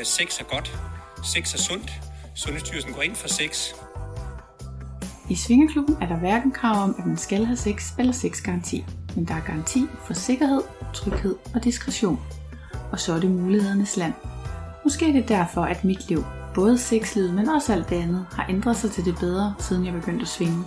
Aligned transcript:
Øh, 0.00 0.06
sex 0.06 0.40
er 0.40 0.44
godt. 0.44 0.80
Sex 1.24 1.54
er 1.54 1.58
sundt. 1.58 2.00
Sundhedsstyrelsen 2.34 2.92
går 2.92 3.02
ind 3.02 3.14
for 3.14 3.28
sex. 3.28 3.68
I 5.28 5.34
Svingeklubben 5.34 5.96
er 6.00 6.06
der 6.06 6.16
hverken 6.16 6.52
krav 6.52 6.82
om, 6.82 6.94
at 6.98 7.06
man 7.06 7.16
skal 7.16 7.44
have 7.44 7.56
sex 7.56 7.92
eller 7.98 8.12
sexgaranti, 8.12 8.86
men 9.16 9.24
der 9.24 9.34
er 9.34 9.40
garanti 9.40 9.86
for 10.06 10.14
sikkerhed, 10.14 10.62
tryghed 10.94 11.36
og 11.54 11.64
diskretion. 11.64 12.20
Og 12.92 13.00
så 13.00 13.12
er 13.12 13.20
det 13.20 13.30
mulighedernes 13.30 13.96
land. 13.96 14.12
Måske 14.84 15.08
er 15.08 15.12
det 15.12 15.28
derfor, 15.28 15.62
at 15.62 15.84
mit 15.84 16.08
liv, 16.08 16.24
både 16.54 16.78
sexlivet, 16.78 17.34
men 17.34 17.48
også 17.48 17.72
alt 17.72 17.88
det 17.88 17.96
andet, 17.96 18.26
har 18.32 18.46
ændret 18.48 18.76
sig 18.76 18.90
til 18.90 19.04
det 19.04 19.16
bedre, 19.20 19.54
siden 19.58 19.86
jeg 19.86 19.92
begyndte 19.92 20.22
at 20.22 20.28
svinge. 20.28 20.64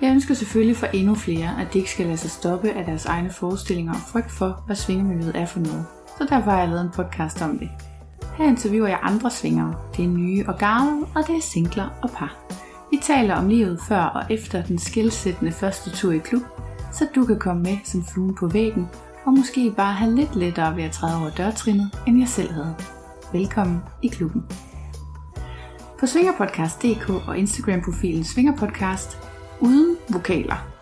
Jeg 0.00 0.10
ønsker 0.10 0.34
selvfølgelig 0.34 0.76
for 0.76 0.86
endnu 0.86 1.14
flere, 1.14 1.60
at 1.60 1.72
de 1.72 1.78
ikke 1.78 1.90
skal 1.90 2.06
lade 2.06 2.16
sig 2.16 2.30
stoppe 2.30 2.70
af 2.70 2.84
deres 2.84 3.06
egne 3.06 3.30
forestillinger 3.30 3.94
og 3.94 4.00
frygt 4.00 4.30
for, 4.30 4.62
hvad 4.66 4.76
svingemiljøet 4.76 5.36
er 5.36 5.46
for 5.46 5.60
noget. 5.60 5.86
Så 6.18 6.26
derfor 6.30 6.50
har 6.50 6.58
jeg 6.58 6.68
lavet 6.68 6.82
en 6.82 6.90
podcast 6.90 7.42
om 7.42 7.58
det. 7.58 7.93
Her 8.36 8.44
interviewer 8.44 8.88
jeg 8.88 8.98
andre 9.02 9.30
svingere. 9.30 9.74
Det 9.96 10.04
er 10.04 10.08
nye 10.08 10.44
og 10.48 10.58
gamle, 10.58 11.06
og 11.14 11.26
det 11.26 11.36
er 11.36 11.40
singler 11.40 11.88
og 12.02 12.10
par. 12.10 12.36
Vi 12.90 12.98
taler 13.02 13.34
om 13.34 13.48
livet 13.48 13.80
før 13.88 14.00
og 14.00 14.22
efter 14.30 14.62
den 14.62 14.78
skilsættende 14.78 15.52
første 15.52 15.90
tur 15.90 16.12
i 16.12 16.18
klub, 16.18 16.42
så 16.92 17.06
du 17.14 17.24
kan 17.24 17.38
komme 17.38 17.62
med 17.62 17.78
som 17.84 18.04
flue 18.04 18.34
på 18.34 18.46
væggen, 18.46 18.88
og 19.24 19.32
måske 19.32 19.72
bare 19.76 19.92
have 19.92 20.14
lidt 20.14 20.36
lettere 20.36 20.76
ved 20.76 20.84
at 20.84 20.92
træde 20.92 21.20
over 21.20 21.30
dørtrinnet, 21.30 21.90
end 22.06 22.18
jeg 22.18 22.28
selv 22.28 22.52
havde. 22.52 22.74
Velkommen 23.32 23.80
i 24.02 24.08
klubben. 24.08 24.44
På 26.00 26.06
svingerpodcast.dk 26.06 27.10
og 27.28 27.38
Instagram-profilen 27.38 28.24
Svingerpodcast 28.24 29.18
uden 29.60 29.96
vokaler 30.08 30.74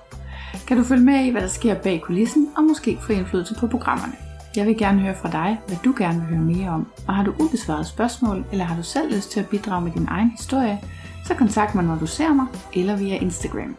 kan 0.66 0.77
du 0.77 0.84
følge 0.84 1.05
med 1.05 1.24
i, 1.24 1.30
hvad 1.30 1.43
der 1.43 1.48
sker 1.48 1.74
bag 1.74 2.01
kulissen, 2.01 2.48
og 2.57 2.65
måske 2.65 2.98
få 3.01 3.12
indflydelse 3.12 3.55
på 3.60 3.66
programmerne. 3.66 4.32
Jeg 4.56 4.66
vil 4.66 4.79
gerne 4.79 5.01
høre 5.01 5.15
fra 5.15 5.30
dig, 5.30 5.59
hvad 5.66 5.77
du 5.85 5.95
gerne 5.99 6.18
vil 6.21 6.29
høre 6.29 6.40
mere 6.40 6.71
om, 6.71 6.87
og 7.09 7.15
har 7.15 7.24
du 7.24 7.35
ubesvaret 7.40 7.87
spørgsmål, 7.87 8.45
eller 8.52 8.65
har 8.65 8.77
du 8.77 8.82
selv 8.82 9.15
lyst 9.15 9.30
til 9.30 9.40
at 9.40 9.49
bidrage 9.49 9.85
med 9.85 9.93
din 9.93 10.07
egen 10.09 10.30
historie, 10.30 10.80
så 11.27 11.35
kontakt 11.35 11.74
mig, 11.74 11.85
når 11.85 11.99
du 11.99 12.07
ser 12.07 12.32
mig, 12.35 12.46
eller 12.74 12.96
via 12.96 13.16
Instagram. 13.16 13.77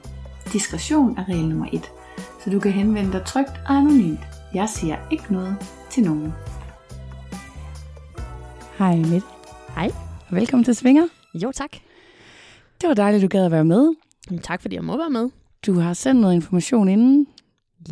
Diskretion 0.53 1.17
er 1.17 1.29
regel 1.29 1.47
nummer 1.49 1.67
1, 1.73 1.91
så 2.43 2.49
du 2.49 2.59
kan 2.59 2.71
henvende 2.71 3.11
dig 3.11 3.23
trygt 3.25 3.51
og 3.69 3.75
anonymt. 3.75 4.19
Jeg 4.53 4.69
siger 4.69 4.95
ikke 5.11 5.33
noget 5.33 5.55
til 5.89 6.03
nogen. 6.03 6.33
Hej 8.77 8.95
Mette. 8.95 9.27
Hej. 9.75 9.91
Og 10.29 10.35
velkommen 10.35 10.63
til 10.63 10.75
Svinger. 10.75 11.07
Jo, 11.33 11.51
tak. 11.51 11.71
Det 12.81 12.87
var 12.87 12.93
dejligt, 12.93 13.21
du 13.23 13.27
gad 13.27 13.45
at 13.45 13.51
være 13.51 13.65
med. 13.65 13.93
Jamen, 14.29 14.41
tak, 14.41 14.61
fordi 14.61 14.75
jeg 14.75 14.83
må 14.83 14.97
være 14.97 15.09
med. 15.09 15.29
Du 15.65 15.79
har 15.79 15.93
sendt 15.93 16.21
noget 16.21 16.33
information 16.35 16.89
inden, 16.89 17.27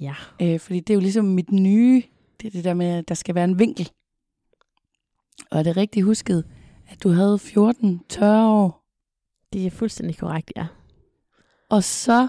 Ja. 0.01 0.13
øh, 0.41 0.59
fordi 0.59 0.79
det 0.79 0.89
er 0.89 0.93
jo 0.93 0.99
ligesom 0.99 1.25
mit 1.25 1.51
nye, 1.51 2.03
det 2.41 2.47
er 2.47 2.51
det 2.51 2.63
der 2.63 2.73
med, 2.73 2.87
at 2.87 3.09
der 3.09 3.15
skal 3.15 3.35
være 3.35 3.43
en 3.43 3.59
vinkel. 3.59 3.91
Og 5.51 5.59
er 5.59 5.63
det 5.63 5.77
rigtigt 5.77 6.05
husket, 6.05 6.45
at 6.89 7.03
du 7.03 7.09
havde 7.09 7.39
14 7.39 8.01
tørre 8.09 8.47
år, 8.49 8.85
Det 9.53 9.65
er 9.65 9.71
fuldstændig 9.71 10.17
korrekt, 10.17 10.51
ja. 10.55 10.67
og 11.69 11.83
så, 11.83 12.27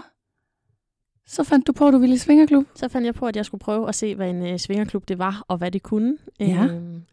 så 1.27 1.43
fandt 1.43 1.67
du 1.67 1.71
på, 1.73 1.87
at 1.87 1.93
du 1.93 1.97
ville 1.97 2.15
i 2.15 2.17
svingerklub? 2.17 2.65
Så 2.75 2.87
fandt 2.87 3.05
jeg 3.05 3.15
på, 3.15 3.27
at 3.27 3.35
jeg 3.35 3.45
skulle 3.45 3.61
prøve 3.61 3.89
at 3.89 3.95
se, 3.95 4.15
hvad 4.15 4.29
en 4.29 4.45
øh, 4.45 4.59
svingerklub 4.59 5.07
det 5.07 5.17
var, 5.19 5.45
og 5.47 5.57
hvad 5.57 5.71
det 5.71 5.83
kunne. 5.83 6.17
Ja. 6.39 6.65
Øhm, 6.65 7.03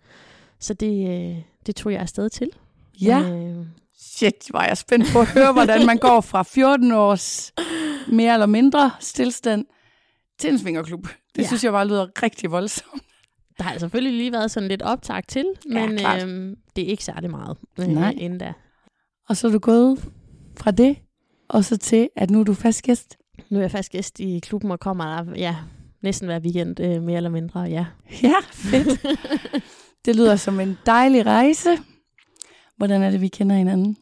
så 0.59 0.75
det, 0.75 1.09
øh, 1.09 1.43
det 1.67 1.77
tog 1.77 1.93
jeg 1.93 2.01
afsted 2.01 2.31
til. 2.31 2.51
Ja. 3.03 3.21
Øhm, 3.21 3.67
Shit, 3.95 4.49
var 4.53 4.65
jeg 4.65 4.79
spændt 4.79 5.07
på 5.13 5.21
at 5.21 5.29
høre, 5.29 5.53
hvordan 5.53 5.87
man 5.87 5.99
går 5.99 6.21
fra 6.21 6.43
14 6.43 6.93
års 6.93 7.53
mere 8.13 8.33
eller 8.33 8.47
mindre 8.47 8.91
stillstand 9.01 9.67
til 10.39 10.51
en 10.51 10.59
svingerklub. 10.59 11.09
Det 11.33 11.39
ja. 11.39 11.43
Ja. 11.43 11.47
synes 11.47 11.65
jeg 11.65 11.73
bare 11.73 11.89
lyder 11.89 12.23
rigtig 12.23 12.51
voldsomt. 12.51 13.03
der 13.59 13.65
har 13.65 13.79
selvfølgelig 13.79 14.13
lige 14.19 14.33
været 14.33 14.51
sådan 14.51 14.69
lidt 14.69 14.83
optag 14.83 15.23
til, 15.29 15.45
Ja, 15.73 15.87
men 15.87 15.99
klart. 15.99 16.23
øhm, 16.23 16.57
det 16.77 16.85
er 16.85 16.89
ikke 16.89 17.05
særlig 17.05 17.31
meget 17.31 17.57
øh, 17.81 17.87
Nej. 17.87 18.15
inden 18.19 18.39
da. 18.39 18.53
Og 19.29 19.37
så 19.37 19.47
er 19.47 19.51
du 19.53 19.59
gået 19.59 20.09
fra 20.61 20.71
det, 20.71 20.97
og 21.49 21.65
så 21.65 21.77
til, 21.77 22.09
at 22.17 22.31
nu 22.31 22.41
er 22.41 22.45
du 22.45 22.55
fast 22.55 22.83
gæst. 22.83 23.17
Nu 23.51 23.57
er 23.59 23.61
jeg 23.63 23.71
fast 23.71 23.91
gæst 23.93 24.21
i 24.21 24.39
klubben 24.39 24.71
og 24.71 24.81
kommer 24.81 25.05
der 25.25 25.35
ja, 25.37 25.57
næsten 26.03 26.27
hver 26.27 26.41
weekend, 26.41 26.81
øh, 26.81 27.03
mere 27.03 27.17
eller 27.17 27.31
mindre, 27.31 27.61
ja. 27.61 27.87
Ja, 28.23 28.35
fedt. 28.53 29.07
det 30.05 30.17
lyder 30.17 30.37
som 30.37 30.61
en 30.61 30.79
dejlig 30.87 31.27
rejse. 31.27 31.71
Hvordan 32.77 33.03
er 33.03 33.11
det, 33.11 33.21
vi 33.21 33.29
kender 33.29 33.57
hinanden? 33.57 33.97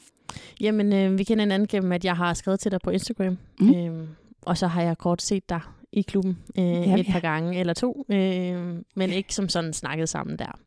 Jamen, 0.60 0.92
øh, 0.92 1.18
vi 1.18 1.24
kender 1.24 1.44
hinanden 1.44 1.68
gennem, 1.68 1.92
at 1.92 2.04
jeg 2.04 2.16
har 2.16 2.34
skrevet 2.34 2.60
til 2.60 2.70
dig 2.70 2.80
på 2.84 2.90
Instagram. 2.90 3.38
Mm. 3.60 3.74
Øhm, 3.74 4.08
og 4.42 4.58
så 4.58 4.66
har 4.66 4.82
jeg 4.82 4.98
kort 4.98 5.22
set 5.22 5.48
dig 5.48 5.60
i 5.92 6.02
klubben 6.02 6.38
øh, 6.58 6.64
Ja, 6.64 6.96
et 6.96 7.08
ja. 7.08 7.12
par 7.12 7.20
gange 7.20 7.60
eller 7.60 7.74
to, 7.74 8.04
øh, 8.08 8.74
men 8.96 9.10
ikke 9.10 9.34
som 9.34 9.48
sådan 9.48 9.72
snakket 9.72 10.08
sammen 10.08 10.38
der. 10.38 10.58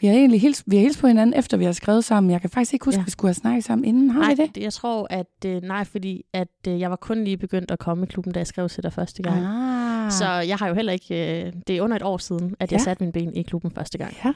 Vi 0.00 0.06
har 0.06 0.14
egentlig 0.14 0.40
hils, 0.40 0.64
vi 0.66 0.76
har 0.76 0.82
hilst 0.82 1.00
på 1.00 1.06
hinanden, 1.06 1.34
efter 1.38 1.56
vi 1.56 1.64
har 1.64 1.72
skrevet 1.72 2.04
sammen. 2.04 2.30
Jeg 2.30 2.40
kan 2.40 2.50
faktisk 2.50 2.72
ikke 2.72 2.84
huske, 2.84 2.98
ja. 3.00 3.04
Vi 3.04 3.10
skulle 3.10 3.28
have 3.28 3.34
snakket 3.34 3.64
sammen 3.64 3.84
inden. 3.84 4.10
Har 4.10 4.20
nej, 4.20 4.34
vi 4.34 4.46
det? 4.54 4.62
jeg 4.62 4.72
tror, 4.72 5.06
at 5.10 5.26
øh, 5.46 5.62
nej, 5.62 5.84
fordi 5.84 6.24
at 6.32 6.48
øh, 6.68 6.80
jeg 6.80 6.90
var 6.90 6.96
kun 6.96 7.24
lige 7.24 7.36
begyndt 7.36 7.70
at 7.70 7.78
komme 7.78 8.04
i 8.04 8.06
klubben, 8.06 8.32
da 8.32 8.40
jeg 8.40 8.46
skrev 8.46 8.68
til 8.68 8.82
dig 8.82 8.92
første 8.92 9.22
gang. 9.22 9.46
Ah. 9.46 10.12
Så 10.12 10.26
jeg 10.30 10.56
har 10.56 10.68
jo 10.68 10.74
heller 10.74 10.92
ikke, 10.92 11.44
øh, 11.46 11.52
det 11.66 11.76
er 11.76 11.82
under 11.82 11.96
et 11.96 12.02
år 12.02 12.18
siden, 12.18 12.54
at 12.60 12.72
jeg 12.72 12.78
Ja. 12.78 12.84
satte 12.84 13.04
min 13.04 13.12
ben 13.12 13.36
i 13.36 13.42
klubben 13.42 13.70
første 13.70 13.98
gang. 13.98 14.14
Ja. 14.24 14.32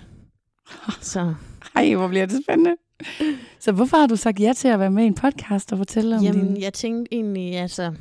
Så 1.00 1.34
Ej, 1.76 1.94
hvor 1.94 2.09
bliver 2.09 2.26
det 2.26 2.41
spændende. 2.44 2.76
Så 3.60 3.72
hvorfor 3.72 3.97
har 3.97 4.06
du 4.06 4.16
sagt 4.16 4.41
ja 4.41 4.53
til 4.56 4.69
at 4.69 4.78
være 4.81 4.91
med 4.91 5.04
i 5.04 5.06
en 5.06 5.15
podcast 5.15 5.72
og 5.72 5.78
fortælle 5.78 6.16
om 6.16 6.22
jamen, 6.22 6.47
din... 6.54 6.62
jeg 6.62 6.72
tænkte 6.72 7.15
egentlig, 7.15 7.56
altså 7.56 7.92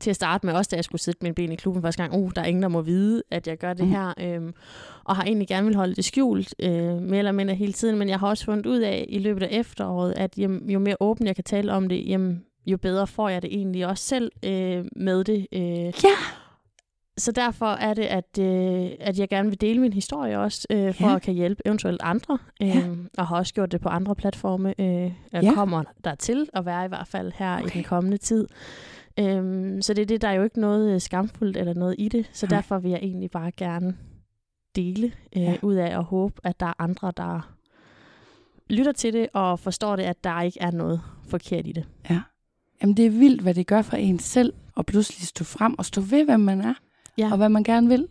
til 0.00 0.10
at 0.10 0.16
starte 0.16 0.46
med, 0.46 0.54
også 0.54 0.68
da 0.70 0.76
jeg 0.76 0.84
skulle 0.84 1.02
sætte 1.02 1.18
min 1.22 1.34
ben 1.34 1.52
i 1.52 1.56
klubben 1.56 1.82
første 1.82 2.02
gang, 2.02 2.14
uh, 2.14 2.30
der 2.36 2.40
er 2.42 2.46
ingen, 2.46 2.62
der 2.62 2.68
må 2.68 2.80
vide, 2.82 3.22
at 3.30 3.46
jeg 3.46 3.58
gør 3.58 3.72
det 3.74 3.84
Mm. 3.84 3.90
her, 3.90 4.14
øhm, 4.20 4.54
og 5.04 5.16
har 5.16 5.22
egentlig 5.24 5.48
gerne 5.48 5.66
vil 5.66 5.76
holde 5.76 5.94
det 5.94 6.04
skjult, 6.04 6.54
øh, 6.58 7.02
mere 7.02 7.18
eller 7.18 7.32
mindre 7.32 7.54
hele 7.54 7.72
tiden, 7.72 7.98
men 7.98 8.08
jeg 8.08 8.18
har 8.20 8.28
også 8.28 8.44
fundet 8.44 8.66
ud 8.66 8.78
af 8.78 9.06
i 9.08 9.18
løbet 9.18 9.42
af 9.42 9.48
efteråret, 9.50 10.12
at 10.16 10.38
jamen, 10.38 10.70
jo 10.70 10.78
mere 10.78 10.96
åben 11.00 11.26
jeg 11.26 11.34
kan 11.34 11.44
tale 11.44 11.72
om 11.72 11.88
det, 11.88 12.08
jamen, 12.08 12.44
jo 12.66 12.76
bedre 12.76 13.06
får 13.06 13.28
jeg 13.28 13.42
det 13.42 13.54
egentlig 13.54 13.86
også 13.86 14.04
selv 14.04 14.32
øh, 14.44 14.84
med 14.96 15.24
det. 15.24 15.46
Øh. 15.52 15.60
Ja. 15.84 15.92
Så 17.18 17.32
derfor 17.32 17.66
er 17.66 17.94
det, 17.94 18.02
at, 18.02 18.38
øh, 18.40 18.90
at 19.00 19.18
jeg 19.18 19.28
gerne 19.28 19.48
vil 19.48 19.60
dele 19.60 19.80
min 19.80 19.92
historie 19.92 20.38
også, 20.38 20.66
øh, 20.70 20.94
for 20.94 21.08
Ja. 21.08 21.16
at 21.16 21.22
kan 21.22 21.34
hjælpe 21.34 21.62
eventuelt 21.66 22.00
andre, 22.02 22.38
øh, 22.62 22.68
Ja. 22.68 22.82
og 23.18 23.26
har 23.26 23.36
også 23.36 23.54
gjort 23.54 23.72
det 23.72 23.80
på 23.80 23.88
andre 23.88 24.14
platforme. 24.14 24.74
Øh, 24.80 25.12
Ja. 25.32 25.54
kommer 25.54 25.82
der 26.04 26.14
til 26.14 26.48
at 26.54 26.66
være 26.66 26.84
i 26.84 26.88
hvert 26.88 27.06
fald 27.06 27.32
her. 27.34 27.56
Okay. 27.58 27.66
i 27.66 27.70
den 27.74 27.82
kommende 27.84 28.16
tid. 28.16 28.48
Øhm, 29.18 29.82
så 29.82 29.94
det 29.94 30.02
er 30.02 30.06
det, 30.06 30.22
der 30.22 30.28
er 30.28 30.32
jo 30.32 30.42
ikke 30.42 30.60
noget 30.60 30.94
øh, 30.94 31.00
skamfuldt 31.00 31.56
eller 31.56 31.74
noget 31.74 31.94
i 31.98 32.08
det, 32.08 32.30
så 32.32 32.46
Nej. 32.46 32.56
derfor 32.56 32.78
vil 32.78 32.90
jeg 32.90 33.00
egentlig 33.02 33.30
bare 33.30 33.50
gerne 33.56 33.96
dele 34.76 35.06
øh, 35.36 35.42
Ja. 35.42 35.50
ja. 35.50 35.56
ud 35.62 35.74
af 35.74 35.98
og 35.98 36.04
håbe, 36.04 36.34
at 36.44 36.60
der 36.60 36.66
er 36.66 36.72
andre, 36.78 37.12
der 37.16 37.52
lytter 38.70 38.92
til 38.92 39.12
det 39.12 39.28
og 39.32 39.58
forstår 39.60 39.96
det, 39.96 40.02
at 40.02 40.24
der 40.24 40.42
ikke 40.42 40.60
er 40.60 40.70
noget 40.70 41.00
forkert 41.28 41.66
i 41.66 41.72
det. 41.72 41.84
Jamen, 42.82 42.96
det 42.96 43.06
er 43.06 43.10
vildt, 43.10 43.42
hvad 43.42 43.54
det 43.54 43.66
gør 43.66 43.82
for 43.82 43.96
en 43.96 44.18
selv, 44.18 44.52
at 44.76 44.86
pludselig 44.86 45.26
stå 45.28 45.44
frem 45.44 45.74
og 45.78 45.84
stå 45.84 46.00
ved, 46.00 46.24
hvem 46.24 46.40
man 46.40 46.60
er, 46.60 46.74
Ja. 47.18 47.30
og 47.30 47.36
hvad 47.36 47.48
man 47.48 47.64
gerne 47.64 47.88
vil. 47.88 48.08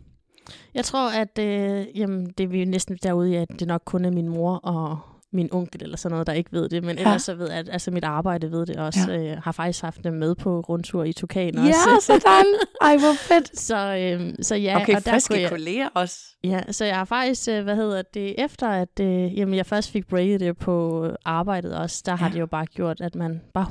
Jeg 0.74 0.84
tror, 0.84 1.10
at 1.10 1.38
øh, 1.38 1.86
jamen, 1.98 2.26
det 2.38 2.44
er 2.44 2.48
vi 2.48 2.58
jo 2.58 2.70
næsten 2.70 2.98
derude 3.02 3.38
at 3.38 3.48
det 3.60 3.68
nok 3.68 3.82
kun 3.84 4.04
er 4.04 4.10
min 4.10 4.28
mor 4.28 4.54
og 4.56 4.98
min 5.32 5.48
onkel 5.52 5.82
eller 5.82 5.96
sådan 5.96 6.10
noget, 6.14 6.26
der 6.26 6.32
ikke 6.32 6.52
ved 6.52 6.68
det. 6.68 6.84
Men 6.84 6.96
Ja. 6.96 7.02
ja. 7.02 7.08
ellers 7.08 7.22
så 7.22 7.34
ved 7.34 7.48
jeg, 7.50 7.58
at 7.58 7.68
altså, 7.72 7.90
mit 7.90 8.04
arbejde 8.04 8.50
ved 8.50 8.66
det 8.66 8.76
også. 8.76 9.00
Ja. 9.12 9.32
Øh, 9.32 9.38
har 9.42 9.52
faktisk 9.52 9.82
haft 9.82 10.04
dem 10.04 10.12
med 10.14 10.34
på 10.34 10.60
rundtur 10.60 11.04
i 11.04 11.12
Tukan 11.12 11.54
Ja, 11.54 11.60
også. 11.60 12.06
sådan. 12.06 12.54
Ej, 12.80 12.96
hvor 12.96 13.12
fedt. 13.16 13.58
Så, 13.58 13.76
øh, 13.96 14.34
så 14.42 14.54
ja, 14.54 14.80
Okay, 14.82 14.96
og 14.96 15.04
der 15.04 15.10
friske 15.10 15.40
jeg, 15.40 15.50
kolleger 15.50 15.88
også. 15.94 16.18
Ja, 16.44 16.60
så 16.72 16.84
jeg 16.84 16.96
har 16.96 17.04
faktisk, 17.04 17.48
øh, 17.48 17.64
hvad 17.64 17.76
hedder 17.76 18.02
det, 18.14 18.34
efter 18.44 18.68
at 18.68 19.00
øh, 19.00 19.38
jamen, 19.38 19.54
jeg 19.54 19.66
først 19.66 19.90
fik 19.90 20.08
breaket 20.08 20.40
det 20.40 20.56
på 20.58 21.06
arbejdet 21.24 21.76
også, 21.76 22.02
der 22.06 22.14
har 22.16 22.26
Ja. 22.28 22.32
det 22.32 22.40
jo 22.40 22.46
bare 22.46 22.66
gjort, 22.66 23.00
at 23.00 23.14
man 23.14 23.40
bare 23.54 23.64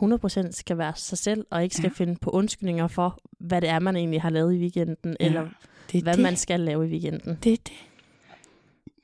100% 0.48 0.52
skal 0.52 0.78
være 0.78 0.94
sig 0.96 1.18
selv, 1.18 1.46
og 1.52 1.64
ikke 1.64 1.76
skal 1.76 1.88
Ja. 1.88 1.92
ja. 2.00 2.04
finde 2.04 2.16
på 2.22 2.30
undskyldninger 2.30 2.88
for, 2.88 3.18
hvad 3.40 3.62
det 3.62 3.70
er, 3.70 3.80
man 3.80 3.96
egentlig 3.96 4.22
har 4.22 4.30
lavet 4.30 4.54
i 4.54 4.58
weekenden, 4.58 5.16
Ja, 5.20 5.26
eller 5.26 5.48
Det 5.92 6.04
hvad 6.04 6.14
det. 6.14 6.22
man 6.24 6.36
skal 6.36 6.60
lave 6.60 6.88
i 6.88 6.90
weekenden. 6.92 7.38
Det 7.44 7.54
er 7.54 7.58
det. 7.58 7.74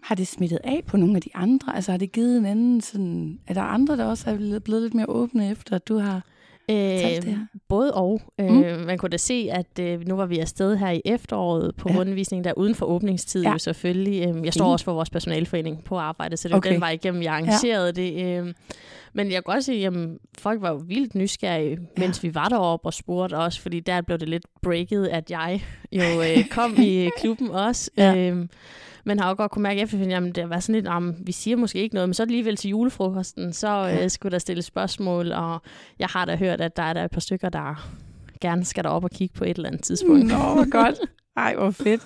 Har 0.04 0.16
det 0.16 0.28
smittet 0.28 0.60
af 0.64 0.84
på 0.88 0.98
nogle 0.98 1.16
af 1.16 1.22
de 1.22 1.30
andre? 1.34 1.76
Altså 1.76 1.92
har 1.92 1.98
det 1.98 2.12
givet 2.12 2.38
en 2.38 2.46
anden 2.46 2.82
sådan... 2.82 3.40
Er 3.48 3.54
der 3.54 3.62
andre, 3.62 3.98
der 3.98 4.06
også 4.06 4.30
er 4.30 4.36
blevet- 4.36 4.64
blevet 4.64 4.82
lidt 4.82 4.94
mere 4.94 5.10
åbne 5.10 5.52
efter, 5.52 5.76
at 5.76 5.88
du 5.88 5.98
har 5.98 6.22
her? 6.70 7.46
både 7.70 7.94
og. 7.94 8.22
Mm. 8.40 8.64
Øh, 8.64 8.86
man 8.86 8.98
kunne 8.98 9.10
da 9.10 9.18
se, 9.18 9.50
at 9.52 9.80
øh, 9.80 10.08
nu 10.08 10.16
var 10.16 10.26
vi 10.26 10.40
afsted 10.40 10.76
her 10.78 10.90
i 10.90 11.02
efteråret 11.06 11.76
på 11.76 11.90
Ja. 11.90 11.94
ja. 11.94 12.00
rundvisning 12.00 12.44
der 12.44 12.54
uden 12.58 12.76
for 12.76 12.86
åbningstid 12.86 13.44
Ja. 13.44 13.52
jo 13.52 13.58
selvfølgelig. 13.58 14.28
Øh, 14.30 14.46
jeg 14.46 14.54
står 14.54 14.66
Fint. 14.66 14.72
også 14.74 14.86
for 14.86 14.94
vores 14.94 15.10
personalforening 15.10 15.84
på 15.84 15.98
arbejde, 15.98 16.38
så 16.38 16.48
det 16.48 16.52
var 16.54 16.58
Okay. 16.58 16.72
den 16.74 16.82
vej 16.82 16.92
igennem, 16.92 17.22
jeg 17.22 17.34
arrangerede 17.34 17.86
ja. 17.86 17.92
det. 18.02 18.40
Øh, 18.48 18.54
men 19.14 19.26
jeg 19.28 19.34
kan 19.34 19.44
godt 19.54 19.64
sige, 19.64 19.88
at 19.88 19.94
folk 20.38 20.62
var 20.62 20.70
jo 20.70 20.82
vildt 20.88 21.16
nysgerrige, 21.16 21.78
mens 21.98 22.24
vi 22.24 22.36
var 22.36 22.50
deroppe 22.50 22.86
og 22.86 22.94
spurgte 22.94 23.34
også, 23.38 23.62
fordi 23.62 23.80
der 23.80 24.02
blev 24.02 24.18
det 24.18 24.30
lidt 24.30 24.46
breaket, 24.62 25.08
at 25.08 25.32
jeg 25.32 25.64
jo 25.92 26.02
øh, 26.22 26.46
kom 26.50 26.76
i 26.78 27.10
klubben 27.22 27.50
også. 27.50 27.92
Ja. 27.98 28.16
Øh, 28.16 28.48
men 29.06 29.20
har 29.20 29.30
jo 29.30 29.36
godt 29.38 29.52
kunne 29.52 29.64
mærke 29.64 29.82
efterfølgende, 29.82 30.30
at 30.30 30.36
det 30.36 30.50
var 30.50 30.60
sådan 30.60 30.76
lidt, 30.76 30.88
om 30.88 31.16
vi 31.26 31.32
siger 31.32 31.58
måske 31.58 31.80
ikke 31.80 31.96
noget, 31.96 32.10
men 32.10 32.14
så 32.14 32.24
alligevel 32.24 32.56
til 32.56 32.70
julefrokosten, 32.70 33.54
så 33.54 33.68
Ja. 33.68 34.04
øh, 34.04 34.10
skulle 34.10 34.32
der 34.32 34.40
stilles 34.40 34.66
spørgsmål, 34.66 35.32
og 35.32 35.62
jeg 36.00 36.08
har 36.08 36.26
da 36.26 36.36
hørt, 36.36 36.62
at 36.62 36.78
der 36.78 36.84
er 36.84 36.94
der 36.94 37.04
et 37.06 37.12
par 37.12 37.20
stykker, 37.20 37.50
der 37.50 37.90
gerne 38.42 38.66
skal 38.66 38.84
derop 38.84 39.04
og 39.04 39.10
kigge 39.12 39.34
på 39.38 39.44
et 39.44 39.56
eller 39.58 39.70
andet 39.70 39.84
tidspunkt. 39.84 40.28
Nå, 40.28 40.36
hvor 40.38 40.70
godt. 40.72 40.96
Ej, 41.38 41.56
hvor 41.56 41.72
fedt. 41.72 42.02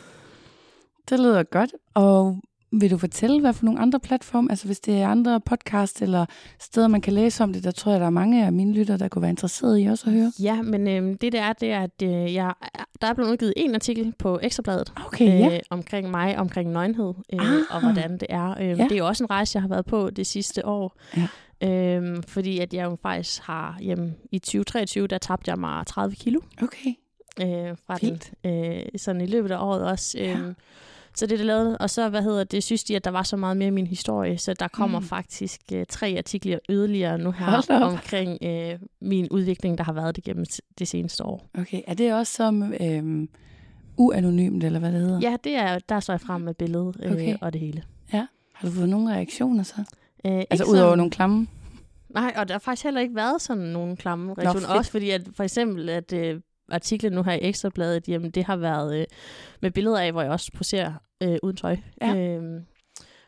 Det 1.10 1.20
lyder 1.20 1.44
godt. 1.44 1.72
Og 1.94 2.38
vil 2.80 2.92
du 2.92 2.98
fortælle, 2.98 3.40
hvad 3.42 3.54
for 3.54 3.66
nogle 3.66 3.80
andre 3.80 4.00
platforme, 4.00 4.52
altså 4.52 4.66
hvis 4.66 4.80
det 4.80 5.02
er 5.02 5.08
andre 5.08 5.42
podcast 5.42 6.02
eller 6.02 6.26
steder, 6.60 6.88
man 6.88 7.02
kan 7.02 7.14
læse 7.14 7.44
om 7.44 7.54
det, 7.54 7.64
der 7.64 7.72
tror 7.72 7.92
jeg, 7.92 8.00
der 8.02 8.06
er 8.06 8.10
mange 8.10 8.46
af 8.46 8.52
mine 8.54 8.74
lytter, 8.74 8.98
der 8.98 9.08
kunne 9.08 9.22
være 9.22 9.30
interesseret 9.30 9.80
i 9.80 9.86
også 9.86 10.08
at 10.08 10.14
høre. 10.14 10.32
Ja, 10.40 10.62
men 10.62 10.88
øh, 10.88 11.16
det 11.22 11.32
der 11.34 11.42
er, 11.42 11.54
det 11.54 11.72
er, 11.72 11.82
at 11.82 12.02
øh, 12.04 12.34
jeg, 12.34 12.54
der 13.02 13.08
er 13.08 13.14
blevet 13.14 13.32
udgivet 13.32 13.54
en 13.58 13.76
artikel 13.76 14.14
på 14.20 14.40
Ekstrabladet 14.44 14.94
Okay, 15.06 15.40
ja. 15.40 15.54
øh, 15.56 15.60
omkring 15.70 16.12
mig, 16.12 16.38
omkring 16.38 16.72
nøgenhed, 16.72 17.14
øh, 17.34 17.40
Ah. 17.42 17.62
og 17.76 17.82
hvordan 17.82 18.12
det 18.12 18.26
er. 18.30 18.50
Øh, 18.62 18.68
Ja. 18.68 18.74
Det 18.84 18.92
er 18.92 18.98
jo 18.98 19.08
også 19.08 19.24
en 19.24 19.30
rejse, 19.30 19.56
jeg 19.56 19.62
har 19.62 19.70
været 19.70 19.86
på 19.86 20.10
det 20.10 20.28
sidste 20.28 20.66
år. 20.66 21.00
Ja. 21.18 21.28
Øh, 21.64 22.24
fordi 22.28 22.60
at 22.60 22.74
jeg 22.74 22.84
jo 22.86 22.98
faktisk 23.02 23.42
har, 23.42 23.78
jamen, 23.82 24.16
i 24.32 24.40
2023, 24.40 25.08
der 25.08 25.18
tabte 25.18 25.52
jeg 25.52 25.60
mig 25.60 25.88
30 25.88 26.16
kilo. 26.16 26.40
Okay. 26.62 26.90
øh, 27.42 27.78
fra 27.88 27.96
Fint. 27.98 28.32
den, 28.44 28.64
øh, 28.66 28.82
sådan 28.98 29.22
i 29.22 29.26
løbet 29.26 29.52
af 29.52 29.58
året 29.66 29.84
også. 29.86 30.18
Ja. 30.20 30.38
Så 31.18 31.26
det 31.26 31.32
er 31.34 31.38
det 31.38 31.46
lavet. 31.46 31.78
Og 31.78 31.90
så, 31.90 32.10
hvad 32.10 32.22
hedder 32.22 32.44
det, 32.44 32.64
synes 32.64 32.84
de, 32.84 32.96
at 32.96 33.04
der 33.06 33.12
var 33.12 33.24
så 33.24 33.38
meget 33.38 33.58
mere 33.58 33.68
i 33.68 33.72
min 33.72 33.88
historie, 33.88 34.38
så 34.38 34.54
der 34.54 34.68
kommer 34.68 35.00
Mm. 35.00 35.06
faktisk 35.06 35.62
øh, 35.74 35.86
tre 35.90 36.16
artikler 36.18 36.60
yderligere 36.70 37.18
nu 37.18 37.32
her 37.32 37.82
omkring 37.84 38.38
øh, 38.44 38.80
min 39.02 39.28
udvikling, 39.32 39.78
der 39.78 39.84
har 39.84 39.94
været 39.94 40.16
det 40.16 40.24
gennem 40.24 40.46
det 40.80 40.88
seneste 40.88 41.24
år. 41.26 41.46
Okay, 41.60 41.82
er 41.88 41.94
det 41.94 42.14
også 42.14 42.34
som 42.34 42.74
øhm, 42.82 43.30
uanonymt, 43.98 44.64
eller 44.64 44.80
hvad 44.80 44.92
det 44.92 45.02
hedder? 45.02 45.20
Ja, 45.22 45.36
det 45.44 45.56
er, 45.56 45.80
der 45.90 46.00
står 46.00 46.14
jeg 46.14 46.22
frem 46.22 46.42
med 46.42 46.54
billedet 46.54 46.96
øh, 47.04 47.12
Okay. 47.12 47.36
og 47.42 47.54
det 47.54 47.62
hele. 47.62 47.84
Har 48.54 48.68
du 48.68 48.72
fået 48.74 48.90
nogle 48.90 49.14
reaktioner 49.14 49.64
så? 49.64 49.76
Øh, 50.26 50.32
Altså 50.50 50.64
udover 50.66 50.78
sådan- 50.78 50.98
nogle 50.98 51.12
klamme? 51.12 51.48
Nej, 52.10 52.34
og 52.38 52.48
der 52.48 52.54
har 52.54 52.60
faktisk 52.60 52.84
heller 52.84 53.02
ikke 53.02 53.16
været 53.16 53.42
sådan 53.42 53.64
nogle 53.64 53.96
klamme 53.98 54.34
reaktioner. 54.38 54.68
Også 54.78 54.92
fordi, 54.92 55.10
at 55.10 55.22
for 55.34 55.44
eksempel, 55.44 55.90
at 55.90 56.14
øh, 56.14 56.42
artiklen 56.72 57.14
nu 57.14 57.24
her 57.24 57.34
i 57.34 57.40
Ekstrabladet, 57.42 58.08
jamen 58.08 58.32
det 58.32 58.44
har 58.44 58.56
været 58.56 59.00
øh, 59.00 59.06
med 59.62 59.72
billeder 59.72 60.00
af, 60.00 60.12
hvor 60.12 60.22
jeg 60.22 60.32
også 60.32 60.52
poserer 60.52 60.94
øh, 61.24 61.38
uden 61.44 61.58
tøj. 61.58 61.78
Ja. 62.02 62.16
Øhm, 62.16 62.66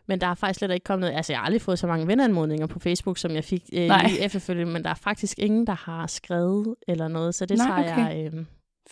men 0.07 0.21
der 0.21 0.27
er 0.27 0.35
faktisk 0.35 0.57
slet 0.57 0.71
ikke 0.71 0.83
kommet 0.83 1.01
noget. 1.01 1.15
Altså, 1.15 1.33
jeg 1.33 1.39
har 1.39 1.45
aldrig 1.45 1.61
fået 1.61 1.79
så 1.79 1.87
mange 1.87 2.07
venanmodninger 2.07 2.67
på 2.67 2.79
Facebook, 2.79 3.17
som 3.17 3.31
jeg 3.31 3.43
fik 3.43 3.63
øh, 3.73 3.87
Nej. 3.87 4.07
lige 4.07 4.19
efterfølgende, 4.19 4.73
men 4.73 4.83
der 4.83 4.89
er 4.89 4.93
faktisk 4.93 5.39
ingen, 5.39 5.67
der 5.67 5.73
har 5.73 6.07
skrevet 6.07 6.75
eller 6.87 7.07
noget, 7.07 7.35
så 7.35 7.45
det 7.45 7.57
Nej, 7.57 7.67
tager 7.67 7.93
okay. 7.93 8.23
jeg... 8.23 8.33
Øh, 8.33 8.45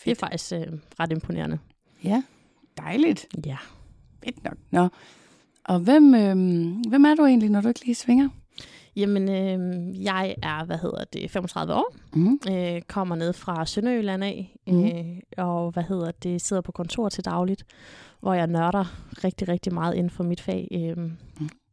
det 0.06 0.12
er 0.12 0.16
faktisk 0.16 0.54
øh, 0.54 0.80
ret 1.00 1.12
imponerende. 1.12 1.60
Ja, 2.04 2.24
dejligt. 2.78 3.28
Ja. 3.46 3.58
Fedt 4.24 4.44
nok. 4.44 4.58
Nå. 4.72 4.88
Og 5.64 5.80
hvem, 5.80 6.16
øhm, 6.16 6.72
hvem 6.72 7.06
er 7.06 7.16
du 7.16 7.26
egentlig, 7.26 7.50
når 7.50 7.62
du 7.62 7.68
ikke 7.68 7.86
lige 7.86 7.96
svinger? 7.96 8.30
Jamen, 8.96 9.30
øh, 9.30 10.04
jeg 10.04 10.36
er, 10.44 10.66
hvad 10.66 10.78
hedder 10.78 11.04
det, 11.14 11.32
35 11.32 11.74
år. 11.74 11.96
Mm. 12.14 12.40
øh, 12.52 12.82
kommer 12.82 13.16
ned 13.16 13.34
fra 13.34 13.66
Sønderjylland 13.66 14.24
af, 14.24 14.58
Mhm. 14.68 14.86
øh, 14.86 15.18
og 15.38 15.72
hvad 15.72 15.84
hedder 15.84 16.12
det, 16.12 16.42
sidder 16.42 16.62
på 16.62 16.72
kontor 16.72 17.10
til 17.10 17.26
dagligt, 17.26 17.66
hvor 18.20 18.34
jeg 18.34 18.48
nørder 18.48 18.86
rigtig, 19.24 19.48
rigtig 19.48 19.74
meget 19.74 19.94
inden 19.96 20.10
for 20.10 20.24
mit 20.24 20.42
fag, 20.42 20.68
øh, 20.72 20.98
Mm. 20.98 21.12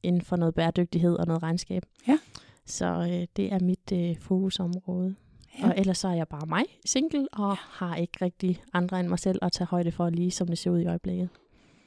inden 0.02 0.22
for 0.22 0.36
noget 0.36 0.54
bæredygtighed 0.54 1.16
og 1.16 1.26
noget 1.26 1.42
regnskab. 1.42 1.82
Ja. 2.08 2.18
Så 2.66 2.86
øh, 2.86 3.26
det 3.36 3.52
er 3.52 3.58
mit 3.60 3.92
øh, 3.92 4.16
fokusområde. 4.20 5.14
Ja. 5.60 5.66
Og 5.68 5.74
ellers 5.78 5.98
så 5.98 6.08
er 6.08 6.12
jeg 6.14 6.28
bare 6.28 6.46
mig, 6.46 6.64
single, 6.86 7.26
og 7.32 7.50
ja. 7.50 7.56
har 7.70 7.96
ikke 7.96 8.24
rigtig 8.24 8.62
andre 8.72 9.00
end 9.00 9.08
mig 9.08 9.18
selv 9.18 9.38
at 9.42 9.52
tage 9.52 9.66
højde 9.68 9.92
for, 9.92 10.10
lige 10.10 10.30
som 10.30 10.48
det 10.48 10.58
ser 10.58 10.70
ud 10.70 10.80
i 10.80 10.86
øjeblikket. 10.86 11.28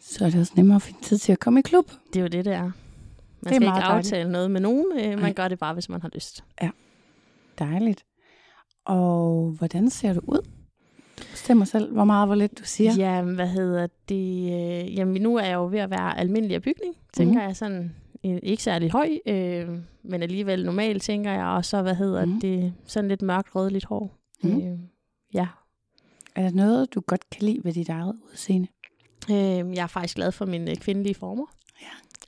Så 0.02 0.26
er 0.26 0.30
det 0.30 0.40
også 0.40 0.54
nemmere 0.56 0.76
at 0.76 0.82
finde 0.82 1.02
tid 1.02 1.18
til 1.18 1.32
at 1.32 1.40
komme 1.40 1.60
i 1.60 1.64
klub. 1.64 1.92
Det 2.14 2.16
er 2.20 2.22
jo 2.22 2.28
det, 2.28 2.46
det 2.46 2.54
er. 2.54 2.72
Man 3.46 3.54
Det 3.54 3.56
er 3.56 3.56
skal 3.56 3.78
ikke 3.78 3.86
dejligt. 3.88 4.06
aftale 4.14 4.32
noget 4.32 4.52
med 4.52 4.62
nogen, 4.62 4.86
øh, 5.00 5.20
man 5.20 5.34
gør 5.34 5.48
det 5.48 5.60
bare, 5.60 5.74
hvis 5.74 5.90
man 5.90 6.02
har 6.02 6.10
lyst. 6.14 6.44
Dejligt. 7.60 8.06
Og 8.86 9.52
hvordan 9.58 9.90
ser 9.90 10.14
du 10.14 10.22
ud? 10.28 10.42
Du 11.20 11.24
bestemmer 11.32 11.66
selv, 11.66 11.94
hvor 11.94 12.04
meget, 12.04 12.28
hvor 12.28 12.36
lidt 12.36 12.60
du 12.60 12.64
siger. 12.64 12.94
Ja, 12.98 13.22
hvad 13.22 13.48
hedder 13.48 13.88
det? 14.10 14.52
Øh, 14.86 14.96
jamen, 14.96 15.22
nu 15.22 15.36
er 15.36 15.44
jeg 15.46 15.54
jo 15.56 15.68
ved 15.68 15.80
at 15.80 15.90
være 15.90 16.18
almindelig 16.18 16.56
af 16.56 16.62
bygning, 16.62 16.96
tænker 17.14 17.34
mm. 17.42 17.48
jeg 17.48 17.56
sådan. 17.56 17.96
øh, 18.26 18.40
Ikke 18.44 18.64
særlig 18.64 18.92
høj, 18.92 19.10
øh, 19.26 19.70
men 20.04 20.24
alligevel 20.24 20.66
normal, 20.66 21.00
tænker 21.00 21.32
jeg. 21.32 21.46
Og 21.46 21.66
så, 21.66 21.82
hvad 21.82 21.96
hedder 21.96 22.26
Mhm. 22.26 22.34
mm. 22.34 22.40
det? 22.42 22.74
Sådan 22.86 23.08
lidt 23.08 23.22
mørkt 23.22 23.56
rødligt 23.56 23.86
hår. 23.86 24.18
Mhm. 24.44 24.62
Øh, 24.62 24.80
ja. 25.34 25.48
Er 26.36 26.42
der 26.42 26.52
noget, 26.52 26.94
du 26.96 27.02
godt 27.02 27.30
kan 27.30 27.44
lide 27.44 27.60
ved 27.64 27.74
dit 27.74 27.90
eget 27.90 28.16
udseende? 28.32 28.68
Øh, 29.32 29.36
jeg 29.76 29.84
er 29.84 29.88
faktisk 29.88 30.16
glad 30.16 30.32
for 30.32 30.46
mine 30.46 30.76
kvindelige 30.76 31.16
former, 31.16 31.46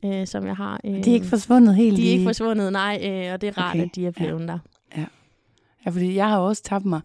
ja. 0.04 0.21
øh, 0.21 0.27
som 0.27 0.45
jeg 0.45 0.56
har. 0.56 0.80
Øh, 0.83 1.04
De 1.04 1.09
er 1.09 1.13
ikke 1.13 1.25
forsvundet 1.27 1.75
helt 1.75 1.98
de 1.98 2.01
er 2.01 2.07
i... 2.07 2.12
ikke 2.12 2.24
forsvundet, 2.24 2.71
nej. 2.71 3.00
Øh, 3.04 3.33
og 3.33 3.42
det 3.42 3.48
er 3.48 3.57
rart, 3.57 3.75
Okay, 3.75 3.86
at 3.86 3.95
de 3.95 4.06
er 4.07 4.12
blevet 4.12 4.48
der. 4.48 4.59
Ja, 5.86 5.89
fordi 5.92 6.15
jeg 6.15 6.27
har 6.30 6.38
også 6.38 6.63
tabt 6.63 6.86
mig. 6.86 7.01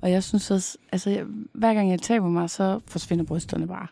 Og 0.00 0.10
jeg 0.10 0.22
synes 0.22 0.50
også, 0.50 0.78
altså 0.92 1.10
jeg, 1.10 1.24
hver 1.54 1.74
gang 1.74 1.90
jeg 1.90 2.00
taber 2.02 2.28
mig, 2.28 2.50
så 2.50 2.80
forsvinder 2.86 3.24
brysterne 3.24 3.66
bare. 3.66 3.86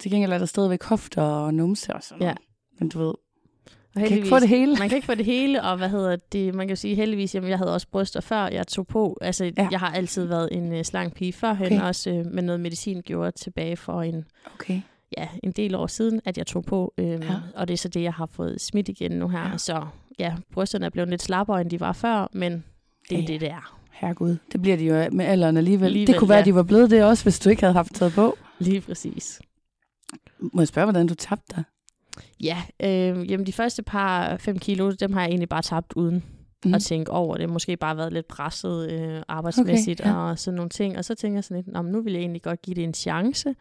Til 0.00 0.10
gengæld 0.10 0.32
er 0.32 0.38
der 0.38 0.46
stadigvæk 0.46 0.82
hofter 0.84 1.22
og 1.22 1.54
numse 1.54 1.94
og 1.94 2.02
sådan 2.02 2.22
Ja. 2.22 2.26
noget. 2.26 2.38
Men 2.78 2.88
du 2.88 2.98
ved, 2.98 3.14
Og 3.94 4.00
jeg 4.00 4.08
kan 4.08 4.16
ikke 4.16 4.28
få 4.28 4.38
det 4.38 4.48
hele. 4.48 4.76
Man 4.76 4.88
kan 4.88 4.96
ikke 4.96 5.06
få 5.06 5.14
det 5.14 5.24
hele, 5.24 5.62
og 5.62 5.76
hvad 5.76 5.88
hedder 5.88 6.16
det, 6.32 6.54
man 6.54 6.66
kan 6.66 6.72
jo 6.74 6.76
sige 6.80 6.94
heldigvis, 6.94 7.34
jamen 7.34 7.50
jeg 7.50 7.58
havde 7.58 7.74
også 7.74 7.86
bryster 7.92 8.20
før 8.20 8.46
jeg 8.48 8.66
tog 8.66 8.86
på. 8.86 9.18
Altså, 9.20 9.44
Ja. 9.44 9.50
ja. 9.58 9.68
jeg 9.70 9.80
har 9.80 9.90
altid 9.90 10.24
været 10.24 10.48
en 10.52 10.72
uh, 10.72 10.82
slank 10.82 11.14
pige 11.14 11.32
førhen, 11.32 11.66
Okay. 11.66 11.82
også 11.82 12.10
uh, 12.10 12.26
med 12.34 12.42
noget 12.42 12.60
medicin 12.60 13.02
gjorde 13.04 13.30
tilbage 13.30 13.76
for 13.76 14.02
en, 14.02 14.24
Okay. 14.54 14.80
Ja, 15.18 15.28
en 15.42 15.52
del 15.52 15.74
år 15.74 15.86
siden, 15.86 16.20
at 16.24 16.38
jeg 16.38 16.46
tog 16.46 16.64
på. 16.64 16.94
Um, 16.98 17.04
Ja. 17.06 17.18
Og 17.54 17.68
det 17.68 17.74
er 17.74 17.78
så 17.78 17.88
det, 17.88 18.02
jeg 18.02 18.12
har 18.12 18.26
fået 18.26 18.60
smidt 18.60 18.88
igen 18.88 19.12
nu 19.12 19.28
her. 19.28 19.48
Ja. 19.50 19.56
Så 19.58 19.86
ja, 20.18 20.34
brysterne 20.52 20.86
er 20.86 20.90
blevet 20.90 21.08
lidt 21.10 21.22
slappere, 21.22 21.60
end 21.60 21.70
de 21.70 21.80
var 21.80 21.92
før, 21.92 22.28
men 22.32 22.52
det 23.10 23.18
er 23.18 23.22
Ja, 23.22 23.26
det, 23.26 23.40
det 23.40 23.50
er. 23.50 23.76
Herregud, 23.92 24.36
det 24.52 24.62
bliver 24.62 24.76
de 24.76 24.84
jo 24.84 25.08
med 25.12 25.24
alderen 25.24 25.56
alligevel. 25.56 25.86
alligevel 25.86 26.06
det 26.12 26.18
kunne 26.18 26.28
være, 26.28 26.36
ja. 26.36 26.40
at 26.42 26.46
de 26.46 26.54
var 26.54 26.62
blevet 26.62 26.90
det 26.90 27.04
også, 27.04 27.22
hvis 27.24 27.38
du 27.38 27.50
ikke 27.50 27.62
havde 27.62 27.74
haft 27.74 27.94
taget 27.94 28.12
på. 28.12 28.36
Lige 28.58 28.80
præcis. 28.80 29.40
Må 30.38 30.60
jeg 30.60 30.68
spørge, 30.68 30.84
hvordan 30.84 31.06
du 31.06 31.14
tabte 31.14 31.56
dig? 31.56 31.64
Ja, 32.40 32.62
øh, 32.82 33.30
jamen 33.30 33.46
de 33.46 33.52
første 33.52 33.82
par 33.82 34.36
fem 34.36 34.58
kilo, 34.58 34.90
dem 34.90 35.12
har 35.12 35.20
jeg 35.20 35.28
egentlig 35.28 35.48
bare 35.48 35.62
tabt 35.62 35.92
uden 35.96 36.24
mm. 36.64 36.74
at 36.74 36.82
tænke 36.82 37.10
over 37.12 37.36
det. 37.36 37.48
Måske 37.48 37.76
bare 37.76 37.96
været 37.96 38.12
lidt 38.12 38.28
presset 38.28 38.90
øh, 38.90 39.22
arbejdsmæssigt 39.28 40.00
Okay, 40.00 40.10
ja. 40.10 40.16
og 40.16 40.38
sådan 40.38 40.56
nogle 40.56 40.70
ting. 40.70 40.98
Og 40.98 41.04
så 41.04 41.14
tænker 41.14 41.36
jeg 41.36 41.44
sådan 41.44 41.56
lidt, 41.64 41.74
"Nå, 41.74 41.82
nu 41.82 42.00
vil 42.02 42.12
jeg 42.12 42.20
egentlig 42.20 42.42
godt 42.42 42.62
give 42.62 42.74
det 42.74 42.84
en 42.84 42.94
chance. 42.94 43.54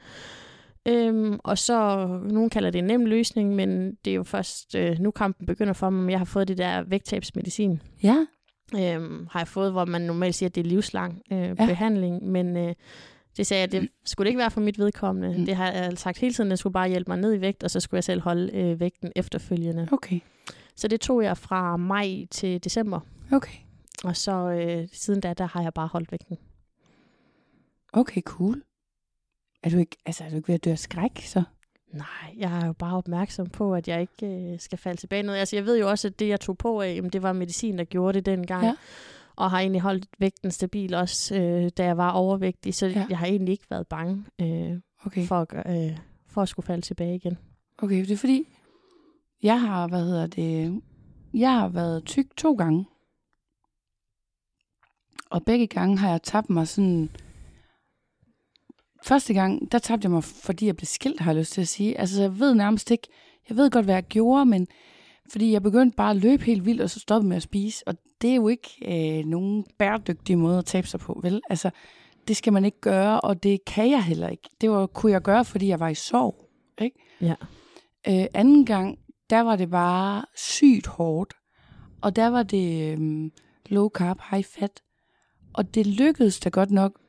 Øhm, 0.88 1.40
og 1.44 1.58
så, 1.58 2.06
nogen 2.24 2.50
kalder 2.50 2.70
det 2.70 2.80
en 2.80 2.86
nem 2.86 3.06
løsning, 3.06 3.56
men 3.56 3.96
det 4.06 4.12
er 4.12 4.16
jo 4.16 4.24
først 4.24 4.76
øh, 4.76 5.00
nu 5.00 5.12
kampen 5.12 5.46
begynder 5.48 5.74
for 5.74 5.90
mig, 5.90 6.12
jeg 6.12 6.20
har 6.20 6.26
fået 6.26 6.48
det 6.48 6.58
der 6.58 6.84
vægttabsmedicin. 6.84 7.82
Ja, 8.04 8.26
Øhm, 8.76 9.28
har 9.32 9.40
jeg 9.40 9.48
fået, 9.48 9.72
hvor 9.72 9.86
man 9.86 10.02
normalt 10.02 10.36
siger, 10.36 10.50
at 10.50 10.56
det 10.56 10.62
er 10.66 10.70
livslang 10.70 11.22
øh, 11.32 11.38
Ja. 11.40 11.54
behandling, 11.54 12.24
men 12.28 12.58
øh, 12.58 12.76
det 13.38 13.48
sagde 13.48 13.62
jeg, 13.62 13.72
det 13.72 13.90
skulle 14.06 14.26
det 14.26 14.30
ikke 14.30 14.38
være 14.40 14.52
for 14.52 14.62
mit 14.62 14.80
vedkommende. 14.80 15.30
Mm. 15.34 15.40
Mm. 15.40 15.46
Det 15.46 15.56
har 15.56 15.72
jeg 15.72 15.98
sagt 15.98 16.18
hele 16.18 16.34
tiden, 16.34 16.50
det 16.50 16.60
skulle 16.60 16.74
bare 16.74 16.90
hjælpe 16.90 17.12
mig 17.12 17.18
ned 17.18 17.34
i 17.34 17.42
vægt, 17.42 17.64
og 17.64 17.72
så 17.72 17.80
skulle 17.80 17.98
jeg 17.98 18.04
selv 18.04 18.22
holde 18.22 18.56
øh, 18.58 18.80
vægten 18.80 19.12
efterfølgende. 19.16 19.88
okay. 19.92 20.20
Så 20.76 20.88
det 20.88 21.02
tog 21.02 21.24
jeg 21.24 21.38
fra 21.38 21.78
maj 21.78 22.26
til 22.32 22.64
december, 22.64 23.00
Okay. 23.32 23.56
og 24.04 24.18
så 24.18 24.32
øh, 24.50 24.88
siden 24.94 25.22
da, 25.22 25.34
der 25.34 25.46
har 25.46 25.62
jeg 25.62 25.74
bare 25.74 25.88
holdt 25.88 26.12
vægten. 26.12 26.38
Okay, 27.94 28.22
cool. 28.22 28.62
Er 29.64 29.70
du 29.70 29.78
ikke, 29.78 29.98
altså, 30.06 30.24
er 30.24 30.30
du 30.30 30.36
ikke 30.36 30.48
ved 30.48 30.56
at 30.56 30.66
dø 30.66 30.72
af 30.72 30.80
skræk, 30.80 31.22
så? 31.26 31.44
Nej, 31.94 32.36
jeg 32.38 32.60
er 32.62 32.66
jo 32.66 32.74
bare 32.74 32.98
opmærksom 32.98 33.50
på, 33.50 33.74
at 33.76 33.88
jeg 33.88 34.02
ikke 34.02 34.52
øh, 34.54 34.60
skal 34.60 34.78
falde 34.78 35.00
tilbage 35.00 35.24
noget. 35.24 35.40
Altså, 35.40 35.56
jeg 35.56 35.66
ved 35.66 35.80
jo 35.80 35.90
også, 35.90 36.08
at 36.08 36.20
det, 36.20 36.28
jeg 36.28 36.40
tog 36.40 36.58
på 36.58 36.82
af, 36.82 36.96
jamen, 36.96 37.12
det 37.12 37.24
var 37.24 37.34
medicin, 37.34 37.78
der 37.78 37.84
gjorde 37.84 38.14
det 38.18 38.26
dengang. 38.26 38.66
Ja. 38.66 38.74
Og 39.36 39.52
har 39.52 39.60
egentlig 39.60 39.82
holdt 39.82 40.06
vægten 40.20 40.52
stabil 40.52 40.94
også, 40.94 41.36
øh, 41.36 41.70
da 41.78 41.84
jeg 41.86 41.98
var 41.98 42.12
overvægtig. 42.12 42.76
Så 42.76 42.88
Ja. 42.88 43.06
jeg 43.10 43.18
har 43.18 43.26
egentlig 43.26 43.52
ikke 43.52 43.66
været 43.70 43.88
bange 43.88 44.26
øh, 44.42 44.78
Okay. 45.06 45.26
for, 45.26 45.48
at, 45.54 45.90
øh, 45.92 45.98
for 46.28 46.42
at 46.42 46.50
skulle 46.50 46.66
falde 46.66 46.82
tilbage 46.82 47.16
igen. 47.16 47.38
Okay, 47.78 48.00
det 48.02 48.12
er 48.12 48.18
fordi, 48.18 48.48
jeg 49.44 49.62
har, 49.62 49.88
hvad 49.88 50.04
hedder 50.06 50.28
det, 50.28 50.82
jeg 51.34 51.52
har 51.52 51.68
været 51.70 52.06
tyk 52.06 52.26
to 52.38 52.54
gange. 52.54 52.86
Og 55.30 55.44
begge 55.46 55.68
gange 55.68 55.98
har 55.98 56.10
jeg 56.10 56.22
tabt 56.24 56.50
mig 56.50 56.68
sådan... 56.68 57.10
Første 59.04 59.34
gang, 59.34 59.72
der 59.72 59.80
tabte 59.80 60.06
jeg 60.06 60.12
mig, 60.12 60.24
fordi 60.24 60.66
jeg 60.66 60.76
blev 60.76 60.86
skilt, 60.86 61.20
har 61.20 61.32
jeg 61.32 61.40
lyst 61.40 61.54
til 61.54 61.62
at 61.62 61.68
sige. 61.68 62.00
Altså, 62.00 62.22
jeg 62.22 62.40
ved 62.40 62.54
nærmest 62.54 62.92
ikke... 62.92 63.08
Jeg 63.50 63.58
ved 63.58 63.72
godt, 63.72 63.86
hvad 63.86 63.96
jeg 63.96 64.04
gjorde, 64.04 64.46
men 64.46 64.68
fordi 65.32 65.52
jeg 65.52 65.64
begyndte 65.64 65.96
bare 65.96 66.10
at 66.10 66.18
løbe 66.18 66.44
helt 66.44 66.66
vildt, 66.66 66.82
og 66.82 66.90
så 66.90 67.00
stoppede 67.00 67.30
med 67.30 67.38
at 67.38 67.44
spise. 67.44 67.88
Og 67.88 67.96
det 68.22 68.30
er 68.30 68.36
jo 68.36 68.48
ikke 68.48 68.70
øh, 68.86 69.26
nogen 69.26 69.66
bæredygtig 69.78 70.38
måde 70.38 70.58
at 70.58 70.66
tabe 70.66 70.88
sig 70.88 71.00
på, 71.00 71.20
vel? 71.24 71.42
Altså, 71.50 71.70
det 72.28 72.38
skal 72.38 72.54
man 72.54 72.66
ikke 72.66 72.82
gøre, 72.82 73.22
og 73.22 73.44
det 73.44 73.66
kan 73.66 73.92
jeg 73.92 74.04
heller 74.04 74.28
ikke. 74.28 74.50
Det 74.62 74.70
var, 74.70 74.88
kunne 74.88 75.12
jeg 75.12 75.22
gøre, 75.22 75.46
fordi 75.46 75.68
jeg 75.68 75.80
var 75.80 75.90
i 75.90 75.96
sorg, 75.96 76.50
ikke? 76.82 77.00
Ja. 77.22 77.36
Øh, 78.08 78.26
anden 78.34 78.66
gang, 78.66 79.00
der 79.30 79.42
var 79.42 79.56
det 79.56 79.70
bare 79.70 80.26
sygt 80.36 80.88
hårdt. 80.88 81.34
Og 82.02 82.16
der 82.16 82.28
var 82.28 82.44
det 82.44 82.92
øhm, 82.92 83.32
low 83.66 83.90
carb, 83.90 84.20
high 84.32 84.44
fat. 84.44 84.82
Og 85.54 85.76
det 85.76 85.88
lykkedes 85.88 86.40
da 86.40 86.50
godt 86.50 86.72
nok 86.72 87.00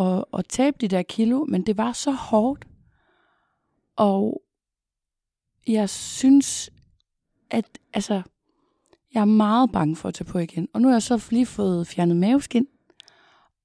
at, 0.00 0.24
at 0.38 0.46
tabe 0.48 0.76
de 0.80 0.88
der 0.88 1.02
kilo, 1.02 1.44
men 1.44 1.66
det 1.66 1.76
var 1.76 1.92
så 1.92 2.12
hårdt. 2.12 2.66
Og 3.96 4.42
jeg 5.66 5.90
synes, 5.90 6.70
at 7.50 7.78
altså, 7.94 8.22
jeg 9.14 9.20
er 9.20 9.24
meget 9.24 9.72
bange 9.72 9.96
for 9.96 10.08
at 10.08 10.14
tage 10.14 10.30
på 10.32 10.38
igen. 10.38 10.68
Og 10.72 10.80
nu 10.80 10.88
har 10.88 10.94
jeg 10.94 11.02
så 11.02 11.26
lige 11.30 11.46
fået 11.46 11.86
fjernet 11.86 12.16
maveskin. 12.16 12.66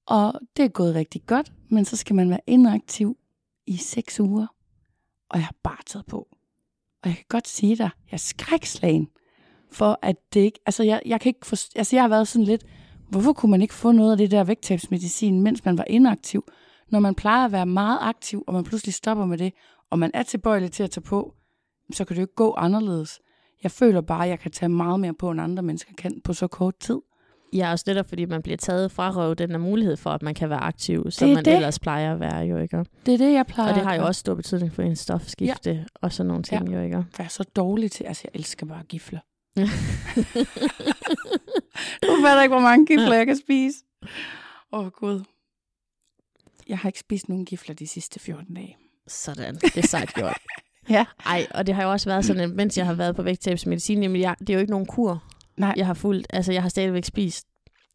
Og 0.06 0.40
det 0.56 0.64
er 0.64 0.68
gået 0.68 0.94
rigtig 0.94 1.26
godt, 1.26 1.52
men 1.68 1.84
så 1.84 1.96
skal 1.96 2.16
man 2.16 2.30
være 2.30 2.40
inaktiv 2.46 3.16
i 3.66 3.76
seks 3.76 4.20
uger. 4.20 4.46
Og 5.28 5.38
jeg 5.38 5.44
har 5.44 5.54
bare 5.62 5.82
taget 5.86 6.06
på. 6.06 6.28
Og 7.02 7.08
jeg 7.08 7.16
kan 7.16 7.24
godt 7.28 7.48
sige 7.48 7.76
dig, 7.76 7.90
jeg 8.10 8.12
er 8.12 8.16
skrækslagen 8.16 9.08
for, 9.70 9.98
at 10.02 10.16
det 10.34 10.40
ikke... 10.40 10.60
Altså, 10.66 10.82
jeg, 10.82 11.02
jeg 11.06 11.20
kan 11.20 11.30
ikke 11.30 11.46
forstå, 11.46 11.78
altså, 11.78 11.96
jeg 11.96 12.02
har 12.02 12.08
været 12.08 12.28
sådan 12.28 12.44
lidt... 12.44 12.64
Hvorfor 13.12 13.32
kunne 13.32 13.50
man 13.50 13.62
ikke 13.62 13.74
få 13.74 13.92
noget 13.92 14.12
af 14.12 14.18
det 14.18 14.30
der 14.30 14.44
vægttabsmedicin, 14.44 15.40
mens 15.40 15.64
man 15.64 15.78
var 15.78 15.84
inaktiv? 15.86 16.44
Når 16.90 17.00
man 17.00 17.14
plejer 17.14 17.44
at 17.44 17.52
være 17.52 17.66
meget 17.66 17.98
aktiv, 18.02 18.44
og 18.46 18.54
man 18.54 18.64
pludselig 18.64 18.94
stopper 18.94 19.24
med 19.24 19.38
det, 19.38 19.52
og 19.90 19.98
man 19.98 20.10
er 20.14 20.22
tilbøjelig 20.22 20.72
til 20.72 20.82
at 20.82 20.90
tage 20.90 21.02
på, 21.02 21.34
så 21.92 22.04
kan 22.04 22.14
det 22.14 22.20
jo 22.20 22.24
ikke 22.24 22.34
gå 22.34 22.54
anderledes. 22.54 23.20
Jeg 23.62 23.70
føler 23.70 24.00
bare, 24.00 24.24
at 24.24 24.30
jeg 24.30 24.38
kan 24.38 24.50
tage 24.50 24.68
meget 24.68 25.00
mere 25.00 25.14
på, 25.14 25.30
end 25.30 25.40
andre 25.40 25.62
mennesker 25.62 25.92
kan 25.98 26.20
på 26.24 26.32
så 26.32 26.46
kort 26.46 26.74
tid. 26.78 27.00
Ja, 27.52 27.70
også 27.70 27.84
netop 27.86 28.08
fordi 28.08 28.24
man 28.24 28.42
bliver 28.42 28.56
taget 28.56 28.92
fra 28.92 29.10
røv 29.10 29.34
den 29.34 29.50
der 29.50 29.58
mulighed 29.58 29.96
for, 29.96 30.10
at 30.10 30.22
man 30.22 30.34
kan 30.34 30.50
være 30.50 30.60
aktiv, 30.60 31.10
som 31.10 31.28
er 31.28 31.34
man 31.34 31.44
det. 31.44 31.54
ellers 31.54 31.78
plejer 31.78 32.12
at 32.12 32.20
være, 32.20 32.38
jo 32.38 32.56
ikke? 32.58 32.84
Det 33.06 33.14
er 33.14 33.18
det, 33.18 33.32
jeg 33.32 33.46
plejer 33.46 33.68
Og 33.70 33.74
det 33.74 33.84
har 33.84 33.94
jo 33.94 34.06
også 34.06 34.18
stor 34.18 34.34
betydning 34.34 34.72
for 34.72 34.82
en 34.82 34.96
stofskifte 34.96 35.70
ja. 35.70 35.84
og 35.94 36.12
sådan 36.12 36.28
nogle 36.28 36.42
ting, 36.42 36.68
ja. 36.68 36.76
jo 36.76 36.82
ikke? 36.84 37.04
være 37.18 37.28
så 37.28 37.44
dårlig 37.56 37.90
til. 37.90 38.04
Altså, 38.04 38.22
jeg 38.24 38.38
elsker 38.38 38.66
bare 38.66 38.82
gifler. 38.82 39.18
du 42.02 42.16
fatter 42.24 42.42
ikke, 42.42 42.54
hvor 42.54 42.60
mange 42.60 42.86
gifler 42.86 43.14
jeg 43.14 43.26
kan 43.26 43.36
spise. 43.36 43.78
Åh, 44.72 44.80
oh, 44.80 44.90
Gud. 44.90 45.22
Jeg 46.68 46.78
har 46.78 46.88
ikke 46.88 46.98
spist 46.98 47.28
nogen 47.28 47.44
gifler 47.44 47.74
de 47.74 47.86
sidste 47.86 48.20
14 48.20 48.54
dage. 48.54 48.76
Sådan, 49.08 49.54
det 49.54 49.76
er 49.76 49.86
sejt 49.86 50.14
gjort. 50.14 50.38
Ja. 50.88 51.04
Ej, 51.26 51.46
og 51.50 51.66
det 51.66 51.74
har 51.74 51.82
jo 51.82 51.90
også 51.90 52.10
været 52.10 52.24
sådan, 52.24 52.42
at 52.42 52.50
mens 52.50 52.78
jeg 52.78 52.86
har 52.86 52.94
været 52.94 53.16
på 53.16 53.22
vægttabsmedicin, 53.22 54.02
jamen 54.02 54.20
jeg, 54.20 54.36
det 54.40 54.50
er 54.50 54.54
jo 54.54 54.60
ikke 54.60 54.70
nogen 54.70 54.86
kur, 54.86 55.24
Nej. 55.56 55.74
jeg 55.76 55.86
har 55.86 55.94
fulgt. 55.94 56.26
Altså, 56.30 56.52
jeg 56.52 56.62
har 56.62 56.68
stadigvæk 56.68 57.04
spist, 57.04 57.46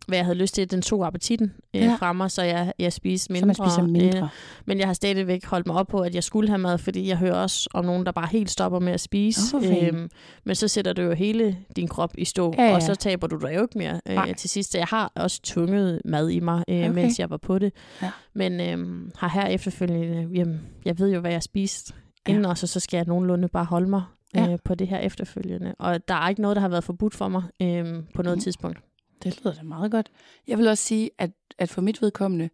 hvad 0.08 0.18
jeg 0.18 0.26
havde 0.26 0.38
lyst 0.38 0.54
til. 0.56 0.72
Den 0.72 0.82
tog 0.82 1.06
appetitten 1.08 1.54
øh, 1.76 1.82
Ja. 1.82 1.96
fra 2.00 2.14
mig, 2.14 2.32
så 2.32 2.44
jeg, 2.44 2.74
jeg 2.80 2.94
spiste 2.94 3.26
Så 3.26 3.34
mindre. 3.34 3.46
man 3.46 3.56
spiser 3.56 3.82
mindre. 3.84 4.20
Øh, 4.20 4.30
men 4.66 4.80
jeg 4.80 4.88
har 4.88 4.94
stadigvæk 4.94 5.46
holdt 5.46 5.68
mig 5.68 5.76
op 5.76 5.88
på, 5.88 6.00
at 6.00 6.16
jeg 6.16 6.24
skulle 6.24 6.50
have 6.50 6.58
mad, 6.58 6.78
fordi 6.78 7.08
jeg 7.08 7.18
hører 7.18 7.36
også 7.36 7.70
om 7.74 7.86
nogen, 7.86 8.06
der 8.06 8.12
bare 8.12 8.28
helt 8.32 8.50
stopper 8.52 8.80
med 8.80 8.94
at 8.94 9.00
spise. 9.00 9.42
Fint. 9.62 9.84
Øhm, 9.94 10.10
men 10.46 10.56
så 10.56 10.68
sætter 10.68 10.94
du 10.94 11.02
jo 11.02 11.14
hele 11.14 11.58
din 11.76 11.88
krop 11.88 12.12
i 12.18 12.26
stå, 12.26 12.54
Ja, 12.58 12.64
ja. 12.64 12.76
og 12.76 12.82
så 12.82 12.96
taber 12.96 13.28
du 13.28 13.38
dig 13.38 13.56
jo 13.56 13.62
ikke 13.62 13.78
mere 13.78 14.02
Nej. 14.08 14.26
øh, 14.30 14.36
til 14.36 14.50
sidst. 14.50 14.72
Så 14.72 14.78
jeg 14.78 14.88
har 14.90 15.12
også 15.16 15.42
tunget 15.44 16.02
mad 16.06 16.30
i 16.30 16.40
mig, 16.40 16.64
øh, 16.68 16.76
Okay. 16.76 16.90
okay. 16.90 17.02
mens 17.02 17.20
jeg 17.20 17.30
var 17.30 17.38
på 17.38 17.60
det. 17.60 17.74
Ja. 18.02 18.12
Men 18.36 18.62
øhm, 18.62 19.12
har 19.18 19.28
her 19.30 19.46
efterfølgende, 19.46 20.28
jamen, 20.34 20.62
jeg 20.86 21.00
ved 21.00 21.14
jo, 21.14 21.20
hvad 21.20 21.32
jeg 21.32 21.44
spiste 21.44 21.94
Ja. 22.28 22.32
inden, 22.32 22.46
og 22.46 22.58
så, 22.58 22.68
så 22.68 22.80
skal 22.80 22.98
jeg 22.98 23.06
nogenlunde 23.08 23.48
bare 23.48 23.66
holde 23.66 23.90
mig 23.90 24.02
Ja. 24.36 24.52
øh, 24.52 24.58
på 24.66 24.76
det 24.76 24.88
her 24.88 24.98
efterfølgende. 24.98 25.76
Og 25.80 26.08
der 26.08 26.14
er 26.14 26.30
ikke 26.30 26.42
noget, 26.42 26.56
der 26.56 26.62
har 26.62 26.70
været 26.70 26.84
forbudt 26.84 27.16
for 27.16 27.28
mig 27.28 27.44
øh, 27.62 27.86
på 28.16 28.22
noget 28.22 28.38
mm. 28.38 28.42
tidspunkt. 28.44 28.80
Det 29.24 29.40
lyder 29.44 29.54
da 29.54 29.64
meget 29.64 29.92
godt. 29.92 30.12
Jeg 30.48 30.58
vil 30.58 30.68
også 30.68 30.84
sige, 30.84 31.10
at, 31.18 31.32
at 31.58 31.70
for 31.70 31.82
mit 31.82 32.02
vedkommende, 32.02 32.50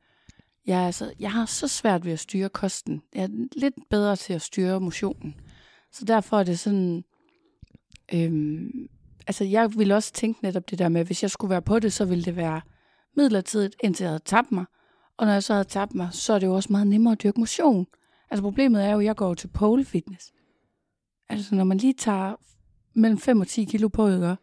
jeg, 0.66 0.82
er 0.82 0.86
altså, 0.86 1.14
jeg 1.20 1.32
har 1.32 1.46
så 1.46 1.68
svært 1.68 2.06
ved 2.06 2.12
at 2.12 2.20
styre 2.20 2.50
kosten. 2.50 3.02
Jeg 3.16 3.24
er 3.24 3.48
lidt 3.56 3.76
bedre 3.90 4.16
til 4.16 4.34
at 4.34 4.42
styre 4.42 4.80
motionen. 4.80 5.36
Så 5.92 6.06
derfor 6.06 6.40
er 6.40 6.44
det 6.44 6.60
sådan... 6.60 7.04
Øhm, 8.14 8.90
altså, 9.28 9.44
jeg 9.44 9.76
ville 9.78 9.96
også 9.96 10.14
tænke 10.14 10.44
netop 10.44 10.70
det 10.70 10.80
der 10.80 10.90
med, 10.90 11.02
at 11.02 11.08
hvis 11.08 11.24
jeg 11.24 11.32
skulle 11.32 11.50
være 11.50 11.62
på 11.62 11.80
det, 11.80 11.94
så 11.94 12.06
ville 12.06 12.24
det 12.24 12.36
være 12.36 12.62
midlertidigt, 13.16 13.76
indtil 13.84 14.04
jeg 14.04 14.12
havde 14.12 14.24
tabt 14.26 14.52
mig. 14.52 14.66
Og 15.18 15.26
når 15.26 15.34
jeg 15.34 15.44
så 15.44 15.54
havde 15.54 15.68
tabt 15.68 15.96
mig, 15.96 16.10
så 16.12 16.34
er 16.34 16.40
det 16.40 16.48
jo 16.48 16.56
også 16.56 16.72
meget 16.72 16.88
nemmere 16.88 17.12
at 17.12 17.24
dyrke 17.24 17.40
motion. 17.40 17.88
Altså 18.30 18.42
problemet 18.42 18.86
er 18.86 18.92
jo, 18.92 19.00
at 19.00 19.06
jeg 19.06 19.16
går 19.16 19.34
til 19.34 19.48
pole 19.48 19.86
fitness. 19.86 20.32
Altså 21.30 21.56
når 21.56 21.64
man 21.64 21.78
lige 21.78 21.94
tager 21.94 22.36
mellem 22.94 23.18
5 23.18 23.40
og 23.40 23.48
10 23.48 23.64
kilo 23.64 23.88
på, 23.88 24.08
ikke? 24.08 24.36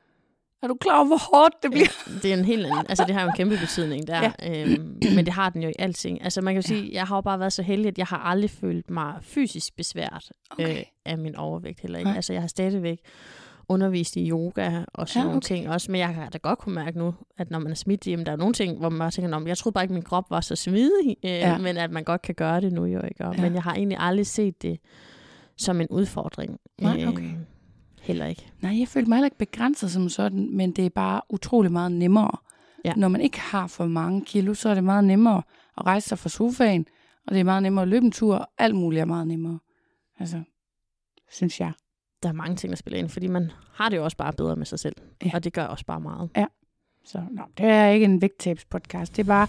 Er 0.62 0.68
du 0.68 0.74
klar 0.80 0.96
over, 0.96 1.06
hvor 1.06 1.36
hårdt 1.36 1.54
det 1.62 1.70
bliver? 1.70 2.20
Det 2.22 2.32
er 2.32 2.38
en 2.38 2.44
helt 2.44 2.66
anden, 2.66 2.86
altså 2.88 3.04
det 3.06 3.14
har 3.14 3.22
jo 3.22 3.28
en 3.28 3.34
kæmpe 3.36 3.56
betydning 3.58 4.06
der, 4.06 4.32
ja. 4.42 4.62
øhm, 4.62 4.98
men 5.14 5.24
det 5.26 5.32
har 5.32 5.50
den 5.50 5.62
jo 5.62 5.68
i 5.68 5.72
alting. 5.78 6.22
Altså 6.24 6.40
man 6.40 6.54
kan 6.54 6.62
jo 6.62 6.68
sige, 6.68 6.90
jeg 6.92 7.06
har 7.06 7.16
jo 7.16 7.20
bare 7.20 7.38
været 7.40 7.52
så 7.52 7.62
heldig, 7.62 7.86
at 7.88 7.98
jeg 7.98 8.06
har 8.06 8.16
aldrig 8.18 8.50
følt 8.50 8.90
mig 8.90 9.14
fysisk 9.22 9.76
besværet 9.76 10.30
Okay. 10.50 10.76
øh, 10.78 10.82
af 11.04 11.18
min 11.18 11.36
overvægt 11.36 11.80
heller 11.80 11.98
ikke. 11.98 12.08
Nej. 12.10 12.16
Altså 12.16 12.32
jeg 12.32 12.42
har 12.42 12.46
stadigvæk 12.48 12.98
undervist 13.68 14.16
i 14.16 14.30
yoga 14.30 14.82
og 14.94 15.08
sådan 15.08 15.18
Ja, 15.18 15.20
ja, 15.20 15.24
nogle 15.24 15.36
okay. 15.36 15.46
ting 15.46 15.68
også, 15.70 15.90
men 15.90 16.00
jeg 16.00 16.14
kan 16.14 16.30
da 16.32 16.38
godt 16.38 16.58
kunne 16.58 16.74
mærke 16.74 16.98
nu, 16.98 17.14
at 17.38 17.50
når 17.50 17.58
man 17.58 17.70
er 17.70 17.76
smidt 17.76 18.00
hjemme, 18.04 18.24
der 18.24 18.32
er 18.32 18.36
nogle 18.36 18.54
ting, 18.54 18.78
hvor 18.78 18.88
man 18.88 18.98
bare 18.98 19.10
tænker, 19.10 19.28
"Nå, 19.30 19.38
men 19.38 19.48
jeg 19.48 19.58
troede 19.58 19.74
bare 19.74 19.84
ikke, 19.84 19.94
min 19.94 20.02
krop 20.02 20.24
var 20.30 20.40
så 20.40 20.56
smidig, 20.56 21.16
øh, 21.24 21.30
Ja. 21.30 21.50
ja. 21.50 21.58
men 21.58 21.76
at 21.76 21.90
man 21.90 22.04
godt 22.04 22.22
kan 22.22 22.34
gøre 22.34 22.60
det 22.60 22.72
nu 22.72 22.84
jo 22.84 23.00
ikke. 23.02 23.24
Og, 23.26 23.34
Ja. 23.36 23.42
Men 23.42 23.54
jeg 23.54 23.62
har 23.62 23.74
egentlig 23.74 23.98
aldrig 24.00 24.26
set 24.26 24.62
det 24.62 24.78
som 25.56 25.80
en 25.80 25.86
udfordring. 25.90 26.58
Nej, 26.80 27.06
okay. 27.06 27.24
Øh, 27.24 27.32
heller 28.10 28.26
ikke. 28.26 28.52
Nej, 28.60 28.78
jeg 28.78 28.88
følte 28.88 29.08
mig 29.08 29.16
heller 29.16 29.26
ikke 29.26 29.38
begrænset 29.38 29.90
som 29.90 30.08
sådan, 30.08 30.56
men 30.56 30.72
det 30.72 30.86
er 30.86 30.90
bare 30.90 31.20
utrolig 31.28 31.72
meget 31.72 31.92
nemmere. 31.92 32.36
Ja. 32.84 32.94
Når 32.94 33.08
man 33.08 33.20
ikke 33.20 33.40
har 33.40 33.66
for 33.66 33.86
mange 33.86 34.24
kilo, 34.24 34.54
så 34.54 34.68
er 34.68 34.74
det 34.74 34.84
meget 34.84 35.04
nemmere 35.04 35.42
at 35.78 35.86
rejse 35.86 36.08
sig 36.08 36.18
fra 36.18 36.28
sofaen, 36.28 36.86
og 37.26 37.32
det 37.32 37.40
er 37.40 37.44
meget 37.44 37.62
nemmere 37.62 37.82
at 37.82 37.88
løbe 37.88 38.06
en 38.06 38.12
tur, 38.12 38.36
og 38.36 38.48
alt 38.58 38.74
muligt 38.74 39.00
er 39.00 39.04
meget 39.04 39.26
nemmere. 39.26 39.58
Altså, 40.18 40.42
synes 41.30 41.60
jeg. 41.60 41.72
Der 42.22 42.28
er 42.28 42.32
mange 42.32 42.56
ting, 42.56 42.70
der 42.70 42.76
spiller 42.76 42.98
ind, 42.98 43.08
fordi 43.08 43.26
man 43.26 43.50
har 43.72 43.88
det 43.88 43.96
jo 43.96 44.04
også 44.04 44.16
bare 44.16 44.32
bedre 44.32 44.56
med 44.56 44.66
sig 44.66 44.78
selv. 44.78 44.96
Ja. 45.22 45.26
Ja. 45.26 45.30
Og 45.34 45.44
det 45.44 45.52
gør 45.52 45.64
også 45.64 45.86
bare 45.86 46.00
meget. 46.00 46.30
Så 47.04 47.22
nå, 47.30 47.42
det 47.58 47.66
er 47.66 47.86
ikke 47.86 48.04
en 48.04 48.20
vægttabspodcast. 48.22 49.16
Det 49.16 49.22
er 49.22 49.26
bare 49.26 49.46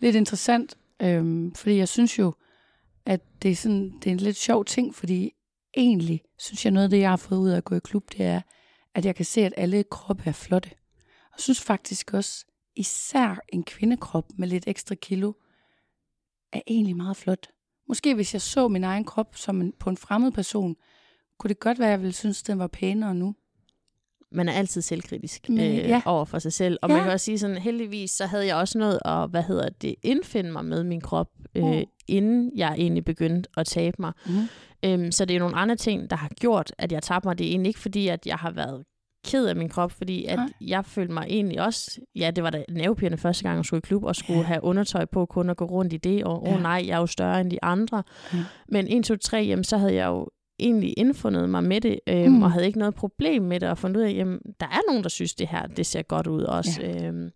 lidt 0.00 0.16
interessant, 0.16 0.78
øhm, 1.02 1.54
fordi 1.54 1.76
jeg 1.76 1.88
synes 1.88 2.18
jo, 2.18 2.34
at 3.06 3.20
det 3.42 3.50
er, 3.50 3.56
sådan, 3.56 3.92
det 3.98 4.06
er 4.06 4.10
en 4.10 4.16
lidt 4.16 4.36
sjov 4.36 4.64
ting, 4.64 4.94
fordi 4.94 5.32
egentlig 5.76 6.22
synes 6.38 6.64
jeg 6.64 6.72
noget 6.72 6.84
af 6.84 6.90
det, 6.90 7.00
jeg 7.00 7.10
har 7.10 7.16
fået 7.16 7.38
ud 7.38 7.50
af 7.50 7.56
at 7.56 7.64
gå 7.64 7.74
i 7.74 7.80
klub, 7.84 8.10
det 8.12 8.26
er, 8.26 8.40
at 8.94 9.04
jeg 9.04 9.14
kan 9.16 9.24
se, 9.24 9.40
at 9.40 9.54
alle 9.56 9.84
kroppe 9.90 10.22
er 10.26 10.32
flotte. 10.32 10.70
Og 11.04 11.34
jeg 11.36 11.40
synes 11.40 11.60
faktisk 11.60 12.14
også, 12.14 12.46
især 12.76 13.40
en 13.48 13.64
kvindekrop 13.64 14.24
med 14.38 14.48
lidt 14.48 14.64
ekstra 14.66 14.94
kilo, 14.94 15.32
er 16.52 16.60
egentlig 16.66 16.96
meget 16.96 17.16
flot. 17.16 17.48
Måske 17.88 18.14
hvis 18.14 18.34
jeg 18.34 18.42
så 18.42 18.68
min 18.68 18.84
egen 18.84 19.04
krop 19.04 19.36
som 19.36 19.60
en, 19.60 19.72
på 19.72 19.90
en 19.90 19.96
fremmed 19.96 20.32
person, 20.32 20.76
kunne 21.38 21.48
det 21.48 21.60
godt 21.60 21.78
være, 21.78 21.88
at 21.88 21.92
jeg 21.92 22.00
ville 22.00 22.12
synes, 22.12 22.42
den 22.42 22.58
var 22.58 22.66
pænere 22.66 23.14
nu. 23.14 23.34
Man 24.32 24.48
er 24.48 24.52
altid 24.52 24.82
selvkritisk 24.82 25.48
Men, 25.48 25.58
øh, 25.58 25.76
ja. 25.76 26.02
over 26.04 26.24
for 26.24 26.38
sig 26.38 26.52
selv. 26.52 26.78
Og 26.82 26.88
Ja. 26.88 26.94
man 26.94 27.04
kan 27.04 27.12
også 27.12 27.24
sige 27.24 27.38
sådan, 27.38 27.56
heldigvis, 27.56 28.10
så 28.10 28.26
havde 28.26 28.46
jeg 28.46 28.56
også 28.56 28.78
noget 28.78 28.98
at, 29.04 29.30
hvad 29.30 29.42
hedder 29.42 29.68
det, 29.68 29.94
indfinde 30.02 30.52
mig 30.52 30.64
med 30.64 30.84
min 30.84 31.00
krop, 31.00 31.28
øh, 31.54 31.64
Mm. 31.64 31.84
inden 32.08 32.50
jeg 32.56 32.74
egentlig 32.78 33.04
begyndte 33.04 33.48
at 33.56 33.66
tabe 33.66 33.96
mig. 33.98 34.12
Mm. 34.26 34.32
Øhm, 34.84 35.12
så 35.12 35.24
det 35.24 35.36
er 35.36 35.40
nogle 35.40 35.56
andre 35.56 35.76
ting, 35.76 36.10
der 36.10 36.16
har 36.16 36.28
gjort, 36.40 36.72
at 36.78 36.92
jeg 36.92 37.02
tabte 37.02 37.28
mig. 37.28 37.38
Det 37.38 37.46
er 37.46 37.50
egentlig 37.50 37.68
ikke 37.70 37.80
fordi, 37.80 38.08
at 38.08 38.26
jeg 38.26 38.36
har 38.36 38.50
været 38.50 38.84
ked 39.26 39.46
af 39.46 39.56
min 39.56 39.68
krop, 39.68 39.92
fordi 39.92 40.24
at 40.24 40.38
Nej. 40.38 40.48
jeg 40.60 40.84
følte 40.84 41.12
mig 41.12 41.26
egentlig 41.28 41.60
også, 41.62 42.00
ja, 42.16 42.30
det 42.30 42.44
var 42.44 42.50
da 42.50 42.64
nervepirrende 42.68 43.18
første 43.18 43.42
gang, 43.42 43.56
jeg 43.56 43.64
skulle 43.64 43.78
i 43.78 43.86
klub, 43.86 44.04
og 44.04 44.16
skulle 44.16 44.34
Ja. 44.38 44.42
ja. 44.42 44.46
have 44.46 44.64
undertøj 44.64 45.04
på, 45.04 45.26
kun 45.26 45.50
at 45.50 45.56
gå 45.56 45.64
rundt 45.64 45.92
i 45.92 45.96
det, 45.96 46.24
og 46.24 46.42
åh 46.42 46.48
Ja. 46.48 46.54
oh, 46.56 46.62
nej, 46.62 46.84
jeg 46.86 46.94
er 46.94 46.98
jo 46.98 47.06
større 47.06 47.40
end 47.40 47.50
de 47.50 47.64
andre. 47.64 48.02
Ja. 48.32 48.38
Men 48.68 48.86
1, 48.88 49.04
2, 49.04 49.16
3, 49.16 49.36
jamen, 49.38 49.64
så 49.64 49.78
havde 49.78 49.94
jeg 49.94 50.06
jo 50.06 50.28
egentlig 50.60 50.94
indfundet 50.96 51.50
mig 51.50 51.64
med 51.64 51.80
det, 51.80 52.00
øhm, 52.06 52.26
Mm. 52.30 52.36
mm. 52.36 52.42
og 52.42 52.52
havde 52.52 52.66
ikke 52.66 52.78
noget 52.78 52.94
problem 52.94 53.42
med 53.42 53.60
det, 53.60 53.68
og 53.68 53.78
fundet 53.78 53.96
ud 54.00 54.04
af, 54.04 54.12
jamen, 54.12 54.38
der 54.60 54.66
er 54.66 54.80
nogen, 54.88 55.02
der 55.02 55.08
synes, 55.08 55.34
det 55.34 55.48
her, 55.48 55.66
det 55.66 55.86
ser 55.86 56.02
godt 56.02 56.26
ud 56.26 56.42
også. 56.42 56.82
Ja. 56.82 57.06
Øhm, 57.06 57.30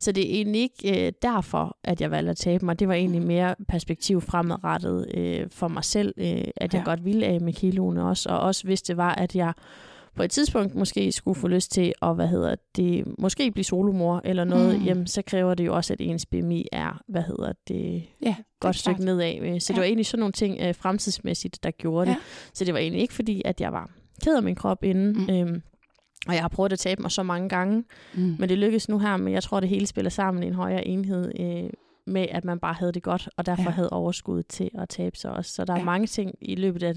så 0.00 0.12
det 0.12 0.30
er 0.30 0.34
egentlig 0.34 0.60
ikke 0.62 1.06
øh, 1.06 1.12
derfor, 1.22 1.76
at 1.84 2.00
jeg 2.00 2.10
valgte 2.10 2.30
at 2.30 2.36
tabe 2.36 2.64
mig. 2.64 2.78
Det 2.78 2.88
var 2.88 2.94
egentlig 2.94 3.22
mere 3.22 3.54
perspektiv 3.68 4.20
fremadrettet 4.20 5.06
øh, 5.16 5.46
for 5.50 5.68
mig 5.68 5.84
selv, 5.84 6.14
øh, 6.16 6.26
at 6.56 6.74
jeg 6.74 6.80
Ja. 6.80 6.82
godt 6.84 7.04
ville 7.04 7.26
af 7.26 7.40
med 7.40 7.52
kiloene 7.52 8.04
også, 8.04 8.28
og 8.28 8.40
også 8.40 8.64
hvis 8.64 8.82
det 8.82 8.96
var, 8.96 9.14
at 9.14 9.36
jeg 9.36 9.52
på 10.18 10.22
et 10.24 10.30
tidspunkt 10.30 10.74
måske 10.74 11.12
skulle 11.12 11.40
få 11.40 11.48
lyst 11.48 11.72
til 11.72 11.92
at, 12.02 12.14
hvad 12.14 12.28
hedder 12.28 12.54
det, 12.76 13.04
måske 13.18 13.50
blive 13.50 13.64
solomor 13.64 14.20
eller 14.24 14.44
noget, 14.44 14.78
Mm. 14.80 14.84
jamen 14.84 15.06
så 15.06 15.22
kræver 15.22 15.54
det 15.54 15.66
jo 15.66 15.76
også, 15.76 15.92
at 15.92 16.00
ens 16.00 16.26
BMI 16.26 16.66
er, 16.72 17.00
hvad 17.08 17.22
hedder 17.22 17.52
det, 17.68 18.02
Ja, 18.22 18.36
godt 18.60 18.72
det 18.74 18.78
er 18.78 18.80
stykke 18.80 18.96
klart. 18.96 19.04
nedad. 19.06 19.34
Øh, 19.40 19.60
Så 19.60 19.72
Ja. 19.72 19.74
det 19.74 19.80
var 19.80 19.84
egentlig 19.86 20.06
sådan 20.06 20.20
nogle 20.20 20.32
ting 20.32 20.58
øh, 20.60 20.74
fremtidsmæssigt, 20.74 21.62
der 21.62 21.70
gjorde 21.70 22.10
Ja. 22.10 22.14
det. 22.16 22.22
Så 22.54 22.64
det 22.64 22.74
var 22.74 22.80
egentlig 22.80 23.02
ikke 23.02 23.14
fordi, 23.14 23.42
at 23.44 23.60
jeg 23.60 23.72
var 23.72 23.90
ked 24.24 24.36
af 24.36 24.42
min 24.42 24.54
krop 24.54 24.84
inden. 24.84 25.12
Mm. 25.12 25.34
Øhm, 25.34 25.62
og 26.28 26.34
jeg 26.34 26.40
har 26.42 26.48
prøvet 26.48 26.72
at 26.72 26.78
tabe 26.78 27.02
mig 27.02 27.10
så 27.10 27.22
mange 27.22 27.48
gange, 27.48 27.84
Mm. 28.14 28.36
men 28.38 28.48
det 28.48 28.58
lykkedes 28.58 28.88
nu 28.88 28.98
her, 28.98 29.16
men 29.16 29.32
jeg 29.32 29.42
tror, 29.42 29.60
det 29.60 29.68
hele 29.68 29.86
spiller 29.86 30.10
sammen 30.10 30.42
i 30.42 30.46
en 30.46 30.54
højere 30.54 30.86
enhed 30.86 31.32
øh, 31.40 31.70
med, 32.06 32.26
at 32.30 32.44
man 32.44 32.58
bare 32.58 32.74
havde 32.74 32.92
det 32.92 33.02
godt, 33.02 33.28
og 33.36 33.46
derfor 33.46 33.62
Ja. 33.62 33.70
havde 33.70 33.90
overskud 33.90 34.42
til 34.42 34.70
at 34.78 34.88
tabe 34.88 35.16
sig 35.16 35.30
også. 35.30 35.52
Så 35.54 35.64
der 35.64 35.72
er 35.72 35.76
Ja. 35.76 35.80
ja. 35.80 35.84
mange 35.84 36.06
ting 36.06 36.34
i 36.40 36.54
løbet 36.54 36.82
af 36.82 36.94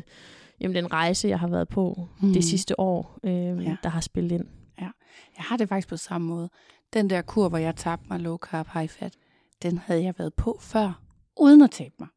jamen, 0.61 0.75
den 0.75 0.91
rejse, 0.93 1.27
jeg 1.27 1.39
har 1.39 1.47
været 1.47 1.67
på 1.67 2.07
Mm. 2.21 2.33
det 2.33 2.43
sidste 2.43 2.79
år, 2.79 3.19
øh, 3.23 3.33
Ja. 3.33 3.47
ja. 3.61 3.75
der 3.83 3.89
har 3.89 4.01
spillet 4.01 4.31
ind. 4.31 4.45
Jeg 5.37 5.45
har 5.45 5.57
det 5.57 5.69
faktisk 5.69 5.87
på 5.87 5.97
samme 5.97 6.27
måde. 6.27 6.49
Den 6.93 7.09
der 7.09 7.21
kur, 7.21 7.49
hvor 7.49 7.57
jeg 7.57 7.75
tabte 7.75 8.05
mig 8.09 8.19
low 8.19 8.37
carb, 8.37 8.67
high 8.73 8.89
fat, 8.89 9.13
den 9.63 9.77
havde 9.77 10.03
jeg 10.03 10.13
været 10.17 10.33
på 10.33 10.57
før, 10.61 11.01
uden 11.39 11.61
at 11.61 11.71
tabe 11.71 11.95
mig. 11.99 12.07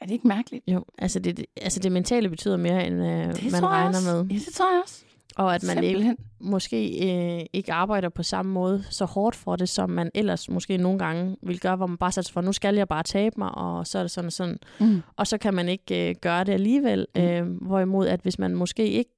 Er 0.00 0.06
det 0.06 0.12
ikke 0.12 0.28
mærkeligt? 0.28 0.64
Jo, 0.68 0.84
altså 0.98 1.18
det, 1.18 1.36
det- 1.36 1.46
altså 1.56 1.80
det 1.80 1.92
mentale 1.92 2.28
betyder 2.28 2.56
mere, 2.56 2.86
end 2.86 2.94
øh, 2.94 3.02
man 3.02 3.34
tror 3.36 3.50
jeg 3.52 3.62
regner 3.62 3.88
også. 3.88 4.12
med. 4.14 4.24
Ja, 4.30 4.34
det 4.44 4.54
tror 4.54 4.72
jeg 4.74 4.82
også. 4.84 5.04
Og 5.36 5.54
at 5.54 5.62
man 5.66 5.84
ikke 5.84 6.00
Simpelthen. 6.00 6.16
måske 6.40 7.10
øh, 7.38 7.46
ikke 7.52 7.72
arbejder 7.72 8.08
på 8.08 8.22
samme 8.22 8.52
måde 8.52 8.84
så 8.90 9.04
hårdt 9.04 9.36
for 9.36 9.56
det, 9.56 9.68
som 9.68 9.90
man 9.90 10.10
ellers 10.14 10.48
måske 10.48 10.76
nogle 10.76 10.98
gange 10.98 11.36
vil 11.42 11.60
gøre, 11.60 11.76
hvor 11.76 11.86
man 11.86 11.96
bare 11.98 12.12
sig 12.12 12.24
for, 12.32 12.40
nu 12.40 12.52
skal 12.52 12.74
jeg 12.74 12.88
bare 12.88 13.02
tabe 13.02 13.34
mig, 13.38 13.50
og 13.54 13.86
så 13.86 13.98
er 13.98 14.02
det 14.02 14.10
sådan 14.10 14.26
og 14.26 14.32
sådan. 14.32 14.58
Mm. 14.80 15.02
Og 15.16 15.26
så 15.26 15.38
kan 15.38 15.54
man 15.54 15.68
ikke 15.68 16.08
øh, 16.10 16.14
gøre 16.20 16.44
det 16.44 16.52
alligevel. 16.52 17.06
Mm. 17.14 17.20
Øh, 17.22 17.46
hvorimod, 17.62 18.06
at 18.06 18.20
hvis 18.20 18.38
man 18.38 18.54
måske 18.54 18.86
ikke 18.86 19.10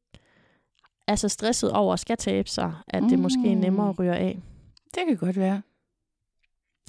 er 1.08 1.14
så 1.16 1.28
stresset 1.28 1.72
over 1.72 1.92
at 1.92 2.00
skal 2.00 2.16
tabe 2.16 2.48
sig, 2.48 2.72
at 2.88 3.02
det 3.10 3.18
måske 3.18 3.52
er 3.52 3.56
nemmere 3.56 3.88
at 3.88 3.98
ryge 3.98 4.14
af. 4.16 4.38
Det 4.94 5.02
kan 5.08 5.16
godt 5.16 5.36
være. 5.38 5.62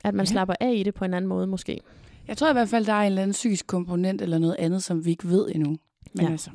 At 0.03 0.13
man 0.13 0.25
Ja. 0.25 0.31
slapper 0.31 0.55
af 0.59 0.73
i 0.75 0.83
det 0.83 0.93
på 0.93 1.05
en 1.05 1.13
anden 1.13 1.29
måde 1.29 1.47
måske. 1.47 1.79
Jeg 2.27 2.37
tror 2.37 2.49
i 2.49 2.53
hvert 2.53 2.69
fald, 2.69 2.85
der 2.85 2.93
er 2.93 2.99
en 3.01 3.05
eller 3.05 3.21
anden 3.21 3.31
psykisk 3.31 3.67
komponent 3.67 4.21
eller 4.21 4.37
noget 4.37 4.55
andet, 4.59 4.83
som 4.83 5.05
vi 5.05 5.09
ikke 5.09 5.27
ved 5.29 5.47
endnu. 5.55 5.77
Men. 6.13 6.25
Ja. 6.25 6.31
altså, 6.31 6.49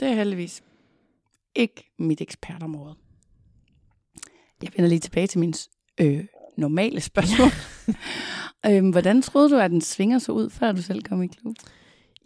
det 0.00 0.08
er 0.08 0.14
heldigvis 0.14 0.62
ikke 1.58 1.94
mit 1.98 2.20
ekspertområde. 2.20 2.94
Jeg 4.62 4.70
vender 4.76 4.88
lige 4.88 4.98
tilbage 4.98 5.26
til 5.26 5.38
min 5.38 5.54
øh, 6.00 6.24
normale 6.56 7.00
spørgsmål. 7.00 7.50
øhm, 8.66 8.90
hvordan 8.90 9.22
troede 9.22 9.50
du, 9.50 9.56
at 9.56 9.70
den 9.70 9.80
svinger 9.80 10.18
så 10.18 10.32
ud, 10.32 10.50
før 10.50 10.72
du 10.72 10.82
selv 10.82 11.02
kom 11.02 11.22
i 11.22 11.26
klub? 11.26 11.56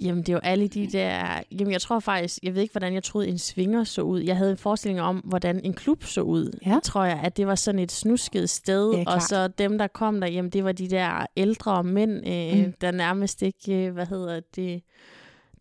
Jamen, 0.01 0.23
det 0.23 0.29
er 0.29 0.33
jo 0.33 0.41
alle 0.43 0.69
de 0.69 0.87
der... 0.87 1.41
Jamen, 1.53 1.73
jeg 1.73 1.81
tror 1.81 2.01
faktisk... 2.01 2.39
Jeg 2.43 2.55
ved 2.55 2.63
ikke, 2.63 2.73
hvordan 2.73 2.95
jeg 2.95 3.03
troede, 3.03 3.29
en 3.29 3.39
svinger 3.39 3.85
så 3.85 4.03
ud. 4.03 4.21
Jeg 4.21 4.37
havde 4.37 4.51
en 4.51 4.57
forestilling 4.57 5.01
om, 5.01 5.17
hvordan 5.17 5.61
en 5.65 5.75
klub 5.75 6.05
så 6.05 6.21
ud. 6.21 6.59
Ja. 6.67 6.79
Tror 6.83 7.05
jeg, 7.05 7.21
at 7.23 7.37
det 7.37 7.47
var 7.47 7.55
sådan 7.55 7.79
et 7.79 7.93
snusket 7.93 8.51
sted. 8.51 8.95
Ja, 8.95 9.05
og 9.07 9.23
så 9.23 9.49
dem, 9.49 9.79
der 9.79 9.87
kom 9.87 10.21
der, 10.21 10.29
jamen, 10.29 10.51
det 10.51 10.65
var 10.65 10.73
de 10.73 10.89
der 10.89 11.27
ældre 11.37 11.85
mænd, 11.85 12.29
øh, 12.29 12.67
mm. 12.67 12.73
der 12.81 12.91
nærmest 12.91 13.43
ikke... 13.43 13.87
Øh, 13.87 13.93
hvad 13.93 14.07
hedder 14.07 14.41
det 14.57 14.83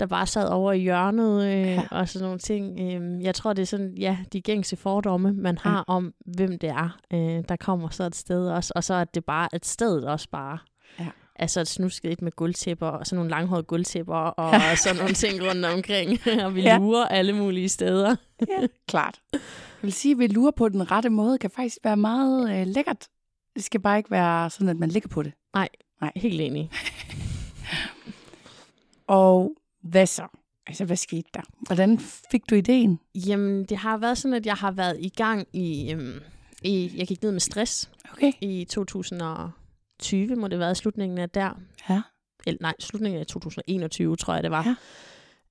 der 0.02 0.08
bare 0.08 0.26
sad 0.28 0.50
over 0.50 0.72
i 0.72 0.80
hjørnet 0.80 1.44
øh, 1.46 1.52
Ja. 1.68 1.84
og 1.92 2.10
sådan 2.10 2.24
nogle 2.26 2.40
ting. 2.40 2.80
Øh, 2.80 3.24
jeg 3.24 3.36
tror, 3.36 3.54
det 3.54 3.62
er 3.62 3.66
sådan, 3.66 3.94
ja, 3.98 4.18
de 4.34 4.42
gængse 4.42 4.76
fordomme, 4.76 5.34
man 5.34 5.58
har 5.58 5.78
Ja. 5.78 5.94
om, 5.94 6.14
hvem 6.26 6.60
det 6.60 6.70
er, 6.70 7.00
øh, 7.14 7.44
der 7.50 7.56
kommer 7.60 7.90
så 7.90 8.04
et 8.04 8.16
sted 8.16 8.48
også. 8.50 8.74
Og 8.76 8.84
så 8.84 8.94
er 8.94 9.04
det 9.04 9.26
bare 9.26 9.50
et 9.56 9.66
sted 9.66 10.04
også 10.04 10.28
bare. 10.32 10.58
Ja. 11.00 11.08
Altså 11.36 11.62
et 11.62 11.68
snusket 11.68 12.12
et 12.12 12.22
med 12.22 12.32
gulvtæpper, 12.32 12.88
og 12.88 13.06
sådan 13.06 13.16
nogle 13.18 13.30
langhårede 13.30 13.64
gulvtæpper, 13.64 14.16
og 14.16 14.54
sådan 14.84 14.98
nogle 14.98 15.14
ting 15.14 15.42
rundt 15.50 15.66
omkring, 15.66 16.20
og 16.46 16.56
vi 16.56 16.62
Ja. 16.62 16.78
lurer 16.78 17.08
alle 17.08 17.34
mulige 17.34 17.70
steder. 17.70 18.16
Ja, 18.50 18.68
klart. 18.88 19.20
Jeg 19.34 19.40
vil 19.82 19.94
sige, 19.94 20.12
at 20.12 20.20
vi 20.20 20.28
lurer 20.28 20.52
på 20.52 20.70
den 20.70 20.92
rette 20.92 21.10
måde, 21.10 21.38
kan 21.38 21.50
faktisk 21.50 21.78
være 21.84 21.98
meget 21.98 22.60
øh, 22.62 22.68
lækkert. 22.68 23.08
Det 23.56 23.64
skal 23.64 23.80
bare 23.82 23.98
ikke 23.98 24.12
være 24.12 24.50
sådan, 24.50 24.70
at 24.70 24.78
man 24.78 24.90
ligger 24.90 25.10
på 25.10 25.24
det. 25.24 25.34
Helt 26.16 26.42
enig. 26.42 26.70
Og 29.08 29.52
hvad 29.82 30.06
så? 30.06 30.28
Altså, 30.68 30.86
hvad 30.86 30.96
skete 30.96 31.30
der? 31.34 31.42
Hvordan 31.66 32.00
fik 32.32 32.50
du 32.50 32.56
ideen? 32.56 33.00
Jamen, 33.16 33.66
det 33.66 33.78
har 33.78 33.98
været 33.98 34.18
sådan, 34.18 34.36
at 34.36 34.46
jeg 34.46 34.56
har 34.56 34.72
været 34.72 34.98
i 35.00 35.10
gang 35.10 35.48
i... 35.54 35.92
Øhm, 35.94 36.20
i 36.64 36.92
jeg 36.98 37.08
gik 37.08 37.24
ned 37.24 37.32
med 37.32 37.40
stress 37.40 37.90
Okay. 38.14 38.32
i 38.42 38.66
2020, 38.70 40.36
må 40.36 40.48
det 40.48 40.60
være 40.60 40.76
slutningen 40.76 41.18
af 41.18 41.30
der. 41.30 41.60
Ja. 41.90 42.02
Eller, 42.48 42.58
nej, 42.62 42.74
slutningen 42.80 43.20
af 43.20 43.26
2021, 43.26 44.16
tror 44.16 44.34
jeg, 44.34 44.44
det 44.44 44.52
var. 44.52 44.64
Ja. 44.66 44.76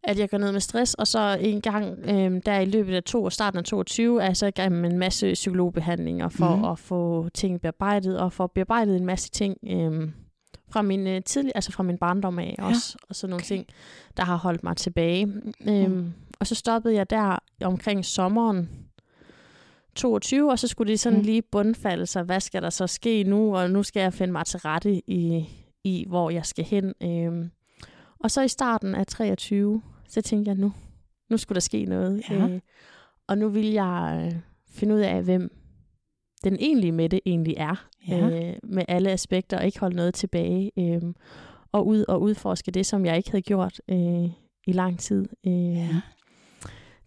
At 0.04 0.18
jeg 0.18 0.30
går 0.30 0.38
ned 0.38 0.52
med 0.52 0.60
stress, 0.60 0.94
og 0.94 1.06
så 1.06 1.38
en 1.40 1.60
gang 1.60 1.98
øhm, 2.04 2.42
der 2.42 2.58
i 2.58 2.64
løbet 2.64 2.94
af 2.94 3.02
to, 3.02 3.30
starten 3.30 3.58
af 3.58 3.64
22, 3.64 4.22
er 4.22 4.26
jeg 4.26 4.36
så 4.36 4.46
i 4.46 4.50
gang 4.50 4.72
med 4.72 4.90
en 4.90 4.98
masse 4.98 5.32
psykologbehandlinger 5.32 6.28
for 6.28 6.56
mm. 6.56 6.64
at 6.64 6.78
få 6.78 7.28
ting 7.28 7.60
bearbejdet, 7.60 8.18
og 8.18 8.32
få 8.32 8.46
bearbejdet 8.46 8.96
en 8.96 9.06
masse 9.06 9.30
ting 9.30 9.56
øhm, 9.66 10.12
fra 10.70 10.82
min 10.82 11.06
øh, 11.06 11.22
tidlig, 11.22 11.52
altså 11.54 11.72
fra 11.72 11.82
min 11.82 11.98
barndom 11.98 12.38
af 12.38 12.54
Ja. 12.58 12.64
også, 12.64 12.98
og 13.08 13.16
sådan 13.16 13.30
nogle 13.30 13.40
Okay. 13.42 13.46
ting, 13.48 13.66
der 14.16 14.24
har 14.24 14.36
holdt 14.36 14.64
mig 14.64 14.76
tilbage. 14.76 15.26
Øhm, 15.68 15.90
Mm. 15.92 16.12
Og 16.40 16.46
så 16.46 16.54
stoppede 16.54 16.94
jeg 16.94 17.10
der 17.10 17.38
omkring 17.64 18.04
sommeren 18.04 18.68
22, 19.94 20.50
og 20.50 20.58
så 20.58 20.68
skulle 20.68 20.90
det 20.92 21.00
sådan 21.00 21.16
Mm. 21.18 21.20
mm. 21.22 21.26
lige 21.26 21.42
bundfalde 21.42 22.06
sig, 22.06 22.22
hvad 22.22 22.40
skal 22.40 22.62
der 22.62 22.70
så 22.70 22.86
ske 22.86 23.24
nu, 23.24 23.56
og 23.56 23.70
nu 23.70 23.82
skal 23.82 24.00
jeg 24.00 24.12
finde 24.14 24.32
mig 24.32 24.46
til 24.46 24.60
rette 24.60 25.10
i, 25.10 25.48
i 25.84 26.04
hvor 26.08 26.30
jeg 26.30 26.46
skal 26.46 26.64
hen. 26.64 26.94
Øhm, 27.02 27.50
og 28.18 28.30
så 28.30 28.40
i 28.42 28.48
starten 28.48 28.94
af 28.94 29.06
23, 29.06 29.82
så 30.08 30.22
tænkte 30.22 30.48
jeg, 30.48 30.56
nu, 30.58 30.72
nu 31.30 31.36
skulle 31.36 31.54
der 31.56 31.60
ske 31.60 31.84
noget. 31.84 32.22
Ja. 32.30 32.34
Øh, 32.48 32.60
og 33.26 33.38
nu 33.38 33.48
vil 33.48 33.66
jeg 33.66 34.22
øh, 34.32 34.38
finde 34.70 34.94
ud 34.94 35.00
af, 35.00 35.22
hvem 35.22 35.52
den 36.44 36.56
egentlige 36.60 36.92
Mette 36.92 37.20
egentlig 37.28 37.54
er, 37.56 37.86
Ja. 38.08 38.18
øh, 38.48 38.54
med 38.62 38.82
alle 38.88 39.10
aspekter, 39.10 39.58
og 39.58 39.66
ikke 39.66 39.80
holde 39.80 39.96
noget 39.96 40.14
tilbage, 40.14 40.70
øh, 40.78 41.02
og 41.72 41.86
ud 41.86 42.04
og 42.08 42.22
udforske 42.22 42.70
det, 42.70 42.86
som 42.86 43.06
jeg 43.06 43.16
ikke 43.16 43.30
havde 43.30 43.42
gjort 43.42 43.80
øh, 43.88 44.24
i 44.66 44.72
lang 44.72 44.98
tid. 44.98 45.26
Øh, 45.46 45.74
Ja. 45.76 45.88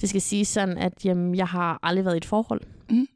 det 0.01 0.09
skal 0.09 0.21
sige 0.21 0.45
sådan, 0.45 0.77
at 0.77 1.05
jamen, 1.05 1.35
jeg 1.35 1.47
har 1.47 1.79
aldrig 1.83 2.05
været 2.05 2.15
i 2.15 2.17
et 2.17 2.25
forhold. 2.25 2.61
Mm. 2.89 3.07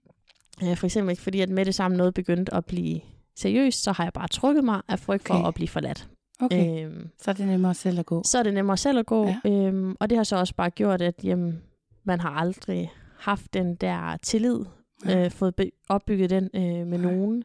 Øh, 0.64 0.78
for 0.78 0.86
eksempel 0.86 1.12
ikke 1.12 1.22
fordi, 1.22 1.42
at 1.42 1.50
med 1.50 1.66
det 1.66 1.76
samme 1.76 1.98
noget 1.98 2.14
begyndte 2.14 2.54
at 2.54 2.66
blive 2.66 3.00
seriøst, 3.36 3.84
så 3.84 3.92
har 3.92 4.04
jeg 4.04 4.14
bare 4.14 4.28
trykket 4.28 4.64
mig 4.64 4.82
af 4.88 5.00
frygt 5.00 5.30
Okay. 5.30 5.40
for 5.42 5.48
at 5.48 5.54
blive 5.54 5.68
forladt. 5.68 6.08
Okay, 6.42 6.86
Øhm, 6.86 7.10
så 7.22 7.32
er 7.32 7.36
det 7.36 7.48
nemmere 7.48 7.74
selv 7.74 8.00
at 8.00 8.06
gå. 8.06 8.22
så 8.26 8.40
er 8.40 8.44
det 8.44 8.54
nemmere 8.54 8.78
selv 8.78 9.00
at 9.00 9.06
gå. 9.06 9.26
Ja. 9.28 9.40
Øhm, 9.52 9.96
og 10.00 10.10
det 10.10 10.18
har 10.18 10.24
så 10.24 10.36
også 10.38 10.56
bare 10.56 10.70
gjort, 10.70 11.02
at 11.02 11.16
jamen, 11.24 11.62
man 12.04 12.20
har 12.20 12.30
aldrig 12.30 12.92
haft 13.20 13.54
den 13.54 13.76
der 13.76 14.18
tillid, 14.24 14.60
Nej. 15.06 15.26
øh, 15.26 15.32
fået 15.32 15.54
opbygget 15.90 16.30
den 16.30 16.50
øh, 16.54 16.88
med 16.88 16.98
Nej. 16.98 17.12
nogen. 17.12 17.44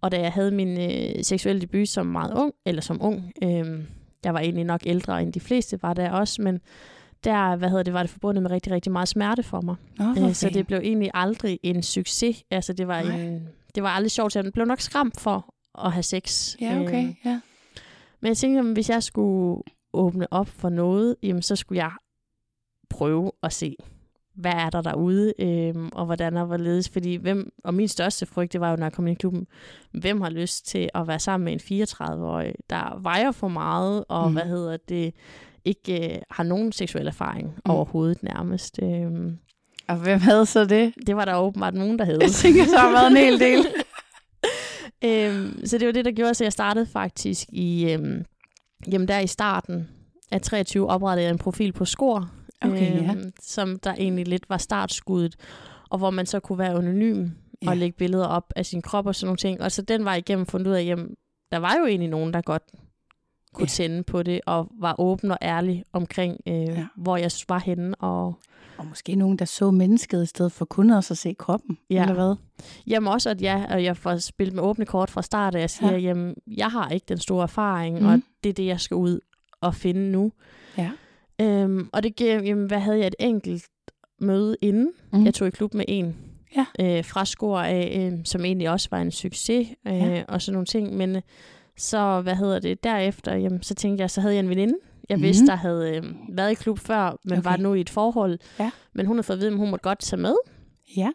Og 0.00 0.12
da 0.12 0.20
jeg 0.20 0.32
havde 0.32 0.50
min 0.50 0.68
øh, 0.80 1.24
seksuelle 1.24 1.60
debut 1.62 1.88
som 1.88 2.06
meget 2.06 2.34
ung, 2.34 2.52
eller 2.66 2.82
som 2.82 3.02
ung, 3.02 3.32
øh, 3.42 3.80
jeg 4.24 4.34
var 4.34 4.40
egentlig 4.40 4.64
nok 4.64 4.80
ældre 4.86 5.22
end 5.22 5.32
de 5.32 5.40
fleste, 5.40 5.82
var 5.82 5.94
der 5.94 6.10
også, 6.10 6.42
men 6.42 6.60
der, 7.24 7.56
hvad 7.56 7.68
hedder 7.68 7.82
det, 7.82 7.92
var 7.94 8.02
det 8.02 8.10
forbundet 8.10 8.42
med 8.42 8.50
rigtig, 8.50 8.72
rigtig 8.72 8.92
meget 8.92 9.08
smerte 9.08 9.42
for 9.42 9.60
mig. 9.60 9.76
Nå, 9.98 10.04
Øh, 10.28 10.34
så 10.34 10.50
det 10.54 10.66
blev 10.66 10.78
egentlig 10.78 11.10
aldrig 11.14 11.58
en 11.62 11.82
succes. 11.82 12.44
Altså, 12.50 12.72
det 12.72 12.88
var, 12.88 13.02
Nej. 13.02 13.20
en, 13.20 13.48
det 13.74 13.82
var 13.82 13.88
aldrig 13.88 14.10
sjovt. 14.10 14.36
Jeg 14.36 14.52
blev 14.52 14.66
nok 14.66 14.80
skræmt 14.80 15.20
for 15.20 15.54
at 15.86 15.92
have 15.92 16.02
sex. 16.02 16.56
Ja, 16.60 16.80
okay. 16.80 17.04
Øh, 17.08 17.14
Ja. 17.24 17.40
men 18.20 18.28
jeg 18.28 18.36
tænkte, 18.36 18.56
jamen, 18.56 18.72
hvis 18.72 18.90
jeg 18.90 19.02
skulle 19.02 19.62
åbne 19.92 20.32
op 20.32 20.48
for 20.48 20.68
noget, 20.68 21.16
jamen, 21.22 21.42
så 21.42 21.56
skulle 21.56 21.82
jeg 21.82 21.92
prøve 22.90 23.32
at 23.42 23.52
se, 23.52 23.76
hvad 24.34 24.52
er 24.52 24.70
der 24.70 24.80
derude, 24.80 25.32
øhm, 25.38 25.88
og 25.92 26.04
hvordan 26.06 26.36
og 26.36 26.46
hvorledes. 26.46 26.88
Fordi 26.88 27.14
hvem, 27.16 27.52
og 27.64 27.74
min 27.74 27.88
største 27.88 28.26
frygt, 28.26 28.52
det 28.52 28.60
var 28.60 28.70
jo, 28.70 28.76
når 28.76 28.84
jeg 28.86 28.92
kom 28.92 29.06
ind 29.06 29.16
i 29.18 29.20
klubben, 29.20 29.46
hvem 29.92 30.20
har 30.20 30.30
lyst 30.30 30.66
til 30.66 30.88
at 30.94 31.06
være 31.08 31.18
sammen 31.18 31.44
med 31.44 31.52
en 31.52 31.82
34-årig, 31.82 32.54
der 32.70 32.98
vejer 33.02 33.32
for 33.32 33.48
meget, 33.48 34.04
og 34.08 34.26
Mm. 34.28 34.32
hvad 34.32 34.42
hedder 34.44 34.76
det, 34.88 35.14
ikke 35.64 36.14
øh, 36.14 36.18
har 36.30 36.42
nogen 36.44 36.72
seksuel 36.72 37.06
erfaring 37.06 37.46
Mm. 37.46 37.70
overhovedet 37.70 38.22
nærmest. 38.22 38.78
Øhm, 38.82 39.38
Og 39.88 39.96
hvem 39.96 40.20
havde 40.20 40.46
så 40.46 40.64
det? 40.64 40.92
det 41.06 41.16
var 41.16 41.24
der 41.24 41.36
åbenbart 41.36 41.74
nogen, 41.74 41.98
der 41.98 42.04
havde. 42.04 42.18
Jeg 42.22 42.30
tænker, 42.30 42.64
der 42.64 42.78
har 42.78 42.90
været 42.90 43.10
en 43.10 43.16
hel 43.16 43.40
del. 43.40 43.66
øhm, 45.04 45.66
så 45.66 45.78
det 45.78 45.86
var 45.86 45.92
det, 45.92 46.04
der 46.04 46.12
gjorde, 46.12 46.34
så 46.34 46.44
jeg 46.44 46.52
startede 46.52 46.86
faktisk 46.86 47.48
i, 47.48 47.92
øhm, 47.92 48.24
jamen 48.92 49.08
der 49.08 49.18
i 49.18 49.26
starten 49.26 49.88
af 50.30 50.40
23 50.40 50.90
oprettede 50.90 51.24
jeg 51.24 51.32
en 51.32 51.38
profil 51.38 51.72
på 51.72 51.84
Skor, 51.84 52.30
Okay, 52.64 53.02
ja. 53.02 53.14
som 53.42 53.78
der 53.78 53.94
egentlig 53.94 54.28
lidt 54.28 54.48
var 54.50 54.56
startskuddet, 54.56 55.36
og 55.90 55.98
hvor 55.98 56.10
man 56.10 56.26
så 56.26 56.40
kunne 56.40 56.58
være 56.58 56.74
anonym 56.74 57.28
Ja. 57.62 57.70
og 57.70 57.76
lægge 57.76 57.96
billeder 57.98 58.26
op 58.26 58.52
af 58.56 58.66
sin 58.66 58.82
krop 58.82 59.06
og 59.06 59.14
sådan 59.14 59.26
nogle 59.26 59.36
ting. 59.36 59.60
Og 59.60 59.72
så 59.72 59.82
den 59.82 60.04
var 60.04 60.14
igennem 60.14 60.46
fundet 60.46 60.66
ud 60.70 60.72
af, 60.76 60.84
jamen, 60.84 61.14
der 61.52 61.58
var 61.58 61.76
jo 61.80 61.86
egentlig 61.86 62.08
nogen, 62.10 62.32
der 62.34 62.40
godt 62.40 62.62
kunne 63.54 63.64
Ja. 63.64 63.68
tænde 63.68 64.02
på 64.02 64.22
det, 64.22 64.40
og 64.46 64.68
var 64.80 64.94
åben 65.00 65.30
og 65.30 65.38
ærlig 65.42 65.84
omkring, 65.92 66.36
øh, 66.46 66.54
Ja. 66.54 66.86
hvor 66.96 67.16
jeg 67.16 67.30
var 67.48 67.58
henne, 67.58 67.94
og 67.94 68.34
Og 68.78 68.86
måske 68.86 69.14
nogen, 69.14 69.36
der 69.38 69.44
så 69.44 69.70
mennesket 69.70 70.22
i 70.22 70.26
stedet 70.26 70.52
for 70.52 70.64
kun 70.64 70.90
også 70.90 71.14
at 71.14 71.18
se 71.18 71.34
kroppen. 71.38 71.78
Ja. 71.90 72.02
Eller 72.02 72.14
hvad? 72.14 72.34
Jamen 72.86 73.08
også, 73.12 73.30
at 73.30 73.42
ja, 73.42 73.64
og 73.70 73.84
jeg 73.84 73.96
får 73.96 74.16
spillet 74.16 74.54
med 74.54 74.62
åbne 74.62 74.86
kort 74.86 75.10
fra 75.10 75.22
start, 75.22 75.54
og 75.54 75.60
jeg 75.60 75.70
siger, 75.70 75.90
Ja. 75.90 75.96
ja. 75.96 76.02
jamen, 76.02 76.34
jeg 76.56 76.66
har 76.70 76.88
ikke 76.88 77.04
den 77.08 77.18
store 77.18 77.42
erfaring, 77.42 78.00
mm. 78.00 78.06
og 78.06 78.20
det 78.44 78.50
er 78.50 78.54
det, 78.54 78.66
jeg 78.66 78.80
skal 78.80 78.94
ud 78.94 79.20
og 79.60 79.74
finde 79.74 80.10
nu. 80.10 80.32
Ja. 80.78 80.90
Øhm, 81.42 81.88
og 81.92 82.02
det 82.02 82.16
giver, 82.16 82.42
jamen, 82.42 82.66
hvad 82.66 82.78
havde 82.78 82.98
jeg 82.98 83.06
et 83.06 83.14
enkelt 83.20 83.64
møde 84.20 84.56
inden? 84.62 84.92
Mm. 85.12 85.18
Mm. 85.18 85.24
Jeg 85.24 85.34
tog 85.34 85.48
i 85.48 85.50
klub 85.50 85.74
med 85.74 85.84
en 85.88 86.16
Ja. 86.56 86.66
øh, 86.98 87.04
fra 87.04 87.24
Skor 87.24 87.58
af, 87.58 88.10
øh, 88.12 88.18
som 88.24 88.44
egentlig 88.44 88.70
også 88.70 88.88
var 88.90 89.00
en 89.00 89.10
succes, 89.10 89.68
øh, 89.86 89.94
Ja. 89.94 90.22
og 90.28 90.42
sådan 90.42 90.52
nogle 90.54 90.66
ting. 90.66 90.96
Men 90.96 91.16
øh, 91.16 91.22
så, 91.76 92.20
hvad 92.20 92.34
hedder 92.36 92.58
det, 92.58 92.84
derefter, 92.84 93.34
jamen, 93.36 93.62
så 93.62 93.74
tænkte 93.74 94.02
jeg, 94.02 94.10
så 94.10 94.20
havde 94.20 94.34
jeg 94.34 94.40
en 94.40 94.48
veninde, 94.48 94.74
jeg 95.08 95.16
Mhm. 95.18 95.22
vidste, 95.24 95.46
der 95.46 95.54
havde 95.54 95.96
øh, 95.96 96.02
været 96.36 96.50
i 96.50 96.54
klub 96.54 96.78
før, 96.78 97.16
men 97.24 97.38
okay. 97.38 97.50
var 97.50 97.56
nu 97.56 97.74
i 97.74 97.80
et 97.80 97.90
forhold. 97.90 98.38
Ja. 98.58 98.70
Men 98.94 99.06
hun 99.06 99.16
havde 99.16 99.22
fået 99.26 99.36
at 99.36 99.40
vide, 99.40 99.50
at 99.52 99.56
hun 99.58 99.70
måtte 99.70 99.82
godt 99.82 99.98
tage 100.00 100.22
med. 100.22 100.34
Ja. 100.96 101.10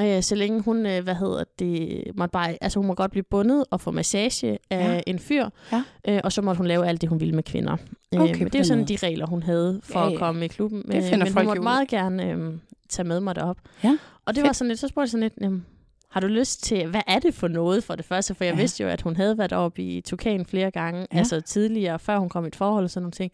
Øh, 0.00 0.22
så 0.22 0.34
længe 0.34 0.60
hun, 0.62 0.86
øh, 0.86 1.02
hvad 1.04 1.14
hedder 1.14 1.44
det, 1.58 2.02
måtte 2.16 2.32
bare, 2.32 2.56
altså 2.60 2.78
hun 2.78 2.86
må 2.86 2.94
godt 2.94 3.10
blive 3.10 3.22
bundet 3.22 3.64
og 3.70 3.80
få 3.80 3.90
massage 3.90 4.58
af 4.70 4.94
Ja. 4.94 5.00
en 5.06 5.18
fyr, 5.18 5.48
Ja. 5.72 5.82
øh, 6.08 6.20
og 6.24 6.32
så 6.32 6.42
måtte 6.42 6.56
hun 6.58 6.66
lave 6.66 6.86
alt 6.86 7.00
det, 7.00 7.08
hun 7.08 7.20
ville 7.20 7.34
med 7.34 7.42
kvinder. 7.42 7.72
Okay, 7.72 8.34
øh, 8.34 8.38
men 8.38 8.46
det 8.46 8.54
er 8.54 8.58
jo 8.58 8.64
sådan 8.64 8.84
de 8.84 8.96
regler, 9.02 9.26
hun 9.26 9.42
havde 9.42 9.80
for 9.84 9.98
Ja, 10.00 10.06
ja, 10.06 10.12
at 10.12 10.18
komme 10.18 10.44
i 10.44 10.48
klubben. 10.48 10.82
Det 10.82 11.02
finder 11.04 11.24
men 11.24 11.32
folk 11.32 11.44
hun 11.44 11.46
måtte 11.46 11.60
ud. 11.60 11.64
meget 11.64 11.88
gerne 11.88 12.30
øh, 12.32 12.52
tage 12.88 13.08
med 13.08 13.20
mig 13.20 13.34
derop. 13.34 13.56
Ja, 13.84 13.98
Og 14.24 14.34
det 14.34 14.40
fedt. 14.40 14.46
var 14.46 14.52
sådan 14.52 14.68
lidt, 14.68 14.78
så 14.80 14.88
spurgte 14.88 15.02
jeg 15.04 15.10
sådan 15.10 15.22
lidt, 15.22 15.34
jamen, 15.40 15.66
har 16.10 16.20
du 16.20 16.26
lyst 16.26 16.62
til, 16.62 16.86
hvad 16.86 17.00
er 17.06 17.18
det 17.18 17.34
for 17.34 17.48
noget 17.48 17.84
for 17.84 17.94
det 17.94 18.04
første? 18.04 18.34
For 18.34 18.44
jeg 18.44 18.54
Ja. 18.54 18.60
vidste 18.60 18.82
jo, 18.82 18.88
at 18.88 19.02
hun 19.02 19.16
havde 19.16 19.38
været 19.38 19.52
oppe 19.52 19.82
i 19.82 20.00
Tukan 20.00 20.46
flere 20.46 20.70
gange, 20.70 21.06
ja. 21.12 21.18
altså 21.18 21.40
tidligere, 21.40 21.98
før 21.98 22.18
hun 22.18 22.28
kom 22.28 22.44
i 22.44 22.48
et 22.48 22.56
forhold 22.56 22.84
og 22.84 22.90
sådan 22.90 23.02
nogle 23.02 23.12
ting 23.12 23.32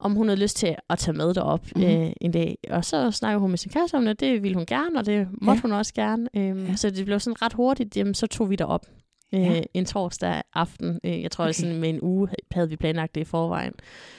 om 0.00 0.12
hun 0.14 0.28
havde 0.28 0.40
lyst 0.40 0.56
til 0.56 0.76
at 0.90 0.98
tage 0.98 1.16
med 1.16 1.34
derop 1.34 1.60
mm. 1.76 1.82
øh, 1.82 2.10
en 2.20 2.32
dag. 2.32 2.58
Og 2.70 2.84
så 2.84 3.10
snakkede 3.10 3.40
hun 3.40 3.50
med 3.50 3.58
sin 3.58 3.70
kæreste 3.72 3.94
om 3.94 4.04
det, 4.04 4.20
det 4.20 4.42
ville 4.42 4.54
hun 4.56 4.66
gerne, 4.66 4.98
og 4.98 5.06
det 5.06 5.28
måtte 5.42 5.58
Ja. 5.58 5.68
hun 5.68 5.72
også 5.72 5.94
gerne. 5.94 6.26
Øhm, 6.36 6.66
Ja. 6.66 6.76
Så 6.76 6.90
det 6.90 7.04
blev 7.04 7.20
sådan 7.20 7.42
ret 7.42 7.52
hurtigt, 7.52 7.96
jamen, 7.96 8.14
så 8.14 8.26
tog 8.26 8.50
vi 8.50 8.56
derop 8.56 8.86
øh, 9.34 9.40
Ja. 9.40 9.60
en 9.74 9.84
torsdag 9.84 10.42
aften. 10.54 11.00
Øh, 11.04 11.22
jeg 11.22 11.30
tror, 11.30 11.44
Okay. 11.44 11.52
sådan 11.52 11.76
med 11.80 11.88
en 11.88 11.98
uge 12.02 12.28
havde 12.52 12.68
vi 12.68 12.76
planlagt 12.76 13.14
det 13.14 13.20
i 13.20 13.24
forvejen. 13.24 13.72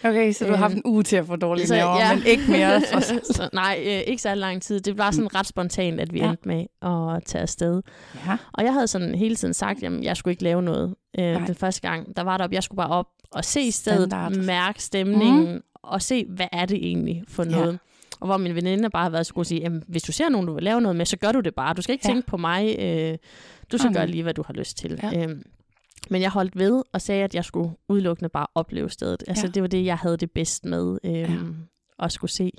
Okay, 0.03 0.31
så 0.31 0.45
du 0.45 0.51
har 0.51 0.57
haft 0.57 0.71
Øhm, 0.71 0.81
en 0.85 0.91
uge 0.91 1.03
til 1.03 1.15
at 1.15 1.25
få 1.25 1.35
dårlige 1.35 1.67
så, 1.67 1.75
nerver, 1.75 1.97
ja. 1.97 2.15
men 2.15 2.23
ikke 2.25 2.43
mere. 2.49 2.81
så, 3.35 3.49
nej, 3.53 3.77
øh, 3.85 3.91
ikke 4.07 4.21
så 4.21 4.35
lang 4.35 4.61
tid. 4.61 4.79
Det 4.79 4.97
var 4.97 5.11
sådan 5.11 5.35
ret 5.35 5.47
spontant, 5.47 5.99
at 5.99 6.13
vi 6.13 6.19
Ja. 6.19 6.29
endte 6.29 6.47
med 6.47 6.65
at 6.81 7.23
tage 7.25 7.41
afsted. 7.41 7.81
ja. 8.27 8.37
Og 8.53 8.63
jeg 8.63 8.73
havde 8.73 8.87
sådan 8.87 9.15
hele 9.15 9.35
tiden 9.35 9.53
sagt, 9.53 9.83
at 9.83 10.03
jeg 10.03 10.17
skulle 10.17 10.31
ikke 10.31 10.43
lave 10.43 10.61
noget. 10.61 10.95
Øh, 11.19 11.47
den 11.47 11.55
første 11.55 11.81
gang, 11.81 12.15
der 12.15 12.21
var 12.23 12.37
der 12.37 12.43
op, 12.43 12.51
jeg 12.53 12.63
skulle 12.63 12.77
bare 12.77 12.89
op 12.91 13.05
og 13.31 13.45
se 13.45 13.71
stedet, 13.71 14.09
Standard. 14.11 14.35
mærke 14.45 14.83
stemningen, 14.83 15.53
mm. 15.53 15.61
Og 15.83 16.01
se, 16.01 16.25
hvad 16.29 16.47
er 16.51 16.65
det 16.65 16.77
egentlig 16.77 17.23
for 17.27 17.43
Ja. 17.43 17.49
noget. 17.51 17.79
Og 18.19 18.27
hvor 18.27 18.37
min 18.37 18.55
veninde 18.55 18.89
bare 18.89 19.03
har 19.03 19.09
været 19.09 19.25
så 19.25 19.33
god 19.33 19.41
at 19.41 19.47
sige, 19.47 19.61
jamen, 19.61 19.83
hvis 19.87 20.03
du 20.03 20.11
ser 20.11 20.29
nogen, 20.29 20.47
du 20.47 20.53
vil 20.53 20.63
lave 20.63 20.81
noget 20.81 20.95
med, 20.95 21.05
så 21.05 21.17
gør 21.17 21.31
du 21.31 21.39
det 21.39 21.55
bare. 21.55 21.73
Du 21.73 21.81
skal 21.81 21.93
ikke 21.93 22.07
Ja. 22.07 22.13
tænke 22.13 22.27
på 22.27 22.37
mig. 22.37 22.75
Øh, 22.79 23.17
du 23.71 23.77
skal 23.77 23.89
Okay. 23.89 23.99
gøre 23.99 24.07
lige, 24.07 24.23
hvad 24.23 24.33
du 24.33 24.43
har 24.47 24.53
lyst 24.53 24.77
til. 24.77 24.99
Ja. 25.03 25.23
Øhm, 25.23 25.43
men 26.09 26.21
jeg 26.21 26.29
holdt 26.29 26.57
ved 26.57 26.83
og 26.93 27.01
sagde, 27.01 27.23
at 27.23 27.35
jeg 27.35 27.45
skulle 27.45 27.69
udelukkende 27.89 28.29
bare 28.29 28.47
opleve 28.55 28.89
stedet. 28.89 29.23
Altså, 29.27 29.45
Ja. 29.47 29.51
det 29.51 29.61
var 29.61 29.67
det, 29.67 29.85
jeg 29.85 29.97
havde 29.97 30.17
det 30.17 30.31
bedst 30.31 30.65
med 30.65 30.97
øhm, 31.03 31.15
Ja. 31.15 32.05
at 32.05 32.11
skulle 32.11 32.31
se. 32.31 32.51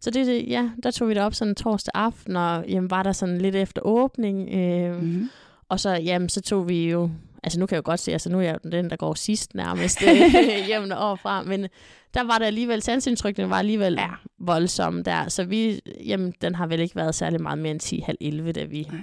Så 0.00 0.10
det, 0.10 0.48
ja, 0.48 0.70
der 0.82 0.90
tog 0.90 1.08
vi 1.08 1.14
det 1.14 1.22
op 1.22 1.34
sådan 1.34 1.54
torsdag 1.54 1.92
aften, 1.94 2.36
og 2.36 2.64
jamen, 2.68 2.90
var 2.90 3.02
der 3.02 3.12
sådan 3.12 3.38
lidt 3.38 3.56
efter 3.56 3.82
åbning. 3.84 4.48
Øh, 4.54 4.94
Mm-hmm. 5.00 5.30
og 5.68 5.80
så, 5.80 5.90
jamen, 5.90 6.28
så 6.28 6.40
tog 6.40 6.68
vi 6.68 6.90
jo... 6.90 7.10
Altså 7.42 7.60
nu 7.60 7.66
kan 7.66 7.74
jeg 7.74 7.86
jo 7.86 7.90
godt 7.90 8.00
se, 8.00 8.12
altså 8.12 8.30
nu 8.30 8.38
er 8.38 8.42
jeg 8.42 8.58
jo 8.64 8.70
den, 8.70 8.90
der 8.90 8.96
går 8.96 9.14
sidst 9.14 9.54
nærmest 9.54 10.02
øh, 10.08 10.68
jævn 10.68 10.92
overfra, 10.92 11.42
men 11.42 11.66
der 12.14 12.22
var 12.24 12.38
der 12.38 12.46
alligevel, 12.46 12.82
sansindtrykkene 12.82 13.50
var 13.50 13.58
alligevel 13.58 13.94
Ja. 13.94 14.02
ja. 14.02 14.10
voldsomme 14.38 15.02
der, 15.02 15.28
så 15.28 15.44
vi, 15.44 15.80
jamen, 16.06 16.34
den 16.40 16.54
har 16.54 16.66
vel 16.66 16.80
ikke 16.80 16.96
været 16.96 17.14
særlig 17.14 17.40
meget 17.42 17.58
mere 17.58 17.72
end 17.72 18.46
10-11, 18.48 18.52
da 18.52 18.64
vi 18.64 18.86
Nej. 18.92 19.00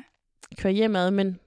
kører 0.58 0.74
hjemad, 0.74 1.12
men 1.12 1.40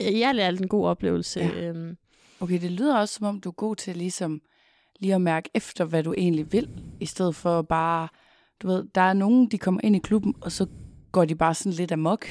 i 0.00 0.22
alt 0.22 0.40
er 0.40 0.46
alt 0.46 0.60
en 0.60 0.68
god 0.68 0.86
oplevelse. 0.86 1.40
Ja. 1.40 1.46
Ja. 1.46 1.68
Øhm, 1.68 1.96
Okay, 2.40 2.60
det 2.60 2.70
lyder 2.70 2.96
også, 2.96 3.14
som 3.14 3.26
om 3.26 3.40
du 3.40 3.48
er 3.48 3.52
god 3.52 3.76
til 3.76 3.96
ligesom 3.96 4.40
lige 5.00 5.14
at 5.14 5.20
mærke 5.20 5.50
efter, 5.54 5.84
hvad 5.84 6.02
du 6.02 6.14
egentlig 6.18 6.52
vil, 6.52 6.68
i 7.00 7.06
stedet 7.06 7.34
for 7.34 7.62
bare, 7.62 8.08
du 8.62 8.66
ved, 8.68 8.84
der 8.94 9.00
er 9.00 9.12
nogen, 9.12 9.46
de 9.50 9.58
kommer 9.58 9.80
ind 9.84 9.96
i 9.96 9.98
klubben, 9.98 10.34
og 10.40 10.52
så 10.52 10.66
går 11.12 11.24
de 11.24 11.34
bare 11.34 11.54
sådan 11.54 11.72
lidt 11.72 11.92
amok, 11.92 12.26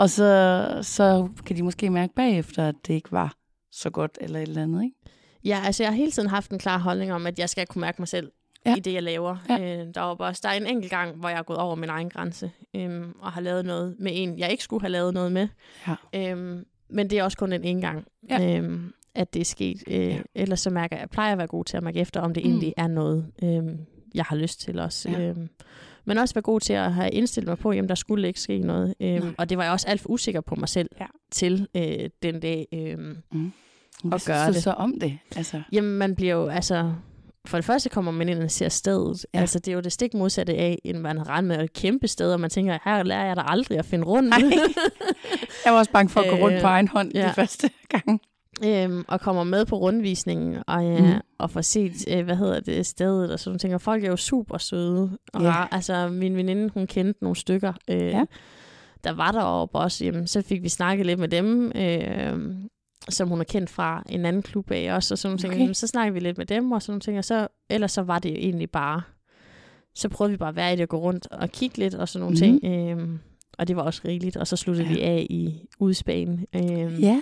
og 0.00 0.10
så, 0.10 0.78
så 0.82 1.28
kan 1.46 1.56
de 1.56 1.62
måske 1.62 1.90
mærke 1.90 2.14
bagefter, 2.14 2.68
at 2.68 2.74
det 2.86 2.94
ikke 2.94 3.12
var 3.12 3.34
så 3.72 3.90
godt 3.90 4.18
eller 4.20 4.38
et 4.38 4.48
eller 4.48 4.62
andet, 4.62 4.82
ikke? 4.84 4.96
Ja, 5.44 5.60
altså 5.64 5.82
jeg 5.82 5.90
har 5.92 5.96
hele 5.96 6.10
tiden 6.12 6.28
haft 6.28 6.50
en 6.50 6.58
klar 6.58 6.78
holdning 6.78 7.12
om, 7.12 7.26
at 7.26 7.38
jeg 7.38 7.48
skal 7.48 7.66
kunne 7.66 7.80
mærke 7.80 8.00
mig 8.02 8.08
selv 8.08 8.30
Ja. 8.66 8.76
i 8.76 8.80
det, 8.80 8.92
jeg 8.92 9.02
laver. 9.02 9.36
Ja. 9.48 9.54
Øh, 9.80 9.86
der, 9.94 10.00
var 10.00 10.14
bare, 10.14 10.34
der 10.42 10.48
er 10.48 10.52
en 10.52 10.66
enkelt 10.66 10.90
gang, 10.90 11.16
hvor 11.16 11.28
jeg 11.28 11.38
er 11.38 11.42
gået 11.42 11.58
over 11.58 11.74
min 11.74 11.88
egen 11.88 12.10
grænse, 12.10 12.50
øhm, 12.76 13.12
og 13.20 13.32
har 13.32 13.40
lavet 13.40 13.64
noget 13.66 13.96
med 13.98 14.12
en, 14.14 14.38
jeg 14.38 14.50
ikke 14.50 14.62
skulle 14.62 14.80
have 14.80 14.90
lavet 14.90 15.14
noget 15.14 15.32
med. 15.32 15.48
Ja. 15.88 15.94
Øhm, 16.30 16.64
men 16.90 17.10
det 17.10 17.18
er 17.18 17.24
også 17.24 17.36
kun 17.38 17.52
en 17.52 17.64
ene 17.64 17.80
gang, 17.80 18.04
Ja. 18.30 18.56
øhm, 18.58 18.92
at 19.14 19.34
det 19.34 19.40
er 19.40 19.44
sket. 19.44 19.82
Øh, 19.86 19.94
Ja. 20.06 20.20
Ellers 20.34 20.60
så 20.60 20.70
mærker 20.70 20.96
jeg, 20.96 21.00
jeg 21.00 21.10
plejer 21.10 21.32
at 21.32 21.38
være 21.38 21.46
god 21.46 21.64
til 21.64 21.76
at 21.76 21.82
mærke 21.82 21.98
efter, 22.00 22.20
om 22.20 22.34
det 22.34 22.44
Mm. 22.44 22.50
egentlig 22.50 22.74
er 22.76 22.86
noget, 22.86 23.26
øhm, 23.42 23.78
jeg 24.14 24.24
har 24.24 24.36
lyst 24.36 24.60
til 24.60 24.78
også. 24.78 25.10
Ja. 25.10 25.20
Ja. 25.20 25.34
Men 26.04 26.18
også 26.18 26.34
være 26.34 26.42
god 26.42 26.60
til 26.60 26.72
at 26.72 26.92
have 26.94 27.10
indstillet 27.10 27.48
mig 27.48 27.58
på, 27.58 27.70
at 27.70 27.88
der 27.88 27.94
skulle 27.94 28.28
ikke 28.28 28.40
ske 28.40 28.58
noget. 28.58 28.94
Nej. 29.00 29.16
Øhm, 29.16 29.34
og 29.38 29.48
det 29.50 29.58
var 29.58 29.64
jeg 29.64 29.72
også 29.72 29.86
alt 29.88 30.00
for 30.00 30.08
usikker 30.10 30.40
på 30.40 30.54
mig 30.54 30.68
selv 30.68 30.88
Ja. 31.00 31.06
til 31.32 31.68
øh, 31.76 32.10
den 32.22 32.40
dag. 32.40 32.66
Hvad 32.70 34.12
Og 34.12 34.20
synes 34.20 34.24
gøre 34.38 34.46
det. 34.52 34.62
så 34.62 34.70
om 34.70 34.94
det? 35.00 35.18
Altså, 35.36 35.62
Jamen, 35.72 35.90
man 35.98 36.14
bliver 36.16 36.34
jo, 36.34 36.46
altså... 36.48 36.92
For 37.46 37.56
det 37.58 37.64
første 37.64 37.88
kommer 37.88 38.12
man 38.12 38.28
ind 38.28 38.38
og 38.42 38.50
ser 38.50 38.68
stedet. 38.68 39.26
Ja. 39.34 39.40
Altså, 39.40 39.58
det 39.58 39.68
er 39.68 39.72
jo 39.74 39.80
det 39.80 39.92
stik 39.92 40.14
modsatte 40.14 40.54
af, 40.56 40.78
end 40.84 40.98
man 40.98 41.18
har 41.18 41.28
regnet 41.28 41.48
med 41.48 41.64
et 41.64 41.72
kæmpe 41.72 42.08
sted, 42.08 42.32
og 42.32 42.40
man 42.40 42.50
tænker, 42.50 42.78
her 42.84 43.02
lærer 43.02 43.26
jeg 43.26 43.36
da 43.36 43.42
aldrig 43.46 43.78
at 43.78 43.84
finde 43.84 44.04
rundt. 44.06 44.34
Jeg 45.64 45.72
var 45.72 45.78
også 45.78 45.90
bange 45.92 46.08
for 46.10 46.20
at 46.20 46.30
gå 46.30 46.36
rundt 46.36 46.54
Øh, 46.56 46.60
på 46.60 46.66
egen 46.66 46.88
hånd 46.88 47.12
ja. 47.14 47.28
de 47.28 47.32
første 47.34 47.70
gang. 47.88 48.20
Øhm, 48.64 49.04
og 49.08 49.20
kommer 49.20 49.44
med 49.44 49.64
på 49.66 49.76
rundvisningen, 49.78 50.56
og, 50.66 50.84
Mhm. 50.84 51.06
mm. 51.06 51.12
og 51.38 51.50
får 51.50 51.60
set, 51.60 51.92
øh, 52.08 52.24
hvad 52.24 52.36
hedder 52.36 52.60
det, 52.60 52.86
stedet, 52.86 53.32
og 53.32 53.40
sådan 53.40 53.50
nogle 53.50 53.58
ting. 53.58 53.74
Og 53.74 53.80
folk 53.80 54.04
er 54.04 54.08
jo 54.08 54.16
super 54.16 54.58
søde. 54.58 55.18
Og 55.34 55.42
ja. 55.42 55.64
Altså, 55.70 56.08
min 56.08 56.36
veninde, 56.36 56.70
hun 56.74 56.86
kendte 56.86 57.22
nogle 57.24 57.36
stykker. 57.36 57.72
Øh, 57.90 57.98
Ja. 58.00 58.24
Der 59.04 59.12
var 59.12 59.32
der 59.32 59.40
oppe 59.42 59.78
også, 59.78 60.04
jamen, 60.04 60.26
så 60.26 60.42
fik 60.42 60.62
vi 60.62 60.68
snakket 60.68 61.06
lidt 61.06 61.18
med 61.20 61.28
dem, 61.28 61.72
øh, 61.76 62.54
som 63.08 63.28
hun 63.28 63.40
er 63.40 63.44
kendt 63.44 63.70
fra 63.70 64.02
en 64.08 64.24
anden 64.26 64.42
klub 64.42 64.70
af 64.70 64.94
også, 64.94 65.14
og 65.14 65.18
sådan 65.18 65.30
nogle 65.30 65.38
ting. 65.38 65.52
Okay. 65.52 65.60
Jamen, 65.60 65.74
Så 65.74 65.86
snakkede 65.86 66.14
vi 66.14 66.20
lidt 66.20 66.38
med 66.38 66.46
dem, 66.46 66.72
og 66.72 66.82
sådan 66.82 66.92
nogle 66.92 67.00
ting, 67.00 67.18
og 67.18 67.24
så, 67.24 67.48
ellers 67.70 67.92
så 67.92 68.02
var 68.02 68.18
det 68.18 68.30
jo 68.30 68.34
egentlig 68.36 68.70
bare, 68.70 69.02
så 69.94 70.08
prøvede 70.08 70.30
vi 70.30 70.36
bare 70.36 70.48
at 70.48 70.56
være 70.56 70.72
i 70.72 70.76
det 70.76 70.82
og 70.82 70.88
gå 70.88 70.98
rundt 70.98 71.26
og 71.30 71.48
kigge 71.50 71.78
lidt, 71.78 71.94
og 71.94 72.08
sådan 72.08 72.20
nogle 72.26 72.50
Mhm. 72.50 72.60
ting. 72.60 72.74
Øh, 73.00 73.08
og 73.58 73.68
det 73.68 73.76
var 73.76 73.82
også 73.82 74.00
rigeligt, 74.04 74.36
og 74.36 74.46
så 74.46 74.56
sluttede 74.56 74.88
Ja. 74.88 74.94
vi 74.94 75.00
af 75.00 75.26
i 75.30 75.66
udspagen. 75.78 76.46
Øh, 76.54 77.02
Ja. 77.02 77.20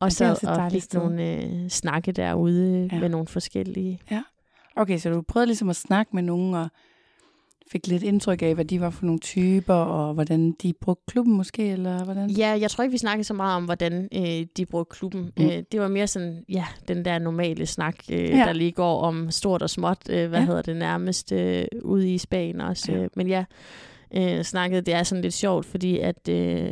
Og 0.00 0.12
så 0.12 0.30
også 0.30 0.50
et 0.50 0.56
og 0.58 0.72
fik 0.72 0.82
sted. 0.82 1.00
nogle 1.00 1.34
øh, 1.44 1.68
snakke 1.68 2.12
derude 2.12 2.88
Ja. 2.90 2.96
ja. 2.96 3.00
med 3.00 3.08
nogle 3.08 3.26
forskellige. 3.26 4.00
Okay, 4.76 4.98
så 4.98 5.10
du 5.10 5.22
prøvede 5.22 5.46
ligesom 5.46 5.68
at 5.68 5.76
snakke 5.76 6.10
med 6.14 6.22
nogen, 6.22 6.54
og 6.54 6.68
fik 7.72 7.86
lidt 7.86 8.02
indtryk 8.02 8.42
af, 8.42 8.54
hvad 8.54 8.64
de 8.64 8.80
var 8.80 8.90
for 8.90 9.04
nogle 9.06 9.18
typer, 9.20 9.74
og 9.74 10.14
hvordan 10.14 10.52
de 10.62 10.72
brugte 10.80 11.02
klubben 11.08 11.34
måske, 11.36 11.68
eller 11.70 12.04
hvordan? 12.04 12.30
Ja, 12.30 12.58
jeg 12.60 12.70
tror 12.70 12.82
ikke, 12.84 12.92
vi 12.92 12.98
snakkede 12.98 13.24
så 13.24 13.34
meget 13.34 13.56
om, 13.56 13.64
hvordan 13.64 14.08
øh, 14.14 14.46
de 14.56 14.66
brugte 14.66 14.94
klubben. 14.96 15.32
Mm. 15.38 15.44
Øh, 15.44 15.62
det 15.72 15.80
var 15.80 15.88
mere 15.88 16.06
sådan, 16.06 16.44
ja, 16.48 16.64
den 16.88 17.04
der 17.04 17.18
normale 17.18 17.66
snak, 17.66 17.94
øh, 18.10 18.18
Ja. 18.18 18.36
ja. 18.36 18.44
der 18.44 18.52
lige 18.52 18.72
går 18.72 19.00
om 19.02 19.30
stort 19.30 19.62
og 19.62 19.70
småt, 19.70 19.98
øh, 20.10 20.28
hvad 20.28 20.28
Ja. 20.28 20.38
ja. 20.38 20.46
hedder 20.46 20.62
det 20.62 20.76
nærmest, 20.76 21.32
øh, 21.32 21.64
ude 21.82 22.14
i 22.14 22.18
Spanien 22.18 22.60
også. 22.60 22.92
Ja. 22.92 22.98
Ja. 23.00 23.06
Men 23.16 23.28
ja, 23.28 23.44
øh, 24.14 24.42
snakket, 24.44 24.86
det 24.86 24.94
er 24.94 25.02
sådan 25.02 25.22
lidt 25.22 25.34
sjovt, 25.34 25.66
fordi 25.66 25.98
at 25.98 26.28
øh, 26.28 26.70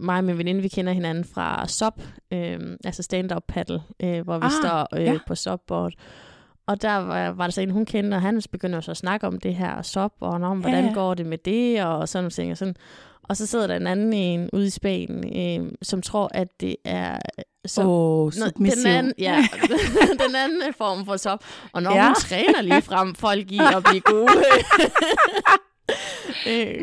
mig 0.00 0.18
og 0.18 0.24
min 0.24 0.38
veninde, 0.38 0.62
vi 0.62 0.68
kender 0.68 0.92
hinanden 0.92 1.24
fra 1.24 1.68
SOP, 1.68 2.02
øh, 2.32 2.58
altså 2.84 3.02
stand-up 3.02 3.42
paddle, 3.48 3.82
øh, 4.02 4.20
hvor 4.20 4.38
vi 4.38 4.44
Ah, 4.44 4.52
står 4.62 4.96
øh, 4.96 5.04
ja. 5.04 5.18
på 5.26 5.34
SOP-board. 5.34 5.92
Og 6.66 6.82
der 6.82 6.96
var, 6.96 7.30
var 7.30 7.46
der 7.46 7.50
så 7.52 7.60
en, 7.60 7.70
hun 7.70 7.86
kendte, 7.86 8.14
og 8.14 8.22
han 8.22 8.42
begynder 8.52 8.76
jo 8.76 8.82
så 8.82 8.90
at 8.90 8.96
snakke 8.96 9.26
om 9.26 9.40
det 9.40 9.54
her 9.54 9.82
SOP, 9.82 10.12
og 10.20 10.30
om, 10.30 10.60
hvordan 10.60 10.84
ja. 10.84 10.92
går 10.92 11.14
det 11.14 11.26
med 11.26 11.38
det, 11.38 11.84
og 11.84 12.08
sådan 12.08 12.22
nogle 12.22 12.30
ting. 12.30 12.50
Og, 12.50 12.56
sådan. 12.56 12.74
og 13.22 13.36
så 13.36 13.46
sidder 13.46 13.66
der 13.66 13.76
en 13.76 13.86
anden 13.86 14.12
en 14.12 14.50
ude 14.52 14.66
i 14.66 14.70
Spanien, 14.70 15.64
øh, 15.66 15.72
som 15.82 16.02
tror, 16.02 16.30
at 16.34 16.60
det 16.60 16.76
er... 16.84 17.18
Så, 17.66 17.82
Åh, 17.82 17.88
oh, 17.88 18.24
Nå, 18.24 18.30
submissiv. 18.30 18.82
den 18.82 18.92
anden, 18.92 19.12
ja, 19.18 19.46
den 20.26 20.36
anden 20.36 20.74
form 20.78 21.06
for 21.06 21.16
SOP. 21.16 21.44
Og 21.72 21.82
når 21.82 21.94
ja. 21.94 22.06
hun 22.06 22.14
træner 22.14 22.62
lige 22.62 22.82
frem 22.82 23.14
folk 23.14 23.52
i 23.52 23.58
at 23.76 23.84
blive 23.84 24.00
gode. 24.00 24.28
øh, 26.48 26.74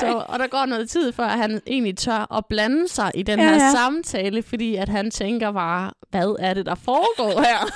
så. 0.00 0.24
Og 0.28 0.38
der 0.38 0.46
går 0.46 0.66
noget 0.66 0.90
tid, 0.90 1.12
før 1.12 1.26
han 1.28 1.60
egentlig 1.66 1.96
tør 1.96 2.34
at 2.36 2.44
blande 2.48 2.88
sig 2.88 3.10
i 3.14 3.22
den 3.22 3.38
Ja, 3.38 3.44
her 3.44 3.54
ja. 3.54 3.70
samtale, 3.72 4.42
fordi 4.42 4.74
at 4.74 4.88
han 4.88 5.10
tænker 5.10 5.52
bare, 5.52 5.90
hvad 6.10 6.36
er 6.38 6.54
det, 6.54 6.66
der 6.66 6.74
foregår 6.74 7.40
her? 7.42 7.66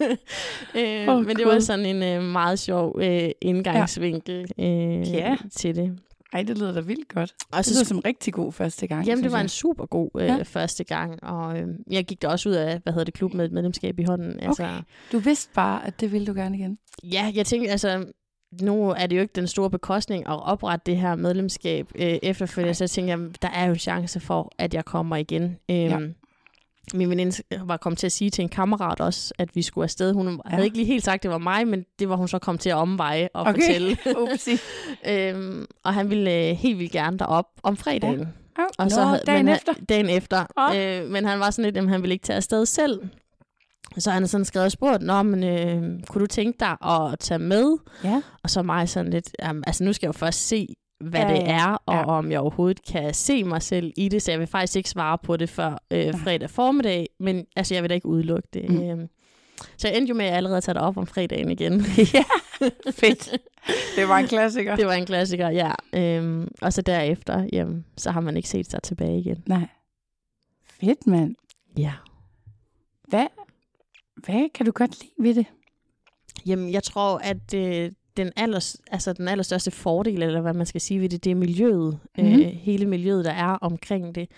øh, 1.08 1.08
Åh, 1.16 1.26
men 1.26 1.36
det 1.36 1.46
var 1.46 1.58
sådan 1.60 1.86
en 1.86 2.02
øh, 2.02 2.22
meget 2.22 2.58
sjov 2.58 2.98
øh, 3.02 3.30
indgangsvinkel 3.40 4.52
øh, 4.60 5.12
Ja. 5.14 5.36
til 5.56 5.76
det. 5.76 5.98
Ej, 6.32 6.42
det 6.42 6.58
lyder 6.58 6.72
da 6.72 6.80
vildt 6.80 7.08
godt. 7.14 7.34
Og 7.52 7.56
Det 7.58 7.66
så 7.66 7.74
lyder 7.74 7.84
som 7.84 7.96
en 7.96 8.04
rigtig 8.04 8.32
god 8.34 8.52
første 8.52 8.86
gang. 8.86 9.06
Jamen, 9.06 9.24
det 9.24 9.32
var 9.32 9.38
jeg. 9.38 9.42
en 9.44 9.48
super 9.48 9.86
god 9.86 10.10
øh, 10.18 10.26
ja. 10.26 10.42
første 10.42 10.84
gang, 10.84 11.24
og 11.24 11.58
øh, 11.58 11.66
jeg 11.90 12.04
gik 12.04 12.22
da 12.22 12.28
også 12.28 12.48
ud 12.48 12.54
af, 12.54 12.80
hvad 12.82 12.92
hedder 12.92 13.04
det, 13.04 13.14
klub 13.14 13.34
med 13.34 13.44
et 13.44 13.52
medlemskab 13.52 13.98
i 13.98 14.02
hånden. 14.02 14.40
Altså, 14.40 14.62
Okay. 14.62 14.72
Du 15.12 15.18
vidste 15.18 15.50
bare, 15.54 15.86
at 15.86 16.00
det 16.00 16.12
ville 16.12 16.26
du 16.26 16.32
gerne 16.34 16.56
igen. 16.58 16.78
Ja, 17.02 17.32
jeg 17.34 17.46
tænkte, 17.46 17.70
altså, 17.70 18.04
nu 18.60 18.90
er 18.90 19.06
det 19.06 19.16
jo 19.16 19.20
ikke 19.20 19.32
den 19.32 19.46
store 19.46 19.70
bekostning 19.70 20.26
at 20.26 20.42
oprette 20.46 20.82
det 20.86 20.96
her 20.96 21.14
medlemskab 21.14 21.88
øh, 21.94 22.18
efterfølgende, 22.22 22.74
så 22.74 22.84
jeg 22.84 22.90
tænkte, 22.90 23.10
jamen, 23.10 23.34
der 23.42 23.48
er 23.48 23.64
jo 23.66 23.72
en 23.72 23.78
chance 23.78 24.20
for, 24.20 24.52
at 24.58 24.74
jeg 24.74 24.84
kommer 24.84 25.16
igen. 25.16 25.42
Øhm, 25.70 25.78
Ja. 25.78 25.98
Min 26.94 27.10
veninde 27.10 27.42
var 27.64 27.76
kommet 27.76 27.98
til 27.98 28.06
at 28.06 28.12
sige 28.12 28.30
til 28.30 28.42
en 28.42 28.48
kammerat 28.48 29.00
også, 29.00 29.34
at 29.38 29.56
vi 29.56 29.62
skulle 29.62 29.84
afsted. 29.84 30.12
Hun 30.12 30.28
Ja. 30.28 30.36
havde 30.46 30.64
ikke 30.64 30.76
lige 30.76 30.86
helt 30.86 31.04
sagt, 31.04 31.14
at 31.14 31.22
det 31.22 31.30
var 31.30 31.38
mig, 31.38 31.68
men 31.68 31.84
det 31.98 32.08
var 32.08 32.16
hun 32.16 32.28
så 32.28 32.38
kommet 32.38 32.60
til 32.60 32.70
at 32.70 32.76
omveje 32.76 33.28
og 33.34 33.40
okay. 33.42 33.52
fortælle. 33.52 33.96
Øhm, 35.08 35.66
og 35.84 35.94
han 35.94 36.10
ville 36.10 36.34
øh, 36.50 36.56
helt 36.56 36.78
vildt 36.78 36.92
gerne 36.92 37.18
derop 37.18 37.46
om 37.62 37.76
fredagen. 37.76 38.20
Oh, 38.58 38.64
Og 38.78 38.90
så 38.90 39.20
dagen 39.26 39.44
men, 39.44 39.54
efter. 39.54 39.72
Dagen 39.88 40.08
efter. 40.10 40.46
Åh. 40.58 40.76
Øh, 41.04 41.10
men 41.10 41.24
han 41.24 41.40
var 41.40 41.50
sådan 41.50 41.64
lidt, 41.64 41.76
at 41.76 41.88
han 41.88 42.02
ville 42.02 42.12
ikke 42.14 42.24
tage 42.24 42.36
afsted 42.36 42.66
selv. 42.66 43.00
Så 43.98 44.10
han 44.10 44.22
har 44.22 44.26
sådan 44.28 44.44
skrevet 44.44 44.64
og 44.66 44.72
spurgt, 44.72 45.02
Nå, 45.02 45.22
men 45.22 45.44
øh, 45.44 46.00
kunne 46.08 46.20
du 46.20 46.26
tænke 46.26 46.56
dig 46.60 46.76
at 46.90 47.18
tage 47.18 47.38
med? 47.38 47.76
Ja. 48.04 48.22
Og 48.42 48.50
så 48.50 48.62
mig 48.62 48.88
sådan 48.88 49.10
lidt, 49.12 49.30
um, 49.50 49.62
altså 49.66 49.84
nu 49.84 49.92
skal 49.92 50.06
jeg 50.06 50.14
jo 50.14 50.18
først 50.18 50.48
se, 50.48 50.66
hvad 51.00 51.20
Ja, 51.20 51.28
det 51.28 51.48
er, 51.50 51.82
og 51.86 51.94
Ja. 51.94 52.04
om 52.04 52.30
jeg 52.30 52.40
overhovedet 52.40 52.82
kan 52.84 53.14
se 53.14 53.44
mig 53.44 53.62
selv 53.62 53.92
i 53.96 54.08
det, 54.08 54.22
så 54.22 54.30
jeg 54.30 54.40
vil 54.40 54.46
faktisk 54.46 54.76
ikke 54.76 54.88
svare 54.90 55.18
på 55.18 55.36
det 55.36 55.48
før 55.48 55.78
øh, 55.90 56.14
fredag 56.18 56.50
formiddag, 56.50 57.06
men 57.20 57.44
altså 57.56 57.74
jeg 57.74 57.82
vil 57.82 57.90
da 57.90 57.94
ikke 57.94 58.06
udelukke 58.08 58.48
det. 58.52 58.70
Mm. 58.70 58.82
Øhm, 58.82 59.08
så 59.76 59.88
jeg 59.88 59.96
endte 59.96 60.10
jo 60.10 60.14
med 60.16 60.24
at 60.26 60.34
allerede 60.34 60.60
tage 60.60 60.74
det 60.74 60.82
op 60.82 60.96
om 60.96 61.06
fredagen 61.06 61.50
igen. 61.50 61.72
ja, 62.14 62.24
fedt. 62.90 63.30
Det 63.96 64.08
var 64.08 64.18
en 64.18 64.26
klassiker. 64.26 64.76
det 64.76 64.86
var 64.86 64.92
en 64.92 65.06
klassiker, 65.06 65.48
ja. 65.48 65.72
Øhm, 65.92 66.48
og 66.62 66.72
så 66.72 66.82
derefter, 66.82 67.48
jamen, 67.52 67.84
så 67.96 68.10
har 68.10 68.20
man 68.20 68.36
ikke 68.36 68.48
set 68.48 68.70
sig 68.70 68.82
tilbage 68.82 69.18
igen. 69.18 69.42
Nej. 69.46 69.66
Fedt, 70.80 71.06
mand. 71.06 71.34
Ja. 71.78 71.92
Hvad, 73.08 73.26
hvad 74.24 74.48
kan 74.54 74.66
du 74.66 74.72
godt 74.72 75.00
lide 75.02 75.12
ved 75.18 75.34
det? 75.34 75.46
Jamen, 76.46 76.72
jeg 76.72 76.82
tror, 76.82 77.18
at 77.18 77.54
øh, 77.54 77.92
den, 78.16 78.32
allers, 78.36 78.76
altså, 78.90 79.12
den 79.12 79.28
allerstørste 79.28 79.70
fordel, 79.70 80.22
eller 80.22 80.40
hvad 80.40 80.54
man 80.54 80.66
skal 80.66 80.80
sige 80.80 81.00
ved 81.00 81.08
det, 81.08 81.24
det 81.24 81.30
er 81.30 81.34
miljøet. 81.34 81.98
Mhm. 82.18 82.26
Mm-hmm. 82.26 82.40
Øh, 82.42 82.46
hele 82.48 82.86
miljøet, 82.86 83.24
der 83.24 83.30
er 83.32 83.52
omkring 83.60 84.14
det. 84.14 84.28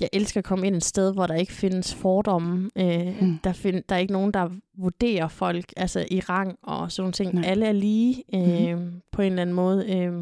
Jeg 0.00 0.08
elsker 0.12 0.40
at 0.40 0.44
komme 0.44 0.66
ind 0.66 0.76
et 0.76 0.84
sted, 0.84 1.12
hvor 1.14 1.26
der 1.26 1.34
ikke 1.34 1.52
findes 1.52 1.94
fordomme. 1.94 2.70
Øh, 2.76 3.22
Mm. 3.22 3.38
der, 3.44 3.52
find, 3.52 3.82
der 3.88 3.94
er 3.94 3.98
ikke 3.98 4.12
nogen, 4.12 4.32
der 4.34 4.48
vurderer 4.78 5.28
folk 5.28 5.72
altså 5.76 6.06
i 6.10 6.20
rang 6.20 6.58
og 6.62 6.92
sådan 6.92 7.12
ting. 7.12 7.34
Nej. 7.34 7.44
Alle 7.46 7.66
er 7.66 7.72
lige 7.72 8.22
øh, 8.34 8.76
mm-hmm. 8.76 9.00
på 9.12 9.22
en 9.22 9.32
eller 9.32 9.42
anden 9.42 9.56
måde. 9.56 9.96
Øh, 9.96 10.12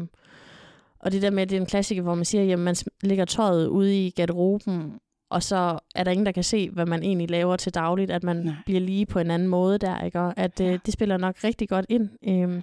og 0.99 1.11
det 1.11 1.21
der 1.21 1.29
med, 1.29 1.41
at 1.43 1.49
det 1.49 1.55
er 1.55 1.59
en 1.61 1.65
klassiker, 1.67 2.01
hvor 2.01 2.15
man 2.15 2.25
siger, 2.25 2.53
at 2.53 2.59
man 2.59 2.75
lægger 3.03 3.25
tøjet 3.25 3.67
ude 3.67 4.05
i 4.05 4.09
garderoben, 4.09 4.93
og 5.31 5.43
så 5.43 5.79
er 5.95 6.03
der 6.03 6.11
ingen, 6.11 6.25
der 6.25 6.31
kan 6.31 6.43
se, 6.43 6.69
hvad 6.69 6.85
man 6.85 7.03
egentlig 7.03 7.29
laver 7.31 7.55
til 7.55 7.73
dagligt, 7.73 8.11
at 8.11 8.23
man 8.23 8.35
Nej. 8.35 8.53
Bliver 8.65 8.79
lige 8.81 9.05
på 9.05 9.19
en 9.19 9.31
anden 9.31 9.47
måde 9.47 9.77
der, 9.77 10.01
ikke? 10.03 10.19
Og 10.19 10.33
at 10.37 10.61
øh, 10.61 10.79
det 10.85 10.93
spiller 10.93 11.17
nok 11.17 11.35
rigtig 11.43 11.69
godt 11.69 11.85
ind. 11.89 12.09
Øhm, 12.27 12.61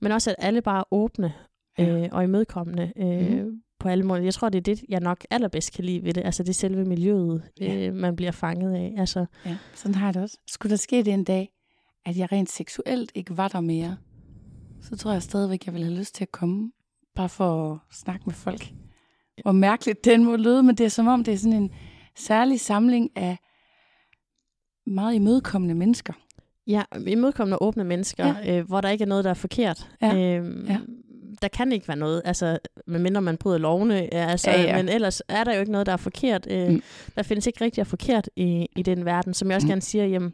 Men 0.00 0.12
også, 0.12 0.30
at 0.30 0.36
alle 0.38 0.62
bare 0.62 0.78
er 0.80 0.84
åbne 0.90 1.32
øh, 1.80 2.08
og 2.12 2.24
imødekommende 2.24 2.92
øh, 2.96 3.30
Mhm. 3.42 3.62
på 3.80 3.88
alle 3.88 4.04
måder. 4.04 4.22
Jeg 4.22 4.34
tror, 4.34 4.48
det 4.48 4.58
er 4.58 4.62
det, 4.74 4.84
jeg 4.88 5.00
nok 5.00 5.26
allerbedst 5.30 5.72
kan 5.72 5.84
lide 5.84 6.04
ved 6.04 6.14
det. 6.14 6.24
Altså 6.24 6.42
det 6.42 6.48
er 6.50 6.54
selve 6.54 6.84
miljøet, 6.84 7.42
Ja. 7.60 7.76
øh, 7.88 7.94
man 7.94 8.16
bliver 8.16 8.32
fanget 8.32 8.74
af. 8.74 8.94
Altså, 8.98 9.26
Ja, 9.46 9.56
sådan 9.74 9.94
har 9.94 10.06
jeg 10.06 10.14
det 10.14 10.22
også. 10.22 10.36
Skulle 10.48 10.70
der 10.70 10.76
ske 10.76 10.96
det 10.96 11.08
en 11.12 11.24
dag, 11.24 11.50
at 12.06 12.16
jeg 12.16 12.32
rent 12.32 12.50
seksuelt 12.50 13.12
ikke 13.14 13.36
var 13.36 13.48
der 13.48 13.60
mere, 13.60 13.96
så 14.82 14.96
tror 14.96 15.12
jeg 15.12 15.22
stadigvæk, 15.22 15.66
jeg 15.66 15.74
ville 15.74 15.86
have 15.88 15.98
lyst 15.98 16.14
til 16.14 16.24
at 16.24 16.32
komme, 16.32 16.72
bare 17.16 17.28
for 17.28 17.72
at 17.72 17.78
snakke 17.96 18.22
med 18.26 18.34
folk. 18.34 18.72
Hvor 19.42 19.52
mærkeligt 19.52 20.04
den 20.04 20.24
må 20.24 20.36
lyde, 20.36 20.62
men 20.62 20.74
det 20.74 20.84
er 20.86 20.90
som 20.90 21.06
om, 21.06 21.24
det 21.24 21.34
er 21.34 21.38
sådan 21.38 21.62
en 21.62 21.70
særlig 22.20 22.60
samling 22.60 23.10
af 23.16 23.36
meget 24.86 25.14
imødekommende 25.14 25.74
mennesker. 25.74 26.12
Ja, 26.66 26.82
imødekommende 27.06 27.58
og 27.58 27.66
åbne 27.66 27.84
mennesker, 27.84 28.34
ja. 28.44 28.58
øh, 28.58 28.66
hvor 28.66 28.80
der 28.80 28.88
ikke 28.88 29.02
er 29.04 29.08
noget, 29.08 29.24
der 29.24 29.30
er 29.30 29.34
forkert. 29.34 29.88
Ja, 30.02 30.36
Øhm, 30.36 30.66
ja. 30.68 30.78
Der 31.42 31.48
kan 31.48 31.72
ikke 31.72 31.88
være 31.88 31.96
noget, 31.96 32.22
altså, 32.24 32.58
medmindre 32.86 33.22
man 33.22 33.36
bryder 33.36 33.58
lovene, 33.58 34.14
altså, 34.14 34.50
Ja, 34.50 34.62
ja. 34.62 34.76
men 34.76 34.88
ellers 34.88 35.22
er 35.28 35.44
der 35.44 35.54
jo 35.54 35.60
ikke 35.60 35.72
noget, 35.72 35.86
der 35.86 35.92
er 35.92 35.96
forkert. 35.96 36.46
Øh, 36.50 36.68
Mm. 36.68 36.74
mm. 36.74 36.82
Der 37.16 37.22
findes 37.22 37.46
ikke 37.46 37.64
rigtig 37.64 37.80
og 37.80 37.86
forkert 37.86 38.28
i, 38.36 38.66
i 38.76 38.82
den 38.82 39.04
verden, 39.04 39.34
som 39.34 39.48
jeg 39.48 39.54
også 39.56 39.66
Mm. 39.66 39.68
gerne 39.70 39.80
siger, 39.80 40.04
jamen, 40.06 40.32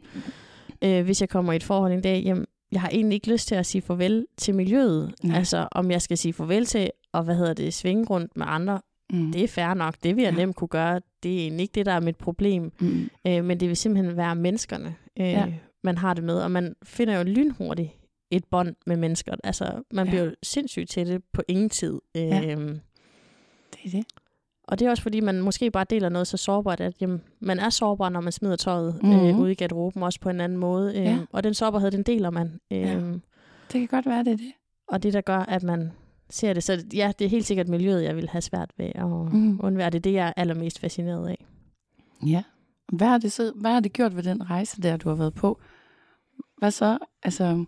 øh, 0.83 1.03
hvis 1.05 1.21
jeg 1.21 1.29
kommer 1.29 1.53
i 1.53 1.55
et 1.55 1.63
forhold 1.63 1.93
en 1.93 2.01
dag, 2.01 2.23
jamen, 2.25 2.45
jeg 2.71 2.81
har 2.81 2.89
egentlig 2.89 3.15
ikke 3.15 3.31
lyst 3.31 3.47
til 3.47 3.55
at 3.55 3.65
sige 3.65 3.81
farvel 3.81 4.25
til 4.37 4.55
miljøet. 4.55 5.13
Nej. 5.23 5.37
Altså, 5.37 5.67
om 5.71 5.91
jeg 5.91 6.01
skal 6.01 6.17
sige 6.17 6.33
farvel 6.33 6.65
til, 6.65 6.89
og 7.13 7.23
hvad 7.23 7.35
hedder 7.35 7.53
det, 7.53 7.73
svinge 7.73 8.05
rundt 8.05 8.37
med 8.37 8.45
andre, 8.49 8.81
Mm. 9.13 9.31
det 9.31 9.43
er 9.43 9.47
fair 9.47 9.73
nok, 9.73 9.95
det 10.03 10.15
vil 10.15 10.23
jeg 10.23 10.33
Ja. 10.33 10.37
nemt 10.39 10.55
kunne 10.55 10.67
gøre, 10.67 11.01
det 11.23 11.33
er 11.35 11.39
egentlig 11.39 11.61
ikke 11.63 11.73
det, 11.75 11.85
der 11.85 11.91
er 11.91 11.99
mit 11.99 12.15
problem. 12.15 12.71
Mm. 12.79 13.09
Øh, 13.27 13.45
men 13.45 13.59
det 13.59 13.67
vil 13.67 13.77
simpelthen 13.77 14.17
være 14.17 14.35
menneskerne, 14.35 14.95
øh, 15.19 15.25
Ja. 15.27 15.45
man 15.83 15.97
har 15.97 16.13
det 16.13 16.23
med. 16.23 16.35
Og 16.41 16.51
man 16.51 16.75
finder 16.83 17.17
jo 17.17 17.23
lynhurtigt 17.23 17.89
et 18.31 18.45
bånd 18.45 18.75
med 18.85 18.97
mennesker. 18.97 19.35
Altså, 19.43 19.83
man 19.91 20.05
Ja. 20.05 20.11
bliver 20.11 20.23
jo 20.23 20.31
sindssygt 20.43 20.89
til 20.89 21.07
det 21.07 21.23
på 21.33 21.41
ingen 21.47 21.69
tid. 21.69 21.99
Øh, 22.17 22.21
Ja. 22.23 22.39
Det 23.73 23.79
er 23.85 23.89
det. 23.91 24.05
Og 24.63 24.79
det 24.79 24.85
er 24.85 24.89
også 24.89 25.03
fordi, 25.03 25.19
man 25.19 25.41
måske 25.41 25.71
bare 25.71 25.85
deler 25.89 26.09
noget 26.09 26.27
så 26.27 26.37
sårbart, 26.37 26.81
at 26.81 27.01
jamen, 27.01 27.21
man 27.39 27.59
er 27.59 27.69
sårbar, 27.69 28.09
når 28.09 28.21
man 28.21 28.31
smider 28.31 28.55
tøjet 28.55 28.95
Mhm. 29.03 29.11
mm-hmm. 29.13 29.27
øh, 29.27 29.39
ude 29.39 29.51
i 29.51 29.55
garderoben, 29.55 30.03
også 30.03 30.19
på 30.19 30.29
en 30.29 30.41
anden 30.41 30.57
måde. 30.57 30.97
Øh, 30.97 31.03
Ja. 31.05 31.17
Og 31.31 31.43
den 31.43 31.53
sårbarhed, 31.53 31.91
den 31.91 32.03
deler 32.03 32.29
man. 32.29 32.59
Øh, 32.71 32.79
Ja. 32.79 32.95
Det 32.99 33.79
kan 33.79 33.87
godt 33.87 34.05
være, 34.05 34.23
det 34.23 34.33
er 34.33 34.37
det. 34.37 34.51
Og 34.87 35.03
det, 35.03 35.13
der 35.13 35.21
gør, 35.21 35.37
at 35.39 35.63
man 35.63 35.91
ser 36.29 36.53
det. 36.53 36.63
Så 36.63 36.85
ja, 36.93 37.11
det 37.19 37.25
er 37.25 37.29
helt 37.29 37.45
sikkert 37.45 37.67
miljøet, 37.67 38.03
jeg 38.03 38.15
vil 38.15 38.29
have 38.29 38.41
svært 38.41 38.71
ved 38.77 38.91
at 38.95 39.07
mm. 39.07 39.59
undvære. 39.63 39.89
Det 39.89 39.97
er 39.97 40.01
det, 40.01 40.13
jeg 40.13 40.27
er 40.27 40.33
allermest 40.37 40.79
fascineret 40.79 41.29
af. 41.29 41.45
Ja. 42.25 42.43
Hvad 42.93 43.07
har, 43.07 43.17
det 43.17 43.31
så, 43.31 43.51
hvad 43.55 43.71
har 43.71 43.79
det 43.79 43.93
gjort 43.93 44.15
ved 44.15 44.23
den 44.23 44.49
rejse 44.49 44.81
der, 44.81 44.97
du 44.97 45.09
har 45.09 45.15
været 45.15 45.33
på? 45.33 45.59
Hvad 46.57 46.71
så? 46.71 46.97
Altså, 47.23 47.65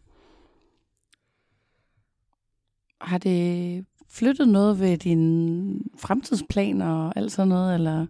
har 3.01 3.17
det 3.17 3.85
flyttet 4.09 4.47
noget 4.47 4.79
ved 4.79 4.97
dine 4.97 5.79
fremtidsplaner 5.97 6.87
og 6.87 7.13
alt 7.15 7.31
sådan 7.31 7.47
noget, 7.47 7.73
eller? 7.73 8.05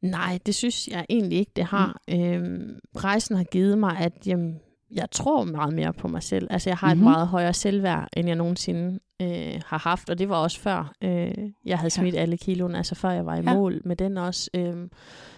Nej, 0.00 0.38
det 0.46 0.54
synes 0.54 0.88
jeg 0.88 1.06
egentlig 1.10 1.38
ikke, 1.38 1.52
det 1.56 1.64
har. 1.64 2.00
Mm. 2.08 2.14
Øhm, 2.14 2.78
rejsen 2.96 3.36
har 3.36 3.44
givet 3.44 3.78
mig, 3.78 3.98
at 3.98 4.26
jamen, 4.26 4.60
jeg 4.90 5.10
tror 5.10 5.44
meget 5.44 5.74
mere 5.74 5.92
på 5.92 6.08
mig 6.08 6.22
selv. 6.22 6.46
Altså, 6.50 6.70
jeg 6.70 6.76
har 6.76 6.94
mm-hmm. 6.94 7.00
Mhm. 7.04 7.08
et 7.08 7.12
meget 7.16 7.28
højere 7.28 7.52
selvværd, 7.54 8.08
end 8.16 8.26
jeg 8.28 8.36
nogensinde 8.36 8.98
øh, 9.22 9.60
har 9.66 9.78
haft, 9.78 10.10
og 10.10 10.18
det 10.18 10.28
var 10.28 10.36
også 10.36 10.60
før 10.60 10.92
øh, 11.02 11.34
jeg 11.64 11.78
havde 11.78 11.84
Ja. 11.84 11.88
smidt 11.88 12.14
alle 12.16 12.36
kiloen, 12.36 12.74
altså 12.74 12.94
før 12.94 13.10
jeg 13.10 13.26
var 13.26 13.34
i 13.36 13.40
Ja. 13.42 13.54
mål 13.54 13.80
med 13.84 13.96
den 13.96 14.16
også. 14.18 14.50
Øhm, 14.54 14.90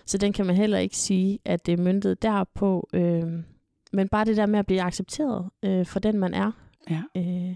så 0.07 0.19
den 0.19 0.33
kan 0.33 0.47
man 0.47 0.57
heller 0.57 0.79
ikke 0.79 0.97
sige, 0.97 1.39
at 1.45 1.67
det 1.67 1.73
er 1.73 1.83
myndet 1.83 2.23
derpå. 2.23 2.89
Øhm, 2.93 3.45
men 3.93 4.09
bare 4.09 4.25
det 4.25 4.37
der 4.37 4.47
med 4.47 4.59
at 4.59 4.67
blive 4.67 4.83
accepteret 4.83 5.51
øh, 5.63 5.87
for 5.87 6.01
den, 6.01 6.19
man 6.19 6.35
er, 6.35 6.53
Ja. 6.91 7.03
øh, 7.17 7.55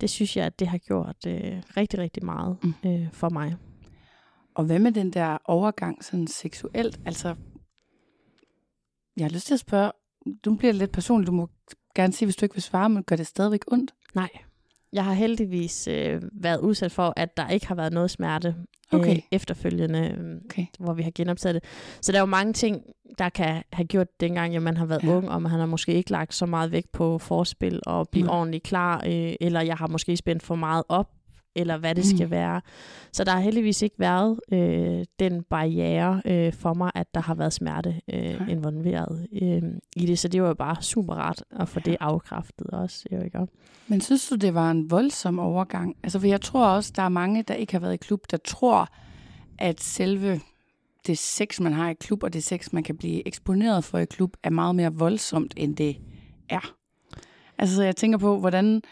det 0.00 0.10
synes 0.10 0.36
jeg, 0.36 0.46
at 0.46 0.58
det 0.60 0.68
har 0.68 0.78
gjort 0.78 1.16
øh, 1.26 1.62
rigtig, 1.76 1.98
rigtig 2.00 2.24
meget 2.24 2.56
Mm. 2.62 2.74
øh, 2.86 3.08
for 3.12 3.28
mig. 3.28 3.56
Og 4.54 4.64
hvad 4.64 4.78
med 4.78 4.92
den 4.92 5.10
der 5.12 5.38
overgang 5.44 6.04
sådan 6.04 6.26
seksuelt? 6.26 7.00
Altså, 7.06 7.34
jeg 9.16 9.24
har 9.24 9.30
lyst 9.30 9.46
til 9.46 9.54
at 9.54 9.60
spørge, 9.60 9.92
du 10.44 10.54
bliver 10.54 10.72
lidt 10.72 10.92
personlig, 10.92 11.26
du 11.26 11.32
må 11.32 11.48
gerne 11.94 12.12
sige, 12.12 12.26
hvis 12.26 12.36
du 12.36 12.44
ikke 12.44 12.54
vil 12.54 12.62
svare, 12.62 12.88
men 12.90 13.02
gør 13.02 13.16
det 13.16 13.26
stadigvæk 13.26 13.60
ondt? 13.72 13.94
Nej. 14.14 14.28
Jeg 14.92 15.04
har 15.04 15.12
heldigvis 15.12 15.88
øh, 15.88 16.22
været 16.32 16.60
udsat 16.60 16.92
for, 16.92 17.12
at 17.16 17.36
der 17.36 17.48
ikke 17.48 17.66
har 17.66 17.74
været 17.74 17.92
noget 17.92 18.10
smerte 18.10 18.54
Okay. 18.92 19.16
øh, 19.16 19.22
efterfølgende, 19.30 20.16
øh, 20.18 20.36
Okay. 20.44 20.66
hvor 20.78 20.92
vi 20.94 21.02
har 21.02 21.10
genoptaget 21.14 21.54
det. 21.54 21.64
Så 22.00 22.12
der 22.12 22.18
er 22.18 22.22
jo 22.22 22.26
mange 22.26 22.52
ting, 22.52 22.82
der 23.18 23.28
kan 23.28 23.62
have 23.72 23.86
gjort 23.86 24.20
dengang, 24.20 24.56
at 24.56 24.62
man 24.62 24.76
har 24.76 24.86
været 24.86 25.02
Ja. 25.02 25.08
ung, 25.08 25.28
og 25.30 25.42
man 25.42 25.52
har 25.52 25.66
måske 25.66 25.94
ikke 25.94 26.10
lagt 26.10 26.34
så 26.34 26.46
meget 26.46 26.72
vægt 26.72 26.92
på 26.92 27.18
forspil 27.18 27.80
og 27.86 28.08
blive 28.08 28.26
Nej. 28.26 28.36
ordentligt 28.36 28.64
klar, 28.64 29.02
øh, 29.06 29.34
eller 29.40 29.60
jeg 29.60 29.76
har 29.76 29.86
måske 29.86 30.16
spændt 30.16 30.42
for 30.42 30.54
meget 30.54 30.84
op, 30.88 31.10
eller 31.56 31.76
hvad 31.76 31.94
det 31.94 32.04
Mm. 32.04 32.10
mm. 32.12 32.16
skal 32.16 32.30
være. 32.30 32.60
Så 33.12 33.24
der 33.24 33.32
har 33.32 33.40
heldigvis 33.40 33.82
ikke 33.82 33.98
været 33.98 34.40
øh, 34.52 35.04
den 35.18 35.42
barriere 35.42 36.22
øh, 36.24 36.52
for 36.52 36.74
mig, 36.74 36.90
at 36.94 37.14
der 37.14 37.20
har 37.20 37.34
været 37.34 37.52
smerte 37.52 38.00
øh, 38.12 38.22
Nej. 38.40 38.48
involveret 38.48 39.26
øh, 39.42 39.62
i 39.96 40.06
det. 40.06 40.18
Så 40.18 40.28
det 40.28 40.42
var 40.42 40.48
jo 40.48 40.54
bare 40.54 40.82
super 40.82 41.14
rart 41.14 41.44
at 41.60 41.68
få 41.68 41.80
Ja. 41.86 41.90
det 41.90 41.96
afkræftet 42.00 42.66
også. 42.66 43.06
Jo, 43.12 43.20
ikke? 43.22 43.46
Men 43.88 44.00
synes 44.00 44.28
du, 44.28 44.34
det 44.34 44.54
var 44.54 44.70
en 44.70 44.90
voldsom 44.90 45.38
overgang? 45.38 45.96
Altså, 46.02 46.18
for 46.20 46.26
jeg 46.26 46.40
tror 46.40 46.66
også, 46.66 46.92
der 46.96 47.02
er 47.02 47.08
mange, 47.08 47.42
der 47.42 47.54
ikke 47.54 47.72
har 47.72 47.80
været 47.80 47.94
i 47.94 47.96
klub, 47.96 48.20
der 48.30 48.36
tror, 48.36 48.88
at 49.58 49.80
selve 49.80 50.40
det 51.06 51.18
sex, 51.18 51.60
man 51.60 51.72
har 51.72 51.90
i 51.90 51.94
klub, 51.94 52.22
og 52.22 52.32
det 52.32 52.42
sex, 52.44 52.72
man 52.72 52.82
kan 52.82 52.96
blive 52.96 53.26
eksponeret 53.28 53.84
for 53.84 53.98
i 53.98 54.04
klub, 54.04 54.36
er 54.42 54.50
meget 54.50 54.74
mere 54.74 54.92
voldsomt, 54.94 55.54
end 55.56 55.76
det 55.76 55.96
er. 56.48 56.72
Altså, 57.58 57.76
så 57.76 57.82
jeg 57.82 57.96
tænker 57.96 58.18
på, 58.18 58.38
hvordan, 58.38 58.82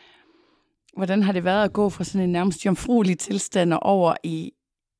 hvordan 0.96 1.22
har 1.22 1.32
det 1.32 1.44
været 1.44 1.64
at 1.64 1.72
gå 1.72 1.88
fra 1.88 2.04
sådan 2.04 2.20
en 2.24 2.32
nærmest 2.32 2.66
jomfruelig 2.66 3.18
tilstand 3.18 3.72
og 3.72 3.82
over 3.82 4.14
i, 4.24 4.52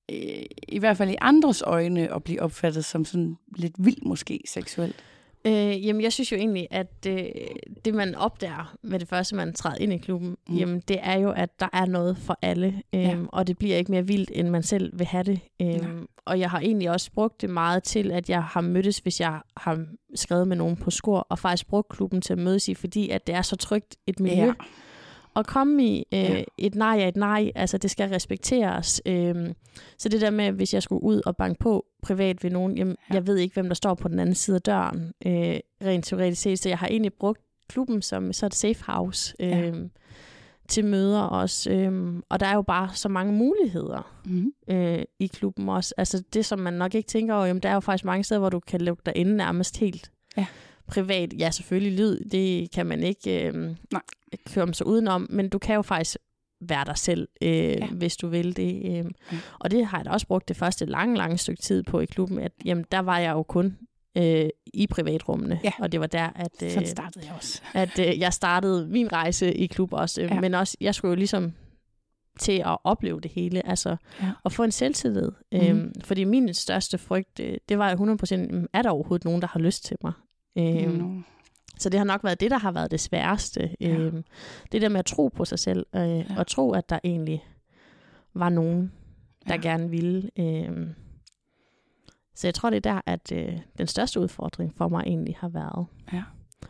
i, 0.09 0.47
i 0.69 0.79
hvert 0.79 0.97
fald 0.97 1.11
i 1.11 1.17
andres 1.21 1.63
øjne, 1.67 2.13
og 2.13 2.25
blive 2.25 2.43
opfattet 2.43 2.85
som 2.85 3.05
sådan 3.05 3.37
lidt 3.57 3.75
vild 3.79 4.03
måske 4.07 4.41
seksuelt? 4.49 4.97
Øh, 5.47 5.87
jamen, 5.87 6.03
jeg 6.03 6.13
synes 6.13 6.33
jo 6.33 6.37
egentlig, 6.37 6.69
at 6.71 7.07
øh, 7.09 7.25
det, 7.85 7.95
man 7.95 8.15
opdager 8.15 8.75
med 8.83 8.99
det 8.99 9.09
første, 9.09 9.35
man 9.37 9.53
træder 9.55 9.77
ind 9.81 9.93
i 9.93 9.99
klubben, 9.99 10.37
Mm. 10.49 10.57
jamen, 10.57 10.83
det 10.89 10.99
er 11.03 11.19
jo, 11.19 11.31
at 11.31 11.61
der 11.61 11.69
er 11.73 11.87
noget 11.87 12.19
for 12.19 12.39
alle, 12.43 12.83
øh, 12.95 13.01
Ja. 13.03 13.09
ja. 13.11 13.17
og 13.29 13.47
det 13.47 13.59
bliver 13.59 13.77
ikke 13.77 13.91
mere 13.91 14.07
vildt, 14.07 14.31
end 14.35 14.49
man 14.49 14.63
selv 14.63 14.99
vil 14.99 15.07
have 15.07 15.23
det. 15.25 15.41
Øh, 15.63 15.89
og 16.25 16.41
jeg 16.41 16.51
har 16.51 16.61
egentlig 16.61 16.91
også 16.91 17.13
brugt 17.13 17.41
det 17.41 17.51
meget 17.51 17.83
til, 17.83 18.11
at 18.13 18.31
jeg 18.31 18.43
har 18.45 18.61
mødtes, 18.61 18.99
hvis 18.99 19.21
jeg 19.21 19.41
har 19.57 19.87
skrevet 20.15 20.49
med 20.49 20.57
nogen 20.57 20.77
på 20.77 20.91
skor, 20.91 21.19
og 21.19 21.39
faktisk 21.39 21.67
brugt 21.69 21.89
klubben 21.89 22.21
til 22.21 22.33
at 22.33 22.39
mødes 22.39 22.69
i, 22.69 22.75
fordi 22.75 23.09
at 23.09 23.27
det 23.27 23.35
er 23.35 23.43
så 23.43 23.57
trygt 23.57 23.97
et 24.07 24.21
miljø. 24.21 24.45
Ja. 24.45 24.53
At 25.37 25.47
komme 25.47 25.85
i 25.87 26.05
øh, 26.14 26.21
Ja. 26.21 26.42
et 26.59 26.75
nej 26.75 26.99
er 27.03 27.09
et 27.09 27.16
nej, 27.16 27.53
altså 27.55 27.79
det 27.79 27.90
skal 27.90 28.09
respekteres. 28.09 29.03
Øh, 29.07 29.35
så 29.99 30.09
det 30.09 30.21
der 30.21 30.31
med, 30.31 30.53
hvis 30.53 30.75
jeg 30.75 30.83
skulle 30.83 31.03
ud 31.03 31.21
og 31.27 31.37
banke 31.37 31.59
på 31.59 31.87
privat 32.03 32.45
ved 32.45 32.51
nogen, 32.51 32.77
jamen, 32.79 32.97
Ja. 33.11 33.14
ja. 33.14 33.18
jeg 33.18 33.27
ved 33.27 33.37
ikke, 33.37 33.55
hvem 33.55 33.66
der 33.68 33.75
står 33.75 33.95
på 33.95 34.09
den 34.09 34.18
anden 34.18 34.35
side 34.35 34.55
af 34.57 34.62
døren, 34.62 35.12
øh, 35.27 35.57
rent 35.85 36.05
teoretisk 36.05 36.42
set. 36.42 36.59
Så 36.59 36.68
jeg 36.68 36.79
har 36.79 36.87
egentlig 36.87 37.12
brugt 37.12 37.40
klubben 37.68 38.03
som 38.03 38.33
så 38.33 38.47
et 38.47 38.55
safe 38.55 38.85
house 38.87 39.35
øh, 39.40 39.49
Ja. 39.51 39.73
til 40.68 40.85
møder 40.85 41.21
også. 41.21 41.71
Øh, 41.71 42.14
og 42.29 42.40
der 42.40 42.47
er 42.47 42.55
jo 42.55 42.62
bare 42.62 42.88
så 42.95 43.09
mange 43.09 43.33
muligheder 43.33 44.21
Mm. 44.25 44.53
øh, 44.68 45.03
i 45.21 45.27
klubben 45.27 45.68
også. 45.68 45.95
Altså 45.97 46.23
det, 46.33 46.45
som 46.45 46.59
man 46.59 46.73
nok 46.73 46.95
ikke 46.95 47.07
tænker 47.07 47.35
over, 47.35 47.47
jamen, 47.47 47.62
der 47.62 47.68
er 47.68 47.75
jo 47.75 47.81
faktisk 47.81 48.05
mange 48.05 48.25
steder, 48.25 48.38
hvor 48.38 48.49
du 48.51 48.61
kan 48.61 48.81
lukke 48.81 49.03
dig 49.07 49.16
inde 49.16 49.37
nærmest 49.37 49.77
helt 49.79 50.11
Ja. 50.37 50.47
Privat. 50.95 51.35
Ja, 51.39 51.51
selvfølgelig 51.51 51.99
lyd, 51.99 52.21
det 52.25 52.71
kan 52.71 52.87
man 52.87 53.03
ikke 53.03 53.47
øh, 53.49 53.55
Nej. 53.93 54.03
køre 54.55 54.75
sig 54.75 54.87
udenom, 54.87 55.27
men 55.31 55.49
du 55.49 55.59
kan 55.59 55.75
jo 55.75 55.83
faktisk 55.83 56.17
være 56.61 56.85
dig 56.85 56.99
selv, 56.99 57.29
øh, 57.43 57.51
ja. 57.51 57.87
hvis 57.87 58.17
du 58.17 58.29
vil 58.29 58.57
det. 58.57 58.75
Øh. 58.85 58.93
Ja. 59.33 59.39
Og 59.59 59.71
det 59.71 59.87
har 59.87 59.99
jeg 59.99 60.05
da 60.05 60.11
også 60.11 60.27
brugt 60.27 60.49
det 60.49 60.57
første 60.57 60.85
lange, 60.87 61.17
lange 61.17 61.39
stykke 61.39 61.63
tid 61.63 61.83
på 61.83 62.01
i 62.01 62.05
klubben, 62.05 62.39
at 62.39 62.53
jamen, 62.65 62.85
der 62.93 62.99
var 62.99 63.19
jeg 63.19 63.33
jo 63.33 63.43
kun 63.43 63.79
øh, 64.17 64.49
i 64.75 64.87
privatrummene, 64.87 65.61
Ja. 65.65 65.71
og 65.79 65.93
det 65.93 66.01
var 66.01 66.07
der, 66.07 66.31
at, 66.37 66.51
Sådan 66.61 66.83
øh, 66.83 66.89
startede 66.89 67.25
jeg 67.27 67.35
også. 67.37 67.63
at 67.75 67.99
øh, 67.99 68.19
jeg 68.19 68.33
startede 68.33 68.87
min 68.87 69.13
rejse 69.13 69.55
i 69.55 69.67
klub 69.67 69.93
også, 69.93 70.23
øh, 70.23 70.31
Ja. 70.31 70.41
men 70.41 70.55
også, 70.55 70.77
jeg 70.81 70.95
skulle 70.95 71.11
jo 71.11 71.17
ligesom 71.17 71.53
til 72.39 72.63
at 72.67 72.77
opleve 72.85 73.21
det 73.21 73.31
hele, 73.31 73.67
altså 73.67 73.97
Ja. 74.23 74.31
at 74.45 74.53
få 74.53 74.63
en 74.63 74.73
selvtillid. 74.73 75.31
Mhm. 75.53 75.61
Øhm, 75.67 75.93
fordi 76.05 76.25
min 76.25 76.55
største 76.55 76.99
frygt, 76.99 77.41
øh, 77.41 77.57
det 77.69 77.79
var 77.79 77.91
jo 77.91 77.97
100%, 77.97 78.33
jamen, 78.33 78.69
er 78.73 78.83
der 78.83 78.91
overhovedet 78.91 79.25
nogen, 79.25 79.43
der 79.43 79.49
har 79.49 79.61
lyst 79.61 79.85
til 79.85 79.97
mig? 80.03 80.13
Øhm, 80.57 81.03
Mm. 81.03 81.25
Så 81.79 81.88
det 81.88 81.99
har 82.01 82.05
nok 82.05 82.25
været 82.25 82.41
det, 82.41 82.51
der 82.51 82.59
har 82.59 82.73
været 82.73 82.91
det 82.91 83.01
sværeste. 83.01 83.77
Ja. 83.81 83.88
Øhm, 83.88 84.25
det 84.73 84.83
der 84.83 84.88
med 84.88 84.99
at 84.99 85.07
tro 85.07 85.29
på 85.29 85.45
sig 85.45 85.59
selv, 85.59 85.87
øh, 85.97 86.01
ja. 86.19 86.25
og 86.37 86.47
tro, 86.47 86.73
at 86.73 86.88
der 86.91 86.99
egentlig 87.05 87.45
var 88.35 88.49
nogen, 88.49 88.93
der 89.49 89.55
Ja. 89.55 89.61
gerne 89.61 89.91
ville. 89.91 90.31
Øhm, 90.38 90.95
så 92.35 92.47
jeg 92.47 92.55
tror, 92.55 92.71
det 92.71 92.77
er 92.77 92.93
der, 92.93 93.01
at 93.07 93.33
øh, 93.33 93.59
den 93.79 93.87
største 93.87 94.21
udfordring 94.21 94.75
for 94.77 94.88
mig 94.88 95.03
egentlig 95.07 95.37
har 95.38 95.49
været. 95.49 95.87
Ja. 96.12 96.23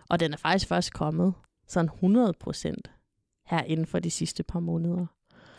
Og 0.09 0.21
den 0.21 0.33
er 0.33 0.37
faktisk 0.37 0.69
først 0.69 0.93
kommet 0.93 1.35
sådan 1.69 1.89
100 1.95 2.33
procent 2.41 2.91
her 3.47 3.63
inden 3.63 3.87
for 3.87 3.99
de 3.99 4.11
sidste 4.11 4.43
par 4.43 4.61
måneder. 4.61 5.07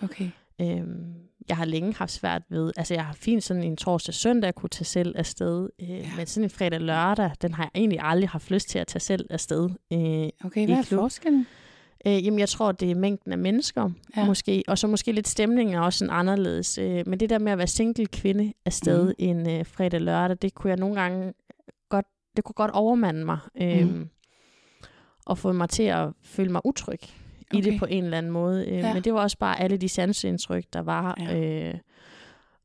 Okay. 0.01 0.29
Øhm, 0.63 1.13
jeg 1.49 1.57
har 1.57 1.65
længe 1.65 1.93
haft 1.93 2.11
svært 2.11 2.41
ved, 2.49 2.71
altså 2.77 2.93
jeg 2.93 3.05
har 3.05 3.13
fint 3.13 3.43
sådan 3.43 3.63
en 3.63 3.77
torsdag 3.77 4.13
søndag 4.13 4.47
at 4.47 4.55
kunne 4.55 4.69
tage 4.69 4.85
selv 4.85 5.13
afsted, 5.17 5.69
øh, 5.81 5.89
ja. 5.89 6.09
men 6.17 6.25
sådan 6.25 6.43
en 6.43 6.49
fredag 6.49 6.79
lørdag, 6.81 7.31
den 7.41 7.53
har 7.53 7.63
jeg 7.63 7.71
egentlig 7.75 7.99
aldrig 8.01 8.29
haft 8.29 8.51
lyst 8.51 8.69
til 8.69 8.79
at 8.79 8.87
tage 8.87 8.99
selv 8.99 9.27
afsted. 9.29 9.69
Øh, 9.93 9.99
Okay, 10.45 10.65
hvad 10.65 10.77
er 10.77 10.83
klub. 10.83 10.99
forskellen? 10.99 11.47
Øh, 12.07 12.25
jamen, 12.25 12.39
jeg 12.39 12.49
tror, 12.49 12.71
det 12.71 12.91
er 12.91 12.95
mængden 12.95 13.31
af 13.31 13.37
mennesker, 13.37 13.89
Ja. 14.17 14.25
måske. 14.25 14.63
Og 14.67 14.77
så 14.77 14.87
måske 14.87 15.11
lidt 15.11 15.27
stemningen 15.27 15.75
er 15.75 15.79
også 15.81 15.99
sådan 15.99 16.13
anderledes. 16.13 16.77
Øh, 16.77 17.03
men 17.07 17.19
det 17.19 17.29
der 17.29 17.39
med 17.39 17.51
at 17.51 17.57
være 17.57 17.67
single 17.67 18.05
kvinde 18.05 18.53
afsted 18.65 19.05
mm. 19.07 19.13
en 19.19 19.49
øh, 19.49 19.65
fredag 19.65 20.01
lørdag, 20.01 20.37
det 20.41 20.53
kunne 20.53 20.69
jeg 20.69 20.79
nogle 20.79 21.01
gange 21.01 21.33
godt, 21.89 22.05
det 22.35 22.43
kunne 22.43 22.53
godt 22.53 22.71
overmande 22.71 23.25
mig. 23.25 23.37
Øh, 23.61 23.87
Mhm. 23.87 24.09
Og 25.25 25.37
få 25.37 25.51
mig 25.51 25.69
til 25.69 25.83
at 25.83 26.09
føle 26.23 26.51
mig 26.51 26.61
utryg 26.65 26.99
i 27.53 27.57
Okay. 27.57 27.71
det 27.71 27.79
på 27.79 27.85
en 27.85 28.03
eller 28.03 28.17
anden 28.17 28.31
måde. 28.31 28.65
Øh, 28.67 28.73
Ja. 28.77 28.93
Men 28.93 29.03
det 29.03 29.13
var 29.13 29.21
også 29.21 29.37
bare 29.37 29.59
alle 29.59 29.77
de 29.77 29.89
sanseindtryk, 29.89 30.65
der 30.73 30.79
var. 30.81 31.15
Ja. 31.19 31.39
Øh, 31.69 31.73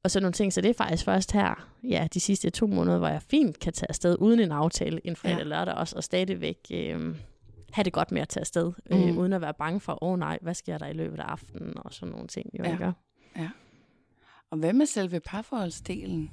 og 0.02 0.10
sådan 0.10 0.22
nogle 0.22 0.32
ting. 0.32 0.52
Så 0.52 0.60
det 0.60 0.68
er 0.70 0.74
faktisk 0.74 1.04
først 1.04 1.32
her, 1.32 1.68
ja, 1.84 2.08
de 2.14 2.20
sidste 2.20 2.50
to 2.50 2.66
måneder, 2.66 2.98
hvor 2.98 3.08
jeg 3.08 3.22
fint 3.22 3.58
kan 3.58 3.72
tage 3.72 3.88
afsted 3.88 4.16
uden 4.18 4.40
en 4.40 4.52
aftale 4.52 5.00
en 5.06 5.16
fredag 5.16 5.32
Ja. 5.36 5.38
ja. 5.42 5.44
lørdag 5.48 5.74
også, 5.74 5.96
og 5.96 6.04
stadigvæk 6.04 6.58
øh, 6.72 7.14
have 7.72 7.84
det 7.84 7.92
godt 7.92 8.12
med 8.12 8.22
at 8.22 8.28
tage 8.28 8.40
afsted, 8.40 8.72
øh, 8.90 8.98
Mm. 9.08 9.18
uden 9.18 9.32
at 9.32 9.40
være 9.40 9.54
bange 9.58 9.80
for, 9.80 10.04
åh 10.04 10.12
oh, 10.12 10.18
nej, 10.18 10.38
hvad 10.42 10.54
sker 10.54 10.78
der 10.78 10.86
i 10.86 10.92
løbet 10.92 11.18
af 11.20 11.24
aftenen, 11.24 11.72
og 11.76 11.94
sådan 11.94 12.12
nogle 12.12 12.28
ting. 12.28 12.50
Jo, 12.58 12.64
Ja. 12.64 12.72
ikke? 12.72 12.92
Og 14.50 14.58
hvad 14.58 14.72
med 14.72 14.86
selve 14.86 15.20
parforholdsdelen? 15.20 16.30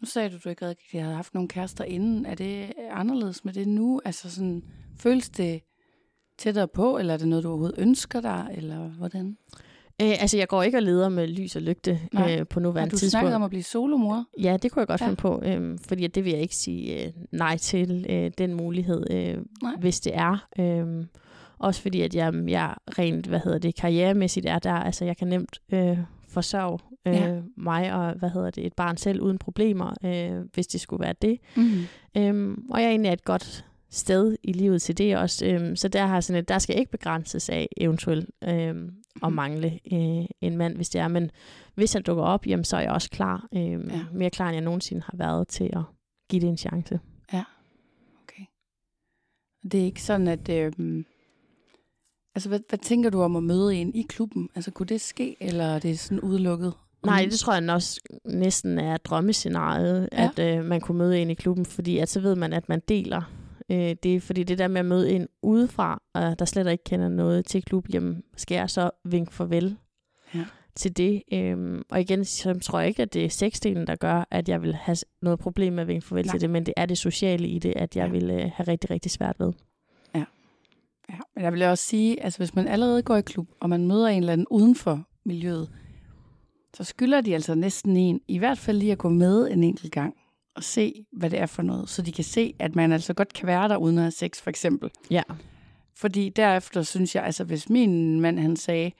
Nu 0.00 0.06
sagde 0.06 0.30
du, 0.30 0.36
du 0.44 0.48
ikke 0.48 0.68
rigtig 0.68 1.02
havde 1.02 1.14
haft 1.14 1.34
nogle 1.34 1.48
kærester 1.48 1.84
inden. 1.84 2.26
Er 2.26 2.34
det 2.34 2.72
anderledes 2.90 3.44
med 3.44 3.52
det 3.52 3.68
nu? 3.68 4.00
Altså 4.04 4.30
sådan, 4.30 4.64
føles 4.98 5.28
det 5.28 5.62
tættere 6.38 6.68
på, 6.68 6.98
eller 6.98 7.14
er 7.14 7.18
det 7.18 7.28
noget, 7.28 7.44
du 7.44 7.48
overhovedet 7.48 7.78
ønsker 7.78 8.20
dig, 8.20 8.46
eller 8.54 8.88
hvordan? 8.88 9.36
Øh, 10.02 10.10
altså, 10.20 10.36
jeg 10.36 10.48
går 10.48 10.62
ikke 10.62 10.78
og 10.78 10.82
leder 10.82 11.08
med 11.08 11.26
lys 11.28 11.56
og 11.56 11.62
lygte 11.62 12.00
Nej. 12.12 12.36
øh, 12.40 12.46
på 12.46 12.60
Har 12.60 12.62
nuværende 12.64 12.90
du 12.92 12.96
tidspunkt. 12.96 13.10
snakket 13.22 13.34
om 13.36 13.42
at 13.42 13.50
blive 13.50 13.62
solomor? 13.62 14.24
Ja, 14.42 14.56
det 14.62 14.70
kunne 14.72 14.80
jeg 14.80 14.86
godt 14.88 15.00
Ja. 15.00 15.06
finde 15.06 15.16
på, 15.16 15.42
øh, 15.44 15.78
fordi 15.88 16.06
det 16.06 16.24
vil 16.24 16.32
jeg 16.32 16.40
ikke 16.42 16.56
sige 16.56 17.04
øh, 17.06 17.12
nej 17.32 17.56
til, 17.56 18.06
øh, 18.08 18.30
den 18.38 18.54
mulighed, 18.54 19.04
øh, 19.10 19.36
Nej. 19.62 19.72
hvis 19.80 20.00
det 20.00 20.12
er. 20.14 20.46
Øh, 20.58 21.04
også 21.58 21.82
fordi, 21.82 22.00
at 22.00 22.14
jeg, 22.14 22.34
jeg 22.48 22.74
rent, 22.98 23.26
hvad 23.26 23.40
hedder 23.44 23.58
det, 23.58 23.74
karrieremæssigt 23.74 24.46
er 24.46 24.58
der, 24.58 24.72
altså 24.72 25.04
jeg 25.04 25.16
kan 25.16 25.28
nemt 25.28 25.58
øh, 25.72 25.98
forsørge 26.28 26.78
øh, 27.06 27.14
Ja. 27.14 27.40
mig 27.56 27.92
og, 27.94 28.12
hvad 28.18 28.30
hedder 28.30 28.50
det, 28.50 28.66
et 28.66 28.72
barn 28.72 28.96
selv 28.96 29.20
uden 29.22 29.38
problemer, 29.38 29.94
øh, 30.04 30.44
hvis 30.54 30.66
det 30.66 30.80
skulle 30.80 31.00
være 31.04 31.14
det. 31.22 31.38
Mm. 31.56 31.70
Øhm, 32.16 32.64
og 32.70 32.80
jeg 32.80 32.86
er 32.86 32.90
egentlig 32.90 33.12
et 33.12 33.24
godt 33.24 33.64
sted 33.90 34.36
i 34.42 34.52
livet 34.52 34.82
til 34.82 34.98
det 34.98 35.16
også. 35.16 35.46
Øhm, 35.46 35.76
så 35.76 35.88
der 35.88 36.06
har 36.06 36.20
sådan 36.20 36.42
et, 36.42 36.48
der 36.48 36.58
skal 36.58 36.78
ikke 36.78 36.90
begrænses 36.90 37.48
af 37.48 37.68
eventuelt 37.76 38.30
øhm, 38.44 38.90
at 39.22 39.28
Mhm. 39.28 39.32
mangle 39.32 39.80
øh, 39.92 40.24
en 40.40 40.56
mand, 40.56 40.76
hvis 40.76 40.88
det 40.90 41.00
er. 41.00 41.08
Men 41.08 41.30
hvis 41.74 41.92
han 41.92 42.02
dukker 42.02 42.22
op, 42.24 42.46
jamen, 42.46 42.64
så 42.64 42.76
er 42.76 42.80
jeg 42.80 42.90
også 42.92 43.10
klar. 43.10 43.48
Øhm, 43.54 43.62
Ja. 43.90 43.96
ja. 43.96 44.04
Mere 44.12 44.30
klar, 44.30 44.46
end 44.48 44.54
jeg 44.54 44.64
nogensinde 44.64 45.02
har 45.02 45.14
været 45.16 45.48
til 45.48 45.70
at 45.72 45.82
give 46.30 46.40
det 46.40 46.48
en 46.48 46.56
chance. 46.56 47.00
Okay. 48.22 48.44
Det 49.72 49.80
er 49.80 49.84
ikke 49.84 50.02
sådan, 50.02 50.28
at... 50.28 50.48
Øh, 50.48 50.72
altså, 52.34 52.48
hvad, 52.48 52.60
hvad 52.68 52.78
tænker 52.78 53.10
du 53.10 53.22
om 53.22 53.36
at 53.36 53.42
møde 53.42 53.74
en 53.76 53.94
i 53.94 54.02
klubben? 54.08 54.48
Altså, 54.54 54.70
kunne 54.70 54.86
det 54.86 55.00
ske, 55.00 55.36
eller 55.40 55.64
er 55.64 55.78
det 55.78 55.98
sådan 55.98 56.20
udelukket? 56.20 56.72
Nej, 57.06 57.26
det 57.30 57.38
tror 57.38 57.54
jeg 57.54 57.70
også 57.70 58.00
næsten 58.24 58.78
er 58.78 58.96
drømmescenariet, 58.96 60.08
Ja. 60.12 60.22
ja. 60.22 60.30
at 60.46 60.58
øh, 60.58 60.64
man 60.64 60.80
kunne 60.80 60.98
møde 60.98 61.18
en 61.22 61.30
i 61.30 61.34
klubben, 61.34 61.66
fordi 61.66 61.98
at 61.98 62.08
så 62.08 62.20
ved 62.20 62.34
man, 62.36 62.52
at 62.52 62.68
man 62.68 62.80
deler. 62.88 63.22
Øh, 63.70 63.96
det 64.02 64.16
er 64.16 64.20
fordi 64.20 64.42
det 64.42 64.58
der 64.58 64.68
med 64.68 64.78
at 64.78 64.84
møde 64.86 65.10
en 65.12 65.26
udefra, 65.42 66.02
og 66.14 66.38
der 66.38 66.44
slet 66.44 66.70
ikke 66.72 66.84
kender 66.84 67.08
noget 67.08 67.46
til 67.46 67.62
klub, 67.62 67.86
jamen 67.92 68.22
skal 68.36 68.54
jeg 68.54 68.70
så 68.70 68.90
vinke 69.04 69.34
farvel 69.34 69.76
Ja. 70.34 70.44
til 70.76 70.96
det. 70.96 71.22
Øhm, 71.32 71.82
og 71.90 72.00
igen, 72.00 72.24
så 72.24 72.58
tror 72.62 72.78
jeg 72.78 72.88
ikke, 72.88 73.02
at 73.02 73.14
det 73.14 73.24
er 73.24 73.28
sexdelen, 73.28 73.86
der 73.86 73.96
gør, 73.96 74.24
at 74.30 74.48
jeg 74.48 74.62
vil 74.62 74.74
have 74.74 74.96
noget 75.22 75.38
problem 75.38 75.72
med 75.72 75.82
at 75.82 75.88
vinke 75.88 76.06
farvel 76.06 76.24
Nej. 76.26 76.32
til 76.34 76.40
det, 76.40 76.50
men 76.50 76.66
det 76.66 76.74
er 76.76 76.86
det 76.86 76.98
sociale 76.98 77.48
i 77.48 77.58
det, 77.58 77.72
at 77.76 77.96
jeg 77.96 78.02
Ja. 78.02 78.06
ja. 78.06 78.12
vil 78.20 78.30
øh, 78.30 78.50
have 78.54 78.68
rigtig, 78.68 78.90
rigtig 78.90 79.10
svært 79.10 79.36
ved. 79.40 79.52
Ja, 80.14 80.24
men 81.34 81.44
jeg 81.44 81.52
vil 81.52 81.62
også 81.62 81.84
sige, 81.84 82.22
altså 82.22 82.38
hvis 82.38 82.54
man 82.54 82.68
allerede 82.68 83.02
går 83.02 83.16
i 83.16 83.20
klub, 83.22 83.48
og 83.60 83.70
man 83.70 83.86
møder 83.86 84.06
en 84.08 84.18
eller 84.18 84.32
anden 84.32 84.46
uden 84.50 84.74
for 84.74 85.04
miljøet, 85.24 85.70
så 86.74 86.84
skylder 86.84 87.20
de 87.20 87.34
altså 87.34 87.54
næsten 87.54 87.96
en, 87.96 88.20
i 88.28 88.38
hvert 88.38 88.58
fald 88.58 88.78
lige 88.78 88.92
at 88.92 88.98
gå 88.98 89.08
med 89.08 89.50
en 89.50 89.64
enkelt 89.64 89.92
gang, 89.92 90.14
og 90.58 90.64
se, 90.64 91.06
hvad 91.12 91.30
det 91.30 91.38
er 91.38 91.46
for 91.46 91.62
noget, 91.62 91.88
så 91.88 92.02
de 92.02 92.12
kan 92.12 92.24
se, 92.24 92.54
at 92.58 92.76
man 92.76 92.92
altså 92.92 93.14
godt 93.14 93.32
kan 93.32 93.46
være 93.46 93.68
der 93.68 93.76
uden 93.76 93.98
at 93.98 94.02
have 94.02 94.10
sex, 94.10 94.40
for 94.40 94.50
eksempel. 94.50 94.90
Ja. 95.10 95.22
Fordi 95.94 96.28
derefter 96.28 96.82
synes 96.82 97.14
jeg, 97.14 97.24
altså 97.24 97.44
hvis 97.44 97.68
min 97.68 98.20
mand, 98.20 98.38
han 98.38 98.56
sagde, 98.56 98.92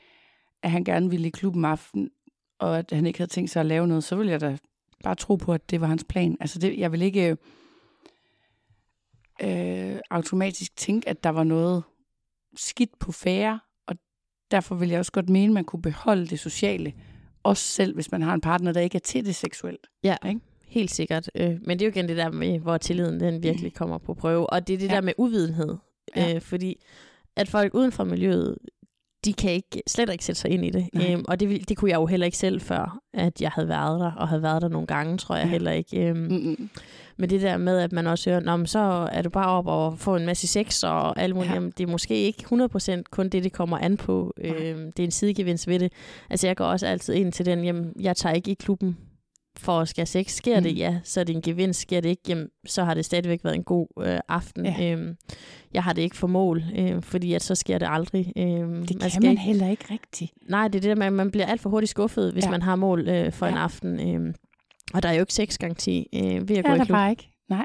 at 0.63 0.71
han 0.71 0.85
gerne 0.85 1.11
ville 1.11 1.27
i 1.27 1.31
klubben 1.31 1.65
aften, 1.65 2.11
og 2.59 2.79
at 2.79 2.91
han 2.93 3.07
ikke 3.07 3.19
havde 3.19 3.31
tænkt 3.31 3.51
sig 3.51 3.61
at 3.61 3.67
lave 3.67 3.87
noget, 3.87 4.05
så 4.05 4.17
ville 4.17 4.33
jeg 4.33 4.41
da 4.41 4.59
bare 5.05 5.15
tro 5.15 5.37
på, 5.37 5.53
at 5.53 5.71
det 5.71 5.81
var 5.81 5.87
hans 5.87 6.05
plan. 6.09 6.37
Altså 6.41 6.59
det, 6.59 6.79
jeg 6.79 6.93
vil 6.93 7.03
ikke 7.03 7.37
øh, 9.43 10.01
automatisk 10.11 10.77
tænke, 10.77 11.09
at 11.09 11.25
der 11.25 11.31
var 11.31 11.45
noget 11.45 11.83
skidt 12.57 12.99
på 12.99 13.13
færre, 13.13 13.61
og 13.87 13.97
derfor 14.51 14.75
vil 14.75 14.89
jeg 14.89 14.99
også 14.99 15.13
godt 15.13 15.29
mene, 15.29 15.51
at 15.51 15.55
man 15.55 15.65
kunne 15.65 15.83
beholde 15.83 16.27
det 16.27 16.41
sociale, 16.41 16.93
også 17.43 17.63
selv 17.63 17.95
hvis 17.95 18.11
man 18.11 18.23
har 18.23 18.35
en 18.35 18.41
partner, 18.41 18.73
der 18.73 18.81
ikke 18.81 18.97
er 18.97 19.01
til 19.01 19.27
det 19.27 19.35
seksuelt. 19.35 19.87
Ja, 20.03 20.17
Ikke? 20.29 20.41
Helt 20.69 20.91
sikkert. 20.91 21.31
Øh, 21.35 21.51
men 21.65 21.79
det 21.79 21.83
er 21.83 21.87
jo 21.87 21.91
igen 21.91 22.09
det 22.09 22.17
der 22.17 22.31
med, 22.31 22.59
hvor 22.59 22.77
tilliden 22.77 23.21
den 23.21 23.43
virkelig 23.43 23.75
kommer 23.75 23.99
på 23.99 24.15
prøve. 24.15 24.51
Og 24.51 24.69
det 24.69 24.75
er 24.75 24.79
det 24.79 24.89
Ja. 24.89 24.95
der 24.95 25.01
med 25.01 25.13
uvidenhed. 25.19 25.77
Ja. 26.17 26.35
Øh, 26.35 26.41
fordi 26.41 26.77
at 27.37 27.49
folk 27.49 27.75
uden 27.75 27.93
for 27.93 28.05
miljøet, 28.05 28.57
de 29.25 29.33
kan 29.33 29.51
ikke, 29.51 29.83
slet 29.87 30.11
ikke 30.13 30.25
sætte 30.25 30.41
sig 30.41 30.51
ind 30.51 30.65
i 30.65 30.71
det. 30.71 30.89
Nej. 30.93 31.13
Øhm, 31.13 31.25
og 31.29 31.41
det, 31.41 31.69
det 31.69 31.77
kunne 31.77 31.91
jeg 31.91 31.97
jo 31.97 32.07
heller 32.07 32.25
ikke 32.27 32.39
selv 32.39 32.61
før, 32.61 32.99
at 33.15 33.41
jeg 33.41 33.51
havde 33.51 33.69
været 33.69 34.01
der, 34.01 34.13
og 34.13 34.29
havde 34.29 34.43
været 34.43 34.63
der 34.63 34.69
nogle 34.69 34.87
gange, 34.87 35.19
tror 35.19 35.37
jeg 35.37 35.45
Ja. 35.45 35.51
heller 35.51 35.71
ikke. 35.71 36.07
Øhm, 36.09 36.17
Mm-mm. 36.19 36.69
Men 37.17 37.31
det 37.31 37.43
der 37.43 37.57
med, 37.57 37.79
at 37.79 37.93
man 37.93 38.07
også 38.07 38.31
hører, 38.31 38.57
men 38.57 38.67
så 38.67 39.09
er 39.13 39.23
du 39.23 39.31
bare 39.31 39.47
op 39.49 39.67
og 39.67 39.99
får 39.99 40.17
en 40.17 40.27
masse 40.27 40.47
sex 40.47 40.83
og 40.85 41.21
alt 41.21 41.35
muligt. 41.35 41.51
Ja. 41.51 41.55
Jamen, 41.55 41.73
det 41.79 41.85
er 41.85 41.91
måske 41.91 42.15
ikke 42.15 42.45
100% 42.99 43.03
kun 43.11 43.29
det, 43.29 43.45
det 43.45 43.53
kommer 43.53 43.79
an 43.79 43.97
på. 43.97 44.35
Øhm, 44.41 44.93
det 44.93 45.03
er 45.03 45.05
en 45.05 45.11
sidegevinst 45.11 45.69
ved 45.69 45.79
det. 45.79 45.93
Altså, 46.31 46.47
jeg 46.47 46.57
går 46.57 46.65
også 46.65 46.87
altid 46.87 47.15
ind 47.15 47.33
til 47.33 47.47
den, 47.47 47.65
jamen, 47.65 47.93
jeg 48.01 48.17
tager 48.17 48.35
ikke 48.35 48.51
i 48.51 48.55
klubben 48.55 48.97
for 49.59 49.81
at 49.81 49.89
skal 49.89 50.07
sex. 50.07 50.31
Sker 50.31 50.57
Mm. 50.57 50.63
det, 50.63 50.79
ja, 50.79 51.01
så 51.05 51.21
er 51.21 51.25
det 51.25 51.37
en 51.37 51.43
gevinst. 51.43 51.81
Sker 51.81 52.01
det 52.01 52.09
ikke, 52.09 52.23
jamen, 52.29 52.49
så 52.67 52.85
har 52.85 52.95
det 52.95 53.05
stadigvæk 53.05 53.45
været 53.45 53.55
en 53.55 53.65
god 53.65 53.87
øh, 54.01 54.19
aften. 54.29 54.67
Ja. 54.67 54.93
Øhm, 54.93 55.17
jeg 55.75 55.83
har 55.83 55.93
det 55.93 56.03
ikke 56.03 56.17
for 56.17 56.27
mål, 56.27 56.63
øh, 56.77 57.03
fordi 57.03 57.33
at 57.35 57.43
så 57.43 57.55
sker 57.55 57.79
det 57.79 57.89
aldrig. 57.91 58.33
Øhm, 58.37 58.87
Det 58.87 59.01
kan 59.01 59.11
skal 59.11 59.23
man 59.23 59.31
ikke, 59.31 59.43
heller 59.43 59.69
ikke 59.69 59.85
rigtigt. 59.91 60.33
Nej, 60.51 60.69
det 60.69 60.75
er 60.75 60.81
det 60.89 60.97
der 60.97 61.07
at 61.07 61.13
man 61.13 61.31
bliver 61.31 61.47
alt 61.47 61.61
for 61.61 61.71
hurtigt 61.71 61.91
skuffet, 61.91 62.33
hvis 62.33 62.43
Ja. 62.45 62.49
ja. 62.49 62.51
man 62.51 62.63
har 62.63 62.77
mål 62.77 63.09
øh, 63.09 63.33
for 63.33 63.47
ja. 63.47 63.53
en 63.53 63.57
Ja. 63.59 63.63
aften. 63.65 64.17
Øh, 64.29 64.35
og 64.95 65.03
der 65.03 65.09
er 65.09 65.13
jo 65.13 65.21
ikke 65.21 65.35
sexgaranti 65.35 66.07
øh, 66.15 66.23
ved 66.23 66.33
at 66.41 66.49
Det 66.49 66.65
gå 66.65 66.71
er 66.71 66.75
i 66.75 66.79
der 66.79 66.85
klub. 66.85 66.95
bare 66.95 67.11
ikke. 67.11 67.31
Nej. 67.49 67.65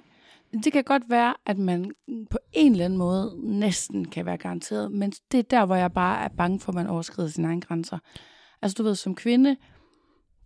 Det 0.63 0.73
kan 0.73 0.83
godt 0.83 1.03
være, 1.09 1.33
at 1.45 1.57
man 1.57 1.91
på 2.31 2.37
en 2.53 2.71
eller 2.71 2.85
anden 2.85 2.99
måde 2.99 3.31
næsten 3.43 4.05
kan 4.05 4.25
være 4.25 4.37
garanteret, 4.37 4.91
men 4.91 5.11
det 5.31 5.37
er 5.37 5.43
der, 5.43 5.65
hvor 5.65 5.75
jeg 5.75 5.91
bare 5.93 6.23
er 6.23 6.27
bange 6.37 6.59
for, 6.59 6.71
at 6.71 6.75
man 6.75 6.87
overskrider 6.87 7.29
sine 7.29 7.47
egne 7.47 7.61
grænser. 7.61 7.97
Altså 8.61 8.75
du 8.77 8.83
ved, 8.83 8.95
som 8.95 9.15
kvinde, 9.15 9.55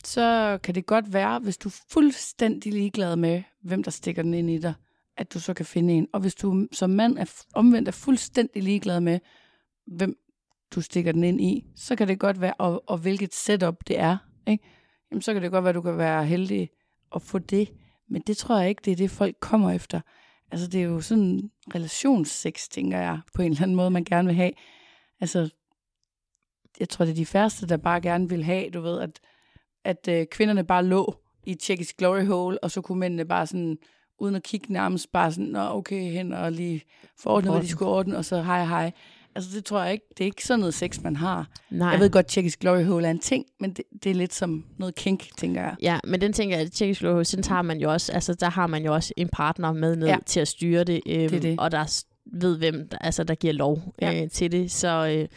så 0.04 0.60
kan 0.64 0.76
det 0.76 0.86
godt 0.86 1.14
være, 1.14 1.40
hvis 1.40 1.58
du 1.58 1.70
er 1.70 1.76
fuldstændig 1.90 2.74
ligeglad 2.74 3.16
med, 3.16 3.44
hvem 3.62 3.84
der 3.84 3.92
stikker 3.92 4.22
den 4.22 4.34
ind 4.34 4.50
i 4.50 4.58
dig, 4.58 4.74
at 5.18 5.34
du 5.34 5.40
så 5.40 5.54
kan 5.54 5.66
finde 5.66 5.94
en. 5.94 6.08
Og 6.14 6.20
hvis 6.20 6.36
du 6.36 6.68
som 6.72 6.90
mand 6.90 7.18
er 7.18 7.44
omvendt 7.54 7.88
er 7.88 7.92
fuldstændig 7.92 8.64
ligeglad 8.64 9.00
med, 9.00 9.20
hvem 9.88 10.18
du 10.76 10.82
stikker 10.82 11.12
den 11.12 11.24
ind 11.24 11.42
i, 11.42 11.66
så 11.76 11.96
kan 11.96 12.08
det 12.08 12.20
godt 12.20 12.42
være, 12.42 12.54
og, 12.54 12.84
og 12.90 12.98
hvilket 12.98 13.36
setup 13.36 13.88
det 13.88 14.00
er, 14.00 14.18
ikke? 14.48 14.64
Jamen, 15.12 15.22
så 15.22 15.34
kan 15.34 15.42
det 15.42 15.52
godt 15.52 15.64
være, 15.64 15.70
at 15.70 15.76
du 15.76 15.82
kan 15.82 15.98
være 15.98 16.26
heldig 16.26 16.70
at 17.16 17.22
få 17.22 17.40
det. 17.40 17.70
Men 18.10 18.22
det 18.28 18.38
tror 18.38 18.60
jeg 18.60 18.70
ikke, 18.70 18.82
det 18.86 18.92
er 18.92 18.96
det, 18.96 19.12
folk 19.12 19.36
kommer 19.40 19.72
efter. 19.72 20.02
Altså, 20.52 20.68
det 20.68 20.80
er 20.80 20.86
jo 20.86 21.02
sådan 21.02 21.52
relationssex, 21.76 22.68
tænker 22.70 23.00
jeg, 23.00 23.20
på 23.36 23.42
en 23.42 23.52
eller 23.52 23.64
anden 23.64 23.76
måde, 23.76 23.90
man 23.90 24.04
gerne 24.04 24.28
vil 24.28 24.36
have. 24.36 24.52
Altså, 25.20 25.50
jeg 26.80 26.90
tror, 26.90 27.06
det 27.06 27.12
er 27.12 27.16
de 27.16 27.26
færreste, 27.26 27.68
der 27.68 27.78
bare 27.78 28.02
gerne 28.02 28.30
vil 28.30 28.44
have, 28.44 28.70
du 28.70 28.82
ved, 28.82 29.00
at, 29.00 29.20
at 29.88 30.08
øh, 30.10 30.26
kvinderne 30.32 30.64
bare 30.64 30.84
lå 30.86 31.16
i 31.46 31.56
tjekkisk 31.56 31.98
glory 31.98 32.26
hole, 32.26 32.64
og 32.64 32.72
så 32.72 32.82
kunne 32.82 33.00
mændene 33.00 33.26
bare 33.26 33.48
sådan, 33.48 33.78
uden 34.20 34.36
at 34.36 34.44
kigge 34.44 34.74
nærmest, 34.74 35.12
bare 35.12 35.32
sådan, 35.32 35.46
Nå, 35.46 35.60
okay, 35.70 36.12
hen 36.12 36.34
og 36.34 36.52
lige 36.52 36.82
forordne, 37.20 37.52
hvad 37.52 37.62
de 37.62 37.68
skulle 37.68 37.92
ordne, 37.92 38.18
og 38.18 38.26
så 38.26 38.42
hej, 38.42 38.66
hej. 38.66 38.92
Altså, 39.36 39.52
det 39.56 39.66
tror 39.66 39.84
jeg 39.84 39.94
ikke, 39.94 40.06
det 40.18 40.22
er 40.24 40.26
ikke 40.26 40.46
sådan 40.46 40.60
noget 40.60 40.74
sex, 40.74 41.02
man 41.02 41.16
har. 41.16 41.48
Nej. 41.70 41.90
Jeg 41.90 42.00
ved 42.00 42.10
godt, 42.10 42.28
tjekkisk 42.28 42.60
glory 42.60 42.84
hole 42.84 43.08
er 43.08 43.12
en 43.12 43.20
ting, 43.20 43.46
men 43.60 43.74
det, 43.74 43.86
det 44.04 44.10
er 44.10 44.16
lidt 44.16 44.34
som 44.34 44.66
noget 44.78 44.96
kink, 44.96 45.28
tænker 45.38 45.62
jeg. 45.62 45.76
Ja, 45.82 46.00
men 46.08 46.22
den 46.22 46.34
tænker 46.34 46.58
jeg, 46.58 46.66
at 46.66 46.72
tjekkisk 46.72 47.00
Glory, 47.02 47.24
sådan 47.24 47.44
tager 47.44 47.62
man 47.62 47.80
jo 47.80 47.92
også, 47.92 48.12
altså 48.12 48.34
der 48.34 48.50
har 48.50 48.68
man 48.68 48.86
jo 48.86 48.94
også 48.94 49.14
en 49.18 49.30
partner 49.30 49.72
med 49.74 49.96
ned 49.96 50.08
Ja. 50.08 50.18
til 50.26 50.40
at 50.40 50.48
styre 50.48 50.84
det, 50.84 51.02
øhm, 51.08 51.30
Det 51.30 51.42
det. 51.42 51.60
og 51.60 51.72
der 51.72 52.04
ved, 52.42 52.58
hvem 52.58 52.88
der, 52.90 52.98
altså, 52.98 53.24
der 53.24 53.36
giver 53.36 53.54
lov 53.54 53.94
Ja. 54.02 54.24
øh, 54.24 54.30
til 54.30 54.52
det. 54.52 54.72
Så, 54.72 55.16
øh, 55.18 55.28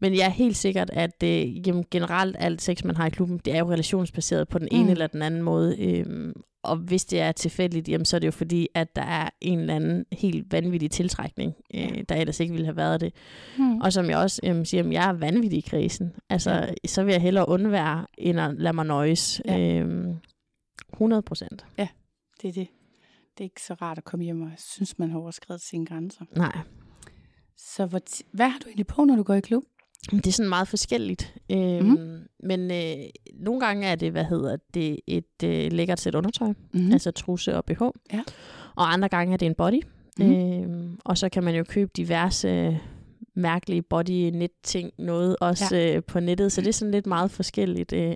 men 0.00 0.14
jeg 0.14 0.26
er 0.26 0.30
helt 0.30 0.56
sikkert, 0.56 0.90
at 0.92 1.22
øh, 1.24 1.68
jamen, 1.68 1.84
generelt 1.90 2.36
alt 2.38 2.62
sex, 2.62 2.84
man 2.84 2.96
har 2.96 3.06
i 3.06 3.10
klubben, 3.10 3.38
det 3.44 3.54
er 3.54 3.58
jo 3.58 3.70
relationsbaseret 3.70 4.48
på 4.48 4.58
den 4.58 4.68
ene 4.70 4.84
Mm. 4.84 4.90
eller 4.90 5.06
den 5.06 5.22
anden 5.22 5.42
måde. 5.42 5.76
Øh, 5.80 6.34
og 6.62 6.76
hvis 6.76 7.04
det 7.04 7.20
er 7.20 7.32
tilfældigt, 7.32 7.88
jamen, 7.88 8.04
så 8.04 8.16
er 8.16 8.20
det 8.20 8.26
jo 8.26 8.30
fordi, 8.32 8.68
at 8.74 8.96
der 8.96 9.02
er 9.02 9.30
en 9.40 9.58
eller 9.58 9.74
anden 9.76 10.04
helt 10.12 10.52
vanvittig 10.52 10.90
tiltrækning, 10.90 11.54
øh, 11.74 12.04
der 12.08 12.14
ellers 12.14 12.40
ikke 12.40 12.52
ville 12.52 12.66
have 12.66 12.76
været 12.76 13.00
det. 13.00 13.12
Hmm. 13.56 13.80
Og 13.80 13.92
som 13.92 14.10
jeg 14.10 14.16
også 14.18 14.40
øhm, 14.44 14.64
siger, 14.64 14.78
jamen, 14.78 14.92
jeg 14.92 15.08
er 15.08 15.12
vanvittig 15.12 15.58
i 15.58 15.68
krisen. 15.68 16.12
Altså, 16.30 16.50
Ja. 16.50 16.60
ja. 16.60 16.72
så 16.86 17.04
vil 17.04 17.12
jeg 17.12 17.22
hellere 17.22 17.48
undvære, 17.48 18.06
end 18.18 18.40
at 18.40 18.54
lade 18.58 18.72
mig 18.74 18.86
nøjes. 18.86 19.40
Ja. 19.44 19.56
Ja. 19.56 19.78
Øhm, 19.80 20.14
100 20.92 21.22
procent. 21.22 21.64
Det 22.42 22.48
er 22.48 22.52
det. 22.52 22.68
Det 23.38 23.40
er 23.40 23.44
ikke 23.44 23.62
så 23.62 23.74
rart 23.74 23.98
at 23.98 24.04
komme 24.04 24.24
hjem 24.24 24.42
og 24.42 24.48
synes, 24.58 24.98
man 24.98 25.10
har 25.10 25.18
overskrevet 25.18 25.60
sine 25.60 25.86
grænser. 25.86 26.24
Nej. 26.36 26.58
Så 27.56 27.86
hvor 27.86 27.98
ti- 27.98 28.24
hvad 28.32 28.48
har 28.48 28.58
du 28.58 28.66
egentlig 28.66 28.86
på, 28.86 29.04
når 29.04 29.16
du 29.16 29.22
går 29.22 29.34
i 29.34 29.40
klub? 29.40 29.62
Det 30.10 30.26
er 30.26 30.32
sådan 30.32 30.48
meget 30.48 30.68
forskelligt. 30.68 31.34
Øhm, 31.52 31.86
Mhm. 31.86 32.26
Men 32.42 32.70
øh, 32.70 33.04
nogle 33.34 33.60
gange 33.60 33.86
er 33.86 33.94
det, 33.94 34.12
hvad 34.12 34.24
hedder 34.24 34.56
det, 34.74 35.00
et 35.06 35.42
øh, 35.44 35.72
lækkert 35.72 36.00
sæt 36.00 36.14
undertøj. 36.14 36.48
Mm-hmm. 36.48 36.80
Mm. 36.86 36.92
Altså 36.92 37.10
truse 37.10 37.56
og 37.56 37.64
BH. 37.64 37.82
Ja. 38.12 38.22
Og 38.76 38.92
andre 38.92 39.08
gange 39.08 39.32
er 39.32 39.36
det 39.36 39.46
en 39.46 39.54
body. 39.54 39.80
Mm. 40.18 40.32
Øhm, 40.32 40.98
og 41.04 41.18
så 41.18 41.28
kan 41.28 41.44
man 41.44 41.54
jo 41.54 41.64
købe 41.68 41.90
diverse 41.96 42.80
mærkelige 43.36 43.82
body 43.82 44.30
net 44.34 44.50
ting 44.62 44.90
noget 44.98 45.36
også 45.40 45.76
ja. 45.76 45.96
øh, 45.96 46.02
på 46.02 46.20
nettet, 46.20 46.52
så 46.52 46.60
det 46.60 46.68
er 46.68 46.72
sådan 46.72 46.92
lidt 46.92 47.06
meget 47.06 47.30
forskelligt. 47.30 47.92
Øh. 47.92 48.14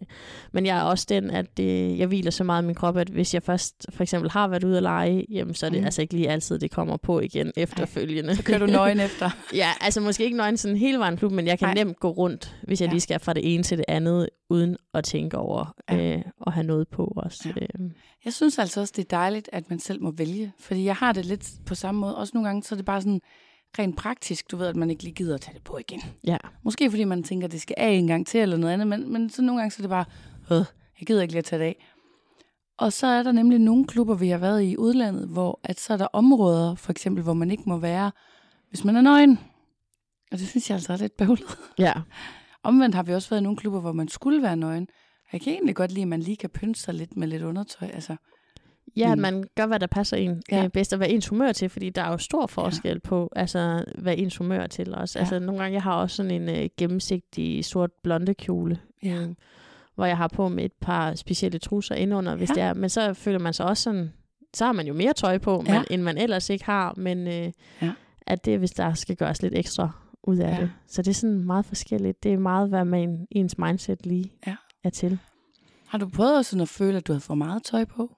Men 0.52 0.66
jeg 0.66 0.78
er 0.78 0.82
også 0.82 1.06
den, 1.08 1.30
at 1.30 1.58
øh, 1.60 1.98
jeg 1.98 2.06
hviler 2.06 2.30
så 2.30 2.44
meget 2.44 2.62
i 2.62 2.66
min 2.66 2.74
krop, 2.74 2.96
at 2.96 3.08
hvis 3.08 3.34
jeg 3.34 3.42
først 3.42 3.86
for 3.90 4.02
eksempel 4.02 4.30
har 4.30 4.48
været 4.48 4.64
ude 4.64 4.76
at 4.76 4.82
lege, 4.82 5.24
jamen, 5.30 5.54
så 5.54 5.66
er 5.66 5.70
det 5.70 5.78
mm. 5.80 5.84
altså 5.84 6.02
ikke 6.02 6.14
lige 6.14 6.28
altid, 6.30 6.58
det 6.58 6.70
kommer 6.70 6.96
på 6.96 7.20
igen 7.20 7.52
efterfølgende. 7.56 8.36
Så 8.36 8.42
kører 8.42 8.58
du 8.58 8.66
nøgen 8.66 9.00
efter. 9.00 9.30
Ja, 9.54 9.68
altså 9.80 10.00
måske 10.00 10.24
ikke 10.24 10.36
nøgen 10.36 10.56
sådan 10.56 10.76
hele 10.76 10.98
vejen 10.98 11.16
klub, 11.16 11.32
men 11.32 11.46
jeg 11.46 11.58
kan. 11.58 11.68
Nej. 11.68 11.74
nemt 11.74 12.00
gå 12.00 12.10
rundt, 12.10 12.56
hvis 12.62 12.80
jeg 12.80 12.86
Ja. 12.86 12.92
lige 12.92 13.00
skal 13.00 13.20
fra 13.20 13.32
det 13.32 13.54
ene 13.54 13.62
til 13.62 13.78
det 13.78 13.84
andet, 13.88 14.28
uden 14.50 14.76
at 14.94 15.04
tænke 15.04 15.38
over 15.38 15.74
Ja. 15.90 16.16
øh, 16.16 16.22
at 16.46 16.52
have 16.52 16.66
noget 16.66 16.88
på 16.88 17.12
også. 17.16 17.52
Ja. 17.56 17.62
Øh. 17.62 17.90
Jeg 18.24 18.32
synes 18.32 18.58
altså 18.58 18.80
også, 18.80 18.92
det 18.96 19.04
er 19.04 19.16
dejligt, 19.16 19.48
at 19.52 19.70
man 19.70 19.78
selv 19.78 20.02
må 20.02 20.10
vælge. 20.10 20.52
Fordi 20.60 20.84
jeg 20.84 20.94
har 20.96 21.12
det 21.12 21.24
lidt 21.24 21.50
på 21.66 21.74
samme 21.74 22.00
måde. 22.00 22.16
Også 22.16 22.30
nogle 22.34 22.48
gange, 22.48 22.62
så 22.62 22.74
er 22.74 22.76
det 22.76 22.84
bare 22.84 23.00
sådan 23.00 23.20
rent 23.78 23.96
praktisk, 23.96 24.50
du 24.50 24.56
ved, 24.56 24.66
at 24.66 24.76
man 24.76 24.90
ikke 24.90 25.02
lige 25.02 25.14
gider 25.14 25.34
at 25.34 25.40
tage 25.40 25.54
det 25.54 25.64
på 25.64 25.78
igen. 25.78 26.02
ja. 26.26 26.36
Måske 26.62 26.90
fordi 26.90 27.04
man 27.04 27.22
tænker, 27.22 27.46
at 27.46 27.52
det 27.52 27.60
skal 27.60 27.74
af 27.78 27.90
en 27.90 28.06
gang 28.06 28.26
til 28.26 28.40
eller 28.40 28.56
noget 28.56 28.72
andet, 28.72 28.86
men, 28.88 29.12
men 29.12 29.30
så 29.30 29.42
nogle 29.42 29.60
gange 29.60 29.70
så 29.70 29.80
er 29.80 29.82
det 29.82 29.90
bare, 29.90 30.04
øh, 30.50 30.64
jeg 31.00 31.06
gider 31.06 31.22
ikke 31.22 31.32
lige 31.32 31.38
at 31.38 31.44
tage 31.44 31.60
det 31.60 31.66
af. 31.66 31.86
Og 32.78 32.92
så 32.92 33.06
er 33.06 33.22
der 33.22 33.32
nemlig 33.32 33.58
nogle 33.58 33.86
klubber, 33.86 34.14
vi 34.14 34.28
har 34.28 34.38
været 34.38 34.62
i 34.62 34.76
udlandet, 34.76 35.28
hvor 35.28 35.60
at 35.64 35.80
så 35.80 35.92
er 35.92 35.96
der 35.96 36.06
områder, 36.12 36.74
for 36.74 36.90
eksempel, 36.90 37.22
hvor 37.24 37.34
man 37.34 37.50
ikke 37.50 37.62
må 37.66 37.76
være, 37.76 38.12
hvis 38.68 38.84
man 38.84 38.96
er 38.96 39.00
nøgen. 39.00 39.38
Og 40.32 40.38
det 40.38 40.48
synes 40.48 40.70
jeg 40.70 40.76
altså 40.76 40.92
er 40.92 40.96
lidt 40.96 41.16
bøvlet. 41.16 41.58
ja. 41.78 41.92
Omvendt 42.62 42.94
har 42.94 43.02
vi 43.02 43.14
også 43.14 43.30
været 43.30 43.40
i 43.40 43.42
nogle 43.42 43.56
klubber, 43.56 43.80
hvor 43.80 43.92
man 43.92 44.08
skulle 44.08 44.42
være 44.42 44.56
nøgen. 44.56 44.88
Jeg 45.32 45.40
kan 45.40 45.52
egentlig 45.52 45.76
godt 45.76 45.92
lide, 45.92 46.02
at 46.02 46.08
man 46.08 46.20
lige 46.20 46.36
kan 46.36 46.50
pynte 46.50 46.80
sig 46.80 46.94
lidt 46.94 47.16
med 47.16 47.28
lidt 47.28 47.42
undertøj. 47.42 47.88
Altså, 47.88 48.16
Ja, 48.96 49.12
at 49.12 49.18
Mm. 49.18 49.22
man 49.22 49.44
gør, 49.54 49.66
hvad 49.66 49.80
der 49.80 49.86
passer 49.86 50.16
en 50.16 50.42
Ja. 50.52 50.64
øh, 50.64 50.70
bedst, 50.70 50.92
og 50.92 50.96
hvad 50.96 51.06
ens 51.10 51.28
humør 51.28 51.52
til, 51.52 51.68
fordi 51.68 51.90
der 51.90 52.02
er 52.02 52.10
jo 52.10 52.18
stor 52.18 52.46
forskel 52.46 52.92
ja. 52.92 52.98
på, 53.08 53.32
altså, 53.36 53.84
hvad 53.98 54.14
ens 54.18 54.36
humør 54.36 54.60
er 54.60 54.66
til 54.66 54.94
også. 54.94 55.18
Ja. 55.18 55.20
Altså, 55.20 55.38
nogle 55.38 55.60
gange, 55.62 55.74
jeg 55.74 55.82
har 55.82 55.92
også 55.94 56.16
sådan 56.16 56.30
en 56.42 56.48
øh, 56.48 56.68
gennemsigtig 56.76 57.64
sort 57.64 57.90
blonde 58.02 58.34
kjole, 58.34 58.78
Ja. 59.02 59.14
øh, 59.22 59.28
hvor 59.94 60.04
jeg 60.06 60.16
har 60.16 60.28
på 60.28 60.48
med 60.48 60.64
et 60.64 60.72
par 60.80 61.14
specielle 61.14 61.58
trusser 61.58 61.94
indenunder, 61.94 62.36
hvis 62.36 62.48
Ja. 62.50 62.54
det 62.54 62.62
er. 62.62 62.74
Men 62.74 62.90
så 62.90 63.14
føler 63.14 63.38
man 63.38 63.52
sig 63.52 63.66
også 63.66 63.82
sådan, 63.82 64.12
så 64.54 64.64
har 64.64 64.72
man 64.72 64.86
jo 64.86 64.94
mere 64.94 65.12
tøj 65.12 65.38
på, 65.38 65.64
Ja. 65.66 65.72
men, 65.78 65.84
end 65.90 66.02
man 66.02 66.18
ellers 66.18 66.50
ikke 66.50 66.64
har, 66.64 66.94
men 66.96 67.26
øh, 67.26 67.52
Ja. 67.82 67.92
at 68.26 68.44
det 68.44 68.58
hvis 68.58 68.70
der 68.70 68.94
skal 68.94 69.16
gøres 69.16 69.42
lidt 69.42 69.54
ekstra 69.56 69.90
ud 70.22 70.36
af 70.36 70.48
Ja. 70.50 70.54
ja. 70.54 70.60
det. 70.60 70.70
Så 70.86 71.02
det 71.02 71.10
er 71.10 71.14
sådan 71.14 71.44
meget 71.44 71.64
forskelligt. 71.66 72.22
Det 72.22 72.32
er 72.32 72.38
meget, 72.38 72.68
hvad 72.68 72.84
man, 72.84 73.26
ens 73.30 73.58
mindset 73.58 74.06
lige 74.06 74.32
Ja. 74.46 74.56
er 74.84 74.90
til. 74.90 75.18
har 75.86 75.98
du 75.98 76.08
prøvet 76.08 76.46
sådan 76.46 76.60
at 76.62 76.68
føle, 76.68 76.96
at 76.96 77.06
du 77.06 77.12
havde 77.12 77.20
for 77.20 77.34
meget 77.34 77.62
tøj 77.62 77.84
på? 77.84 78.16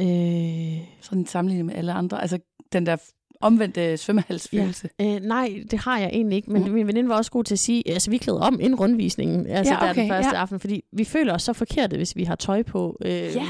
Øh, 0.00 0.86
Sådan 1.00 1.26
sammenlignet 1.26 1.66
med 1.66 1.74
alle 1.74 1.92
andre. 1.92 2.22
Altså 2.22 2.38
den 2.72 2.86
der 2.86 2.96
omvendte 3.40 3.96
svømmehalsfølelse. 3.96 4.88
Øh, 5.00 5.20
nej, 5.20 5.62
det 5.70 5.78
har 5.78 5.98
jeg 5.98 6.08
egentlig 6.12 6.36
ikke, 6.36 6.50
men 6.52 6.64
Mm. 6.64 6.70
min 6.70 6.86
veninde 6.86 7.08
var 7.08 7.16
også 7.16 7.30
god 7.30 7.44
til 7.44 7.54
at 7.54 7.58
sige, 7.58 7.82
altså 7.90 8.10
vi 8.10 8.18
klæder 8.18 8.40
om 8.40 8.60
inden 8.60 8.74
rundvisningen, 8.80 9.46
altså 9.46 9.72
Ja, 9.74 9.84
ja, 9.84 9.90
okay, 9.90 9.96
der 9.96 10.02
den 10.02 10.10
første 10.10 10.36
ja. 10.36 10.40
aften, 10.42 10.60
fordi 10.60 10.82
vi 10.92 11.04
føler 11.04 11.34
os 11.34 11.42
så 11.42 11.52
forkerte, 11.52 11.96
hvis 11.96 12.16
vi 12.16 12.24
har 12.24 12.34
tøj 12.34 12.62
på. 12.62 12.96
Øh, 13.04 13.10
Ja. 13.12 13.44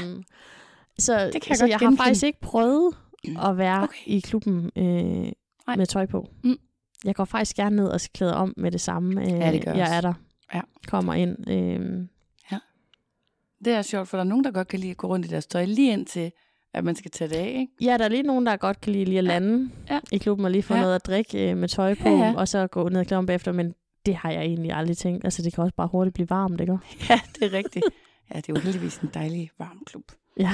Så, 0.99 1.29
Det 1.33 1.41
kan 1.41 1.49
jeg 1.49 1.57
så 1.57 1.65
jeg 1.65 1.77
har 1.77 1.95
faktisk 1.97 2.23
ikke 2.23 2.41
prøvet 2.41 2.95
at 3.45 3.57
være 3.57 3.83
Okay. 3.83 3.97
i 4.05 4.19
klubben 4.19 4.71
øh, 4.75 5.31
med 5.77 5.85
tøj 5.85 6.05
på. 6.05 6.27
Mm. 6.43 6.57
Jeg 7.05 7.15
går 7.15 7.25
faktisk 7.25 7.55
gerne 7.55 7.75
ned 7.75 7.87
og 7.87 7.99
klæder 8.13 8.33
om 8.33 8.53
med 8.57 8.71
det 8.71 8.81
samme. 8.81 9.21
Øh, 9.21 9.27
Ja, 9.29 9.51
det 9.51 9.63
jeg 9.65 9.75
jeg 9.75 9.81
også. 9.81 9.93
er 9.93 10.01
der. 10.01 10.13
Ja. 10.53 10.61
Kommer 10.87 11.13
ind. 11.13 11.49
Øh, 11.49 12.07
Det 13.65 13.73
er 13.73 13.81
sjovt, 13.81 14.07
for 14.07 14.17
der 14.17 14.23
er 14.23 14.27
nogen, 14.27 14.43
der 14.43 14.51
godt 14.51 14.67
kan 14.67 14.79
lide 14.79 14.91
at 14.91 14.97
gå 14.97 15.07
rundt 15.07 15.25
i 15.25 15.29
deres 15.29 15.45
tøj, 15.47 15.65
lige 15.65 15.93
indtil, 15.93 16.31
at 16.73 16.83
man 16.83 16.95
skal 16.95 17.11
tage 17.11 17.29
det 17.29 17.35
af, 17.35 17.47
ikke? 17.59 17.67
ja, 17.81 17.97
der 17.97 18.05
er 18.05 18.09
lige 18.09 18.23
nogen, 18.23 18.45
der 18.45 18.57
godt 18.57 18.81
kan 18.81 18.93
lide 18.93 19.05
lige 19.05 19.17
at 19.17 19.23
lande 19.23 19.69
Ja. 19.89 19.99
i 20.11 20.17
klubben 20.17 20.45
og 20.45 20.51
lige 20.51 20.63
få 20.63 20.73
Ja. 20.73 20.81
noget 20.81 20.95
at 20.95 21.05
drikke 21.05 21.51
øh, 21.51 21.57
med 21.57 21.67
tøj 21.67 21.95
på, 21.95 22.09
Ja, 22.09 22.15
ja. 22.15 22.33
og 22.37 22.47
så 22.47 22.67
gå 22.67 22.89
ned 22.89 23.05
klæde 23.05 23.17
om 23.19 23.25
bagefter, 23.25 23.51
men 23.51 23.73
det 24.05 24.15
har 24.15 24.31
jeg 24.31 24.41
egentlig 24.41 24.71
aldrig 24.73 24.97
tænkt. 24.97 25.23
Altså, 25.25 25.41
det 25.41 25.53
kan 25.53 25.63
også 25.63 25.75
bare 25.75 25.87
hurtigt 25.87 26.13
blive 26.13 26.29
varmt, 26.29 26.61
ikke? 26.61 26.77
Ja, 27.09 27.19
det 27.39 27.43
er 27.43 27.53
rigtigt. 27.53 27.85
Ja, 28.33 28.37
det 28.37 28.49
er 28.49 28.53
jo 28.53 28.59
heldigvis 28.59 28.97
en 28.97 29.09
dejlig 29.13 29.49
varm 29.59 29.83
klub. 29.85 30.03
Ja. 30.39 30.51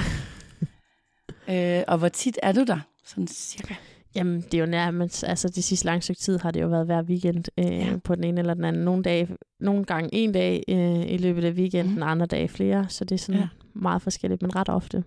Øh, 1.50 1.84
og 1.88 1.98
hvor 1.98 2.10
tit 2.10 2.40
er 2.44 2.52
du 2.52 2.64
der? 2.64 2.80
Sådan 3.06 3.28
cirka. 3.28 3.74
Jamen, 4.16 4.42
det 4.42 4.54
er 4.54 4.60
jo 4.60 4.66
nærmest, 4.66 5.24
altså 5.24 5.50
det 5.50 5.64
sidste 5.64 5.86
lange 5.86 6.02
stykke 6.02 6.20
tid 6.22 6.40
har 6.40 6.52
det 6.52 6.62
jo 6.62 6.68
været 6.68 6.86
hver 6.86 7.02
weekend 7.04 7.44
øh, 7.58 7.66
Ja. 7.66 7.72
ja. 7.72 7.98
på 8.04 8.16
den 8.16 8.24
ene 8.24 8.40
eller 8.40 8.54
den 8.54 8.64
anden. 8.66 8.84
Nogle, 8.86 9.04
dage, 9.04 9.28
nogle 9.60 9.84
gange 9.86 10.10
en 10.14 10.32
dag 10.32 10.64
øh, 10.70 11.12
i 11.12 11.18
løbet 11.18 11.44
af 11.44 11.52
weekenden, 11.52 11.96
mm. 11.96 12.04
andre 12.04 12.26
dage 12.26 12.48
flere, 12.48 12.90
så 12.90 13.06
det 13.06 13.16
er 13.16 13.20
sådan 13.20 13.36
Ja. 13.42 13.42
ja. 13.42 13.80
meget 13.80 14.02
forskelligt, 14.02 14.42
men 14.42 14.56
ret 14.56 14.70
ofte. 14.70 15.04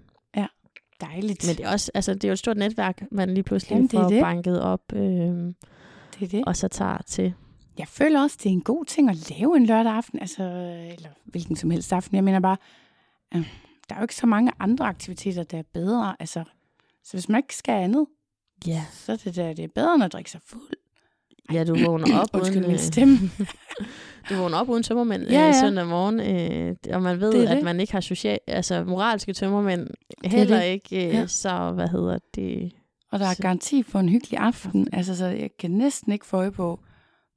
Dejligt. 1.00 1.46
Men 1.46 1.56
det 1.56 1.64
er 1.66 1.70
også, 1.72 1.90
altså 1.94 2.14
det 2.14 2.24
er 2.24 2.28
jo 2.28 2.32
et 2.32 2.38
stort 2.38 2.56
netværk, 2.56 3.02
man 3.10 3.34
lige 3.34 3.42
pludselig 3.42 3.70
Jamen, 3.74 3.86
det 3.88 3.98
får 4.00 4.08
det. 4.08 4.20
banket 4.22 4.60
op, 4.62 4.80
øh, 4.92 5.00
det 5.00 5.54
er 6.20 6.26
det. 6.30 6.44
og 6.46 6.56
så 6.56 6.68
tager 6.68 6.98
til. 7.06 7.34
Jeg 7.78 7.88
føler 7.88 8.22
også, 8.22 8.36
det 8.42 8.46
er 8.46 8.52
en 8.52 8.60
god 8.60 8.84
ting 8.84 9.10
at 9.10 9.30
lave 9.30 9.56
en 9.56 9.66
lørdag 9.66 9.92
aften, 9.92 10.18
altså, 10.18 10.42
eller 10.98 11.08
hvilken 11.24 11.56
som 11.56 11.70
helst 11.70 11.92
aften. 11.92 12.14
Jeg 12.16 12.24
mener 12.24 12.40
bare, 12.40 12.56
øh, 13.34 13.40
der 13.88 13.94
er 13.94 13.98
jo 13.98 14.04
ikke 14.04 14.14
så 14.16 14.26
mange 14.26 14.52
andre 14.58 14.84
aktiviteter, 14.86 15.42
der 15.42 15.58
er 15.58 15.62
bedre. 15.74 16.16
Altså, 16.20 16.44
så 17.04 17.12
hvis 17.12 17.28
man 17.28 17.38
ikke 17.38 17.56
skal 17.56 17.72
andet, 17.82 18.06
Ja, 18.66 18.84
så 18.92 19.16
det, 19.24 19.36
der, 19.36 19.52
det 19.52 19.64
er 19.64 19.68
bedre, 19.74 19.94
end 19.94 20.04
at 20.04 20.12
drikke 20.12 20.30
sig 20.30 20.40
fuld. 20.46 20.70
ja 21.52 21.64
du 21.64 21.76
vågner 21.84 22.18
op 22.20 22.28
Undskyld 22.32 22.56
uden, 22.56 22.66
min 22.68 22.74
øh, 22.74 22.78
stemme. 22.80 23.18
du 24.30 24.34
vågner 24.34 24.58
op 24.58 24.68
uden 24.68 24.82
tømmermænd 24.82 25.22
Ja, 25.22 25.32
ja, 25.40 25.46
ja. 25.46 25.60
søndag 25.60 25.86
morgen, 25.86 26.20
øh, 26.20 26.76
og 26.94 27.02
man 27.02 27.20
ved, 27.20 27.32
Det 27.32 27.44
er 27.44 27.50
at 27.50 27.56
det. 27.56 27.64
man 27.64 27.80
ikke 27.80 27.92
har 27.92 28.00
social, 28.00 28.38
altså 28.46 28.84
moralske 28.84 29.32
tømmermænd, 29.32 29.88
heller 30.24 30.56
det. 30.60 30.64
ikke, 30.66 31.06
øh, 31.08 31.14
Ja. 31.14 31.26
så 31.26 31.70
hvad 31.74 31.88
hedder 31.88 32.18
det, 32.34 32.72
Og 33.12 33.18
der 33.20 33.26
er 33.26 33.42
garanti 33.42 33.82
for 33.82 33.98
en 33.98 34.08
hyggelig 34.08 34.38
aften. 34.38 34.88
Altså, 34.92 35.16
så 35.16 35.26
jeg 35.26 35.50
kan 35.58 35.70
næsten 35.70 36.12
ikke 36.12 36.26
få 36.26 36.36
øje 36.36 36.50
på, 36.52 36.80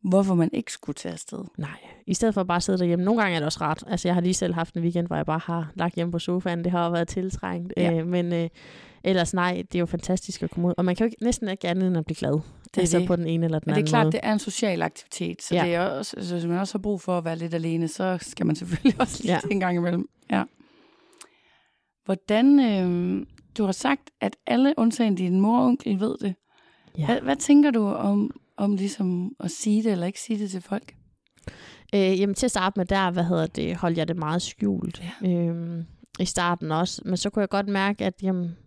hvorfor 0.09 0.36
man 0.36 0.49
ikke 0.53 0.72
skulle 0.72 0.93
tage 0.95 1.13
afsted. 1.13 1.39
Nej, 1.57 1.70
i 2.07 2.13
stedet 2.13 2.34
for 2.34 2.43
bare 2.43 2.55
at 2.55 2.63
sidde 2.63 2.80
derhjemme. 2.80 3.05
Nogle 3.05 3.22
gange 3.22 3.36
er 3.36 3.39
det 3.39 3.45
også 3.45 3.59
ret. 3.61 3.84
Altså, 3.88 4.07
jeg 4.07 4.15
har 4.15 4.22
lige 4.22 4.34
selv 4.34 4.53
haft 4.53 4.74
en 4.76 4.82
weekend, 4.82 5.07
hvor 5.07 5.15
jeg 5.15 5.26
bare 5.26 5.39
har 5.43 5.72
lagt 5.76 5.95
hjemme 5.95 6.11
på 6.11 6.20
sofaen. 6.20 6.63
Det 6.63 6.72
har 6.72 6.89
været 6.89 7.07
tiltrængt. 7.07 7.74
Ja. 7.78 7.93
Øh, 7.99 8.07
men 8.07 8.34
øh, 8.34 8.49
ellers 9.04 9.34
nej, 9.34 9.64
det 9.72 9.76
er 9.76 9.80
jo 9.80 9.86
fantastisk 9.86 10.43
at 10.43 10.50
komme 10.52 10.68
ud. 10.68 10.74
Og 10.78 10.86
man 10.86 10.95
kan 10.95 11.04
jo 11.04 11.08
ikke, 11.12 11.24
næsten 11.24 11.50
ikke 11.50 11.68
andet 11.68 11.88
end 11.88 11.98
at 11.98 12.06
blive 12.06 12.16
glad. 12.16 12.32
Det 12.32 12.41
er 12.78 12.82
altså 12.82 13.00
det. 13.00 13.08
på 13.08 13.16
den 13.16 13.28
ene 13.28 13.45
eller 13.45 13.60
den 13.60 13.64
Men 13.72 13.76
det 13.76 13.80
er 13.80 13.82
anden 13.82 13.89
klart, 13.91 14.06
måde. 14.06 14.12
det 14.12 14.20
er 14.24 14.34
en 14.34 14.39
social 14.39 14.82
aktivitet, 14.82 15.41
så 15.41 15.56
Ja. 15.56 15.64
det 15.66 15.76
er 15.76 15.82
også, 15.82 16.14
altså, 16.18 16.36
hvis 16.36 16.45
man 16.45 16.58
også 16.60 16.74
har 16.74 16.80
brug 16.82 17.02
for 17.02 17.18
at 17.18 17.26
være 17.26 17.36
lidt 17.36 17.54
alene, 17.54 17.88
så 17.88 18.18
skal 18.22 18.45
man 18.45 18.56
selvfølgelig 18.56 19.00
også 19.02 19.24
lige 19.24 19.34
ja. 19.34 19.39
En 19.52 19.60
gang 19.60 19.78
imellem. 19.78 20.10
Ja. 20.32 20.43
Hvordan, 22.06 22.60
øh, 22.60 23.26
du 23.58 23.66
har 23.66 23.72
sagt, 23.72 24.10
at 24.22 24.36
alle 24.48 24.74
undtagen 24.78 25.16
din 25.16 25.39
mor 25.41 25.60
og 25.60 25.66
onkel 25.66 26.00
ved 26.00 26.16
det. 26.22 26.36
Ja. 26.98 27.06
Hvad, 27.06 27.22
hvad 27.22 27.36
tænker 27.36 27.72
du 27.72 27.88
om, 27.88 28.32
om 28.58 28.76
ligesom 28.76 29.32
at 29.39 29.52
sige 29.52 29.84
det 29.84 29.91
eller 29.91 30.06
ikke 30.08 30.22
sige 30.22 30.39
det 30.39 30.52
til 30.52 30.62
folk? 30.62 30.95
Øh, 31.95 32.20
jamen 32.20 32.36
til 32.36 32.45
at 32.48 32.52
starte 32.52 32.80
med 32.80 32.86
der, 32.86 33.12
hvad 33.12 33.24
hedder 33.24 33.48
det, 33.48 33.76
holdt 33.76 33.98
jeg 33.98 34.08
det 34.08 34.18
meget 34.18 34.41
skjult. 34.41 35.04
Ja. 35.24 35.30
Øhm, 35.30 35.86
I 36.20 36.26
starten 36.26 36.72
også. 36.72 37.02
Men 37.06 37.18
så 37.18 37.30
kunne 37.30 37.41
jeg 37.41 37.50
godt 37.50 37.68
mærke, 37.68 38.06
at 38.06 38.14
jamen, 38.24 38.58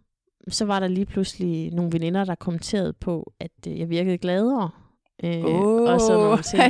så 0.50 0.64
var 0.64 0.80
der 0.80 0.88
lige 0.88 1.06
pludselig 1.06 1.70
nogle 1.72 1.92
veninder, 1.92 2.24
der 2.24 2.34
kommenterede 2.34 2.92
på, 2.92 3.32
at 3.40 3.50
øh, 3.68 3.78
jeg 3.80 3.90
virkede 3.90 4.18
gladere. 4.18 4.70
Øh, 5.24 5.44
Og 5.44 6.00
sådan 6.00 6.20
nogle 6.22 6.42
ting. 6.42 6.62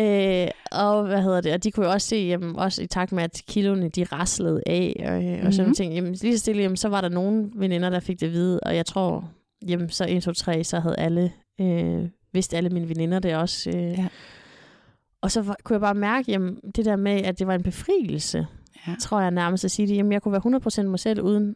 øh, 0.04 0.48
og 0.72 1.06
hvad 1.06 1.22
hedder 1.22 1.40
det? 1.40 1.52
Og 1.52 1.64
de 1.64 1.70
kunne 1.70 1.86
jo 1.86 1.92
også 1.92 2.08
se, 2.08 2.16
jamen, 2.16 2.56
også 2.56 2.82
i 2.82 2.86
takt 2.86 3.12
med, 3.12 3.22
at 3.22 3.42
kiloene 3.48 3.88
de 3.88 4.04
raslede 4.04 4.62
af, 4.66 4.96
øh, 5.00 5.46
og 5.46 5.52
sådan 5.54 5.54
Mhm. 5.54 5.56
nogle 5.58 5.74
ting. 5.74 5.94
Jamen, 5.94 6.12
lige 6.14 6.38
så 6.38 6.40
stille, 6.40 6.62
jamen, 6.62 6.76
så 6.76 6.88
var 6.88 7.00
der 7.00 7.08
nogle 7.08 7.50
veninder, 7.54 7.90
der 7.90 8.00
fik 8.00 8.20
det 8.20 8.26
at 8.26 8.32
vide, 8.32 8.60
og 8.60 8.76
jeg 8.76 8.86
tror, 8.86 9.30
jamen, 9.68 9.88
så 9.90 10.06
1, 10.08 10.22
2, 10.22 10.32
3, 10.32 10.64
så 10.64 10.80
havde 10.80 10.96
alle, 10.98 11.32
øh, 11.60 12.04
vidste 12.32 12.56
alle 12.56 12.70
mine 12.70 12.88
veninder 12.88 13.18
det 13.18 13.36
også. 13.36 13.70
Øh. 13.70 13.82
Ja. 13.98 14.08
Og 15.22 15.30
så 15.30 15.42
var, 15.42 15.56
kunne 15.64 15.74
jeg 15.74 15.80
bare 15.80 15.94
mærke, 15.94 16.30
jamen, 16.32 16.56
det 16.76 16.84
der 16.84 16.96
med, 16.96 17.12
at 17.22 17.38
det 17.38 17.46
var 17.46 17.54
en 17.54 17.62
befrielse, 17.62 18.46
Ja. 18.86 18.94
tror 19.00 19.20
jeg 19.20 19.30
nærmest 19.30 19.64
at 19.64 19.70
sige 19.70 19.88
det. 19.88 19.96
Jamen, 19.96 20.12
jeg 20.12 20.22
kunne 20.22 20.32
være 20.32 20.40
100% 20.40 20.82
mig 20.90 20.98
selv, 21.00 21.20
uden 21.22 21.54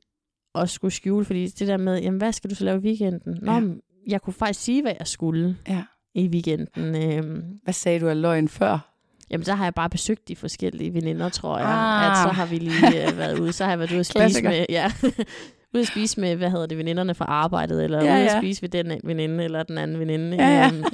at 0.55 0.71
skulle 0.71 0.93
skjule, 0.95 1.25
fordi 1.25 1.47
det 1.47 1.69
der 1.69 1.77
med, 1.77 2.01
jamen, 2.03 2.19
hvad 2.19 2.33
skal 2.33 2.51
du 2.51 2.55
så 2.55 2.65
lave 2.65 2.79
i 2.79 2.85
weekenden? 2.85 3.39
Nå, 3.43 3.53
Ja. 3.53 3.61
jeg 4.07 4.23
kunne 4.23 4.35
faktisk 4.35 4.61
sige, 4.61 4.83
hvad 4.83 4.93
jeg 4.99 5.07
skulle 5.07 5.57
ja. 5.69 5.83
i 6.15 6.29
weekenden. 6.29 6.95
Øhm, 7.03 7.43
Hvad 7.65 7.75
sagde 7.75 8.01
du 8.01 8.09
af 8.09 8.21
løgn 8.21 8.49
før? 8.49 8.89
Jamen, 9.31 9.45
så 9.45 9.55
har 9.55 9.65
jeg 9.65 9.75
bare 9.75 9.91
besøgt 9.91 10.29
de 10.29 10.37
forskellige 10.37 10.95
veninder, 10.95 11.29
tror 11.29 11.59
jeg. 11.59 11.67
Ah. 11.69 12.11
At 12.11 12.17
så 12.17 12.29
har 12.35 12.47
vi 12.47 12.57
lige 12.59 13.09
øh, 13.11 13.17
været 13.19 13.39
ude. 13.39 13.53
Så 13.53 13.65
har 13.65 13.71
jeg 13.73 13.79
været 13.79 13.91
ude 13.91 14.01
at 14.01 14.07
spise 14.07 14.19
Klassiker. 14.19 14.49
med, 14.51 14.67
ja, 14.69 14.93
ude 15.75 15.81
at 15.81 15.87
spise 15.87 16.21
med, 16.21 16.37
hvad 16.37 16.51
hedder 16.51 16.67
det, 16.67 16.79
veninderne 16.79 17.15
fra 17.15 17.25
arbejdet, 17.25 17.85
eller 17.85 17.99
Ja, 18.05 18.13
ude 18.15 18.21
ja. 18.21 18.25
at 18.37 18.43
spise 18.43 18.63
ved 18.63 18.69
den 18.69 19.01
veninde, 19.05 19.45
eller 19.45 19.63
den 19.63 19.79
anden 19.79 19.99
veninde. 19.99 20.37
Ja, 20.37 20.49
ja. 20.49 20.67
Øhm, 20.73 20.85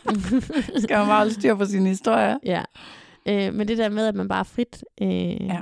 Skal 0.83 0.97
man 0.99 1.07
bare 1.07 1.17
holde 1.17 1.35
styr 1.35 1.55
på 1.55 1.65
sine 1.65 1.89
historier? 1.89 2.39
ja. 2.45 2.63
Øh, 3.29 3.55
men 3.55 3.69
det 3.69 3.79
der 3.79 3.89
med, 3.89 4.07
at 4.07 4.15
man 4.15 4.29
bare 4.29 4.45
frit 4.45 4.85
øh, 5.03 5.09
Ja. 5.47 5.59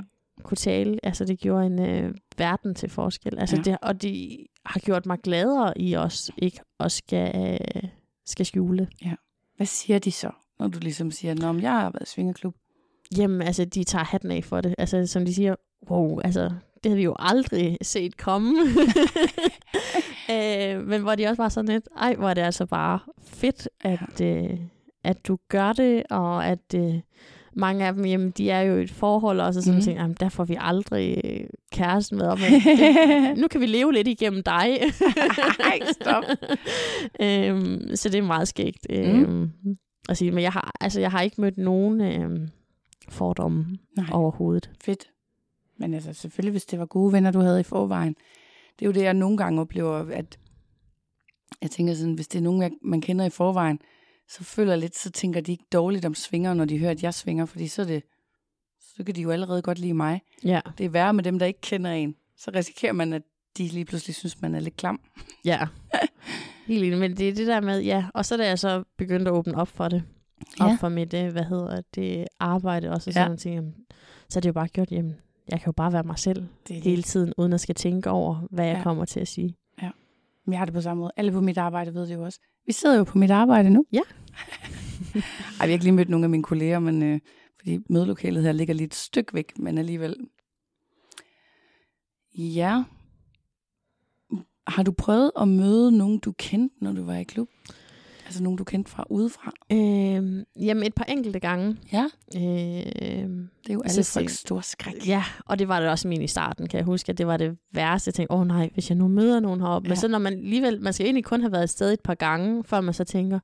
Ja. 0.47 0.49
kunne 0.49 0.55
tale, 0.57 0.99
altså 1.03 1.25
det 1.25 1.39
gjorde 1.39 1.65
en 1.65 1.79
øh, 1.79 2.13
verden 2.37 2.75
til 2.75 2.89
forskel. 2.89 3.39
Altså 3.39 3.55
Ja. 3.55 3.61
det, 3.61 3.77
og 3.81 4.01
de 4.01 4.37
har 4.65 4.79
gjort 4.79 5.05
mig 5.05 5.19
gladere 5.23 5.81
i 5.81 5.95
os, 5.95 6.31
ikke 6.37 6.59
at 6.79 6.91
skal, 6.91 7.31
øh, 7.35 7.89
skal 8.25 8.45
skjule 8.45 8.77
det. 8.77 8.89
Hvad 9.57 9.67
siger 9.67 9.99
de 9.99 10.11
så, 10.11 10.31
når 10.59 10.67
du 10.67 10.79
ligesom 10.79 11.11
siger, 11.11 11.33
Nå, 11.33 11.51
men 11.51 11.61
jeg 11.61 11.71
har 11.71 11.83
været 11.83 12.07
i 12.07 12.11
svingerklub? 12.11 12.55
Jamen, 13.17 13.41
altså, 13.41 13.65
de 13.65 13.83
tager 13.83 14.05
hatten 14.05 14.31
af 14.31 14.43
for 14.43 14.61
det. 14.61 14.75
Altså, 14.77 15.07
som 15.07 15.25
de 15.25 15.33
siger, 15.33 15.55
wow, 15.89 16.19
altså, 16.19 16.41
det 16.83 16.85
havde 16.85 16.95
vi 16.97 17.03
jo 17.03 17.15
aldrig 17.19 17.77
set 17.81 18.17
komme. 18.17 18.59
øh, 20.33 20.87
men 20.87 21.01
hvor 21.01 21.15
de 21.15 21.27
også 21.27 21.41
var 21.43 21.49
sådan 21.49 21.69
lidt, 21.69 21.87
ej, 21.97 22.15
hvor 22.15 22.29
er 22.29 22.33
det 22.33 22.41
altså 22.41 22.65
bare 22.65 22.99
fedt, 23.23 23.69
at, 23.81 24.21
øh, 24.21 24.59
at 25.03 25.27
du 25.27 25.37
gør 25.49 25.73
det, 25.73 26.03
og 26.09 26.45
at 26.45 26.73
øh, 26.75 26.99
mange 27.57 27.85
af 27.85 27.93
dem, 27.93 28.05
jamen, 28.05 28.31
de 28.31 28.49
er 28.49 28.61
jo 28.61 28.77
i 28.77 28.83
et 28.83 28.91
forhold 28.91 29.39
også, 29.39 29.59
og 29.59 29.63
sådan 29.63 29.73
Mhm. 29.75 29.79
mm. 29.81 29.85
tænker, 29.85 30.01
jamen, 30.01 30.17
der 30.19 30.29
får 30.29 30.45
vi 30.45 30.57
aldrig 30.59 31.21
øh, 31.23 31.39
kæresten 31.71 32.17
med 32.17 32.25
op. 32.27 32.39
Nu 33.41 33.47
kan 33.47 33.61
vi 33.61 33.65
leve 33.65 33.93
lidt 33.93 34.07
igennem 34.07 34.43
dig. 34.43 34.79
Ej, 35.59 35.79
stop. 36.01 36.23
øhm, 37.25 37.95
så 37.95 38.09
det 38.09 38.17
er 38.17 38.21
meget 38.21 38.47
skægt. 38.47 38.87
Mm. 38.89 38.95
Øhm, 38.95 39.49
at 40.09 40.17
sige. 40.17 40.31
Men 40.31 40.43
jeg 40.43 40.51
har, 40.51 40.71
altså, 40.81 40.99
jeg 40.99 41.11
har 41.11 41.21
ikke 41.21 41.41
mødt 41.41 41.57
nogen 41.57 42.01
øhm, 42.01 42.47
fordomme 43.09 43.65
Nej. 43.97 44.05
overhovedet. 44.11 44.71
Fedt. 44.83 45.07
Men 45.79 45.93
altså, 45.93 46.13
selvfølgelig, 46.13 46.51
hvis 46.51 46.65
det 46.65 46.79
var 46.79 46.85
gode 46.85 47.13
venner, 47.13 47.31
du 47.31 47.39
havde 47.39 47.59
i 47.59 47.63
forvejen. 47.63 48.15
Det 48.79 48.85
er 48.85 48.89
jo 48.89 48.91
det, 48.93 49.01
jeg 49.01 49.13
nogle 49.13 49.37
gange 49.37 49.61
oplever, 49.61 49.93
at 50.13 50.39
jeg 51.61 51.71
tænker 51.71 51.93
sådan, 51.93 52.13
hvis 52.13 52.27
det 52.27 52.39
er 52.39 52.43
nogen, 52.43 52.61
jeg- 52.61 52.71
man 52.81 53.01
kender 53.01 53.25
i 53.25 53.29
forvejen, 53.29 53.79
så 54.29 54.43
føler 54.43 54.71
jeg 54.71 54.79
lidt, 54.79 54.97
så 54.97 55.11
tænker 55.11 55.41
de 55.41 55.51
ikke 55.51 55.65
dårligt 55.73 56.05
om 56.05 56.15
svinger, 56.15 56.53
når 56.53 56.65
de 56.65 56.77
hører, 56.77 56.91
at 56.91 57.03
jeg 57.03 57.13
svinger, 57.13 57.45
fordi 57.45 57.67
så 57.67 57.83
det, 57.83 58.03
så 58.79 59.03
kan 59.03 59.15
de 59.15 59.21
jo 59.21 59.31
allerede 59.31 59.61
godt 59.61 59.79
lide 59.79 59.93
mig. 59.93 60.21
Ja, 60.43 60.61
Det 60.77 60.85
er 60.85 60.89
værre 60.89 61.13
med 61.13 61.23
dem, 61.23 61.39
der 61.39 61.45
ikke 61.45 61.61
kender 61.61 61.91
en. 61.91 62.15
Så 62.37 62.51
risikerer 62.55 62.93
man, 62.93 63.13
at 63.13 63.21
de 63.57 63.67
lige 63.67 63.85
pludselig 63.85 64.15
synes, 64.15 64.41
man 64.41 64.55
er 64.55 64.59
lidt 64.59 64.77
klam. 64.77 64.99
ja. 65.45 65.67
Helt 66.67 66.83
enig. 66.83 66.99
Men 66.99 67.17
det 67.17 67.29
er 67.29 67.33
det 67.33 67.47
der 67.47 67.59
med, 67.61 67.81
ja. 67.81 68.05
Og 68.13 68.25
så 68.25 68.35
er 68.35 68.37
det 68.37 68.45
jeg 68.45 68.59
så 68.59 68.83
begyndt 68.97 69.27
at 69.27 69.33
åbne 69.33 69.55
op 69.55 69.67
for 69.67 69.87
det. 69.87 70.03
Op 70.59 70.69
Ja. 70.69 70.75
for 70.79 70.89
mit, 70.89 71.13
øh, 71.13 71.31
hvad 71.31 71.43
hedder 71.43 71.81
det, 71.95 72.27
arbejde. 72.39 72.89
Og 72.89 72.93
Ja. 73.05 73.11
sådan 73.11 73.31
ja. 73.31 73.35
ting. 73.37 73.55
Jamen, 73.55 73.73
så 74.29 74.39
er 74.39 74.41
det 74.41 74.47
jo 74.49 74.53
bare 74.53 74.67
gjort, 74.67 74.91
jamen, 74.91 75.15
jeg 75.49 75.59
kan 75.59 75.65
jo 75.65 75.71
bare 75.71 75.93
være 75.93 76.03
mig 76.03 76.19
selv 76.19 76.45
Det 76.67 76.81
hele 76.81 77.03
tiden, 77.03 77.33
uden 77.37 77.53
at 77.53 77.61
skal 77.61 77.75
tænke 77.75 78.09
over, 78.09 78.47
hvad 78.51 78.65
jeg 78.65 78.77
Ja. 78.77 78.83
kommer 78.83 79.05
til 79.05 79.19
at 79.19 79.27
sige. 79.27 79.55
Jeg 80.47 80.59
har 80.59 80.65
det 80.65 80.73
på 80.73 80.81
samme 80.81 81.01
måde. 81.01 81.11
Alle 81.17 81.31
på 81.31 81.41
mit 81.41 81.57
arbejde 81.57 81.93
ved 81.93 82.07
det 82.07 82.15
jo 82.15 82.23
også. 82.23 82.39
Vi 82.65 82.71
sidder 82.71 82.97
jo 82.97 83.03
på 83.03 83.17
mit 83.17 83.31
arbejde 83.31 83.69
nu. 83.69 83.85
Ja. 83.91 84.01
Ej, 85.59 85.65
vi 85.65 85.71
har 85.71 85.73
ikke 85.73 85.85
lige 85.85 85.93
mødt 85.93 86.09
nogle 86.09 86.25
af 86.25 86.29
mine 86.29 86.43
kolleger, 86.43 86.79
men 86.79 87.03
øh, 87.03 87.19
fordi 87.59 87.79
mødelokalet 87.89 88.43
her 88.43 88.51
ligger 88.51 88.73
lige 88.73 88.85
et 88.85 88.95
stykke 88.95 89.33
væk, 89.33 89.59
men 89.59 89.77
alligevel. 89.77 90.15
Ja. 92.37 92.83
Har 94.67 94.83
du 94.83 94.91
prøvet 94.91 95.31
at 95.41 95.47
møde 95.47 95.97
nogen, 95.97 96.19
du 96.19 96.31
kendte, 96.31 96.75
når 96.81 96.91
du 96.91 97.03
var 97.03 97.15
i 97.15 97.23
klub? 97.23 97.49
Altså 98.27 98.43
nogen, 98.43 98.57
du 98.57 98.63
kendte 98.63 98.91
fra 98.91 99.05
udefra? 99.09 99.51
Øhm, 99.71 100.43
jamen, 100.59 100.83
et 100.83 100.93
par 100.93 101.03
enkelte 101.05 101.39
gange. 101.39 101.77
Ja. 101.93 102.05
Øhm, 102.35 103.49
Det 103.63 103.69
er 103.69 103.73
jo 103.73 103.81
alle 103.85 104.03
folks 104.03 104.33
store 104.37 104.63
skræk. 104.63 105.07
Ja, 105.07 105.23
og 105.45 105.59
det 105.59 105.67
var 105.67 105.79
det 105.79 105.89
også 105.89 106.07
min 106.07 106.21
i 106.21 106.27
starten, 106.27 106.67
kan 106.67 106.77
jeg 106.77 106.85
huske, 106.85 107.09
at 107.09 107.17
det 107.17 107.27
var 107.27 107.37
det 107.37 107.57
værste. 107.73 108.09
Jeg 108.09 108.13
tænkte, 108.13 108.33
åh 108.33 108.39
oh, 108.39 108.47
nej, 108.47 108.69
hvis 108.73 108.89
jeg 108.89 108.97
nu 108.97 109.07
møder 109.07 109.39
nogen 109.39 109.61
heroppe. 109.61 109.87
Ja. 109.87 109.89
Men 109.89 109.97
så 109.97 110.07
når 110.07 110.19
man 110.19 110.33
alligevel, 110.33 110.81
man 110.81 110.93
skal 110.93 111.05
egentlig 111.05 111.23
kun 111.25 111.41
have 111.41 111.51
været 111.51 111.63
et 111.63 111.69
sted 111.69 111.93
et 111.93 111.99
par 111.99 112.15
gange, 112.15 112.63
før 112.63 112.81
man 112.81 112.93
så 112.93 113.03
tænker, 113.03 113.39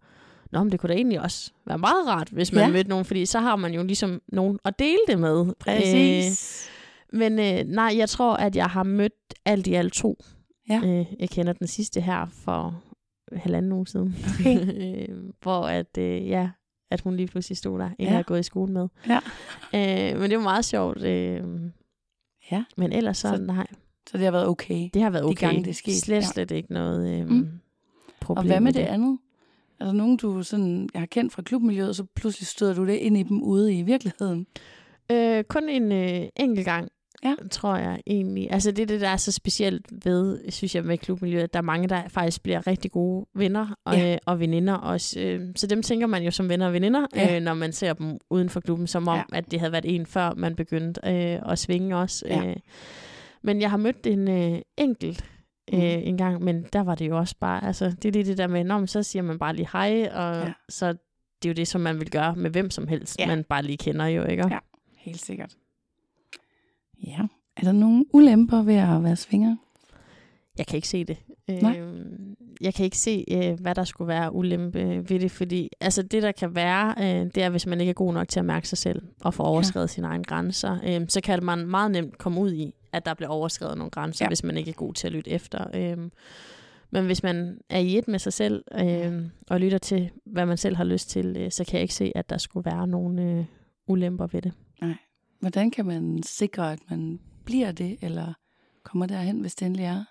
nå, 0.51 0.63
men 0.63 0.71
det 0.71 0.79
kunne 0.79 0.88
da 0.88 0.93
egentlig 0.93 1.21
også 1.21 1.51
være 1.65 1.77
meget 1.77 2.07
rart, 2.07 2.29
hvis 2.29 2.51
man 2.51 2.63
ja. 2.63 2.71
mødte 2.71 2.89
nogen, 2.89 3.05
fordi 3.05 3.25
så 3.25 3.39
har 3.39 3.55
man 3.55 3.73
jo 3.73 3.84
ligesom 3.84 4.21
nogen 4.27 4.59
at 4.65 4.79
dele 4.79 4.99
det 5.07 5.19
med. 5.19 5.53
Præcis. 5.59 6.69
Øh, 7.13 7.19
men 7.19 7.39
øh, 7.39 7.63
nej, 7.65 7.93
jeg 7.97 8.09
tror, 8.09 8.34
at 8.36 8.55
jeg 8.55 8.65
har 8.65 8.84
mødt 8.84 9.13
alt 9.45 9.67
i 9.67 9.73
alt 9.73 9.93
to. 9.93 10.23
Ja. 10.69 10.81
Øh, 10.86 11.05
jeg 11.19 11.29
kender 11.29 11.53
den 11.53 11.67
sidste 11.67 12.01
her 12.01 12.25
for 12.45 12.84
halvanden 13.38 13.71
uge 13.71 13.88
siden. 13.88 14.15
Okay. 14.39 14.59
øh, 15.09 15.15
hvor 15.41 15.67
at, 15.67 15.97
øh, 15.97 16.27
ja, 16.27 16.49
at 16.91 17.01
hun 17.01 17.15
lige 17.15 17.27
pludselig 17.27 17.57
stod 17.57 17.79
der, 17.79 17.86
en 17.86 17.91
Ja. 17.99 18.03
jeg 18.03 18.11
havde 18.11 18.23
gået 18.23 18.39
i 18.39 18.43
skole 18.43 18.73
med. 18.73 18.88
Ja. 19.07 19.19
Øh, 20.13 20.19
men 20.19 20.29
det 20.29 20.38
var 20.38 20.43
meget 20.43 20.65
sjovt. 20.65 21.01
Øh, 21.03 21.41
Ja. 22.51 22.63
men 22.77 22.91
ellers 22.93 23.17
så, 23.17 23.29
Så- 23.38 23.43
nej, 23.43 23.67
Så 24.09 24.17
det 24.17 24.23
har 24.25 24.31
været 24.31 24.47
okay. 24.47 24.89
det 24.93 25.01
har 25.01 25.09
været 25.09 25.23
de 25.23 25.29
okay. 25.29 25.47
gange, 25.47 25.63
det 25.63 25.69
er 25.69 25.73
sket, 25.73 25.95
Slet, 25.95 26.15
ja. 26.15 26.21
slet 26.21 26.51
ikke 26.51 26.73
noget 26.73 27.19
øh, 27.21 27.29
Mm. 27.29 27.47
problem. 28.21 28.38
Og 28.38 28.45
hvad 28.45 28.59
med 28.59 28.73
det 28.73 28.79
andet? 28.79 29.17
Altså 29.79 29.93
nogen, 29.95 30.17
du 30.17 30.43
sådan, 30.43 30.89
jeg 30.93 31.01
har 31.01 31.05
kendt 31.05 31.34
fra 31.34 31.41
klubmiljøet, 31.41 31.89
og 31.89 31.95
så 31.95 32.05
pludselig 32.15 32.47
støder 32.47 32.73
du 32.73 32.86
det 32.88 32.93
ind 32.93 33.17
i 33.17 33.23
dem 33.23 33.43
ude 33.43 33.73
i 33.73 33.81
virkeligheden. 33.81 34.47
Øh, 35.11 35.43
kun 35.43 35.69
en 35.69 35.91
øh, 35.91 36.27
enkelt 36.36 36.65
gang, 36.65 36.89
Ja. 37.24 37.36
tror 37.51 37.76
jeg 37.76 38.01
egentlig. 38.07 38.51
Altså 38.51 38.71
det 38.71 38.82
er 38.82 38.86
det, 38.86 39.01
der 39.01 39.09
er 39.09 39.17
så 39.17 39.32
specielt 39.32 39.86
ved, 40.05 40.51
synes 40.51 40.76
jeg, 40.76 40.84
med 40.86 40.97
klubmiljøet, 40.97 41.43
at 41.43 41.53
der 41.53 41.59
er 41.59 41.63
mange, 41.63 41.89
der 41.89 42.07
faktisk 42.07 42.43
bliver 42.43 42.67
rigtig 42.67 42.91
gode 42.91 43.26
venner 43.36 43.76
og, 43.86 43.95
Ja. 43.97 44.13
øh, 44.13 44.17
og 44.26 44.39
veninder 44.39 44.74
også. 44.74 45.19
Øh, 45.19 45.41
så 45.55 45.67
dem 45.67 45.82
tænker 45.82 46.07
man 46.07 46.24
jo 46.24 46.32
som 46.32 46.49
venner 46.49 46.67
og 46.67 46.74
veninder, 46.74 47.05
Ja. 47.15 47.36
øh, 47.36 47.41
når 47.41 47.53
man 47.53 47.71
ser 47.74 47.93
dem 47.93 48.17
uden 48.30 48.49
for 48.49 48.59
klubben, 48.59 48.88
som 48.88 49.07
om, 49.07 49.17
Ja. 49.17 49.38
at 49.38 49.51
det 49.51 49.59
havde 49.59 49.71
været 49.71 49.95
en 49.95 50.05
før 50.05 50.34
man 50.34 50.55
begyndte 50.55 51.01
øh, 51.07 51.51
at 51.51 51.59
svinge 51.59 51.97
også. 51.97 52.26
Ja. 52.28 52.45
Øh, 52.45 52.55
men 53.41 53.61
jeg 53.61 53.69
har 53.69 53.78
mødt 53.78 54.07
en 54.07 54.28
øh, 54.28 54.59
enkelt 54.78 55.26
øh, 55.74 55.80
Mhm. 55.80 55.88
en 56.03 56.17
gang, 56.17 56.43
men 56.43 56.65
der 56.74 56.84
var 56.84 56.95
det 56.95 57.07
jo 57.09 57.17
også 57.17 57.36
bare, 57.39 57.63
altså 57.65 57.86
det 57.89 58.05
er 58.05 58.11
lige 58.11 58.24
det 58.26 58.38
der 58.38 58.47
med, 58.47 58.63
når 58.63 58.78
man 58.78 58.88
så 58.88 59.03
siger 59.03 59.24
man 59.24 59.39
bare 59.39 59.55
lige 59.55 59.67
hej, 59.74 60.09
og 60.13 60.36
Ja. 60.36 60.53
så 60.69 60.88
det 61.41 61.49
er 61.49 61.49
jo 61.49 61.53
det, 61.53 61.67
som 61.67 61.82
man 61.82 61.99
vil 61.99 62.09
gøre 62.11 62.36
med 62.36 62.49
hvem 62.49 62.69
som 62.69 62.88
helst, 62.88 63.19
ja. 63.19 63.28
man 63.28 63.43
bare 63.43 63.63
lige 63.63 63.78
kender 63.78 64.05
jo, 64.05 64.24
ikke? 64.26 64.47
Ja. 64.49 64.57
Helt 64.97 65.21
sikkert. 65.21 65.53
Ja. 67.08 67.20
Er 67.58 67.62
der 67.64 67.72
nogle 67.72 68.06
ulemper 68.14 68.62
ved 68.62 68.76
at 68.76 69.04
være 69.04 69.16
svinger? 69.16 69.56
Jeg 70.58 70.68
kan 70.68 70.76
ikke 70.76 70.88
se 70.88 71.04
det. 71.04 71.18
Nej. 71.62 71.78
Øhm, 71.80 72.36
jeg 72.62 72.74
kan 72.74 72.86
ikke 72.86 72.97
se, 72.97 73.26
øh, 73.32 73.60
hvad 73.60 73.76
der 73.76 73.84
skulle 73.84 74.08
være 74.08 74.34
ulempe 74.34 75.10
ved 75.10 75.20
det, 75.20 75.32
fordi 75.32 75.70
altså, 75.82 76.01
det, 76.04 76.24
der 76.24 76.32
kan 76.32 76.56
være, 76.56 76.95
øh, 76.99 77.26
det 77.36 77.38
er, 77.38 77.49
hvis 77.49 77.66
man 77.66 77.80
ikke 77.80 77.89
er 77.89 77.93
god 77.93 78.14
nok 78.14 78.28
til 78.28 78.39
at 78.39 78.45
mærke 78.45 78.68
sig 78.68 78.78
selv 78.78 79.01
og 79.22 79.34
få 79.34 79.43
overskrevet 79.43 79.88
ja. 79.88 79.93
sine 79.93 80.08
egne 80.08 80.24
grænser, 80.24 80.78
øh, 80.84 81.01
så 81.10 81.22
kan 81.22 81.43
man 81.43 81.68
meget 81.68 81.91
nemt 81.91 82.18
komme 82.18 82.41
ud 82.41 82.54
i, 82.54 82.74
at 82.93 83.06
der 83.06 83.14
bliver 83.14 83.30
overskrevet 83.30 83.78
nogle 83.78 83.91
grænser, 83.91 84.26
Ja. 84.26 84.30
hvis 84.30 84.43
man 84.43 84.58
ikke 84.58 84.70
er 84.70 84.76
god 84.76 84.93
til 84.93 85.08
at 85.08 85.14
lytte 85.14 85.32
efter. 85.32 85.66
Øh, 85.74 85.97
men 86.91 87.06
hvis 87.06 87.24
man 87.24 87.58
er 87.70 87.80
i 87.80 87.97
et 87.97 88.08
med 88.08 88.20
sig 88.20 88.34
selv 88.34 88.64
øh, 88.80 89.22
og 89.49 89.60
lytter 89.60 89.78
til, 89.78 90.10
hvad 90.26 90.45
man 90.45 90.58
selv 90.58 90.76
har 90.76 90.84
lyst 90.84 91.10
til, 91.10 91.36
øh, 91.39 91.51
så 91.51 91.64
kan 91.66 91.74
jeg 91.74 91.82
ikke 91.82 91.93
se, 91.93 92.12
at 92.16 92.30
der 92.30 92.38
skulle 92.38 92.66
være 92.72 92.88
nogle 92.88 93.24
øh, 93.24 93.45
ulemper 93.88 94.28
ved 94.28 94.41
det. 94.41 94.54
Hvordan 95.43 95.71
kan 95.71 95.85
man 95.85 96.23
sikre, 96.23 96.71
at 96.71 96.79
man 96.89 97.19
bliver 97.45 97.71
det, 97.71 97.97
eller 98.01 98.33
kommer 98.83 99.05
derhen, 99.05 99.39
hvis 99.39 99.55
det 99.55 99.65
endelig 99.65 99.85
er? 99.85 100.03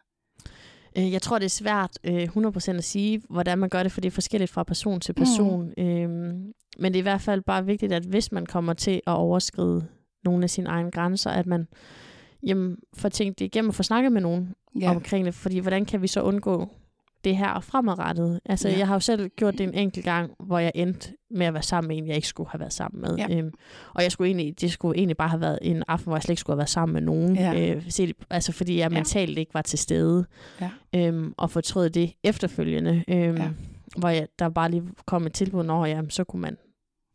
Øh, 0.98 1.12
Jeg 1.12 1.22
tror, 1.22 1.38
det 1.38 1.44
er 1.44 1.48
svært 1.50 1.98
øh, 2.04 2.22
100% 2.22 2.70
at 2.70 2.84
sige, 2.84 3.22
hvordan 3.30 3.58
man 3.58 3.68
gør 3.68 3.82
det, 3.82 3.92
for 3.92 4.00
det 4.00 4.08
er 4.08 4.12
forskelligt 4.12 4.50
fra 4.50 4.62
person 4.62 5.00
til 5.00 5.12
person. 5.12 5.72
Mm. 5.76 5.84
Øhm, 5.84 6.52
men 6.78 6.92
det 6.92 6.96
er 6.98 7.02
i 7.02 7.02
hvert 7.02 7.20
fald 7.20 7.42
bare 7.42 7.66
vigtigt, 7.66 7.92
at 7.92 8.02
hvis 8.02 8.32
man 8.32 8.46
kommer 8.46 8.72
til 8.72 9.00
at 9.06 9.12
overskride 9.12 9.86
nogle 10.24 10.42
af 10.42 10.50
sine 10.50 10.68
egne 10.68 10.90
grænser, 10.90 11.30
at 11.30 11.46
man 11.46 11.68
jamen, 12.42 12.76
får 12.94 13.08
tænkt 13.08 13.38
det 13.38 13.44
igennem 13.44 13.68
og 13.68 13.74
får 13.74 13.82
snakket 13.82 14.12
med 14.12 14.20
nogen 14.20 14.54
ja. 14.80 14.90
omkring 14.90 15.26
det. 15.26 15.34
Fordi 15.34 15.58
hvordan 15.58 15.84
kan 15.84 16.02
vi 16.02 16.06
så 16.06 16.22
undgå 16.22 16.68
det 17.24 17.36
her 17.36 17.60
fremadrettet? 17.60 18.40
Altså, 18.44 18.68
Ja. 18.68 18.72
ja. 18.74 18.78
jeg 18.78 18.86
har 18.86 18.94
jo 18.94 19.00
selv 19.00 19.28
gjort 19.28 19.58
det 19.58 19.60
en 19.64 19.74
enkelt 19.74 20.04
gang, 20.04 20.30
hvor 20.40 20.58
jeg 20.58 20.72
endte 20.74 21.12
med 21.30 21.46
at 21.46 21.54
være 21.54 21.62
sammen 21.62 21.88
med 21.88 21.96
en, 21.96 22.06
jeg 22.06 22.16
ikke 22.16 22.28
skulle 22.28 22.50
have 22.50 22.60
været 22.60 22.72
sammen 22.72 23.00
med. 23.00 23.16
Ja. 23.16 23.36
Øhm, 23.38 23.52
og 23.94 24.02
jeg 24.02 24.12
skulle 24.12 24.28
egentlig, 24.28 24.60
det 24.60 24.72
skulle 24.72 24.98
egentlig 24.98 25.16
bare 25.16 25.28
have 25.28 25.40
været 25.40 25.58
en 25.62 25.82
aften, 25.88 26.04
hvor 26.08 26.16
jeg 26.16 26.22
slet 26.22 26.32
ikke 26.32 26.40
skulle 26.40 26.54
have 26.54 26.58
været 26.58 26.70
sammen 26.70 26.92
med 26.94 27.02
nogen. 27.02 27.36
Ja. 27.36 27.74
Øh, 27.74 27.82
set, 27.88 28.12
altså, 28.30 28.52
fordi 28.52 28.78
jeg 28.78 28.90
Ja. 28.90 28.98
mentalt 28.98 29.38
ikke 29.38 29.54
var 29.54 29.62
til 29.62 29.78
stede 29.78 30.24
Ja. 30.60 30.70
øhm, 30.94 31.34
og 31.36 31.50
fortrød 31.50 31.90
det 31.90 32.12
efterfølgende, 32.24 33.04
øhm, 33.08 33.18
Ja. 33.36 33.42
ja. 33.42 33.50
hvor 33.96 34.08
jeg, 34.08 34.26
der 34.38 34.48
bare 34.48 34.70
lige 34.70 34.82
kom 35.06 35.26
et 35.26 35.32
tilbud, 35.32 35.64
når 35.64 35.86
jamen, 35.86 36.10
så 36.10 36.24
kunne 36.24 36.42
man 36.42 36.56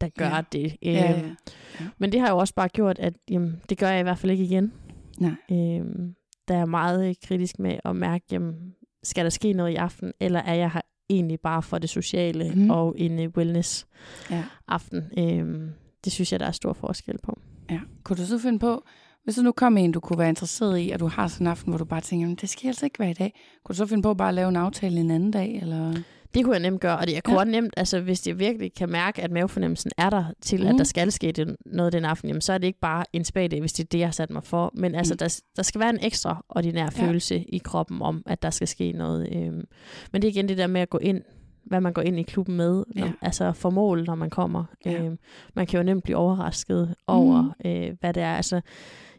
da 0.01 0.09
gøre 0.17 0.29
Ja. 0.29 0.35
ja. 0.35 0.41
det. 0.51 0.65
Øhm, 0.65 0.95
Ja, 0.95 1.11
ja. 1.11 1.85
Men 1.97 2.11
det 2.11 2.19
har 2.19 2.29
jo 2.29 2.37
også 2.37 2.53
bare 2.53 2.67
gjort, 2.69 2.99
at 2.99 3.13
jamen, 3.29 3.61
det 3.69 3.77
gør 3.77 3.89
jeg 3.89 3.99
i 3.99 4.03
hvert 4.03 4.17
fald 4.17 4.31
ikke 4.31 4.43
igen. 4.43 4.73
Nej. 5.19 5.31
Øhm, 5.51 6.13
der 6.47 6.53
er 6.53 6.57
jeg 6.57 6.69
meget 6.69 7.17
kritisk 7.27 7.59
med 7.59 7.77
at 7.85 7.95
mærke, 7.95 8.25
jamen, 8.31 8.73
skal 9.07 9.23
der 9.23 9.29
ske 9.29 9.53
noget 9.53 9.71
i 9.71 9.75
aften, 9.75 10.11
eller 10.19 10.39
er 10.39 10.53
jeg 10.53 10.71
her 10.71 10.81
egentlig 11.09 11.39
bare 11.39 11.61
for 11.63 11.77
det 11.77 11.89
sociale 11.89 12.51
mm. 12.55 12.69
og 12.69 12.95
en 12.97 13.19
uh, 13.19 13.25
wellness 13.37 13.87
Ja. 14.31 14.43
aften? 14.67 15.03
Øhm, 15.17 15.69
det 16.03 16.11
synes 16.13 16.31
jeg, 16.31 16.39
der 16.39 16.45
er 16.45 16.51
stor 16.51 16.73
forskel 16.73 17.15
på. 17.23 17.39
ja. 17.69 17.79
Kunne 18.03 18.17
du 18.17 18.25
så 18.25 18.37
finde 18.39 18.59
på, 18.59 18.83
hvis 19.23 19.35
der 19.35 19.41
nu 19.43 19.51
kom 19.51 19.77
en, 19.77 19.91
du 19.91 19.99
kunne 19.99 20.19
være 20.19 20.29
interesseret 20.29 20.79
i, 20.79 20.89
og 20.93 20.99
du 20.99 21.07
har 21.07 21.27
sådan 21.27 21.47
en 21.47 21.51
aften, 21.51 21.71
hvor 21.71 21.77
du 21.77 21.85
bare 21.85 22.01
tænker, 22.01 22.23
"Jamen, 22.25 22.35
det 22.41 22.49
skal 22.49 22.67
altså 22.67 22.85
ikke 22.85 22.99
være 22.99 23.11
i 23.11 23.13
dag. 23.13 23.39
Kunne 23.65 23.73
du 23.73 23.77
så 23.77 23.85
finde 23.85 24.03
på 24.03 24.13
bare 24.13 24.27
at 24.29 24.33
lave 24.33 24.49
en 24.49 24.55
aftale 24.55 24.99
en 24.99 25.11
anden 25.11 25.31
dag? 25.31 25.59
Eller? 25.61 25.95
Det 26.33 26.43
kunne 26.43 26.53
jeg 26.53 26.61
nemt 26.61 26.81
gøre, 26.81 26.97
og 26.97 27.07
det, 27.07 27.13
jeg 27.13 27.23
kunne 27.23 27.39
Ja. 27.39 27.43
nemt, 27.45 27.73
altså 27.77 27.99
hvis 27.99 28.27
jeg 28.27 28.39
virkelig 28.39 28.73
kan 28.73 28.89
mærke, 28.89 29.21
at 29.23 29.31
mavefornemmelsen 29.31 29.91
er 29.97 30.09
der 30.09 30.25
til, 30.41 30.59
mm. 30.59 30.63
Mm. 30.65 30.69
at 30.69 30.75
der 30.77 30.83
skal 30.83 31.11
ske 31.11 31.31
det, 31.31 31.55
noget 31.65 31.93
den 31.93 32.05
aften, 32.05 32.27
jamen, 32.27 32.41
så 32.41 32.53
er 32.53 32.57
det 32.57 32.67
ikke 32.67 32.79
bare 32.79 33.05
en 33.13 33.25
spagdag, 33.25 33.59
hvis 33.59 33.73
det 33.73 33.83
er 33.83 33.87
det, 33.87 33.99
jeg 33.99 34.07
har 34.07 34.11
sat 34.11 34.29
mig 34.29 34.43
for. 34.43 34.71
Men 34.73 34.95
altså, 34.95 35.13
Mm. 35.13 35.17
der, 35.17 35.41
der 35.55 35.63
skal 35.63 35.79
være 35.81 35.89
en 35.89 35.99
ekstra 36.01 36.45
ordinær 36.49 36.83
Ja. 36.97 37.05
følelse 37.05 37.43
i 37.43 37.57
kroppen 37.57 38.01
om, 38.01 38.23
at 38.25 38.41
der 38.41 38.49
skal 38.49 38.67
ske 38.67 38.91
noget. 38.91 39.29
Øhm. 39.35 39.63
Men 40.11 40.21
det 40.21 40.27
er 40.27 40.31
igen 40.31 40.47
det 40.49 40.57
der 40.57 40.67
med 40.67 40.81
at 40.81 40.89
gå 40.89 40.97
ind, 40.97 41.21
hvad 41.65 41.81
man 41.81 41.93
går 41.93 42.01
ind 42.01 42.19
i 42.19 42.23
klubben 42.23 42.55
med, 42.57 42.83
når, 42.95 43.05
Ja. 43.05 43.11
altså 43.21 43.51
formål, 43.51 44.03
når 44.03 44.15
man 44.15 44.29
kommer. 44.29 44.63
Ja. 44.85 45.03
Øhm, 45.03 45.17
man 45.53 45.67
kan 45.67 45.77
jo 45.77 45.83
nemt 45.83 46.03
blive 46.03 46.17
overrasket 46.17 46.95
over, 47.07 47.55
øh, 47.65 47.91
hvad 47.99 48.13
det 48.13 48.23
er. 48.23 48.35
Altså, 48.35 48.61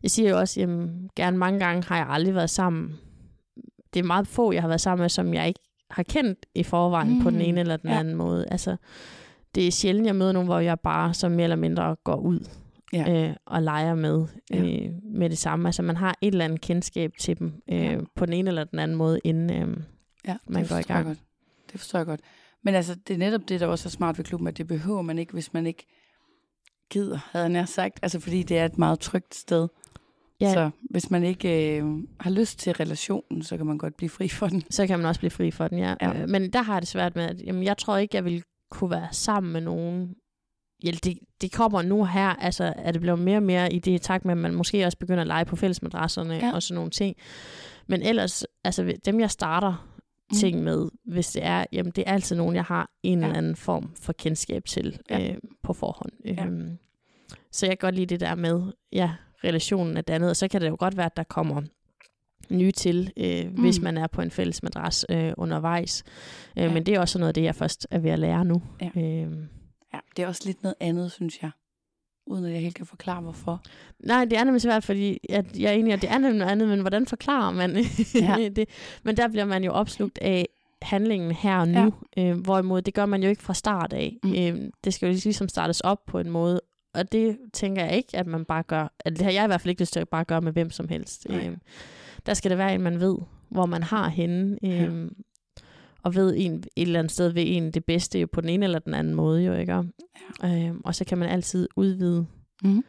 jeg 0.02 0.10
siger 0.10 0.30
jo 0.30 0.38
også, 0.38 0.60
jamen, 0.60 1.10
gerne 1.16 1.38
mange 1.38 1.58
gange 1.58 1.84
har 1.88 1.96
jeg 1.96 2.06
aldrig 2.10 2.34
været 2.34 2.50
sammen. 2.50 2.96
Det 3.94 4.00
er 4.00 4.04
meget 4.04 4.26
få, 4.26 4.52
jeg 4.52 4.62
har 4.62 4.68
været 4.68 4.80
sammen 4.80 5.02
med, 5.02 5.08
som 5.08 5.34
jeg 5.34 5.48
ikke 5.48 5.60
har 5.90 6.02
kendt 6.02 6.46
i 6.54 6.62
forvejen 6.62 7.14
mm. 7.14 7.22
på 7.22 7.30
den 7.30 7.38
Mm. 7.38 7.44
ene 7.44 7.60
eller 7.60 7.76
den 7.76 7.90
Ja. 7.90 7.98
anden 7.98 8.14
måde. 8.14 8.46
Altså, 8.50 8.76
det 9.54 9.66
er 9.66 9.70
sjældent, 9.70 10.06
jeg 10.06 10.16
møder 10.16 10.32
nogen, 10.32 10.48
hvor 10.48 10.58
jeg 10.58 10.80
bare 10.80 11.14
som 11.14 11.32
mere 11.32 11.42
eller 11.44 11.56
mindre 11.56 11.96
går 12.04 12.16
ud 12.16 12.40
Ja. 12.92 13.28
øh, 13.28 13.36
og 13.46 13.62
leger 13.62 13.94
med 13.94 14.26
Ja. 14.50 14.56
øh, 14.62 14.90
med 15.04 15.30
det 15.30 15.38
samme. 15.38 15.68
Altså 15.68 15.82
man 15.82 15.96
har 15.96 16.14
et 16.22 16.32
eller 16.32 16.44
andet 16.44 16.60
kendskab 16.60 17.12
til 17.20 17.38
dem 17.38 17.52
øh, 17.72 17.78
Ja. 17.82 17.96
på 18.16 18.26
den 18.26 18.34
ene 18.34 18.48
eller 18.50 18.64
den 18.64 18.78
anden 18.78 18.96
måde, 18.96 19.20
inden 19.24 19.50
øh, 19.70 19.76
Ja, 20.26 20.36
man 20.48 20.66
går 20.66 20.76
i 20.76 20.82
gang. 20.82 21.06
Godt. 21.06 21.18
Det 21.72 21.80
forstår 21.80 21.98
jeg 21.98 22.06
godt. 22.06 22.20
Men 22.62 22.74
altså, 22.74 22.94
det 23.08 23.14
er 23.14 23.18
netop 23.18 23.48
det, 23.48 23.60
der 23.60 23.66
også 23.66 23.88
er 23.88 23.90
smart 23.90 24.18
ved 24.18 24.24
klubben, 24.24 24.48
at 24.48 24.58
det 24.58 24.66
behøver 24.66 25.02
man 25.02 25.18
ikke, 25.18 25.32
hvis 25.32 25.52
man 25.52 25.66
ikke 25.66 25.86
gider, 26.90 27.18
havde 27.32 27.42
jeg 27.44 27.52
nær 27.52 27.64
sagt. 27.64 27.98
Altså, 28.02 28.20
fordi 28.20 28.42
det 28.42 28.58
er 28.58 28.64
et 28.64 28.78
meget 28.78 29.00
trygt 29.00 29.34
sted. 29.34 29.68
Ja. 30.40 30.52
Så 30.52 30.70
hvis 30.90 31.10
man 31.10 31.24
ikke 31.24 31.78
øh, 31.78 31.84
har 32.20 32.30
lyst 32.30 32.58
til 32.58 32.72
relationen, 32.72 33.42
så 33.42 33.56
kan 33.56 33.66
man 33.66 33.78
godt 33.78 33.96
blive 33.96 34.10
fri 34.10 34.28
for 34.28 34.46
den. 34.48 34.62
så 34.70 34.86
kan 34.86 34.98
man 34.98 35.06
også 35.06 35.20
blive 35.20 35.30
fri 35.30 35.50
for 35.50 35.68
den, 35.68 35.78
ja. 35.78 35.94
Ja. 36.02 36.22
Øh, 36.22 36.28
men 36.28 36.52
der 36.52 36.62
har 36.62 36.72
jeg 36.74 36.82
det 36.82 36.88
svært 36.88 37.16
med, 37.16 37.24
at 37.24 37.42
jamen, 37.46 37.62
jeg 37.64 37.78
tror 37.78 37.96
ikke, 37.96 38.16
jeg 38.16 38.24
vil 38.24 38.42
kunne 38.70 38.90
være 38.90 39.08
sammen 39.12 39.52
med 39.52 39.60
nogen. 39.60 40.14
Ja, 40.84 40.90
det, 40.90 41.18
det 41.40 41.52
kommer 41.52 41.82
nu 41.82 42.04
her, 42.04 42.28
altså 42.28 42.72
er 42.76 42.92
det 42.92 43.00
blevet 43.00 43.18
mere 43.18 43.36
og 43.36 43.42
mere 43.42 43.72
i 43.72 43.78
det 43.78 44.02
takt 44.02 44.24
med, 44.24 44.32
at 44.32 44.38
man 44.38 44.54
måske 44.54 44.84
også 44.86 44.98
begynder 44.98 45.20
at 45.20 45.26
lege 45.26 45.44
på 45.44 45.56
fællesmadrasserne 45.56 46.34
Ja. 46.34 46.46
ja. 46.46 46.54
og 46.54 46.62
sådan 46.62 46.74
nogle 46.74 46.90
ting. 46.90 47.16
Men 47.86 48.02
ellers, 48.02 48.44
altså 48.64 48.94
dem 49.04 49.20
jeg 49.20 49.30
starter 49.30 49.84
Mm. 50.32 50.36
ting 50.36 50.62
med, 50.62 50.88
hvis 51.04 51.30
det 51.30 51.44
er, 51.44 51.64
jamen 51.72 51.92
det 51.96 52.04
er 52.06 52.12
altid 52.12 52.36
nogen, 52.36 52.54
jeg 52.54 52.64
har 52.64 52.90
en 53.02 53.18
Ja. 53.20 53.24
eller 53.26 53.38
anden 53.38 53.56
form 53.56 53.90
for 54.00 54.12
kendskab 54.12 54.64
til 54.64 55.00
Ja. 55.10 55.30
øh, 55.30 55.36
på 55.62 55.72
forhånd. 55.72 56.12
Ja. 56.24 56.46
Øhm, 56.46 56.78
så 57.52 57.66
jeg 57.66 57.78
kan 57.78 57.86
godt 57.86 57.94
lide 57.94 58.06
det 58.06 58.20
der 58.20 58.34
med, 58.34 58.62
ja, 58.92 59.10
relationen 59.44 59.96
er 59.96 60.00
dannet, 60.00 60.30
og 60.30 60.36
så 60.36 60.48
kan 60.48 60.60
det 60.60 60.68
jo 60.68 60.76
godt 60.78 60.96
være, 60.96 61.06
at 61.06 61.16
der 61.16 61.22
kommer 61.22 61.62
nye 62.50 62.72
til, 62.72 63.12
øh, 63.16 63.44
mm. 63.46 63.60
hvis 63.60 63.80
man 63.80 63.96
er 63.98 64.06
på 64.06 64.20
en 64.22 64.30
fælles 64.30 64.62
madras 64.62 65.06
øh, 65.08 65.32
undervejs. 65.36 66.02
Øh, 66.56 66.62
Ja. 66.64 66.72
Men 66.72 66.86
det 66.86 66.94
er 66.94 67.00
også 67.00 67.18
noget 67.18 67.28
af 67.28 67.34
det, 67.34 67.42
jeg 67.42 67.54
først 67.54 67.86
er 67.90 67.98
ved 67.98 68.10
at 68.10 68.18
lære 68.18 68.44
nu. 68.44 68.62
Ja. 68.80 68.90
Øh, 69.00 69.32
Ja, 69.94 69.98
det 70.16 70.22
er 70.22 70.26
også 70.28 70.42
lidt 70.46 70.62
noget 70.62 70.74
andet, 70.80 71.12
synes 71.12 71.42
jeg. 71.42 71.50
Uden 72.26 72.44
at 72.44 72.52
jeg 72.52 72.60
helt 72.60 72.74
kan 72.74 72.86
forklare, 72.86 73.20
hvorfor. 73.20 73.62
nej, 74.00 74.24
det 74.24 74.38
er 74.38 74.44
nemlig 74.44 74.62
svært, 74.62 74.84
fordi 74.84 75.18
at 75.28 75.58
jeg 75.58 75.68
er 75.68 75.72
enig, 75.72 75.92
at 75.92 76.02
det 76.02 76.10
er 76.10 76.18
nemlig 76.18 76.38
noget 76.38 76.52
andet, 76.52 76.68
men 76.68 76.80
hvordan 76.80 77.06
forklarer 77.06 77.50
man 77.50 77.76
Ja. 78.14 78.48
det? 78.48 78.68
Men 79.02 79.16
der 79.16 79.28
bliver 79.28 79.44
man 79.44 79.64
jo 79.64 79.72
opslugt 79.72 80.18
af 80.22 80.48
handlingen 80.82 81.32
her 81.32 81.56
og 81.58 81.68
nu, 81.68 81.94
ja. 82.16 82.22
øh, 82.22 82.40
hvorimod 82.40 82.82
det 82.82 82.94
gør 82.94 83.06
man 83.06 83.22
jo 83.22 83.28
ikke 83.28 83.42
fra 83.42 83.54
start 83.54 83.92
af. 83.92 84.16
Mm. 84.24 84.32
Øh, 84.32 84.70
det 84.84 84.94
skal 84.94 85.06
jo 85.06 85.12
ligesom 85.12 85.48
startes 85.48 85.80
op 85.80 85.98
på 86.06 86.18
en 86.18 86.30
måde, 86.30 86.60
og 86.94 87.12
det 87.12 87.38
tænker 87.52 87.84
jeg 87.84 87.96
ikke, 87.96 88.16
at 88.16 88.26
man 88.26 88.44
bare 88.44 88.62
gør, 88.62 88.92
at 88.98 89.12
det 89.12 89.22
har 89.22 89.30
jeg 89.30 89.44
i 89.44 89.46
hvert 89.46 89.60
fald 89.60 89.70
ikke 89.70 89.82
lyst 89.82 89.92
til 89.92 90.00
at 90.00 90.08
bare 90.08 90.24
gøre 90.24 90.40
med 90.40 90.52
hvem 90.52 90.70
som 90.70 90.88
helst. 90.88 91.28
Nej. 91.28 91.48
Øh, 91.48 91.56
der 92.26 92.34
skal 92.34 92.50
det 92.50 92.58
være 92.58 92.74
en, 92.74 92.80
man 92.80 93.00
ved, 93.00 93.18
hvor 93.48 93.66
man 93.66 93.82
har 93.82 94.08
henne, 94.08 94.58
øh, 94.64 94.70
Ja. 94.70 94.88
og 96.02 96.14
ved 96.14 96.34
en, 96.36 96.52
et 96.54 96.68
eller 96.76 96.98
andet 96.98 97.12
sted 97.12 97.28
ved 97.28 97.44
en 97.46 97.70
det 97.70 97.84
bedste 97.84 98.20
jo 98.20 98.26
på 98.32 98.40
den 98.40 98.48
ene 98.48 98.64
eller 98.64 98.78
den 98.78 98.94
anden 98.94 99.14
måde, 99.14 99.42
jo 99.44 99.52
ikke? 99.54 99.72
Ja. 100.42 100.68
Øh, 100.68 100.74
og 100.84 100.94
så 100.94 101.04
kan 101.04 101.18
man 101.18 101.28
altid 101.28 101.68
udvide 101.76 102.26
Mm. 102.64 102.84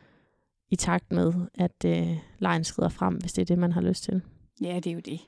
i 0.70 0.76
takt 0.76 1.12
med, 1.12 1.34
at 1.54 1.86
øh, 1.86 2.18
lejen 2.39 2.64
skrider 2.64 2.89
frem, 2.89 3.16
hvis 3.16 3.34
det 3.34 3.41
er 3.41 3.45
det, 3.45 3.58
man 3.58 3.72
har 3.72 3.82
lyst 3.82 4.04
til. 4.04 4.22
Ja, 4.62 4.76
det 4.76 4.88
er 4.88 4.93
jo 4.93 5.00
det. 5.00 5.20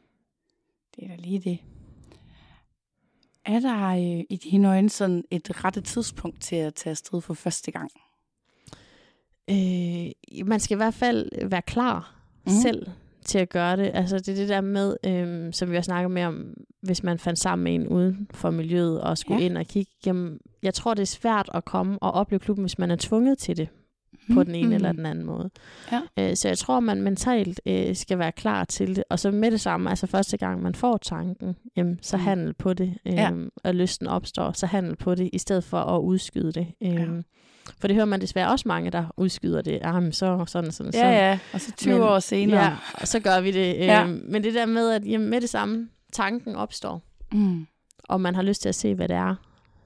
Det 0.95 1.03
er 1.03 1.07
da 1.07 1.15
lige 1.15 1.39
det. 1.39 1.59
Er 3.45 3.59
der 3.59 3.88
øh, 3.88 4.24
i 4.30 4.36
dine 4.43 4.67
øjne 4.67 4.89
sådan 4.89 5.24
et 5.32 5.63
rette 5.65 5.82
tidspunkt 5.82 6.41
til 6.41 6.55
at 6.55 6.74
tage 6.76 6.91
afsted 6.91 7.22
for 7.22 7.34
første 7.34 7.72
gang? 7.72 7.91
Øh, 9.52 10.47
man 10.47 10.60
skal 10.60 10.76
i 10.76 10.78
hvert 10.78 10.93
fald 10.93 11.47
være 11.49 11.62
klar 11.62 12.16
Mhm. 12.45 12.54
mm. 12.56 12.62
selv 12.62 12.88
til 13.26 13.38
at 13.39 13.49
gøre 13.49 13.78
det. 13.78 13.91
Altså 13.93 14.18
det 14.20 14.30
er 14.30 14.36
det 14.36 14.49
der 14.49 14.62
med, 14.62 14.95
øh, 15.06 15.54
som 15.54 15.70
vi 15.70 15.76
har 15.76 15.82
snakket 15.82 16.12
med 16.12 16.24
om, 16.24 16.54
hvis 16.82 17.04
man 17.04 17.20
fandt 17.20 17.39
sammen 17.39 17.64
med 17.64 17.76
en 17.76 17.88
uden 17.88 18.28
for 18.34 18.49
miljøet 18.52 19.02
og 19.02 19.18
skulle 19.18 19.39
Ja. 19.41 19.45
ind 19.45 19.58
og 19.58 19.66
kigge. 19.66 19.91
Jamen, 20.06 20.39
jeg 20.64 20.74
tror, 20.74 20.93
det 20.93 21.02
er 21.02 21.06
svært 21.06 21.49
at 21.54 21.66
komme 21.66 21.97
og 22.02 22.12
opleve 22.12 22.39
klubben, 22.39 22.64
hvis 22.64 22.80
man 22.80 22.91
er 22.91 22.95
tvunget 22.99 23.38
til 23.38 23.58
det 23.58 23.68
på 24.34 24.43
den 24.43 24.56
ene 24.56 24.66
Mhm. 24.68 24.76
eller 24.76 24.91
den 24.91 25.06
anden 25.06 25.26
måde. 25.26 25.49
Ja. 25.91 26.02
Øh, 26.20 26.36
så 26.36 26.47
jeg 26.47 26.58
tror, 26.58 26.80
man 26.80 27.02
mentalt 27.02 27.62
øh, 27.66 27.95
skal 27.95 28.20
være 28.20 28.32
klar 28.32 28.64
til 28.64 28.95
det. 28.95 29.04
Og 29.10 29.20
så 29.20 29.32
med 29.32 29.52
det 29.52 29.62
samme, 29.62 29.89
altså 29.89 30.08
første 30.08 30.38
gang 30.38 30.62
man 30.62 30.76
får 30.76 30.97
tanken, 30.97 31.56
jamen, 31.78 31.99
så 32.02 32.18
Mm. 32.18 32.24
handel 32.24 32.54
på 32.54 32.74
det, 32.74 32.97
øh, 33.06 33.14
Ja. 33.14 33.32
og 33.64 33.76
lysten 33.76 34.08
opstår, 34.08 34.52
så 34.52 34.66
handel 34.66 34.95
på 34.95 35.16
det, 35.16 35.30
i 35.34 35.38
stedet 35.38 35.64
for 35.64 35.78
at 35.78 36.02
udskyde 36.02 36.52
det. 36.52 36.68
Øh, 36.82 36.89
Ja. 36.93 37.08
For 37.80 37.88
det 37.88 37.95
hører 37.95 38.05
man 38.05 38.22
desværre 38.22 38.49
også 38.51 38.67
mange, 38.67 38.89
der 38.91 39.05
udskyder 39.17 39.61
det. 39.61 39.80
Jamen, 39.84 40.11
så 40.11 40.43
sådan, 40.47 40.72
sådan, 40.72 40.91
Ja, 40.93 40.99
sådan. 40.99 41.13
ja. 41.13 41.39
Og 41.53 41.61
så 41.61 41.72
20 41.72 41.93
Men- 41.93 42.03
år 42.03 42.19
senere. 42.19 42.63
Ja, 42.63 42.76
og 42.93 43.07
så 43.07 43.19
gør 43.19 43.41
vi 43.41 43.51
det. 43.51 43.74
Ja. 43.76 43.86
Ja. 43.99 44.05
Men 44.05 44.43
det 44.43 44.53
der 44.53 44.65
med, 44.65 44.89
at 44.91 45.05
jamen, 45.07 45.30
med 45.30 45.41
det 45.41 45.49
samme, 45.49 45.89
tanken 46.13 46.55
opstår, 46.55 47.01
Mm. 47.32 47.67
og 48.03 48.22
man 48.22 48.36
har 48.36 48.41
lyst 48.41 48.61
til 48.61 48.69
at 48.69 48.76
se, 48.76 48.95
hvad 48.95 49.07
det 49.07 49.15
er, 49.15 49.36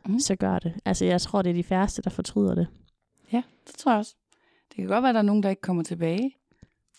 Mm. 0.05 0.19
så 0.19 0.35
gør 0.35 0.59
det. 0.59 0.73
Altså, 0.85 1.05
jeg 1.05 1.21
tror, 1.21 1.41
det 1.41 1.49
er 1.49 1.53
de 1.53 1.63
færreste, 1.63 2.01
der 2.01 2.09
fortryder 2.09 2.55
det. 2.55 2.67
Ja, 3.33 3.41
det 3.67 3.75
tror 3.75 3.91
jeg 3.91 3.99
også. 3.99 4.15
Det 4.69 4.75
kan 4.75 4.87
godt 4.87 5.01
være, 5.03 5.09
at 5.09 5.15
der 5.15 5.19
er 5.21 5.25
nogen, 5.25 5.43
der 5.43 5.49
ikke 5.49 5.61
kommer 5.61 5.83
tilbage. 5.83 6.31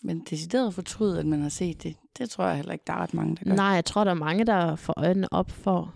Men 0.02 0.20
decideret 0.30 0.74
fortryde, 0.74 1.18
at 1.18 1.26
man 1.26 1.42
har 1.42 1.48
set 1.48 1.82
det, 1.82 1.96
det 2.18 2.30
tror 2.30 2.46
jeg 2.46 2.56
heller 2.56 2.72
ikke, 2.72 2.84
der 2.86 2.92
er 2.92 2.96
ret 2.98 3.14
mange, 3.14 3.36
der 3.36 3.44
gør. 3.44 3.54
Nej, 3.56 3.66
jeg 3.66 3.84
tror, 3.84 4.04
der 4.04 4.10
er 4.10 4.14
mange, 4.14 4.44
der 4.44 4.76
får 4.76 4.94
øjnene 4.96 5.32
op 5.32 5.50
for, 5.50 5.94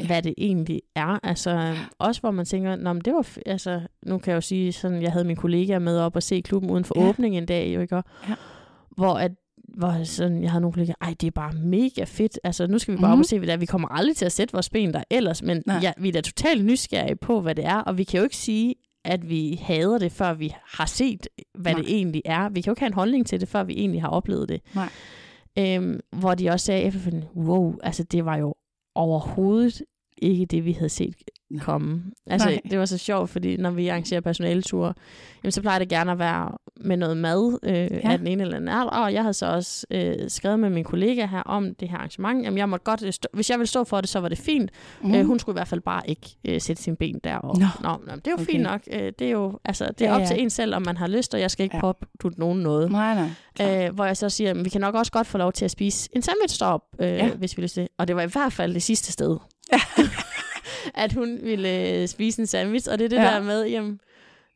Ja. 0.00 0.06
hvad 0.06 0.22
det 0.22 0.34
egentlig 0.38 0.80
er. 0.94 1.18
Altså, 1.22 1.74
også 1.98 2.20
hvor 2.20 2.30
man 2.30 2.46
tænker, 2.46 2.76
Nå, 2.76 2.92
men 2.92 3.02
det 3.02 3.14
var, 3.14 3.26
altså, 3.46 3.80
nu 4.06 4.18
kan 4.18 4.30
jeg 4.30 4.36
jo 4.36 4.40
sige, 4.40 4.72
sådan, 4.72 5.02
jeg 5.02 5.12
havde 5.12 5.24
min 5.24 5.36
kollega 5.36 5.78
med 5.78 5.98
op 5.98 6.16
og 6.16 6.22
se 6.22 6.40
klubben 6.40 6.70
uden 6.70 6.84
for 6.84 7.00
Ja. 7.00 7.08
åbning 7.08 7.36
en 7.36 7.46
dag, 7.46 7.74
jo 7.74 7.80
ikke? 7.80 7.96
Og- 7.96 8.04
Ja. 8.28 8.34
Hvor 8.96 9.14
at, 9.14 9.32
hvor 9.78 10.04
sådan, 10.04 10.42
jeg 10.42 10.50
havde 10.50 10.60
nogle 10.60 10.72
kollegaer, 10.72 10.94
ej, 11.00 11.14
det 11.20 11.26
er 11.26 11.30
bare 11.30 11.52
mega 11.52 12.04
fedt. 12.04 12.38
Altså, 12.44 12.66
nu 12.66 12.78
skal 12.78 12.94
vi 12.94 13.00
bare 13.00 13.06
mm. 13.08 13.12
op 13.12 13.16
Mhm. 13.16 13.20
og 13.20 13.26
se, 13.26 13.38
hvad 13.38 13.46
det 13.46 13.52
er. 13.52 13.56
Vi 13.56 13.66
kommer 13.66 13.88
aldrig 13.88 14.16
til 14.16 14.24
at 14.24 14.32
sætte 14.32 14.52
vores 14.52 14.70
ben 14.70 14.92
der 14.94 15.02
ellers, 15.10 15.42
men 15.42 15.62
Nej. 15.66 15.78
ja, 15.82 15.92
vi 15.98 16.08
er 16.08 16.12
da 16.12 16.20
totalt 16.20 16.64
nysgerrige 16.64 17.16
på, 17.16 17.40
hvad 17.40 17.54
det 17.54 17.64
er, 17.64 17.76
og 17.76 17.98
vi 17.98 18.04
kan 18.04 18.18
jo 18.18 18.24
ikke 18.24 18.36
sige, 18.36 18.74
at 19.04 19.28
vi 19.28 19.60
hader 19.62 19.98
det, 19.98 20.12
før 20.12 20.34
vi 20.34 20.54
har 20.64 20.86
set, 20.86 21.26
hvad 21.58 21.72
Nej. 21.72 21.82
det 21.82 21.94
egentlig 21.96 22.22
er. 22.24 22.48
Vi 22.48 22.60
kan 22.60 22.70
jo 22.70 22.72
ikke 22.72 22.80
have 22.80 22.86
en 22.86 22.92
holdning 22.94 23.26
til 23.26 23.40
det, 23.40 23.48
før 23.48 23.64
vi 23.64 23.72
egentlig 23.72 24.00
har 24.02 24.08
oplevet 24.08 24.48
det. 24.48 24.60
Nej. 24.74 24.88
Øhm, 25.58 26.00
hvor 26.12 26.34
de 26.34 26.50
også 26.50 26.66
sagde 26.66 26.82
efterfølgende, 26.82 27.26
wow, 27.36 27.74
altså 27.82 28.02
det 28.02 28.24
var 28.24 28.36
jo 28.36 28.54
overhovedet 28.96 29.86
ikke 30.18 30.46
det, 30.46 30.64
vi 30.64 30.72
havde 30.72 30.88
set 30.88 31.14
komme. 31.60 32.02
Altså, 32.26 32.48
Nej. 32.48 32.60
det 32.70 32.78
var 32.78 32.84
så 32.84 32.98
sjovt, 32.98 33.30
fordi 33.30 33.56
når 33.56 33.70
vi 33.70 33.88
arrangerer 33.88 34.20
personaleture, 34.20 34.94
jamen, 35.44 35.52
så 35.52 35.60
plejer 35.62 35.78
det 35.78 35.88
gerne 35.88 36.12
at 36.12 36.18
være 36.18 36.50
med 36.80 36.96
noget 36.96 37.16
mad 37.16 37.58
øh, 37.62 37.74
ja. 37.74 37.86
af 38.10 38.18
den 38.18 38.26
ene 38.26 38.42
eller 38.42 38.56
anden 38.56 38.68
art. 38.68 38.86
Og 38.92 39.12
jeg 39.12 39.22
havde 39.22 39.34
så 39.34 39.46
også 39.46 39.86
øh, 39.90 40.14
skrevet 40.28 40.58
med 40.60 40.70
min 40.70 40.84
kollega 40.84 41.26
her 41.26 41.40
om 41.42 41.74
det 41.74 41.88
her 41.88 41.96
arrangement. 41.96 42.44
Jamen, 42.44 42.58
jeg 42.58 42.68
måtte 42.68 42.84
godt, 42.84 43.02
øh, 43.02 43.12
stå, 43.12 43.28
hvis 43.32 43.50
jeg 43.50 43.58
ville 43.58 43.66
stå 43.68 43.84
for 43.84 44.00
det, 44.00 44.08
så 44.10 44.20
var 44.20 44.28
det 44.28 44.38
fint. 44.38 44.70
Mm. 45.02 45.14
Øh, 45.14 45.26
hun 45.26 45.38
skulle 45.38 45.54
i 45.54 45.58
hvert 45.58 45.68
fald 45.68 45.80
bare 45.80 46.02
ikke 46.10 46.36
øh, 46.48 46.60
sætte 46.60 46.82
sine 46.82 46.96
ben 46.96 47.20
der. 47.24 47.36
Og, 47.36 47.58
Nå. 47.58 47.66
nå, 47.82 47.88
nå, 48.06 48.14
det 48.16 48.26
er 48.26 48.30
jo 48.30 48.34
Okay. 48.34 48.44
fint 48.44 48.62
nok. 48.62 48.80
Øh, 48.92 49.12
det 49.18 49.26
er 49.26 49.30
jo 49.30 49.58
altså, 49.64 49.84
det 49.98 50.06
er 50.06 50.10
Ja, 50.10 50.14
op 50.16 50.20
ja. 50.20 50.26
til 50.26 50.42
en 50.42 50.50
selv, 50.50 50.74
om 50.74 50.82
man 50.86 50.96
har 50.96 51.06
lyst, 51.06 51.34
og 51.34 51.40
jeg 51.40 51.50
skal 51.50 51.64
ikke 51.64 51.76
Ja. 51.82 51.86
ja. 51.86 51.92
pådutte 51.92 52.40
nogen 52.40 52.60
noget. 52.62 52.90
Nej, 52.92 53.14
nej. 53.14 53.28
klart. 53.54 53.88
Øh, 53.88 53.94
hvor 53.94 54.04
jeg 54.04 54.16
så 54.16 54.28
siger, 54.28 54.50
at 54.50 54.64
vi 54.64 54.68
kan 54.70 54.80
nok 54.80 54.94
også 54.94 55.12
godt 55.12 55.26
få 55.26 55.38
lov 55.38 55.52
til 55.52 55.64
at 55.64 55.70
spise 55.70 56.08
en 56.12 56.22
sandwich 56.22 56.60
derop, 56.60 56.82
øh, 56.98 57.06
Ja. 57.08 57.14
ja. 57.16 57.30
hvis 57.34 57.56
vi 57.56 57.60
vil 57.62 57.74
det. 57.76 57.88
Og 57.98 58.08
det 58.08 58.16
var 58.16 58.22
i 58.22 58.26
hvert 58.32 58.52
fald 58.52 58.74
det 58.74 58.82
sidste 58.82 59.12
sted, 59.12 59.36
at 60.94 61.12
hun 61.12 61.38
ville 61.42 61.92
øh, 62.02 62.08
spise 62.08 62.40
en 62.40 62.46
sandwich. 62.46 62.88
Og 62.92 62.98
det 62.98 63.04
er 63.04 63.08
det 63.08 63.16
Ja. 63.16 63.22
ja. 63.22 63.34
der 63.34 63.42
med, 63.42 63.66
jamen, 63.66 64.00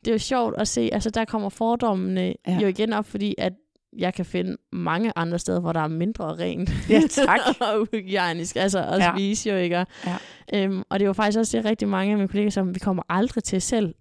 det 0.04 0.08
er 0.11 0.14
jo 0.14 0.18
sjovt 0.18 0.54
at 0.58 0.68
se, 0.68 0.90
altså 0.92 1.11
der 1.11 1.24
kommer 1.24 1.48
fordommene 1.48 2.20
Ja. 2.20 2.34
ja. 2.46 2.58
jo 2.58 2.66
igen 2.66 2.92
op, 2.92 3.06
fordi 3.06 3.34
at 3.38 3.52
jeg 3.98 4.14
kan 4.14 4.24
finde 4.24 4.56
mange 4.72 5.12
andre 5.16 5.38
steder, 5.38 5.61
hvor 5.61 5.72
der 5.72 5.80
er 5.80 5.88
mindre 5.88 6.24
rent 6.38 6.70
Ja, 6.90 7.00
tak. 7.26 7.40
og 7.61 7.80
uhygienisk, 7.80 8.56
altså 8.56 8.78
at 8.78 8.98
Ja. 8.98 9.04
ja. 9.04 9.12
spise 9.14 9.50
jo, 9.50 9.56
ikke? 9.56 9.84
Ja. 10.06 10.16
Øhm, 10.54 10.82
og 10.88 11.00
det 11.00 11.06
jo 11.06 11.12
faktisk 11.12 11.38
også 11.38 11.56
det, 11.56 11.64
rigtig 11.64 11.88
mange 11.88 12.12
af 12.12 12.16
mine 12.18 12.28
kollegaer, 12.28 12.50
som 12.50 12.74
vi 12.74 12.78
kommer 12.78 13.02
aldrig 13.08 13.44
til 13.44 13.62
selv 13.62 13.94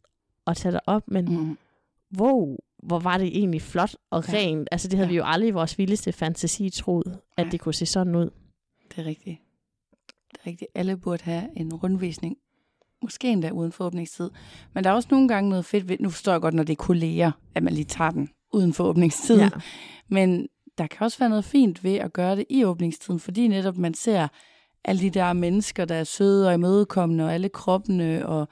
at 0.48 0.58
tage 0.58 0.72
det 0.72 0.80
op, 0.86 1.04
men 1.08 1.26
Mm. 1.26 1.58
wow, 2.20 2.58
hvor 2.84 3.00
var 3.00 3.18
det 3.18 3.28
egentlig 3.28 3.62
flot 3.62 3.96
og 4.12 4.24
Ja. 4.28 4.34
rent. 4.38 4.68
Altså 4.72 4.88
det 4.88 4.98
havde 4.98 5.08
Ja. 5.08 5.12
vi 5.12 5.18
jo 5.18 5.24
aldrig 5.26 5.48
i 5.48 5.52
vores 5.52 5.78
vildeste 5.78 6.12
fantasi 6.12 6.70
troet, 6.70 7.18
at 7.38 7.46
Nej. 7.46 7.52
det 7.52 7.60
kunne 7.60 7.74
se 7.74 7.86
sådan 7.86 8.16
ud. 8.16 8.30
Det 8.96 8.98
er 8.98 9.06
rigtigt. 9.06 9.38
Det 10.32 10.40
er 10.44 10.48
rigtigt. 10.48 10.72
Alle 10.76 10.98
burde 10.98 11.24
have 11.24 11.44
en 11.56 11.74
rundvisning. 11.74 12.38
Måske 13.02 13.28
endda 13.32 13.50
uden 13.50 13.72
for 13.72 13.86
åbningstid. 13.86 14.30
Men 14.74 14.84
der 14.84 14.90
er 14.90 14.94
også 14.94 15.08
nogle 15.12 15.28
gange 15.28 15.50
noget 15.50 15.66
fedt 15.66 15.90
ved, 15.90 15.98
nu 16.00 16.10
forstår 16.10 16.32
jeg 16.32 16.42
godt, 16.42 16.54
når 16.54 16.64
det 16.64 16.74
er 16.74 16.84
kolleger, 16.84 17.32
at 17.56 17.64
man 17.64 17.74
lige 17.74 17.86
tager 17.86 18.12
den 18.12 18.30
uden 18.54 18.74
for 18.74 18.84
åbningstid. 18.84 19.40
Ja. 19.40 19.50
Men 20.08 20.48
der 20.78 20.88
kan 20.88 21.06
også 21.06 21.20
være 21.20 21.30
noget 21.30 21.46
fint 21.46 21.84
ved 21.84 21.96
at 21.96 22.14
gøre 22.14 22.36
det 22.36 22.46
i 22.50 22.64
åbningstiden, 22.64 23.20
fordi 23.20 23.48
netop 23.48 23.78
man 23.78 23.94
ser 23.94 24.28
alle 24.84 25.02
de 25.02 25.10
der 25.10 25.34
mennesker, 25.34 25.86
der 25.86 25.96
er 25.96 26.04
søde 26.04 26.48
og 26.48 26.54
imødekommende, 26.54 27.24
og 27.24 27.34
alle 27.34 27.50
kroppene, 27.50 28.28
og, 28.28 28.48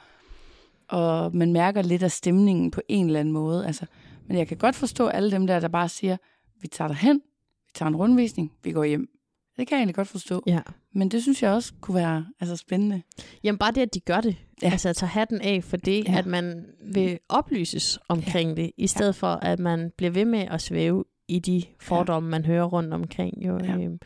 og 0.87 1.35
man 1.35 1.53
mærker 1.53 1.81
lidt 1.81 2.03
af 2.03 2.11
stemningen 2.11 2.71
på 2.71 2.81
en 2.87 3.05
eller 3.05 3.19
anden 3.19 3.33
måde. 3.33 3.65
Altså, 3.65 3.85
men 4.27 4.37
jeg 4.37 4.47
kan 4.47 4.57
godt 4.57 4.75
forstå 4.75 5.07
alle 5.07 5.31
dem 5.31 5.47
der, 5.47 5.59
der 5.59 5.67
bare 5.67 5.89
siger, 5.89 6.17
vi 6.61 6.67
tager 6.67 6.87
derhen, 6.87 7.21
vi 7.67 7.71
tager 7.73 7.89
en 7.89 7.95
rundvisning, 7.95 8.51
vi 8.63 8.71
går 8.71 8.83
hjem. 8.83 9.09
Det 9.57 9.67
kan 9.67 9.75
jeg 9.75 9.79
egentlig 9.79 9.95
godt 9.95 10.07
forstå. 10.07 10.43
ja. 10.47 10.59
Men 10.93 11.09
det 11.11 11.21
synes 11.23 11.43
jeg 11.43 11.51
også 11.51 11.73
kunne 11.81 11.95
være 11.95 12.25
altså, 12.39 12.55
spændende. 12.55 13.01
Jamen 13.43 13.57
bare 13.59 13.71
det, 13.71 13.81
at 13.81 13.93
de 13.93 13.99
gør 13.99 14.21
det. 14.21 14.35
Ja. 14.61 14.67
Ja. 14.67 14.71
Altså 14.71 14.89
at 14.89 14.95
tage 14.95 15.09
hatten 15.09 15.41
af 15.41 15.63
for 15.63 15.77
det, 15.77 16.05
Ja. 16.05 16.11
ja. 16.11 16.17
at 16.17 16.25
man 16.25 16.65
vil 16.93 17.19
oplyses 17.29 17.99
omkring 18.09 18.49
ja. 18.57 18.63
det, 18.63 18.71
i 18.77 18.87
stedet 18.87 19.07
ja. 19.07 19.27
for 19.27 19.27
at 19.27 19.59
man 19.59 19.91
bliver 19.97 20.11
ved 20.11 20.25
med 20.25 20.39
at 20.39 20.61
svæve 20.61 21.03
i 21.27 21.39
de 21.39 21.63
fordomme, 21.79 22.29
man 22.29 22.45
hører 22.45 22.63
rundt 22.65 22.93
omkring. 22.93 23.45
Jo. 23.45 23.59
Ja. 23.63 23.77
Øhm. 23.77 23.99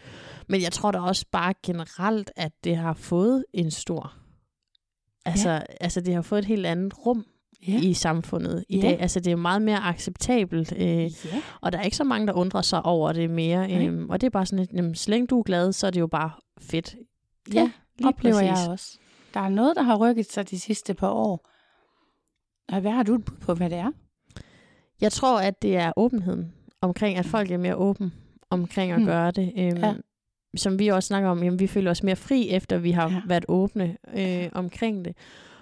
Men 0.49 0.61
jeg 0.61 0.71
tror 0.71 0.91
da 0.91 0.99
også 0.99 1.25
bare 1.31 1.53
generelt, 1.65 2.31
at 2.35 2.51
det 2.63 2.77
har 2.77 2.93
fået 2.93 3.45
en 3.53 3.71
stor 3.71 4.13
Altså, 5.25 5.49
ja. 5.49 5.59
altså 5.81 6.01
det 6.01 6.13
har 6.13 6.21
fået 6.21 6.39
et 6.39 6.45
helt 6.45 6.65
andet 6.65 7.05
rum 7.05 7.25
Ja. 7.67 7.79
i 7.81 7.93
samfundet 7.93 8.65
i 8.69 8.75
Ja. 8.77 8.81
dag. 8.81 8.99
Altså 9.01 9.19
det 9.19 9.31
er 9.31 9.35
meget 9.35 9.61
mere 9.61 9.77
acceptabelt, 9.83 10.73
øh, 10.77 10.85
Ja. 10.85 11.09
og 11.61 11.71
der 11.71 11.77
er 11.77 11.83
ikke 11.83 11.97
så 11.97 12.03
mange, 12.03 12.27
der 12.27 12.33
undrer 12.33 12.61
sig 12.61 12.85
over 12.85 13.11
det 13.11 13.29
mere. 13.29 13.67
Nej. 13.67 13.85
Øhm, 13.85 14.09
og 14.09 14.21
det 14.21 14.27
er 14.27 14.31
bare 14.31 14.45
sådan, 14.45 14.59
at 14.63 14.73
jamen, 14.73 14.95
så 14.95 15.11
længe 15.11 15.27
du 15.27 15.39
er 15.39 15.43
glad, 15.43 15.71
så 15.73 15.87
er 15.87 15.91
det 15.91 15.99
jo 15.99 16.07
bare 16.07 16.31
fedt. 16.61 16.95
Ja, 17.53 17.71
lige 17.97 18.07
oplever 18.07 18.35
præcis. 18.35 18.61
jeg 18.63 18.69
også. 18.71 18.97
Der 19.33 19.39
er 19.39 19.49
noget, 19.49 19.75
der 19.75 19.81
har 19.81 19.95
rykket 19.97 20.31
sig 20.31 20.49
de 20.49 20.59
sidste 20.59 20.93
par 20.93 21.09
år. 21.09 21.47
Og 22.73 22.81
Hvad 22.81 22.91
har 22.91 23.03
du 23.03 23.19
på, 23.41 23.53
hvad 23.53 23.69
det 23.69 23.77
er? 23.77 23.91
Jeg 25.01 25.11
tror, 25.11 25.39
at 25.39 25.61
det 25.61 25.77
er 25.77 25.91
åbenheden 25.97 26.51
omkring, 26.81 27.17
at 27.17 27.25
folk 27.25 27.51
er 27.51 27.57
mere 27.57 27.75
åben 27.75 28.13
omkring 28.49 28.91
at 28.91 28.97
Hmm. 28.97 29.05
gøre 29.05 29.31
det. 29.31 29.53
Øhm, 29.57 29.77
Ja. 29.77 29.93
Som 30.57 30.79
vi 30.79 30.87
også 30.87 31.07
snakker 31.07 31.29
om, 31.29 31.43
jamen, 31.43 31.59
vi 31.59 31.67
føler 31.67 31.91
os 31.91 32.03
mere 32.03 32.15
fri, 32.15 32.49
efter 32.49 32.77
vi 32.77 32.91
har 32.91 33.07
Ja. 33.09 33.13
ja. 33.15 33.21
været 33.27 33.45
åbne 33.47 33.97
øh, 34.17 34.49
omkring 34.53 35.05
det. 35.05 35.15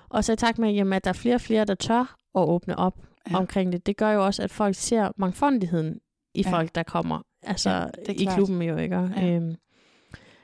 Og 0.09 0.23
så 0.23 0.33
i 0.33 0.35
takt 0.35 0.59
med, 0.59 0.71
jamen, 0.73 0.93
at 0.93 1.03
der 1.03 1.09
er 1.09 1.13
flere 1.13 1.35
og 1.35 1.41
flere, 1.41 1.65
der 1.65 1.75
tør 1.75 2.15
at 2.35 2.41
åbne 2.41 2.79
op 2.79 2.95
Ja. 3.31 3.37
omkring 3.37 3.71
det, 3.73 3.85
det 3.85 3.97
gør 3.97 4.11
jo 4.11 4.25
også, 4.25 4.43
at 4.43 4.51
folk 4.51 4.75
ser 4.75 5.11
mangfoldigheden 5.17 5.99
i 6.35 6.41
Ja. 6.45 6.51
folk, 6.51 6.75
der 6.75 6.83
kommer 6.83 7.21
altså, 7.43 7.69
Ja, 7.69 7.79
det 8.05 8.09
er 8.09 8.13
i 8.13 8.23
klart. 8.23 8.35
klubben 8.35 8.61
jo, 8.61 8.77
ikke? 8.77 8.95
Ja. 8.95 9.27
Øhm, 9.35 9.55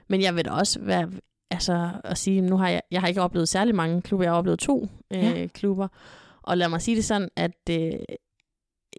men 0.10 0.22
jeg 0.22 0.36
vil 0.36 0.46
da 0.46 0.52
også 0.52 0.80
være, 0.82 1.12
altså 1.52 1.90
at 2.04 2.18
sige, 2.18 2.42
nu 2.42 2.58
har 2.58 2.70
jeg, 2.70 2.82
jeg 2.92 3.02
har 3.02 3.08
ikke 3.08 3.22
oplevet 3.22 3.50
særlig 3.50 3.76
mange 3.76 4.02
klubber, 4.02 4.24
jeg 4.26 4.32
har 4.32 4.38
oplevet 4.38 4.60
to 4.60 4.88
øh, 5.14 5.20
Ja. 5.24 5.48
klubber, 5.48 5.88
og 6.42 6.58
lad 6.58 6.70
mig 6.70 6.82
sige 6.82 6.96
det 6.98 7.06
sådan, 7.06 7.30
at 7.36 7.52
øh, 7.70 7.76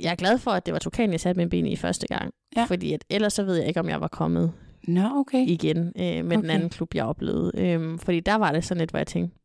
jeg 0.01 0.11
er 0.11 0.15
glad 0.15 0.39
for, 0.39 0.51
at 0.51 0.67
det 0.67 0.73
var 0.73 0.79
Tukan, 0.79 1.13
jeg 1.13 1.21
satte 1.21 1.39
min 1.39 1.49
ben 1.49 1.67
i 1.67 1.77
første 1.77 2.07
gang. 2.07 2.35
Ja. 2.57 2.65
Fordi 2.65 2.93
at, 2.93 3.05
ellers 3.11 3.33
så 3.33 3.43
ved 3.45 3.57
jeg 3.57 3.69
ikke, 3.69 3.81
om 3.81 3.89
jeg 3.89 4.01
var 4.01 4.09
kommet 4.09 4.53
Nå, 4.89 5.09
okay. 5.15 5.47
igen 5.47 5.79
øh, 5.79 6.25
med 6.25 6.25
okay. 6.37 6.37
den 6.43 6.51
anden 6.51 6.71
klub, 6.71 6.95
jeg 6.95 7.05
oplevede. 7.05 7.53
Øhm, 7.55 7.99
fordi 7.99 8.21
der 8.21 8.35
var 8.35 8.53
det 8.53 8.65
sådan 8.65 8.79
lidt, 8.79 8.91
hvor 8.91 8.99
jeg 8.99 9.07
tænkte, 9.07 9.39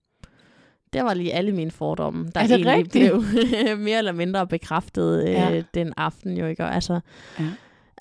der 0.94 1.04
var 1.04 1.14
lige 1.14 1.34
alle 1.34 1.52
mine 1.52 1.72
fordomme, 1.72 2.30
der 2.36 2.42
Er 2.42 2.48
det 2.48 2.52
egentlig 2.56 2.74
rigtigt? 2.74 2.92
blev 2.92 3.78
mere 3.88 3.98
eller 3.98 4.12
mindre 4.12 4.48
bekræftet 4.48 5.24
øh, 5.28 5.32
Ja. 5.34 5.64
den 5.74 5.94
aften 5.98 6.38
jo 6.38 6.46
ikke. 6.46 6.64
Og 6.64 6.76
altså, 6.76 7.00
Ja. 7.40 7.46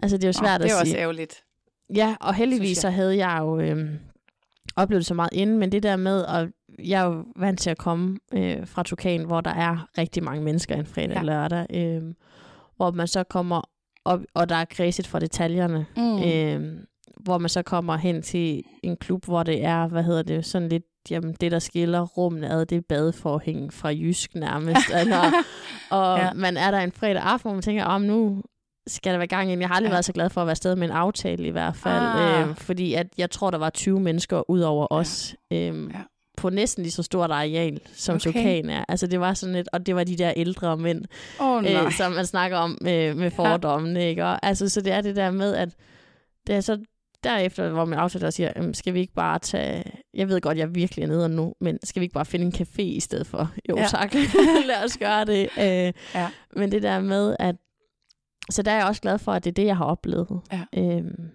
altså 0.02 0.16
det 0.16 0.24
er 0.24 0.28
jo 0.28 0.32
svært 0.32 0.60
Nå, 0.60 0.64
det 0.64 0.70
er 0.70 0.74
at 0.76 0.80
også 0.80 0.90
sige. 0.90 1.00
ærgerligt. 1.02 1.34
Ja, 1.94 2.16
og 2.20 2.34
heldigvis 2.34 2.78
så 2.78 2.90
havde 2.90 3.16
jeg 3.26 3.36
jo 3.40 3.60
øh, 3.60 3.88
oplevet 4.76 5.00
det 5.00 5.06
så 5.06 5.14
meget 5.14 5.30
inden, 5.32 5.58
men 5.58 5.72
det 5.72 5.82
der 5.82 5.96
med, 5.96 6.24
at 6.24 6.48
jeg 6.84 7.00
er 7.02 7.06
jo 7.06 7.24
vant 7.36 7.60
til 7.60 7.70
at 7.70 7.78
komme 7.78 8.18
øh, 8.34 8.66
fra 8.66 8.82
Tukan, 8.82 9.24
hvor 9.24 9.40
der 9.40 9.50
er 9.50 9.88
rigtig 9.98 10.24
mange 10.24 10.42
mennesker 10.42 10.74
en 10.76 10.86
fredag 10.86 11.08
Ja. 11.10 11.18
ja. 11.18 11.22
lørdag, 11.22 11.66
øh, 11.74 12.02
hvor 12.76 12.90
man 12.90 13.06
så 13.08 13.22
kommer 13.24 13.60
op, 14.04 14.20
og 14.34 14.48
der 14.48 14.54
er 14.54 14.64
kredset 14.64 15.06
for 15.06 15.18
detaljerne, 15.18 15.86
mm. 15.96 16.22
øh, 16.22 16.78
hvor 17.20 17.38
man 17.38 17.48
så 17.48 17.62
kommer 17.62 17.96
hen 17.96 18.22
til 18.22 18.62
en 18.82 18.96
klub, 18.96 19.24
hvor 19.24 19.42
det 19.42 19.64
er, 19.64 19.86
hvad 19.88 20.02
hedder 20.02 20.22
det, 20.22 20.44
sådan 20.44 20.68
lidt, 20.68 20.84
jamen 21.10 21.34
det 21.40 21.52
der 21.52 21.58
skiller 21.58 22.00
rummene 22.06 22.50
ad, 22.50 22.66
det 22.66 22.78
er 22.78 22.82
badeforhæng 22.88 23.72
fra 23.74 23.88
Jysk 23.88 24.34
nærmest, 24.34 24.90
altså, 24.94 25.32
og 25.90 26.18
Ja. 26.18 26.24
ja. 26.24 26.32
man 26.32 26.56
er 26.56 26.70
der 26.70 26.78
en 26.78 26.92
fredag 26.92 27.22
aften, 27.22 27.48
hvor 27.48 27.54
man 27.54 27.62
tænker, 27.62 27.84
om 27.84 28.02
nu 28.02 28.42
skal 28.86 29.12
der 29.12 29.18
være 29.18 29.26
gang 29.26 29.52
ind. 29.52 29.60
Jeg 29.60 29.68
har 29.68 29.74
aldrig 29.74 29.88
Ja. 29.88 29.92
ja. 29.92 29.94
været 29.94 30.04
så 30.04 30.12
glad 30.12 30.30
for 30.30 30.40
at 30.40 30.46
være 30.46 30.50
afsted 30.50 30.76
med 30.76 30.88
en 30.88 30.94
aftale 30.94 31.46
i 31.46 31.50
hvert 31.50 31.76
fald, 31.76 32.04
Ah. 32.06 32.48
øh, 32.48 32.54
fordi 32.56 32.94
at 32.94 33.06
jeg 33.18 33.30
tror, 33.30 33.50
der 33.50 33.58
var 33.58 33.70
20 33.70 34.00
mennesker 34.00 34.50
ud 34.50 34.60
over 34.60 34.86
Ja. 34.90 34.96
os, 34.96 35.34
øh, 35.52 35.58
Ja. 35.58 35.72
på 36.36 36.50
næsten 36.50 36.82
lige 36.82 36.92
så 36.92 37.02
stort 37.02 37.30
areal, 37.30 37.80
som 37.92 38.14
Okay. 38.26 38.62
er. 38.68 38.84
Altså 38.88 39.06
det 39.06 39.20
var 39.20 39.34
sådan 39.34 39.54
lidt, 39.54 39.68
og 39.72 39.86
det 39.86 39.96
var 39.96 40.04
de 40.04 40.16
der 40.16 40.32
ældre 40.36 40.76
mænd, 40.76 41.04
oh, 41.40 41.62
nej. 41.62 41.84
øh, 41.84 41.92
som 41.92 42.12
man 42.12 42.26
snakker 42.26 42.56
om 42.56 42.78
øh, 42.82 43.16
med 43.16 43.30
fordommene, 43.30 44.08
ikke? 44.08 44.24
Og, 44.24 44.46
altså, 44.46 44.68
så 44.68 44.80
det 44.80 44.92
er 44.92 45.00
det 45.00 45.16
der 45.16 45.30
med, 45.30 45.54
at 45.54 45.68
det 46.46 46.54
er 46.54 46.60
så 46.60 46.78
derefter, 47.24 47.68
hvor 47.70 47.84
man 47.84 47.98
aftaler 47.98 48.26
og 48.26 48.32
siger, 48.32 48.52
"Jamen, 48.56 48.74
skal 48.74 48.94
vi 48.94 49.00
ikke 49.00 49.12
bare 49.14 49.38
tage, 49.38 49.84
jeg 50.14 50.28
ved 50.28 50.40
godt, 50.40 50.58
jeg 50.58 50.62
er 50.64 50.68
virkelig 50.68 51.06
nede 51.06 51.28
nu, 51.28 51.54
men 51.60 51.78
skal 51.84 52.00
vi 52.00 52.04
ikke 52.04 52.12
bare 52.14 52.24
finde 52.24 52.46
en 52.46 52.52
café 52.54 52.82
i 52.82 53.00
stedet 53.00 53.26
for? 53.26 53.52
Jo 53.68 53.76
Ja. 53.76 53.86
tak, 53.86 54.14
lad 54.66 54.84
os 54.84 54.98
gøre 54.98 55.24
det. 55.24 55.42
Øh, 55.58 55.92
Ja. 56.14 56.28
Men 56.56 56.72
det 56.72 56.82
der 56.82 57.00
med, 57.00 57.36
at, 57.38 57.56
så 58.50 58.62
der 58.62 58.70
er 58.70 58.76
jeg 58.76 58.86
også 58.86 59.02
glad 59.02 59.18
for, 59.18 59.32
at 59.32 59.44
det 59.44 59.50
er 59.50 59.54
det, 59.54 59.64
jeg 59.66 59.76
har 59.76 59.84
oplevet. 59.84 60.40
Ja. 60.52 60.64
Øhm, 60.76 61.30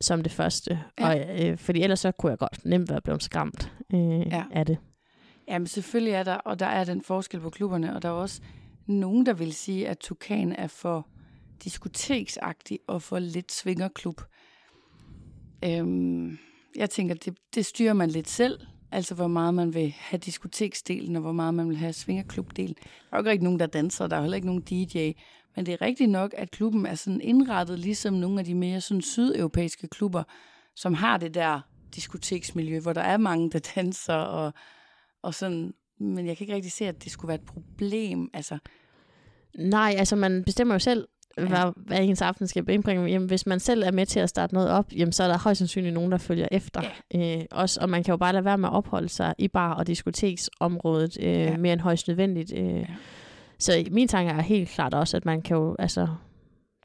som 0.00 0.22
det 0.22 0.32
første. 0.32 0.80
Ja. 1.00 1.08
Og, 1.08 1.46
øh, 1.46 1.58
fordi 1.58 1.82
ellers 1.82 2.00
så 2.00 2.12
kunne 2.12 2.30
jeg 2.30 2.38
godt 2.38 2.64
nemt 2.64 2.90
være 2.90 3.00
blevet 3.00 3.22
skræmt 3.22 3.72
øh, 3.94 4.26
ja. 4.26 4.44
af 4.52 4.66
det. 4.66 4.78
Jamen 5.48 5.66
selvfølgelig 5.66 6.12
er 6.14 6.22
der, 6.22 6.34
og 6.34 6.58
der 6.58 6.66
er 6.66 6.84
den 6.84 7.02
forskel 7.02 7.40
på 7.40 7.50
klubberne, 7.50 7.96
og 7.96 8.02
der 8.02 8.08
er 8.08 8.12
også 8.12 8.40
nogen, 8.86 9.26
der 9.26 9.32
vil 9.32 9.52
sige, 9.52 9.88
at 9.88 9.98
Tukan 9.98 10.52
er 10.58 10.66
for 10.66 11.06
diskoteksagtig 11.64 12.78
og 12.88 13.02
for 13.02 13.18
lidt 13.18 13.52
svingerklub. 13.52 14.20
Øhm, 15.64 16.38
jeg 16.76 16.90
tænker, 16.90 17.14
det, 17.14 17.38
det 17.54 17.66
styrer 17.66 17.92
man 17.92 18.10
lidt 18.10 18.28
selv, 18.28 18.60
altså 18.92 19.14
hvor 19.14 19.26
meget 19.26 19.54
man 19.54 19.74
vil 19.74 19.94
have 19.96 20.18
diskoteksdelen, 20.18 21.16
og 21.16 21.22
hvor 21.22 21.32
meget 21.32 21.54
man 21.54 21.68
vil 21.68 21.76
have 21.76 21.92
svingerklubdelen. 21.92 22.74
Der 22.74 22.82
er 23.12 23.16
jo 23.16 23.18
ikke 23.18 23.30
rigtig 23.30 23.44
nogen, 23.44 23.60
der 23.60 23.66
danser, 23.66 24.06
der 24.06 24.16
er 24.16 24.20
heller 24.20 24.36
ikke 24.36 24.46
nogen 24.46 24.62
DJ, 24.62 25.12
men 25.56 25.66
det 25.66 25.72
er 25.74 25.82
rigtigt 25.82 26.10
nok, 26.10 26.34
at 26.36 26.50
klubben 26.50 26.86
er 26.86 26.94
sådan 26.94 27.20
indrettet, 27.20 27.78
ligesom 27.78 28.14
nogle 28.14 28.38
af 28.38 28.44
de 28.44 28.54
mere 28.54 28.80
sådan 28.80 29.02
sydeuropæiske 29.02 29.88
klubber, 29.88 30.22
som 30.76 30.94
har 30.94 31.16
det 31.16 31.34
der 31.34 31.60
diskoteksmiljø, 31.94 32.80
hvor 32.80 32.92
der 32.92 33.00
er 33.00 33.16
mange, 33.16 33.50
der 33.50 33.58
danser, 33.74 34.14
og, 34.14 34.52
og 35.22 35.34
sådan, 35.34 35.74
men 36.00 36.26
jeg 36.26 36.36
kan 36.36 36.44
ikke 36.44 36.54
rigtig 36.54 36.72
se, 36.72 36.86
at 36.86 37.04
det 37.04 37.12
skulle 37.12 37.28
være 37.28 37.38
et 37.38 37.46
problem. 37.46 38.30
Altså, 38.34 38.58
Nej, 39.58 39.94
altså 39.98 40.16
man 40.16 40.44
bestemmer 40.44 40.74
jo 40.74 40.78
selv, 40.78 41.08
hvad, 41.36 41.72
hvad 41.76 41.98
ens 42.00 42.22
aften 42.22 42.46
skal 42.46 42.70
indbringe. 42.70 43.06
Jamen, 43.10 43.28
hvis 43.28 43.46
man 43.46 43.60
selv 43.60 43.82
er 43.82 43.92
med 43.92 44.06
til 44.06 44.20
at 44.20 44.28
starte 44.28 44.54
noget 44.54 44.70
op, 44.70 44.92
jamen, 44.96 45.12
så 45.12 45.22
er 45.22 45.28
der 45.28 45.38
højst 45.38 45.58
sandsynligt 45.58 45.94
nogen, 45.94 46.12
der 46.12 46.18
følger 46.18 46.48
efter. 46.52 46.82
Ja. 47.14 47.38
Øh, 47.38 47.44
også, 47.50 47.80
og 47.80 47.88
man 47.90 48.02
kan 48.04 48.12
jo 48.12 48.16
bare 48.16 48.32
lade 48.32 48.44
være 48.44 48.58
med 48.58 48.68
at 48.68 48.72
opholde 48.74 49.08
sig 49.08 49.34
i 49.38 49.48
bar- 49.48 49.74
og 49.74 49.86
diskoteksområdet 49.86 51.16
øh, 51.20 51.26
Ja. 51.26 51.42
ja. 51.42 51.56
mere 51.56 51.72
end 51.72 51.80
højst 51.80 52.08
nødvendigt. 52.08 52.52
Øh. 52.56 52.66
Ja. 52.78 52.86
Så 53.58 53.84
min 53.90 54.08
tanke 54.08 54.32
er 54.32 54.40
helt 54.40 54.68
klart 54.68 54.94
også, 54.94 55.16
at 55.16 55.24
man 55.24 55.42
kan 55.42 55.56
jo, 55.56 55.76
altså, 55.78 56.06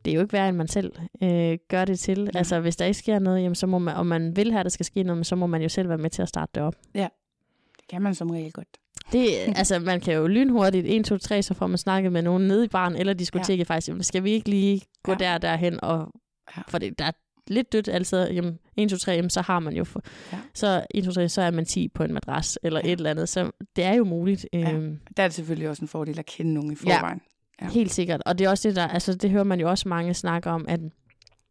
det 0.05 0.11
er 0.11 0.15
jo 0.15 0.21
ikke 0.21 0.33
værre, 0.33 0.49
end 0.49 0.57
man 0.57 0.67
selv 0.67 0.91
øh, 1.23 1.57
gør 1.69 1.85
det 1.85 1.99
til. 1.99 2.17
Ja. 2.19 2.23
Ja. 2.33 2.37
Altså, 2.37 2.59
hvis 2.59 2.75
der 2.75 2.85
ikke 2.85 2.97
sker 2.99 3.19
noget, 3.19 3.43
jamen, 3.43 3.55
så 3.55 3.67
må 3.67 3.79
man, 3.79 3.95
og 3.95 4.05
man 4.05 4.35
vil 4.35 4.51
have, 4.51 4.59
at 4.59 4.65
der 4.65 4.69
skal 4.69 4.85
ske 4.85 5.03
noget, 5.03 5.25
så 5.25 5.35
må 5.35 5.47
man 5.47 5.61
jo 5.61 5.69
selv 5.69 5.89
være 5.89 5.97
med 5.97 6.09
til 6.09 6.21
at 6.21 6.29
starte 6.29 6.51
det 6.55 6.63
op. 6.63 6.75
det 6.93 7.07
kan 7.89 8.01
man 8.01 8.15
som 8.15 8.29
regel 8.29 8.51
godt. 8.51 8.67
Det, 9.11 9.29
altså, 9.55 9.79
man 9.79 9.99
kan 10.01 10.13
jo 10.13 10.27
lynhurtigt, 10.27 10.85
1, 10.87 11.05
2, 11.05 11.17
3, 11.17 11.41
så 11.41 11.53
får 11.53 11.67
man 11.67 11.77
snakket 11.77 12.11
med 12.11 12.21
nogen 12.21 12.47
nede 12.47 12.65
i 12.65 12.67
baren 12.67 12.95
eller 12.95 13.13
diskoteket 13.13 13.69
ja. 13.69 13.73
faktisk. 13.73 13.87
Jamen, 13.87 14.03
skal 14.03 14.23
vi 14.23 14.31
ikke 14.31 14.49
lige 14.49 14.81
gå 15.03 15.11
Ja. 15.11 15.17
der 15.17 15.37
derhen? 15.37 15.83
Og, 15.83 16.11
Ja. 16.57 16.61
For 16.67 16.77
det, 16.77 16.99
der 16.99 17.05
er 17.05 17.11
lidt 17.47 17.73
dødt 17.73 17.87
altid. 17.87 18.29
Jamen, 18.31 18.59
1, 18.77 18.89
2, 18.89 18.97
3, 18.97 19.11
jamen, 19.11 19.29
så 19.29 19.41
har 19.41 19.59
man 19.59 19.73
jo... 19.73 19.83
For, 19.83 20.01
Ja. 20.31 20.37
Så 20.53 20.85
1, 20.91 21.03
2, 21.03 21.11
3, 21.11 21.29
så 21.29 21.41
er 21.41 21.51
man 21.51 21.65
10 21.65 21.87
på 21.87 22.03
en 22.03 22.13
madras 22.13 22.59
eller 22.63 22.81
Ja. 22.83 22.91
et 22.91 22.97
eller 22.97 23.09
andet. 23.09 23.29
Så 23.29 23.51
det 23.75 23.83
er 23.83 23.93
jo 23.93 24.03
muligt. 24.03 24.47
Ja. 24.53 24.71
Øhm, 24.73 24.99
Der 25.17 25.23
er 25.23 25.27
det 25.27 25.35
selvfølgelig 25.35 25.69
også 25.69 25.81
en 25.81 25.87
fordel 25.87 26.19
at 26.19 26.25
kende 26.25 26.53
nogen 26.53 26.71
i 26.71 26.75
forvejen. 26.75 27.21
Ja. 27.61 27.65
ja. 27.65 27.71
Helt 27.71 27.91
sikkert. 27.91 28.21
Og 28.25 28.37
det 28.39 28.45
er 28.45 28.49
også 28.49 28.67
det, 28.69 28.75
der... 28.75 28.87
Altså, 28.87 29.13
det 29.15 29.29
hører 29.29 29.43
man 29.43 29.59
jo 29.59 29.69
også 29.69 29.89
mange 29.89 30.13
snakke 30.13 30.49
om, 30.49 30.65
at 30.69 30.79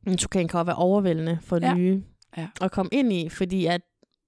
en 0.07 0.16
tukan 0.16 0.48
kan 0.48 0.66
være 0.66 0.76
overvældende 0.76 1.38
for 1.42 1.59
ja. 1.62 1.74
nye 1.74 2.03
Ja. 2.36 2.46
at 2.61 2.70
komme 2.70 2.88
ind 2.92 3.12
i, 3.12 3.28
fordi 3.28 3.66
at 3.66 3.80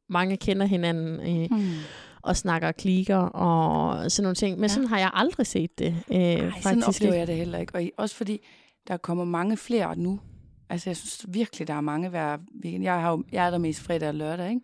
mange 0.08 0.36
kender 0.36 0.66
hinanden 0.66 1.20
øh, 1.20 1.48
Hmm. 1.50 1.70
Og 2.24 2.36
snakker 2.36 2.72
klikker 2.72 3.16
og 3.16 4.10
sådan 4.12 4.22
nogle 4.22 4.34
ting. 4.34 4.54
Men 4.56 4.62
Ja. 4.64 4.68
sådan 4.68 4.88
har 4.88 4.98
jeg 4.98 5.10
aldrig 5.14 5.46
set 5.46 5.78
det. 5.78 5.86
Øh, 6.10 6.16
Ej, 6.18 6.38
sådan 6.38 6.50
faktisk 6.62 6.88
oplever 6.88 7.12
ikke. 7.12 7.18
jeg 7.18 7.26
det 7.26 7.36
heller 7.36 7.58
ikke. 7.58 7.74
Og 7.74 7.82
også 7.96 8.16
fordi, 8.16 8.40
der 8.88 8.96
kommer 8.96 9.24
mange 9.24 9.56
flere 9.56 9.98
nu. 9.98 10.20
Altså, 10.70 10.90
jeg 10.90 10.96
synes 10.96 11.26
virkelig, 11.28 11.68
der 11.68 11.74
er 11.74 11.80
mange 11.80 12.08
hver 12.08 12.38
weekend. 12.64 12.84
Jeg, 12.84 13.00
har 13.00 13.10
jo, 13.10 13.24
jeg 13.32 13.46
er 13.46 13.50
der 13.50 13.58
mest 13.58 13.80
fredag 13.80 14.08
og 14.08 14.14
lørdag, 14.14 14.48
ikke? 14.50 14.60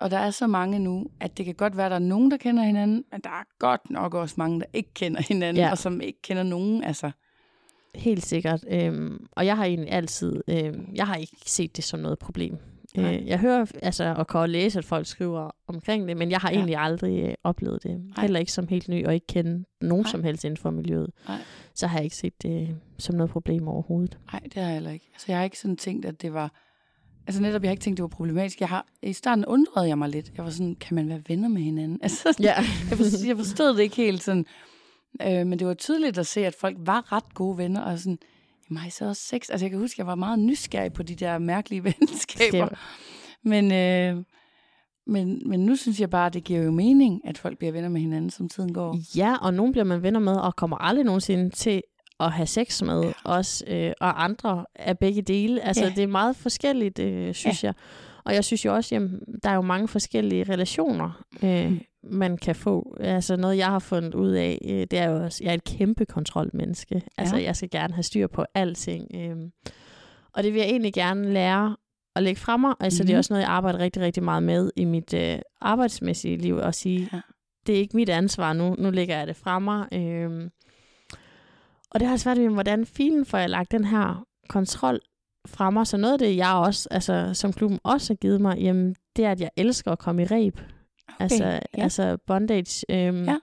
Og 0.00 0.10
der 0.10 0.18
er 0.18 0.30
så 0.30 0.46
mange 0.46 0.78
nu, 0.78 1.06
at 1.20 1.38
det 1.38 1.44
kan 1.44 1.54
godt 1.54 1.76
være, 1.76 1.86
at 1.86 1.90
der 1.90 1.94
er 1.96 2.00
nogen, 2.00 2.30
der 2.30 2.36
kender 2.36 2.62
hinanden, 2.62 3.04
men 3.12 3.20
der 3.20 3.30
er 3.30 3.42
godt 3.58 3.90
nok 3.90 4.14
også 4.14 4.34
mange, 4.38 4.60
der 4.60 4.66
ikke 4.72 4.94
kender 4.94 5.22
hinanden. 5.28 5.62
Ja. 5.62 5.70
og 5.70 5.78
som 5.78 6.00
ikke 6.00 6.22
kender 6.22 6.42
nogen. 6.42 6.84
Altså, 6.84 7.10
Helt 7.94 8.26
sikkert. 8.26 8.64
Øhm, 8.70 9.26
og 9.32 9.46
jeg 9.46 9.56
har 9.56 9.64
egentlig 9.64 9.90
altid, 9.92 10.42
øhm, 10.48 10.88
jeg 10.94 11.06
har 11.06 11.14
ikke 11.14 11.36
set 11.46 11.76
det 11.76 11.84
som 11.84 12.00
noget 12.00 12.18
problem. 12.18 12.56
Nej. 12.96 13.14
Øh, 13.20 13.26
jeg 13.26 13.38
hører 13.38 13.66
altså 13.82 14.14
og 14.18 14.26
kan 14.26 14.50
læse, 14.50 14.78
at 14.78 14.84
folk 14.84 15.06
skriver 15.06 15.50
omkring 15.66 16.08
det, 16.08 16.16
men 16.16 16.30
jeg 16.30 16.38
har 16.38 16.50
Ja. 16.50 16.54
egentlig 16.56 16.76
aldrig 16.76 17.22
øh, 17.24 17.34
oplevet 17.44 17.82
det. 17.82 18.02
Heller 18.18 18.40
ikke 18.40 18.52
som 18.52 18.68
helt 18.68 18.88
ny, 18.88 19.06
og 19.06 19.14
ikke 19.14 19.26
kende 19.26 19.64
nogen 19.80 20.02
Nej. 20.02 20.10
som 20.10 20.24
helst 20.24 20.44
inden 20.44 20.56
for 20.56 20.70
miljøet. 20.70 21.10
Nej. 21.28 21.38
Så 21.74 21.86
har 21.86 21.98
jeg 21.98 22.04
ikke 22.04 22.16
set 22.16 22.42
det 22.42 22.76
som 22.98 23.14
noget 23.14 23.30
problem 23.30 23.68
overhovedet. 23.68 24.18
nej, 24.32 24.40
det 24.44 24.54
har 24.54 24.62
jeg 24.62 24.72
heller 24.72 24.90
ikke. 24.90 25.08
Altså, 25.12 25.24
jeg 25.28 25.36
har 25.36 25.44
ikke 25.44 25.58
sådan 25.58 25.76
tænkt, 25.76 26.06
at 26.06 26.22
det 26.22 26.32
var... 26.34 26.52
Altså 27.26 27.42
netop, 27.42 27.62
jeg 27.62 27.68
har 27.68 27.72
ikke 27.72 27.82
tænkt, 27.82 27.96
det 27.96 28.02
var 28.02 28.08
problematisk. 28.08 28.60
Jeg 28.60 28.68
har, 28.68 28.86
I 29.02 29.12
starten 29.12 29.44
undrede 29.46 29.88
jeg 29.88 29.98
mig 29.98 30.08
lidt. 30.08 30.32
Jeg 30.36 30.44
var 30.44 30.50
sådan, 30.50 30.74
kan 30.74 30.94
man 30.94 31.08
være 31.08 31.22
venner 31.28 31.48
med 31.48 31.62
hinanden? 31.62 31.98
Altså, 32.02 32.36
Ja. 32.40 32.54
jeg, 32.90 32.96
forstod, 32.98 33.26
jeg 33.26 33.36
forstod 33.36 33.68
det 33.76 33.80
ikke 33.82 33.96
helt 33.96 34.22
sådan. 34.22 34.46
Øh, 35.22 35.46
men 35.46 35.58
det 35.58 35.66
var 35.66 35.74
tydeligt 35.74 36.18
at 36.18 36.26
se, 36.26 36.46
at 36.46 36.54
folk 36.54 36.76
var 36.80 37.12
ret 37.12 37.34
gode 37.34 37.58
venner, 37.58 37.80
og 37.80 37.98
sådan, 37.98 38.18
I 38.86 38.90
så 38.90 39.04
også 39.08 39.22
sex? 39.22 39.50
Altså 39.50 39.64
jeg 39.64 39.70
kan 39.70 39.78
huske, 39.80 39.94
jeg 39.98 40.06
var 40.06 40.14
meget 40.14 40.38
nysgerrig 40.38 40.92
på 40.92 41.02
de 41.02 41.14
der 41.14 41.38
mærkelige 41.38 41.84
venskaber. 42.00 42.68
Men, 43.44 43.72
øh, 43.72 44.24
men, 45.06 45.48
men 45.48 45.66
nu 45.66 45.76
synes 45.76 46.00
jeg 46.00 46.10
bare, 46.10 46.26
at 46.26 46.34
det 46.34 46.44
giver 46.44 46.62
jo 46.62 46.70
mening, 46.70 47.20
at 47.28 47.38
folk 47.38 47.58
bliver 47.58 47.72
venner 47.72 47.88
med 47.88 48.00
hinanden, 48.00 48.30
som 48.30 48.48
tiden 48.48 48.74
går. 48.74 48.98
Ja, 49.16 49.36
og 49.42 49.54
nogen 49.54 49.72
bliver 49.72 49.84
man 49.84 50.02
venner 50.02 50.20
med, 50.20 50.36
og 50.36 50.56
kommer 50.56 50.76
aldrig 50.76 51.04
nogensinde 51.04 51.50
til 51.50 51.82
at 52.20 52.32
have 52.32 52.46
sex 52.46 52.82
med 52.82 53.02
Ja. 53.02 53.12
os, 53.24 53.62
øh, 53.66 53.92
og 54.00 54.24
andre 54.24 54.66
af 54.76 54.98
begge 54.98 55.22
dele. 55.22 55.60
Altså, 55.62 55.84
Ja. 55.84 55.90
det 55.90 56.02
er 56.02 56.06
meget 56.06 56.36
forskelligt, 56.36 56.98
øh, 56.98 57.34
synes 57.34 57.62
ja. 57.64 57.66
jeg. 57.68 57.74
Og 58.24 58.34
jeg 58.34 58.44
synes 58.44 58.64
jo 58.64 58.74
også, 58.74 58.94
jamen, 58.94 59.20
der 59.42 59.50
er 59.50 59.54
jo 59.54 59.60
mange 59.60 59.88
forskellige 59.88 60.44
relationer 60.44 61.24
øh, 61.42 61.70
Mm. 61.70 61.80
Man 62.04 62.36
kan 62.38 62.54
få. 62.56 62.96
Altså 63.00 63.36
noget, 63.36 63.56
jeg 63.56 63.66
har 63.66 63.78
fundet 63.78 64.14
ud 64.14 64.30
af, 64.30 64.58
øh, 64.68 64.80
det 64.90 64.98
er 64.98 65.08
jo 65.10 65.24
også, 65.24 65.44
jeg 65.44 65.50
er 65.50 65.54
et 65.54 65.64
kæmpe 65.64 66.04
kontrolmenneske. 66.06 67.02
Altså 67.18 67.36
jeg 67.36 67.56
skal 67.56 67.70
gerne 67.70 67.94
have 67.94 68.02
styr 68.02 68.26
på 68.26 68.44
alting. 68.54 69.06
Øh, 69.14 69.36
og 70.32 70.42
det 70.42 70.52
vil 70.52 70.58
jeg 70.60 70.68
egentlig 70.68 70.92
gerne 70.92 71.32
lære 71.32 71.76
at 72.16 72.22
lægge 72.22 72.40
frem 72.40 72.60
mig. 72.60 72.74
Altså 72.80 73.02
mm-hmm. 73.02 73.06
det 73.06 73.12
er 73.12 73.16
Mhm. 73.16 73.18
også 73.18 73.32
noget, 73.32 73.42
jeg 73.42 73.50
arbejder 73.50 73.78
rigtig, 73.78 74.02
rigtig 74.02 74.22
meget 74.22 74.42
med 74.42 74.70
i 74.76 74.84
mit 74.84 75.14
øh, 75.14 75.38
arbejdsmæssige 75.60 76.36
liv. 76.36 76.56
At 76.56 76.74
sige, 76.74 77.08
Ja. 77.12 77.20
det 77.66 77.74
er 77.74 77.78
ikke 77.78 77.96
mit 77.96 78.08
ansvar 78.08 78.52
nu. 78.52 78.74
Nu 78.78 78.90
lægger 78.90 79.18
jeg 79.18 79.26
det 79.26 79.36
frem 79.36 79.62
mig. 79.62 79.86
Øh, 79.92 80.50
og 81.90 82.00
det 82.00 82.08
har 82.08 82.16
svært 82.16 82.38
ved, 82.38 82.48
hvordan 82.48 82.86
filen 82.86 83.24
får 83.26 83.38
jeg 83.38 83.50
lagt 83.50 83.72
den 83.72 83.84
her 83.84 84.26
kontrol 84.48 85.00
fra 85.46 85.70
mig. 85.70 85.86
Så 85.86 85.96
noget 85.96 86.12
af 86.12 86.18
det, 86.18 86.36
jeg 86.36 86.52
også, 86.54 86.88
altså, 86.90 87.30
som 87.34 87.52
klubben 87.52 87.78
også 87.82 88.12
har 88.12 88.16
givet 88.16 88.40
mig, 88.40 88.58
jamen, 88.58 88.96
det 89.16 89.24
er, 89.24 89.30
at 89.30 89.40
jeg 89.40 89.50
elsker 89.56 89.92
at 89.92 89.98
komme 89.98 90.22
i 90.22 90.24
reb. 90.24 90.58
Okay. 91.14 91.22
Altså, 91.24 91.44
ja. 91.46 91.82
altså 91.82 92.16
bondage. 92.26 92.84
Øhm, 92.90 93.24
Ja. 93.24 93.36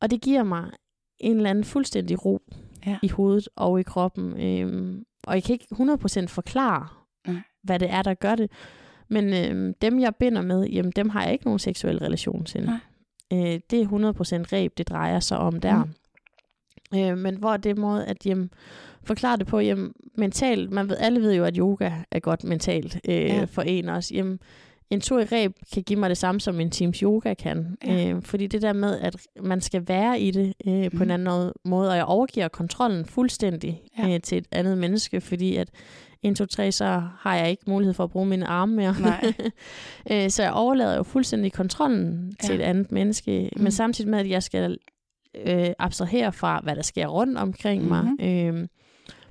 Og 0.00 0.10
det 0.10 0.20
giver 0.20 0.42
mig 0.42 0.70
en 1.18 1.36
eller 1.36 1.50
anden 1.50 1.64
fuldstændig 1.64 2.24
ro 2.24 2.40
Ja. 2.86 2.98
i 3.02 3.08
hovedet 3.08 3.48
og 3.56 3.80
i 3.80 3.82
kroppen. 3.82 4.40
Øhm, 4.40 5.04
og 5.26 5.34
jeg 5.34 5.42
kan 5.42 5.52
ikke 5.52 5.66
100% 5.72 6.26
forklare, 6.28 6.88
Nej. 7.26 7.40
hvad 7.62 7.78
det 7.78 7.90
er, 7.90 8.02
der 8.02 8.14
gør 8.14 8.34
det. 8.34 8.50
Men 9.08 9.34
øhm, 9.34 9.74
dem, 9.74 10.00
jeg 10.00 10.14
binder 10.14 10.42
med, 10.42 10.66
jamen, 10.66 10.92
dem 10.96 11.08
har 11.08 11.22
jeg 11.22 11.32
ikke 11.32 11.44
nogen 11.44 11.58
seksuel 11.58 11.98
relation 11.98 12.44
til. 12.44 12.64
Nej. 12.64 12.78
Øh, 13.32 13.60
det 13.70 13.80
er 13.80 13.84
100% 13.86 14.52
reb, 14.52 14.78
det 14.78 14.88
drejer 14.88 15.20
sig 15.20 15.38
om 15.38 15.60
der. 15.60 15.84
Mm. 15.84 16.98
Øh, 16.98 17.18
men 17.18 17.36
hvor 17.36 17.56
det 17.56 17.78
måde 17.78 18.06
at 18.06 18.26
jamen, 18.26 18.50
forklare 19.04 19.36
det 19.36 19.46
på, 19.46 19.60
jamen, 19.60 19.92
mentalt, 20.18 20.70
man 20.70 20.88
ved, 20.88 20.96
alle 20.96 21.20
ved 21.20 21.34
jo, 21.34 21.44
at 21.44 21.56
yoga 21.56 21.90
er 22.10 22.18
godt 22.20 22.44
mentalt 22.44 23.00
øh, 23.08 23.14
ja. 23.14 23.44
for 23.44 23.62
en 23.62 23.88
også. 23.88 24.14
Jamen, 24.14 24.38
en 24.90 25.00
tur 25.00 25.20
i 25.20 25.24
reb 25.24 25.52
kan 25.74 25.82
give 25.82 25.98
mig 25.98 26.10
det 26.10 26.18
samme, 26.18 26.40
som 26.40 26.60
en 26.60 26.70
teams 26.70 26.98
yoga 26.98 27.34
kan. 27.34 27.76
Ja. 27.86 28.10
Øh, 28.10 28.22
fordi 28.22 28.46
det 28.46 28.62
der 28.62 28.72
med, 28.72 28.98
at 29.00 29.16
man 29.42 29.60
skal 29.60 29.88
være 29.88 30.20
i 30.20 30.30
det 30.30 30.54
øh, 30.66 30.90
på 30.90 30.94
Mhm. 30.96 31.02
en 31.02 31.10
anden 31.10 31.52
måde, 31.64 31.90
og 31.90 31.96
jeg 31.96 32.04
overgiver 32.04 32.48
kontrollen 32.48 33.04
fuldstændig 33.04 33.82
Ja. 33.98 34.14
øh, 34.14 34.20
til 34.20 34.38
et 34.38 34.46
andet 34.52 34.78
menneske, 34.78 35.20
fordi 35.20 35.56
at 35.56 35.68
1, 36.22 36.36
2, 36.36 36.46
3, 36.46 36.72
så 36.72 37.02
har 37.18 37.36
jeg 37.36 37.50
ikke 37.50 37.62
mulighed 37.66 37.94
for 37.94 38.04
at 38.04 38.10
bruge 38.10 38.26
mine 38.26 38.46
arme 38.46 38.76
mere. 38.76 38.94
Nej. 39.00 39.32
øh, 40.24 40.30
så 40.30 40.42
jeg 40.42 40.52
overlader 40.52 40.96
jo 40.96 41.02
fuldstændig 41.02 41.52
kontrollen 41.52 42.34
til 42.44 42.54
Ja. 42.54 42.60
et 42.60 42.64
andet 42.64 42.92
menneske, 42.92 43.50
Mhm. 43.56 43.62
men 43.62 43.72
samtidig 43.72 44.10
med, 44.10 44.18
at 44.18 44.28
jeg 44.30 44.42
skal 44.42 44.78
øh, 45.46 45.66
abstrahere 45.78 46.32
fra, 46.32 46.60
hvad 46.62 46.76
der 46.76 46.82
sker 46.82 47.06
rundt 47.06 47.38
omkring 47.38 47.82
Mhm. 47.82 47.88
mig. 47.90 48.04
Øh, 48.20 48.66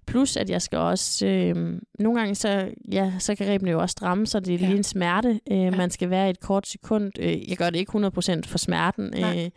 plus, 0.08 0.38
at 0.38 0.50
jeg 0.50 0.62
skal 0.62 0.80
også... 0.80 1.28
Øh, 1.28 1.80
nogle 2.00 2.20
gange, 2.20 2.36
så, 2.36 2.70
ja, 2.92 3.14
så 3.20 3.36
kan 3.36 3.48
rebene 3.50 3.72
jo 3.72 3.80
også 3.80 3.92
stramme, 3.92 4.28
så 4.28 4.40
det 4.40 4.56
er 4.56 4.60
Ja. 4.60 4.66
lige 4.66 4.78
en 4.78 4.84
smerte. 4.84 5.40
Øh, 5.52 5.58
Ja. 5.58 5.72
Man 5.72 5.90
skal 5.90 6.10
være 6.10 6.28
i 6.28 6.30
et 6.30 6.40
kort 6.40 6.68
sekund. 6.68 7.12
Øh, 7.20 7.50
jeg 7.50 7.58
gør 7.58 7.70
det 7.70 7.80
ikke 7.80 7.90
100% 7.90 8.42
for 8.46 8.58
smerten. 8.58 9.14
Nej. 9.20 9.44
Øh, 9.46 9.50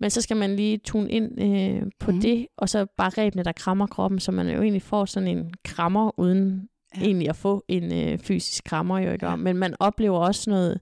men 0.00 0.10
så 0.10 0.20
skal 0.20 0.36
man 0.36 0.56
lige 0.56 0.78
tune 0.78 1.10
ind 1.10 1.40
øh, 1.42 1.82
på 2.00 2.10
mm. 2.12 2.20
det, 2.20 2.46
og 2.58 2.68
så 2.68 2.86
bare 2.96 3.10
rebene, 3.18 3.42
der 3.44 3.52
krammer 3.52 3.86
kroppen, 3.86 4.20
så 4.20 4.32
man 4.32 4.48
jo 4.48 4.62
egentlig 4.62 4.82
får 4.82 5.04
sådan 5.04 5.28
en 5.28 5.54
krammer, 5.64 6.18
uden 6.20 6.68
Ja. 6.96 7.02
egentlig 7.02 7.28
at 7.28 7.36
få 7.36 7.64
en 7.68 7.92
øh, 7.94 8.18
fysisk 8.18 8.64
krammer. 8.64 8.98
Jo, 8.98 9.12
ikke? 9.12 9.26
Ja. 9.26 9.36
Men 9.36 9.56
man 9.56 9.74
oplever 9.80 10.18
også 10.18 10.50
noget 10.50 10.80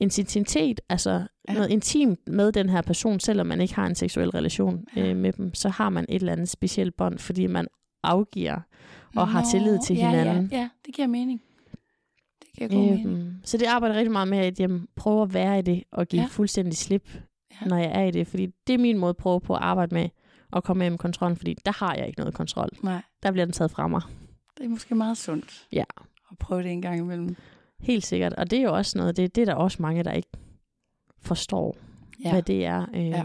intimitet, 0.00 0.80
altså 0.88 1.22
Ja. 1.48 1.54
noget 1.54 1.70
intimt 1.70 2.20
med 2.28 2.52
den 2.52 2.68
her 2.68 2.82
person, 2.82 3.20
selvom 3.20 3.46
man 3.46 3.60
ikke 3.60 3.74
har 3.74 3.86
en 3.86 3.94
seksuel 3.94 4.30
relation 4.30 4.84
ja. 4.96 5.06
øh, 5.06 5.16
med 5.16 5.32
dem, 5.32 5.54
så 5.54 5.68
har 5.68 5.90
man 5.90 6.04
et 6.08 6.14
eller 6.20 6.32
andet 6.32 6.48
specielt 6.48 6.96
bånd, 6.96 7.18
fordi 7.18 7.46
man 7.46 7.66
afgiver 8.02 8.60
og 9.16 9.28
har 9.28 9.40
Nå, 9.40 9.46
tillid 9.50 9.78
til 9.86 9.96
ja, 9.96 10.10
hinanden. 10.10 10.48
Ja, 10.52 10.58
ja, 10.58 10.68
det 10.86 10.94
giver 10.94 11.08
mening. 11.08 11.42
Det 12.40 12.48
giver 12.58 12.70
god 12.70 12.90
mening. 12.90 13.08
Øhm, 13.18 13.34
så 13.44 13.58
det 13.58 13.66
arbejder 13.66 13.94
rigtig 13.94 14.12
meget 14.12 14.28
med, 14.28 14.38
at 14.38 14.60
jeg 14.60 14.70
prøver 14.96 15.22
at 15.22 15.34
være 15.34 15.58
i 15.58 15.62
det, 15.62 15.84
og 15.90 16.06
give 16.06 16.22
Ja. 16.22 16.28
fuldstændig 16.30 16.76
slip, 16.76 17.08
Ja. 17.60 17.66
når 17.66 17.76
jeg 17.76 17.90
er 17.94 18.04
i 18.04 18.10
det. 18.10 18.26
Fordi 18.26 18.46
det 18.66 18.74
er 18.74 18.78
min 18.78 18.98
måde 18.98 19.10
at 19.10 19.16
prøve 19.16 19.40
på 19.40 19.54
at 19.54 19.62
arbejde 19.62 19.94
med, 19.94 20.08
at 20.52 20.64
komme 20.64 20.78
med 20.78 20.90
med 20.90 20.98
kontrollen, 20.98 21.36
fordi 21.36 21.54
der 21.64 21.72
har 21.84 21.94
jeg 21.94 22.06
ikke 22.06 22.18
noget 22.18 22.34
kontrol. 22.34 22.68
Nej, 22.82 23.02
Der 23.22 23.30
bliver 23.32 23.44
den 23.44 23.52
taget 23.52 23.70
fra 23.70 23.88
mig. 23.88 24.02
det 24.58 24.64
er 24.64 24.68
måske 24.68 24.94
meget 24.94 25.16
sundt. 25.18 25.66
Ja. 25.72 25.84
At 26.30 26.38
prøve 26.38 26.62
det 26.62 26.70
en 26.70 26.82
gang 26.82 26.98
imellem. 26.98 27.36
Helt 27.80 28.06
sikkert. 28.06 28.32
Og 28.32 28.50
det 28.50 28.58
er 28.58 28.62
jo 28.62 28.74
også 28.74 28.98
noget, 28.98 29.16
det, 29.16 29.34
det 29.34 29.40
er 29.42 29.44
der 29.44 29.54
også 29.54 29.82
mange, 29.82 30.04
der 30.04 30.12
ikke 30.12 30.28
forstår, 31.20 31.76
ja. 32.24 32.30
hvad 32.32 32.42
det 32.42 32.64
er. 32.66 32.80
Øhm, 32.94 32.94
Ja. 32.94 33.24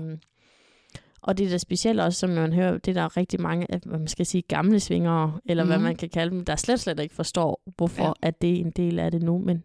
Og 1.24 1.38
det 1.38 1.46
er 1.46 1.50
da 1.50 1.58
specielt 1.58 2.00
også, 2.00 2.20
som 2.20 2.30
man 2.30 2.54
hører, 2.54 2.78
det 2.78 2.98
er 2.98 3.02
der 3.02 3.18
rigtig 3.18 3.42
mange, 3.42 3.68
hvad 3.86 4.00
man 4.00 4.08
skal 4.08 4.26
sige, 4.26 4.42
gamle 4.42 4.80
svingere, 4.80 5.40
eller 5.46 5.64
mm. 5.64 5.68
hvad 5.70 5.78
Mhm. 5.78 5.84
man 5.84 5.96
kan 5.96 6.10
kalde 6.10 6.36
dem, 6.36 6.46
der 6.46 6.56
slet, 6.56 6.80
slet 6.80 7.00
ikke 7.00 7.16
forstår, 7.16 7.64
hvorfor 7.78 8.04
Ja. 8.04 8.12
at 8.22 8.42
det 8.42 8.50
er 8.50 8.56
en 8.60 8.72
del 8.72 9.00
af 9.00 9.12
det 9.12 9.22
nu. 9.24 9.38
Men 9.38 9.64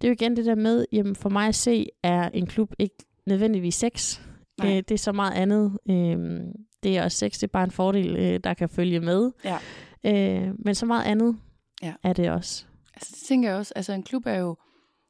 det 0.00 0.04
er 0.04 0.08
jo 0.08 0.12
igen 0.12 0.36
det 0.36 0.46
der 0.46 0.54
med, 0.54 0.84
jamen 0.92 1.16
for 1.16 1.28
mig 1.28 1.48
at 1.48 1.54
se, 1.54 1.86
er 2.02 2.28
en 2.28 2.46
klub 2.46 2.72
ikke 2.78 2.94
nødvendigvis 3.26 3.74
sex. 3.74 4.20
Øh, 4.64 4.68
det 4.70 4.90
er 4.90 4.98
så 4.98 5.12
meget 5.12 5.32
andet. 5.34 5.78
Øh, 5.90 6.40
det 6.82 6.98
er 6.98 7.04
også 7.04 7.18
sex, 7.18 7.32
det 7.32 7.42
er 7.42 7.46
bare 7.52 7.64
en 7.64 7.70
fordel, 7.70 8.16
øh, 8.16 8.40
der 8.44 8.54
kan 8.54 8.68
følge 8.68 9.00
med. 9.00 9.30
Ja. 9.44 9.58
Øh, 10.04 10.54
men 10.64 10.74
så 10.74 10.86
meget 10.86 11.04
andet 11.04 11.36
Ja. 11.82 11.92
er 12.02 12.12
det 12.12 12.30
også. 12.30 12.64
Altså, 12.94 13.12
det 13.18 13.26
tænker 13.28 13.48
jeg 13.48 13.58
også. 13.58 13.72
Altså, 13.76 13.92
en 13.92 14.02
klub 14.02 14.26
er 14.26 14.34
jo 14.38 14.56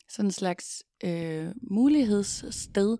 sådan 0.08 0.26
en 0.26 0.32
slags 0.32 0.84
øh, 1.04 1.46
mulighedssted 1.70 2.96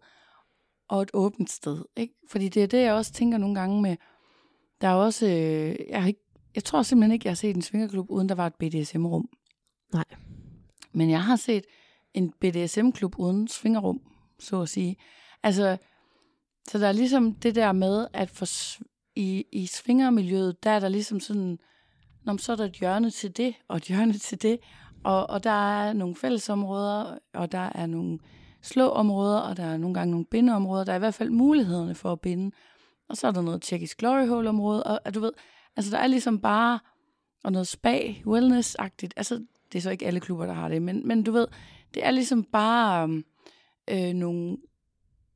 og 0.91 1.03
et 1.03 1.11
åbent 1.15 1.51
sted. 1.51 1.85
Ikke? 1.97 2.15
Fordi 2.29 2.49
det 2.49 2.63
er 2.63 2.67
det, 2.67 2.83
jeg 2.83 2.95
også 2.95 3.13
tænker 3.13 3.39
nogle 3.39 3.55
gange 3.55 3.83
med... 3.83 3.97
Der 4.81 4.89
er 4.89 4.95
også... 4.95 5.27
Øh, 5.27 5.77
jeg, 5.89 6.01
har 6.01 6.09
ikke, 6.09 6.25
jeg 6.55 6.65
tror 6.65 6.83
simpelthen 6.83 7.13
ikke, 7.13 7.27
jeg 7.27 7.31
har 7.31 7.37
set 7.37 7.57
en 7.57 7.63
svingerklub, 7.63 8.11
uden 8.11 8.29
der 8.29 8.35
var 8.35 8.47
et 8.47 8.55
BDSM-rum. 8.55 9.29
Nej. 9.93 10.05
Men 10.93 11.11
jeg 11.11 11.25
har 11.25 11.37
set 11.37 11.65
en 12.15 12.33
BDSM-klub 12.41 13.19
uden 13.19 13.49
svingerrum, 13.49 14.01
så 14.39 14.63
at 14.63 14.69
sige. 14.69 14.97
Altså, 15.43 15.77
så 16.69 16.79
der 16.79 16.89
er 16.89 16.93
ligesom 16.93 17.35
det 17.35 17.55
der 17.55 17.73
med, 17.73 18.07
at 18.13 18.31
for, 18.31 18.47
i, 19.17 19.45
i 19.53 19.67
svingermiljøet, 19.67 20.65
der 20.65 20.71
er 20.71 20.81
der 20.81 20.89
ligesom 20.89 21.21
sådan, 21.21 21.59
Nå, 22.25 22.33
men 22.33 22.39
så 22.39 22.53
er 22.53 22.57
der 22.57 22.65
et 22.65 22.73
hjørne 22.73 23.11
til 23.11 23.37
det, 23.37 23.55
og 23.69 23.77
et 23.77 23.83
hjørne 23.83 24.13
til 24.13 24.43
det, 24.43 24.59
og, 25.05 25.31
og 25.31 25.45
der 25.45 25.81
er 25.81 25.93
nogle 25.93 26.17
fællesområder, 26.17 27.19
og 27.35 27.53
der 27.53 27.71
er 27.75 27.87
nogle 27.87 28.19
slåområder, 28.63 29.39
og 29.39 29.57
der 29.57 29.65
er 29.65 29.77
nogle 29.77 29.95
gange 29.95 30.11
nogle 30.11 30.27
bindeområder. 30.27 30.85
Der 30.85 30.93
er 30.93 30.97
i 30.97 30.99
hvert 30.99 31.15
fald 31.15 31.31
mulighederne 31.31 31.95
for 31.95 32.13
at 32.13 32.21
binde. 32.21 32.57
Og 33.09 33.17
så 33.17 33.27
er 33.27 33.31
der 33.31 33.41
noget 33.41 33.63
tjekkisk 33.63 33.99
glory 33.99 34.27
hole 34.29 34.49
område, 34.49 34.85
og, 34.85 35.01
og 35.05 35.15
du 35.15 35.21
ved, 35.21 35.33
altså 35.77 35.91
der 35.91 35.99
er 35.99 36.07
ligesom 36.07 36.39
bare, 36.39 36.79
og 37.45 37.53
noget 37.53 37.69
spa, 37.69 37.99
wellness-agtigt. 38.27 39.13
Altså, 39.17 39.35
det 39.73 39.79
er 39.79 39.83
så 39.83 39.91
ikke 39.91 40.07
alle 40.07 40.21
klubber, 40.21 40.47
der 40.47 40.53
har 40.53 40.69
det, 40.69 40.83
men, 40.83 41.09
men 41.09 41.23
du 41.23 41.33
ved, 41.33 41.47
det 41.95 42.07
er 42.07 42.11
ligesom 42.11 42.45
bare 42.45 43.23
øh, 43.91 44.13
nogle 44.15 44.57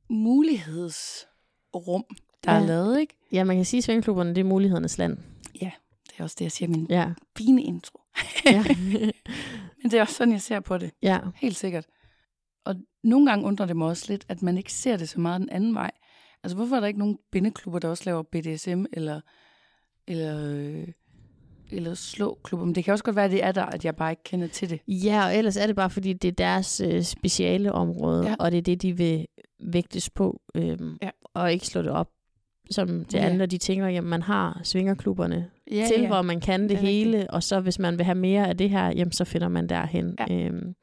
mulighedsrum, 0.09 2.03
der 2.43 2.51
ja. 2.51 2.57
er 2.57 2.61
Ja. 2.61 2.65
lavet, 2.67 2.99
ikke? 2.99 3.17
Ja, 3.31 3.43
man 3.43 3.55
kan 3.55 3.65
sige, 3.65 3.77
at 3.77 3.83
svingklubberne, 3.83 4.29
det 4.35 4.41
er 4.41 4.45
mulighedernes 4.45 4.97
land. 4.97 5.17
Det 6.09 6.19
er 6.19 6.23
også 6.23 6.35
det, 6.39 6.45
jeg 6.45 6.51
siger 6.51 6.69
i 6.69 6.71
min 6.71 6.87
Ja. 6.89 7.09
fine 7.37 7.63
intro. 7.63 7.99
ja. 8.45 8.63
Men 9.81 9.91
det 9.91 9.93
er 9.93 10.01
også 10.01 10.13
sådan, 10.13 10.31
jeg 10.31 10.41
ser 10.41 10.59
på 10.59 10.77
det. 10.77 10.91
ja. 11.01 11.19
Helt 11.35 11.55
sikkert. 11.57 11.85
Og 12.65 12.75
nogle 13.03 13.29
gange 13.29 13.45
undrer 13.45 13.65
det 13.65 13.77
mig 13.77 13.87
også 13.87 14.05
lidt, 14.09 14.25
at 14.29 14.41
man 14.41 14.57
ikke 14.57 14.73
ser 14.73 14.97
det 14.97 15.09
så 15.09 15.19
meget 15.19 15.41
den 15.41 15.49
anden 15.49 15.75
vej. 15.75 15.91
Altså, 16.43 16.55
hvorfor 16.55 16.75
er 16.75 16.79
der 16.79 16.87
ikke 16.87 16.99
nogen 16.99 17.17
bindeklubber, 17.31 17.79
der 17.79 17.87
også 17.87 18.03
laver 18.05 18.23
BDSM 18.23 18.85
eller, 18.93 19.21
eller, 20.07 20.49
øh, 20.51 20.87
eller 21.71 21.93
slåklubber? 21.93 22.65
Men 22.65 22.75
det 22.75 22.83
kan 22.83 22.91
også 22.91 23.03
godt 23.03 23.15
være, 23.15 23.25
at 23.25 23.31
det 23.31 23.43
er 23.43 23.51
der, 23.51 23.63
at 23.65 23.85
jeg 23.85 23.95
bare 23.95 24.11
ikke 24.11 24.23
kender 24.23 24.47
til 24.47 24.69
det. 24.69 24.79
Ja, 24.87 25.25
og 25.25 25.37
ellers 25.37 25.57
er 25.57 25.67
det 25.67 25.75
bare, 25.75 25.89
fordi 25.89 26.13
det 26.13 26.27
er 26.27 26.31
deres 26.31 26.81
øh, 26.85 27.01
speciale 27.03 27.71
område, 27.71 28.27
Ja. 28.27 28.35
og 28.39 28.51
det 28.51 28.57
er 28.57 28.61
det, 28.61 28.81
de 28.81 28.97
vil 28.97 29.25
vægtes 29.59 30.09
på, 30.09 30.41
øhm, 30.55 30.97
Ja. 31.01 31.09
og 31.33 31.53
ikke 31.53 31.67
slå 31.67 31.81
det 31.81 31.91
op 31.91 32.09
som 32.71 32.87
det 32.87 33.13
Ja. 33.13 33.19
andet. 33.29 33.51
De 33.51 33.57
tænker, 33.57 33.97
at 33.97 34.03
man 34.03 34.21
har 34.21 34.59
svingerklubberne 34.63 35.49
Ja, 35.71 35.87
til, 35.93 36.01
ja. 36.01 36.07
hvor 36.07 36.21
man 36.21 36.39
kan 36.39 36.61
det, 36.61 36.69
Det 36.69 36.77
hele, 36.77 37.29
og 37.31 37.43
så 37.43 37.59
hvis 37.59 37.79
man 37.79 37.97
vil 37.97 38.05
have 38.05 38.15
mere 38.15 38.47
af 38.49 38.57
det 38.57 38.69
her, 38.69 38.85
jamen, 38.87 39.11
så 39.11 39.25
finder 39.25 39.47
man 39.47 39.69
derhen. 39.69 40.15
Ja. 40.19 40.35
Øhm, 40.45 40.73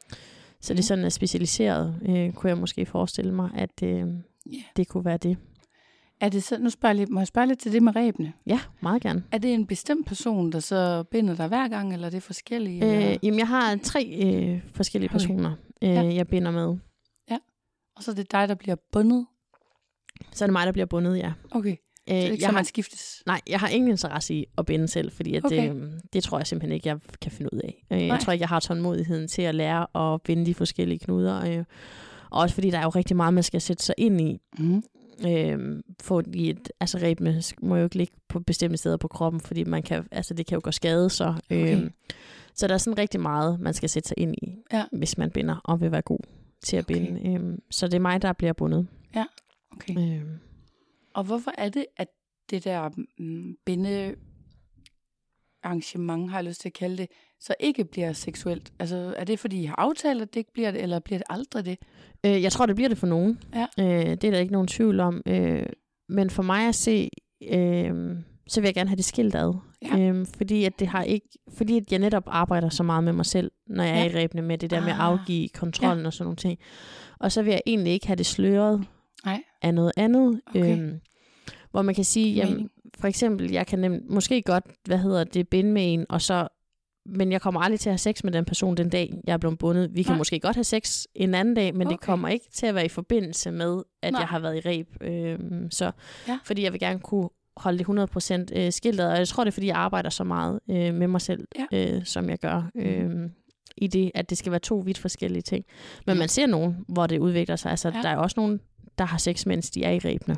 så 0.62 0.74
det 0.74 0.78
er 0.80 0.84
sådan 0.84 1.04
er 1.04 1.08
specialiseret, 1.08 2.00
øh, 2.08 2.32
kunne 2.32 2.50
jeg 2.50 2.58
måske 2.58 2.86
forestille 2.86 3.34
mig, 3.34 3.50
at 3.54 3.82
øh, 3.82 4.06
Ja. 4.52 4.62
det 4.76 4.88
kunne 4.88 5.04
være 5.04 5.16
det. 5.16 5.36
Er 6.20 6.28
det 6.28 6.42
så, 6.42 6.58
nu 6.58 6.70
spørger 6.70 6.92
jeg 6.94 6.98
lidt, 6.98 7.10
må 7.10 7.20
jeg 7.20 7.26
spørge 7.26 7.46
lidt 7.46 7.58
til 7.58 7.72
det 7.72 7.82
med 7.82 7.96
rebene? 7.96 8.32
Ja, 8.46 8.60
meget 8.80 9.02
gerne. 9.02 9.24
Er 9.32 9.38
det 9.38 9.54
en 9.54 9.66
bestemt 9.66 10.06
person, 10.06 10.52
der 10.52 10.60
så 10.60 11.02
binder 11.10 11.34
dig 11.36 11.48
hver 11.48 11.68
gang, 11.68 11.92
eller 11.92 12.06
er 12.06 12.10
det 12.10 12.22
forskellige? 12.22 12.84
Øh, 12.84 13.02
eller? 13.02 13.18
jamen, 13.22 13.38
jeg 13.38 13.48
har 13.48 13.76
tre 13.76 14.20
øh, 14.24 14.60
forskellige 14.74 15.08
Okay. 15.10 15.18
personer, 15.18 15.50
øh, 15.82 15.88
Ja. 15.90 16.02
jeg 16.14 16.26
binder 16.28 16.50
med. 16.50 16.78
Og 17.96 18.02
så 18.02 18.10
er 18.10 18.14
det 18.14 18.32
dig, 18.32 18.48
der 18.48 18.54
bliver 18.54 18.76
bundet? 18.92 19.26
Så 20.32 20.44
er 20.44 20.46
det 20.46 20.52
mig, 20.52 20.66
der 20.66 20.72
bliver 20.72 20.86
bundet, 20.86 21.16
ja. 21.18 21.32
Okay, 21.50 21.76
Øh, 22.10 22.14
det 22.16 22.20
er 22.20 22.24
ikke 22.24 22.32
jeg 22.34 22.40
så, 22.40 22.46
har 22.46 22.52
man 22.52 22.64
skiftes? 22.64 23.22
Nej, 23.26 23.40
jeg 23.48 23.60
har 23.60 23.68
ingen 23.68 23.90
interesse 23.90 24.34
i 24.34 24.46
at 24.58 24.66
binde 24.66 24.88
selv, 24.88 25.12
fordi 25.12 25.34
at 25.34 25.44
Okay. 25.44 25.70
det, 25.74 26.00
det 26.12 26.22
tror 26.22 26.38
jeg 26.38 26.46
simpelthen 26.46 26.72
ikke, 26.74 26.88
jeg 26.88 26.98
kan 27.22 27.32
finde 27.32 27.54
ud 27.54 27.58
af. 27.60 27.84
Øh. 27.92 28.06
Jeg 28.06 28.20
tror 28.20 28.32
ikke, 28.32 28.42
jeg 28.42 28.48
har 28.48 28.60
tålmodigheden 28.60 29.28
til 29.28 29.42
at 29.42 29.54
lære 29.54 30.14
at 30.14 30.22
binde 30.22 30.46
de 30.46 30.54
forskellige 30.54 30.98
knuder. 30.98 31.58
øh. 31.58 31.64
Og 32.30 32.40
også 32.40 32.54
fordi 32.54 32.70
der 32.70 32.78
er 32.78 32.82
jo 32.82 32.88
rigtig 32.88 33.16
meget, 33.16 33.34
man 33.34 33.42
skal 33.42 33.60
sætte 33.60 33.82
sig 33.84 33.94
ind 33.98 34.20
i. 34.20 34.40
Mm. 34.58 34.82
Øh, 35.28 35.82
fordi 36.02 36.50
et, 36.50 36.72
altså 36.80 36.98
rebene 37.02 37.42
må 37.62 37.76
jo 37.76 37.84
ikke 37.84 37.96
ligge 37.96 38.14
på 38.28 38.40
bestemte 38.40 38.76
steder 38.76 38.96
på 38.96 39.08
kroppen, 39.08 39.40
fordi 39.40 39.64
man 39.64 39.82
kan, 39.82 40.06
altså 40.10 40.34
det 40.34 40.46
kan 40.46 40.56
jo 40.56 40.60
gå 40.64 40.70
skade. 40.70 41.10
Så, 41.10 41.34
øh, 41.50 41.62
Okay. 41.62 41.88
så 42.54 42.66
der 42.68 42.74
er 42.74 42.78
sådan 42.78 42.98
rigtig 42.98 43.20
meget, 43.20 43.60
man 43.60 43.74
skal 43.74 43.88
sætte 43.88 44.08
sig 44.08 44.18
ind 44.18 44.34
i, 44.42 44.54
Ja. 44.72 44.84
hvis 44.92 45.18
man 45.18 45.30
binder 45.30 45.56
og 45.64 45.80
vil 45.80 45.92
være 45.92 46.02
god 46.02 46.18
til 46.64 46.76
at 46.76 46.84
Okay. 46.84 46.94
binde. 46.94 47.28
Øhm, 47.34 47.62
så 47.70 47.86
det 47.86 47.94
er 47.94 48.00
mig, 48.00 48.22
der 48.22 48.32
bliver 48.32 48.52
bundet. 48.52 48.86
Okay. 49.72 49.98
Øhm, 49.98 50.28
Og 51.14 51.24
hvorfor 51.24 51.52
er 51.58 51.68
det, 51.68 51.86
at 51.96 52.08
det 52.50 52.64
der 52.64 52.90
mm, 53.18 53.56
binde 53.66 54.14
arrangement, 55.62 56.30
har 56.30 56.38
jeg 56.38 56.44
lyst 56.44 56.60
til 56.60 56.68
at 56.68 56.72
kalde 56.72 56.96
det, 56.96 57.06
så 57.40 57.54
ikke 57.60 57.84
bliver 57.84 58.12
seksuelt? 58.12 58.72
Altså, 58.78 59.14
er 59.16 59.24
det, 59.24 59.38
fordi 59.38 59.62
I 59.62 59.64
har 59.64 59.74
aftalt, 59.78 60.22
at 60.22 60.34
det 60.34 60.40
ikke 60.40 60.52
bliver 60.52 60.70
det, 60.70 60.82
eller 60.82 60.98
bliver 60.98 61.18
det 61.18 61.26
aldrig 61.30 61.64
det? 61.64 61.78
Øh, 62.26 62.42
jeg 62.42 62.52
tror, 62.52 62.66
det 62.66 62.76
bliver 62.76 62.88
det 62.88 62.98
for 62.98 63.06
nogen. 63.06 63.40
Ja. 63.54 63.66
Øh, 63.78 64.10
det 64.10 64.24
er 64.24 64.30
der 64.30 64.38
ikke 64.38 64.52
nogen 64.52 64.68
tvivl 64.68 65.00
om. 65.00 65.22
Øh, 65.26 65.66
men 66.08 66.30
for 66.30 66.42
mig 66.42 66.68
at 66.68 66.74
se, 66.74 67.10
øh, 67.52 68.16
så 68.48 68.60
vil 68.60 68.68
jeg 68.68 68.74
gerne 68.74 68.88
have 68.90 68.96
det 68.96 69.04
skilt 69.04 69.34
ad. 69.34 69.54
Ja. 69.82 69.98
Øh, 69.98 70.26
fordi 70.36 70.64
at 70.64 70.78
det 70.78 70.88
har 70.88 71.02
ikke, 71.02 71.28
fordi 71.56 71.76
at 71.76 71.92
jeg 71.92 71.98
netop 71.98 72.22
arbejder 72.26 72.68
så 72.68 72.82
meget 72.82 73.04
med 73.04 73.12
mig 73.12 73.26
selv, 73.26 73.50
når 73.66 73.84
jeg 73.84 73.94
Ja. 73.94 74.04
er 74.04 74.10
i 74.20 74.24
rebene 74.24 74.42
med 74.42 74.58
det 74.58 74.70
der 74.70 74.80
med 74.80 74.88
at 74.88 74.94
Ah. 74.94 75.06
afgive 75.06 75.48
kontrollen 75.48 76.06
og 76.06 76.12
sådan 76.12 76.24
nogle 76.24 76.36
ting. 76.36 76.58
Og 77.18 77.32
så 77.32 77.42
vil 77.42 77.50
jeg 77.50 77.60
egentlig 77.66 77.92
ikke 77.92 78.06
have 78.06 78.16
det 78.16 78.26
sløret. 78.26 78.84
Af 79.62 79.74
noget 79.74 79.92
andet. 79.96 80.40
Okay. 80.46 80.78
Øhm, 80.78 81.00
hvor 81.70 81.82
man 81.82 81.94
kan 81.94 82.04
sige, 82.04 82.34
jamen, 82.34 82.70
for 82.98 83.08
eksempel, 83.08 83.50
jeg 83.52 83.66
kan 83.66 83.78
nem, 83.78 84.06
måske 84.08 84.42
godt, 84.42 84.64
hvad 84.84 84.98
hedder 84.98 85.24
det, 85.24 85.48
binde 85.48 85.72
med 85.72 85.92
en, 85.94 86.06
og 86.08 86.22
så 86.22 86.48
men 87.06 87.32
jeg 87.32 87.40
kommer 87.40 87.60
aldrig 87.60 87.80
til 87.80 87.88
at 87.88 87.92
have 87.92 87.98
sex 87.98 88.24
med 88.24 88.32
den 88.32 88.44
person 88.44 88.76
den 88.76 88.88
dag, 88.88 89.14
jeg 89.26 89.32
er 89.32 89.36
blevet 89.36 89.58
bundet. 89.58 89.94
Vi 89.94 90.02
kan 90.02 90.10
Nej. 90.12 90.18
måske 90.18 90.40
godt 90.40 90.56
have 90.56 90.64
sex 90.64 91.04
en 91.14 91.34
anden 91.34 91.54
dag, 91.54 91.74
men 91.74 91.86
okay. 91.86 91.92
det 91.96 92.00
kommer 92.00 92.28
ikke 92.28 92.46
til 92.52 92.66
at 92.66 92.74
være 92.74 92.84
i 92.84 92.88
forbindelse 92.88 93.50
med, 93.50 93.82
at 94.02 94.12
Nej. 94.12 94.20
jeg 94.20 94.28
har 94.28 94.38
været 94.38 94.56
i 94.56 94.60
reb. 94.68 94.88
Øhm, 95.00 95.70
så, 95.70 95.90
Ja. 96.28 96.38
Fordi 96.44 96.62
jeg 96.62 96.72
vil 96.72 96.80
gerne 96.80 97.00
kunne 97.00 97.28
holde 97.56 97.78
det 97.78 97.88
100% 98.56 98.60
øh, 98.60 98.72
skiltet, 98.72 99.06
og 99.10 99.18
jeg 99.18 99.28
tror, 99.28 99.44
det 99.44 99.50
er, 99.50 99.52
fordi 99.52 99.66
jeg 99.66 99.76
arbejder 99.76 100.10
så 100.10 100.24
meget 100.24 100.60
øh, 100.70 100.94
med 100.94 101.06
mig 101.08 101.20
selv, 101.20 101.44
Ja. 101.72 101.94
øh, 101.96 102.04
som 102.04 102.28
jeg 102.30 102.38
gør. 102.38 102.70
Øh, 102.74 103.10
i 103.76 103.86
det, 103.86 104.10
at 104.14 104.30
det 104.30 104.38
skal 104.38 104.52
være 104.52 104.60
to 104.60 104.76
vidt 104.76 104.98
forskellige 104.98 105.42
ting. 105.42 105.64
Men 106.06 106.14
Ja. 106.16 106.18
man 106.18 106.28
ser 106.28 106.46
nogen, 106.46 106.76
hvor 106.88 107.06
det 107.06 107.18
udvikler 107.18 107.56
sig. 107.56 107.70
Altså, 107.70 107.88
Ja. 107.88 108.02
der 108.02 108.08
er 108.08 108.16
også 108.16 108.34
nogen, 108.40 108.60
der 108.98 109.04
har 109.04 109.18
sex, 109.18 109.46
mens 109.46 109.70
de 109.70 109.84
er 109.84 109.90
i 109.90 109.98
rebene. 109.98 110.36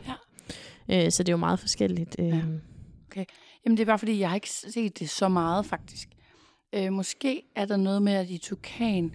Øh, 0.91 1.11
så 1.13 1.23
det 1.23 1.29
er 1.29 1.33
jo 1.33 1.37
meget 1.37 1.59
forskelligt. 1.59 2.17
Øh, 2.19 2.27
Ja. 3.17 3.25
Jamen, 3.65 3.77
det 3.77 3.81
er 3.81 3.87
bare 3.87 3.99
fordi, 3.99 4.19
jeg 4.19 4.29
har 4.29 4.35
ikke 4.35 4.51
set 4.51 4.99
det 4.99 5.11
så 5.11 5.29
meget, 5.29 5.67
faktisk. 5.67 6.09
Øh, 6.75 6.93
måske 6.93 7.43
er 7.57 7.65
der 7.65 7.77
noget 7.77 8.03
med, 8.03 8.13
at 8.13 8.31
i 8.31 8.39
Tukan, 8.39 9.15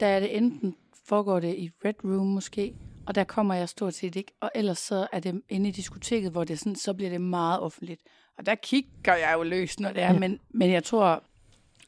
der 0.00 0.06
er 0.06 0.20
det 0.20 0.36
enten 0.36 0.74
foregår 1.08 1.40
det 1.40 1.54
i 1.54 1.70
Red 1.84 2.04
Room 2.04 2.26
måske, 2.26 2.74
og 3.06 3.14
der 3.14 3.24
kommer 3.24 3.54
jeg 3.54 3.68
stort 3.68 3.94
set 3.94 4.16
ikke, 4.16 4.32
og 4.40 4.50
ellers 4.54 4.78
så 4.78 5.06
er 5.12 5.20
det 5.20 5.42
inde 5.48 5.68
i 5.68 5.72
diskoteket, 5.72 6.30
hvor 6.32 6.44
det 6.44 6.58
sådan, 6.58 6.76
så 6.76 6.94
bliver 6.94 7.10
det 7.10 7.20
meget 7.20 7.60
offentligt. 7.60 8.00
Og 8.38 8.46
der 8.46 8.54
kigger 8.54 9.14
jeg 9.14 9.34
jo 9.36 9.42
løs, 9.42 9.80
når 9.80 9.92
det 9.92 10.02
er, 10.02 10.06
Ja. 10.06 10.12
ja. 10.12 10.18
men, 10.18 10.38
men 10.50 10.70
jeg 10.70 10.84
tror, 10.84 11.24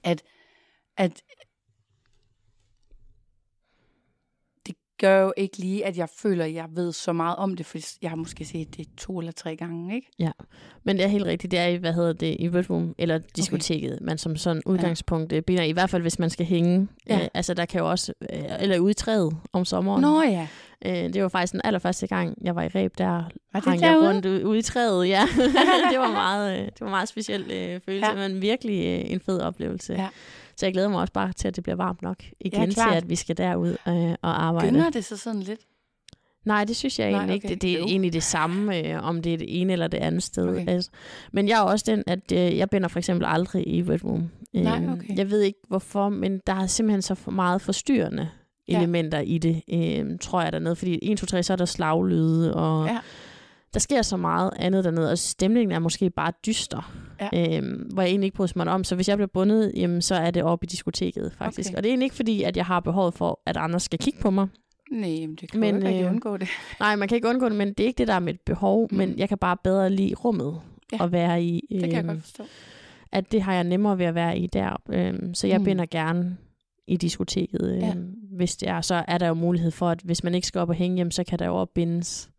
at, 0.04 0.22
at 0.96 1.22
gør 5.00 5.20
jo 5.22 5.32
ikke 5.36 5.58
lige, 5.58 5.86
at 5.86 5.98
jeg 5.98 6.08
føler, 6.16 6.44
at 6.44 6.54
jeg 6.54 6.66
ved 6.74 6.92
så 6.92 7.12
meget 7.12 7.36
om 7.36 7.56
det, 7.56 7.66
for 7.66 7.78
jeg 8.02 8.10
har 8.10 8.16
måske 8.16 8.44
set 8.44 8.76
det 8.76 8.86
to 8.96 9.18
eller 9.18 9.32
tre 9.32 9.56
gange, 9.56 9.94
ikke? 9.94 10.10
Men 10.84 10.96
det 10.96 11.04
er 11.04 11.08
helt 11.08 11.24
rigtigt, 11.24 11.50
det 11.50 11.58
er 11.58 11.66
i, 11.66 11.76
hvad 11.76 11.92
hedder 11.92 12.12
det, 12.12 12.36
i 12.38 12.48
Red 12.48 12.70
Room, 12.70 12.94
eller 12.98 13.18
diskoteket, 13.36 13.92
okay. 13.92 14.04
man 14.04 14.18
som 14.18 14.36
sådan 14.36 14.62
udgangspunkt 14.66 15.32
ja. 15.32 15.40
binder, 15.40 15.62
i 15.62 15.72
hvert 15.72 15.90
fald 15.90 16.02
hvis 16.02 16.18
man 16.18 16.30
skal 16.30 16.46
hænge. 16.46 16.88
Ja. 17.08 17.20
Øh, 17.20 17.28
altså 17.34 17.54
der 17.54 17.64
kan 17.64 17.80
jo 17.80 17.90
også, 17.90 18.12
øh, 18.32 18.42
eller 18.60 18.78
ude 18.78 18.90
i 18.90 18.94
træet 18.94 19.36
om 19.52 19.64
sommeren. 19.64 20.02
Nå 20.02 20.22
ja. 20.22 20.48
Øh, 20.84 21.12
det 21.12 21.22
var 21.22 21.28
faktisk 21.28 21.52
den 21.52 21.60
allerførste 21.64 22.06
gang, 22.06 22.34
jeg 22.44 22.56
var 22.56 22.62
i 22.62 22.68
reb, 22.68 22.98
der 22.98 23.04
Var 23.52 23.60
det 23.60 23.64
hang 23.64 23.80
jeg 23.80 23.96
rundt 23.96 24.26
ude, 24.26 24.46
ude 24.46 24.58
i 24.58 24.62
træet, 24.62 25.08
ja. 25.08 25.22
det 25.90 25.98
var 25.98 26.12
meget, 26.12 26.58
øh, 26.58 26.64
det 26.64 26.80
var 26.80 26.90
meget 26.90 27.08
speciel 27.08 27.40
øh, 27.40 27.80
følelse, 27.86 28.10
ja. 28.10 28.20
Ja. 28.20 28.28
men 28.28 28.42
virkelig 28.42 28.86
øh, 28.86 29.12
en 29.12 29.20
fed 29.20 29.40
oplevelse. 29.40 29.92
Ja. 29.92 30.08
Så 30.60 30.66
jeg 30.66 30.72
glæder 30.72 30.88
mig 30.88 31.00
også 31.00 31.12
bare 31.12 31.32
til, 31.32 31.48
at 31.48 31.56
det 31.56 31.62
bliver 31.64 31.76
varmt 31.76 32.02
nok 32.02 32.16
igen, 32.40 32.62
til 32.70 32.74
klart. 32.74 32.96
at 32.96 33.08
vi 33.10 33.16
skal 33.16 33.36
derud 33.36 33.68
øh, 33.88 34.14
og 34.22 34.42
arbejde. 34.44 34.70
Gynger 34.70 34.90
det 34.90 35.04
så 35.04 35.16
sådan 35.16 35.40
lidt? 35.40 35.60
Nej, 36.44 36.64
det 36.64 36.76
synes 36.76 36.98
jeg 36.98 37.10
Nej, 37.10 37.18
egentlig 37.18 37.34
ikke. 37.34 37.46
okay. 37.46 37.54
Det, 37.54 37.62
det 37.62 37.70
er 37.74 37.78
Jo. 37.78 37.86
egentlig 37.86 38.12
det 38.12 38.22
samme, 38.22 38.86
øh, 38.88 39.04
om 39.04 39.22
det 39.22 39.34
er 39.34 39.38
det 39.38 39.60
ene 39.60 39.72
eller 39.72 39.86
det 39.88 39.98
andet 39.98 40.22
sted. 40.22 40.48
Okay. 40.48 40.68
Altså. 40.68 40.90
Men 41.32 41.48
jeg 41.48 41.58
er 41.58 41.62
også 41.62 41.84
den, 41.88 42.02
at 42.06 42.32
øh, 42.32 42.58
jeg 42.58 42.70
binder 42.70 42.88
for 42.88 42.98
eksempel 42.98 43.26
aldrig 43.28 43.68
i 43.68 43.82
Red 43.82 44.04
Room. 44.04 44.30
Nej, 44.52 44.76
Øhm, 44.82 44.92
okay. 44.92 45.16
Jeg 45.16 45.30
ved 45.30 45.40
ikke 45.40 45.58
hvorfor, 45.68 46.08
men 46.08 46.40
der 46.46 46.52
er 46.54 46.66
simpelthen 46.66 47.02
så 47.02 47.14
for 47.14 47.30
meget 47.30 47.62
forstyrrende 47.62 48.28
Ja. 48.68 48.78
elementer 48.78 49.20
i 49.20 49.38
det, 49.38 49.62
øh, 49.72 50.18
tror 50.20 50.42
jeg 50.42 50.52
dernede. 50.52 50.76
Fordi 50.76 50.98
1, 51.12 51.18
2, 51.18 51.26
3, 51.26 51.42
så 51.42 51.52
er 51.52 51.56
der 51.56 51.64
slaglyde, 51.64 52.54
og 52.54 52.86
Ja. 52.86 52.98
Der 53.74 53.80
sker 53.80 54.02
så 54.02 54.16
meget 54.16 54.50
andet 54.56 54.84
dernede, 54.84 55.10
og 55.10 55.18
stemningen 55.18 55.72
er 55.72 55.78
måske 55.78 56.10
bare 56.10 56.32
dyster, 56.46 56.92
Ja. 57.32 57.56
øhm, 57.56 57.88
hvor 57.92 58.02
jeg 58.02 58.08
egentlig 58.10 58.26
ikke 58.26 58.36
bryder 58.36 58.52
mig 58.56 58.68
om. 58.68 58.84
Så 58.84 58.94
hvis 58.94 59.08
jeg 59.08 59.16
bliver 59.18 59.28
bundet, 59.34 59.72
jamen, 59.76 60.02
så 60.02 60.14
er 60.14 60.30
det 60.30 60.42
oppe 60.42 60.64
i 60.64 60.66
diskoteket, 60.66 61.32
faktisk. 61.38 61.68
Okay. 61.70 61.76
Og 61.76 61.82
det 61.82 61.88
er 61.88 61.92
egentlig 61.92 62.06
ikke 62.06 62.16
fordi, 62.16 62.42
at 62.42 62.56
jeg 62.56 62.66
har 62.66 62.80
behov 62.80 63.12
for, 63.12 63.40
at 63.46 63.56
andre 63.56 63.80
skal 63.80 63.98
kigge 63.98 64.20
på 64.20 64.30
mig. 64.30 64.48
Nej, 64.90 65.08
men 65.10 65.34
det 65.40 65.50
kan 65.50 65.60
Men, 65.60 65.82
jo 65.82 65.86
ikke 65.86 65.98
øh, 66.00 66.04
øh, 66.06 66.10
undgå 66.10 66.36
det. 66.36 66.48
Nej, 66.80 66.96
man 66.96 67.08
kan 67.08 67.16
ikke 67.16 67.28
undgå 67.28 67.48
det, 67.48 67.56
men 67.56 67.68
det 67.68 67.80
er 67.80 67.86
ikke 67.86 67.98
det, 67.98 68.08
der 68.08 68.14
er 68.14 68.18
mit 68.20 68.40
behov, 68.40 68.88
mm. 68.90 68.96
Men 68.96 69.18
jeg 69.18 69.28
kan 69.28 69.38
bare 69.38 69.56
bedre 69.64 69.90
lide 69.90 70.14
rummet 70.14 70.60
Ja. 70.92 71.04
at 71.04 71.12
være 71.12 71.42
i. 71.44 71.66
Det 71.70 71.80
kan 71.80 71.90
jeg 71.92 71.98
øhm, 71.98 72.08
godt 72.08 72.20
forstå. 72.20 72.44
At 73.12 73.32
det 73.32 73.42
har 73.42 73.54
jeg 73.54 73.64
nemmere 73.64 73.98
ved 73.98 74.06
at 74.06 74.14
være 74.14 74.38
i 74.38 74.46
der. 74.46 74.82
Øhm, 74.92 75.34
så 75.34 75.46
jeg 75.46 75.58
mm. 75.58 75.64
Binder 75.64 75.86
gerne 75.86 76.36
i 76.86 76.96
diskoteket, 76.96 77.70
øhm, 77.72 77.80
Ja. 77.80 77.94
hvis 78.36 78.56
det 78.56 78.68
er. 78.68 78.80
Så 78.80 79.04
er 79.08 79.18
der 79.18 79.28
jo 79.28 79.34
mulighed 79.34 79.70
for, 79.70 79.88
at 79.88 80.00
hvis 80.04 80.24
man 80.24 80.34
ikke 80.34 80.46
skal 80.46 80.58
op 80.60 80.68
og 80.68 80.74
hænge 80.74 80.96
hjem, 80.96 81.10
så 81.10 81.24
kan 81.24 81.38
der 81.38 81.46
jo 81.46 81.56
også 81.56 81.72
bindes 81.74 82.29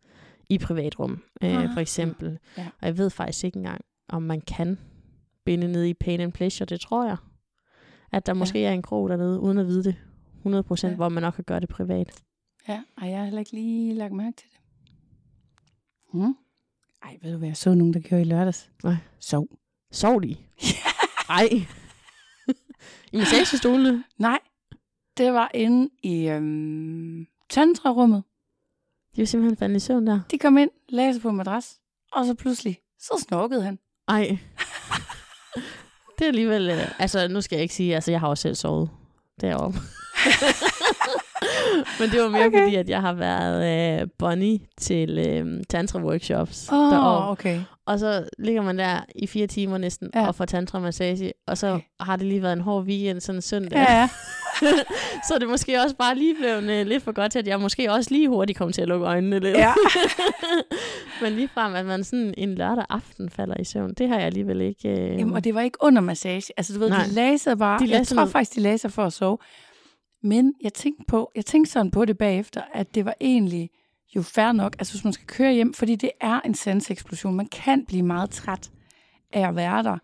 i 0.54 0.58
privatrum, 0.58 1.22
øh, 1.42 1.62
Ah. 1.62 1.68
for 1.74 1.80
eksempel. 1.80 2.38
Ja. 2.58 2.66
Og 2.80 2.86
jeg 2.86 2.98
ved 2.98 3.10
faktisk 3.10 3.44
ikke 3.44 3.56
engang, 3.56 3.80
om 4.08 4.22
man 4.22 4.40
kan 4.40 4.78
binde 5.44 5.72
ned 5.72 5.84
i 5.84 5.94
Pain 5.94 6.20
and 6.20 6.32
Pleasure, 6.32 6.66
det 6.66 6.80
tror 6.80 7.04
jeg. 7.06 7.16
At 8.12 8.26
der 8.26 8.32
Ja. 8.32 8.38
måske 8.38 8.64
er 8.64 8.72
en 8.72 8.82
krog 8.82 9.08
dernede, 9.08 9.40
uden 9.40 9.58
at 9.58 9.66
vide 9.66 9.84
det 9.84 9.96
100%, 10.42 10.90
Ja. 10.90 10.96
hvor 10.96 11.08
man 11.08 11.22
nok 11.22 11.34
kan 11.34 11.44
gøre 11.44 11.60
det 11.60 11.68
privat. 11.68 12.22
Ja, 12.68 12.82
og 12.96 13.08
jeg 13.10 13.16
har 13.18 13.24
heller 13.24 13.38
ikke 13.40 13.52
lige 13.52 13.94
lagt 13.94 14.12
mærke 14.14 14.36
til 14.36 14.48
det. 14.50 14.58
Hmm? 16.12 16.36
Ej, 17.02 17.18
ved 17.22 17.32
du 17.32 17.38
hvad 17.38 17.48
jeg 17.48 17.56
så 17.56 17.74
nogen, 17.74 17.94
der 17.94 18.00
gjorde 18.00 18.22
i 18.22 18.24
lørdags? 18.24 18.70
Nej. 18.84 18.96
Sov. 19.20 19.46
Sov 19.92 20.22
de? 20.22 20.36
Ej. 21.28 21.48
I 23.12 23.16
massagestolene? 23.16 24.04
Nej, 24.18 24.38
det 25.16 25.32
var 25.32 25.50
inde 25.54 25.90
i 26.02 26.28
øhm, 26.28 27.26
tantrarummet. 27.50 28.24
De 29.16 29.20
var 29.20 29.24
simpelthen 29.26 29.56
faldet 29.56 29.76
i 29.76 29.80
søvn 29.80 30.06
der. 30.06 30.20
De 30.30 30.38
kom 30.38 30.58
ind, 30.58 30.70
lagde 30.88 31.12
sig 31.12 31.22
på 31.22 31.28
en 31.28 31.36
madras, 31.36 31.76
og 32.12 32.26
så 32.26 32.34
pludselig, 32.34 32.78
så 33.00 33.24
snorkede 33.28 33.62
han. 33.62 33.78
Ej. 34.08 34.38
Det 36.18 36.24
er 36.24 36.28
alligevel... 36.28 36.70
Øh, 36.70 37.00
altså, 37.00 37.28
nu 37.28 37.40
skal 37.40 37.56
jeg 37.56 37.62
ikke 37.62 37.74
sige... 37.74 37.94
Altså, 37.94 38.10
jeg 38.10 38.20
har 38.20 38.28
også 38.28 38.42
selv 38.42 38.54
sovet 38.54 38.90
deroppe. 39.40 39.78
Men 42.00 42.10
det 42.10 42.20
var 42.22 42.28
mere 42.28 42.46
Okay. 42.46 42.62
fordi, 42.62 42.74
at 42.76 42.88
jeg 42.88 43.00
har 43.00 43.12
været 43.12 44.00
øh, 44.00 44.08
bunny 44.18 44.58
til 44.78 45.18
øh, 45.18 45.60
tantra-workshops 45.70 46.72
oh, 46.72 47.28
okay. 47.30 47.60
Og 47.86 47.98
så 47.98 48.28
ligger 48.38 48.62
man 48.62 48.78
der 48.78 49.00
i 49.16 49.26
fire 49.26 49.46
timer 49.46 49.78
næsten 49.78 50.10
Ja. 50.14 50.26
og 50.26 50.34
får 50.34 50.44
tantra-massage. 50.44 51.32
Og 51.46 51.58
så 51.58 51.66
okay. 51.68 51.84
har 52.00 52.16
det 52.16 52.26
lige 52.26 52.42
været 52.42 52.52
en 52.52 52.60
hård 52.60 52.84
weekend, 52.84 53.20
sådan 53.20 53.38
en 53.38 53.42
søndag. 53.42 53.78
Ja, 53.78 53.94
ja. 54.00 54.08
så 55.28 55.38
det 55.40 55.48
måske 55.48 55.80
også 55.80 55.96
bare 55.96 56.14
lige 56.14 56.34
blevet 56.34 56.70
øh, 56.70 56.86
lidt 56.86 57.02
for 57.02 57.12
godt 57.12 57.32
til, 57.32 57.38
at 57.38 57.46
jeg 57.46 57.60
måske 57.60 57.92
også 57.92 58.10
lige 58.10 58.28
hurtigt 58.28 58.58
kom 58.58 58.72
til 58.72 58.82
at 58.82 58.88
lukke 58.88 59.06
øjnene 59.06 59.38
lidt. 59.38 59.56
ja. 59.56 59.74
Men 61.22 61.32
lige 61.32 61.48
frem, 61.48 61.74
at 61.74 61.86
man 61.86 62.04
sådan 62.04 62.34
en 62.36 62.54
lørdag 62.54 62.84
aften 62.88 63.30
falder 63.30 63.60
i 63.60 63.64
søvn, 63.64 63.94
det 63.94 64.08
har 64.08 64.16
jeg 64.16 64.26
alligevel 64.26 64.60
ikke... 64.60 64.88
Øh... 64.88 65.18
Jamen, 65.18 65.34
og 65.34 65.44
det 65.44 65.54
var 65.54 65.60
ikke 65.60 65.78
under 65.80 66.00
massage. 66.00 66.52
Altså, 66.56 66.74
du 66.74 66.78
ved, 66.78 66.88
Nej. 66.88 67.04
de 67.16 67.38
sig 67.38 67.58
bare. 67.58 67.78
De 67.78 67.90
jeg 67.90 68.06
tror 68.06 68.26
faktisk, 68.26 68.54
de 68.56 68.78
sig 68.78 68.92
for 68.92 69.04
at 69.04 69.12
sove. 69.12 69.38
Men 70.22 70.54
jeg 70.62 70.74
tænkte, 70.74 71.04
på, 71.08 71.30
jeg 71.36 71.46
tænkte 71.46 71.72
sådan 71.72 71.90
på 71.90 72.04
det 72.04 72.18
bagefter, 72.18 72.62
at 72.74 72.94
det 72.94 73.04
var 73.04 73.14
egentlig 73.20 73.70
jo 74.16 74.22
fair 74.22 74.52
nok, 74.52 74.76
altså 74.78 74.94
hvis 74.94 75.04
man 75.04 75.12
skal 75.12 75.26
køre 75.26 75.52
hjem, 75.52 75.74
fordi 75.74 75.94
det 75.94 76.10
er 76.20 76.40
en 76.40 76.54
sanseksplosion. 76.54 77.34
Man 77.34 77.46
kan 77.46 77.84
blive 77.86 78.02
meget 78.02 78.30
træt 78.30 78.70
af 79.32 79.48
at 79.48 79.56
være 79.56 79.82
der. 79.82 79.98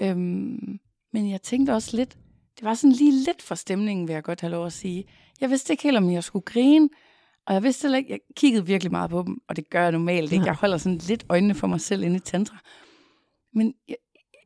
Øhm, 0.00 0.78
men 1.12 1.30
jeg 1.30 1.42
tænkte 1.42 1.70
også 1.70 1.96
lidt, 1.96 2.16
det 2.60 2.66
var 2.66 2.74
sådan 2.74 2.92
lige 2.92 3.12
lidt 3.12 3.42
for 3.42 3.54
stemningen, 3.54 4.08
vil 4.08 4.14
jeg 4.14 4.22
godt 4.22 4.40
have 4.40 4.50
lov 4.50 4.66
at 4.66 4.72
sige. 4.72 5.04
Jeg 5.40 5.50
vidste 5.50 5.72
ikke 5.72 5.82
helt, 5.82 5.96
om 5.96 6.10
jeg 6.10 6.24
skulle 6.24 6.42
grine, 6.42 6.88
og 7.46 7.54
jeg 7.54 7.62
vidste 7.62 7.82
heller 7.82 7.98
ikke, 7.98 8.10
jeg 8.10 8.20
kiggede 8.36 8.66
virkelig 8.66 8.92
meget 8.92 9.10
på 9.10 9.22
dem, 9.26 9.38
og 9.48 9.56
det 9.56 9.70
gør 9.70 9.82
jeg 9.82 9.92
normalt 9.92 10.32
ikke. 10.32 10.44
Jeg 10.44 10.54
holder 10.54 10.76
sådan 10.76 10.98
lidt 10.98 11.24
øjnene 11.28 11.54
for 11.54 11.66
mig 11.66 11.80
selv 11.80 12.02
inde 12.02 12.16
i 12.16 12.20
tantra. 12.20 12.56
Men 13.54 13.74
jeg, 13.88 13.96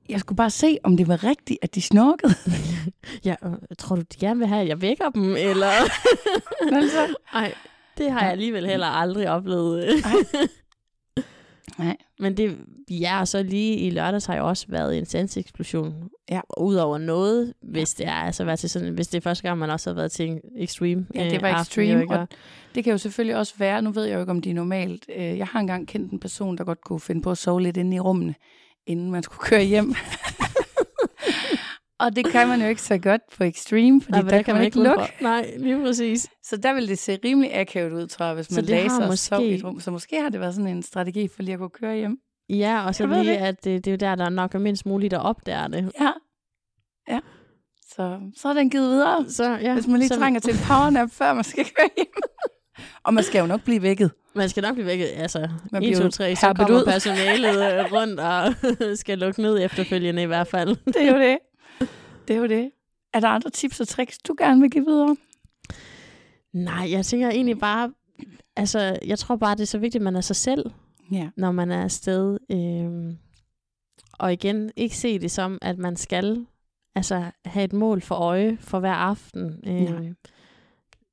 jeg 0.08 0.20
skulle 0.20 0.36
bare 0.36 0.50
se, 0.50 0.78
om 0.84 0.96
det 0.96 1.08
var 1.08 1.24
rigtigt, 1.24 1.58
at 1.62 1.74
de 1.74 1.82
snorkede. 1.82 2.34
Ja, 3.24 3.34
tror 3.78 3.96
du, 3.96 4.02
de 4.02 4.18
gerne 4.18 4.38
vil 4.38 4.48
have, 4.48 4.62
at 4.62 4.68
jeg 4.68 4.80
vækker 4.82 5.10
dem, 5.10 5.36
eller... 5.36 5.70
Nej, 7.34 7.54
det 7.98 8.10
har 8.10 8.20
jeg 8.20 8.30
alligevel 8.30 8.66
heller 8.66 8.86
aldrig 8.86 9.30
oplevet. 9.30 9.84
Nej. 11.78 11.96
Men 12.18 12.36
det, 12.36 12.56
ja, 12.90 13.20
og 13.20 13.28
så 13.28 13.42
lige 13.42 13.76
i 13.76 13.90
lørdags 13.90 14.26
har 14.26 14.34
jeg 14.34 14.42
også 14.42 14.66
været 14.68 14.94
i 14.94 14.98
en 14.98 15.06
sanseksplosion. 15.06 15.94
Ja. 16.30 16.40
Udover 16.58 16.98
noget, 16.98 17.54
hvis 17.62 17.94
det 17.94 18.06
er, 18.06 18.12
altså 18.12 18.44
været 18.44 18.58
til 18.58 18.70
sådan, 18.70 18.94
hvis 18.94 19.08
det 19.08 19.18
er 19.18 19.22
første 19.22 19.42
gang, 19.42 19.58
man 19.58 19.70
også 19.70 19.90
har 19.90 19.94
været 19.94 20.12
til 20.12 20.28
en 20.28 20.40
extreme 20.56 21.06
Ja, 21.14 21.24
det 21.24 21.34
øh, 21.34 21.42
var 21.42 21.48
aften, 21.48 21.84
extreme, 21.84 22.20
og 22.20 22.28
Det 22.74 22.84
kan 22.84 22.90
jo 22.90 22.98
selvfølgelig 22.98 23.36
også 23.36 23.54
være, 23.58 23.82
nu 23.82 23.90
ved 23.90 24.04
jeg 24.04 24.14
jo 24.14 24.20
ikke, 24.20 24.30
om 24.30 24.40
det 24.42 24.50
er 24.50 24.54
normalt. 24.54 25.06
Øh, 25.16 25.38
Jeg 25.38 25.46
har 25.46 25.60
engang 25.60 25.88
kendt 25.88 26.12
en 26.12 26.20
person, 26.20 26.58
der 26.58 26.64
godt 26.64 26.80
kunne 26.80 27.00
finde 27.00 27.22
på 27.22 27.30
at 27.30 27.38
sove 27.38 27.62
lidt 27.62 27.76
inde 27.76 27.96
i 27.96 28.00
rummene, 28.00 28.34
inden 28.86 29.10
man 29.10 29.22
skulle 29.22 29.40
køre 29.40 29.62
hjem. 29.64 29.94
Og 32.00 32.16
det 32.16 32.26
kan 32.26 32.48
man 32.48 32.60
jo 32.60 32.66
ikke 32.68 32.82
så 32.82 32.98
godt 32.98 33.20
på 33.36 33.44
Extreme, 33.44 34.02
fordi 34.02 34.12
Nej, 34.12 34.22
der 34.30 34.36
det 34.36 34.44
kan 34.44 34.54
man 34.54 34.64
ikke 34.64 34.78
undre. 34.78 34.94
lukke. 34.96 35.12
Nej, 35.20 35.54
lige 35.58 35.80
præcis. 35.80 36.28
Så 36.42 36.56
der 36.56 36.74
vil 36.74 36.88
det 36.88 36.98
se 36.98 37.18
rimelig 37.24 37.56
akavet 37.56 37.92
ud, 37.92 38.06
tror 38.06 38.26
jeg, 38.26 38.34
hvis 38.34 38.46
Så 38.46 38.54
man 38.54 38.64
læser 38.64 39.02
og 39.02 39.06
måske- 39.06 39.16
sov 39.24 39.40
i 39.42 39.54
et 39.54 39.64
rum. 39.64 39.80
Så 39.80 39.90
måske 39.90 40.20
har 40.20 40.28
det 40.28 40.40
været 40.40 40.54
sådan 40.54 40.70
en 40.70 40.82
strategi 40.82 41.28
for 41.28 41.42
lige 41.42 41.52
at 41.52 41.58
kunne 41.58 41.70
køre 41.70 41.96
hjem. 41.96 42.18
Ja, 42.48 42.86
og 42.86 42.94
så 42.94 43.06
lige, 43.06 43.18
det. 43.24 43.36
at 43.36 43.64
det, 43.64 43.84
det 43.84 43.90
er 43.90 43.92
jo 43.92 43.96
der, 44.10 44.14
der 44.14 44.28
nok 44.28 44.54
er 44.54 44.58
mindst 44.58 44.86
muligt, 44.86 45.10
der 45.10 45.18
opdager 45.18 45.66
det. 45.68 45.92
Ja. 46.00 46.10
Ja. 47.08 47.20
Så, 47.96 48.18
så 48.36 48.48
er 48.48 48.52
den 48.52 48.70
givet 48.70 48.90
videre, 48.90 49.24
Så, 49.30 49.58
ja, 49.62 49.74
hvis 49.74 49.86
man 49.86 49.98
lige 49.98 50.08
så, 50.08 50.16
trænger 50.18 50.40
til 50.40 50.52
en 50.52 50.58
powernap, 50.68 51.10
før 51.10 51.32
man 51.34 51.44
skal 51.44 51.64
køre 51.64 51.88
hjem. 51.96 52.06
og 53.04 53.14
man 53.14 53.24
skal 53.24 53.40
jo 53.40 53.46
nok 53.46 53.62
blive 53.64 53.82
vækket. 53.82 54.10
Man 54.34 54.48
skal 54.48 54.62
nok 54.62 54.74
blive 54.74 54.86
vækket. 54.86 55.08
Altså, 55.16 55.38
Man 55.72 55.82
1, 55.82 55.86
bliver 55.86 55.96
2, 55.98 56.04
jo 56.04 56.10
3, 56.10 56.36
så 56.36 56.54
kommer 56.54 56.78
ud. 56.78 56.84
personalet 56.84 57.48
øh, 57.78 57.92
rundt 57.92 58.20
og 58.20 58.54
skal 59.02 59.18
lukke 59.18 59.42
ned 59.42 59.64
efterfølgende 59.64 60.22
i 60.22 60.26
hvert 60.26 60.46
fald. 60.46 60.76
Det 60.86 61.02
er 61.02 61.12
jo 61.12 61.18
det. 61.18 61.38
Det 62.28 62.36
er 62.36 62.40
jo 62.40 62.46
det. 62.46 62.70
Er 63.12 63.20
der 63.20 63.28
andre 63.28 63.50
tips 63.50 63.80
og 63.80 63.88
tricks, 63.88 64.18
du 64.18 64.34
gerne 64.38 64.60
vil 64.60 64.70
give 64.70 64.84
videre? 64.84 65.16
Nej, 66.52 66.90
jeg 66.90 67.06
tænker 67.06 67.30
egentlig 67.30 67.58
bare, 67.58 67.92
altså, 68.56 68.98
jeg 69.06 69.18
tror 69.18 69.36
bare, 69.36 69.54
det 69.54 69.62
er 69.62 69.66
så 69.66 69.78
vigtigt, 69.78 70.00
at 70.00 70.04
man 70.04 70.16
er 70.16 70.20
sig 70.20 70.36
selv, 70.36 70.70
Ja. 71.12 71.28
når 71.36 71.52
man 71.52 71.70
er 71.70 71.82
afsted. 71.82 72.38
Øhm, 72.50 73.16
og 74.12 74.32
igen, 74.32 74.70
ikke 74.76 74.96
se 74.96 75.18
det 75.18 75.30
som, 75.30 75.58
at 75.62 75.78
man 75.78 75.96
skal 75.96 76.46
altså, 76.94 77.24
have 77.44 77.64
et 77.64 77.72
mål 77.72 78.00
for 78.00 78.14
øje 78.14 78.56
for 78.60 78.80
hver 78.80 78.92
aften. 78.92 79.60
Øhm, 79.66 80.16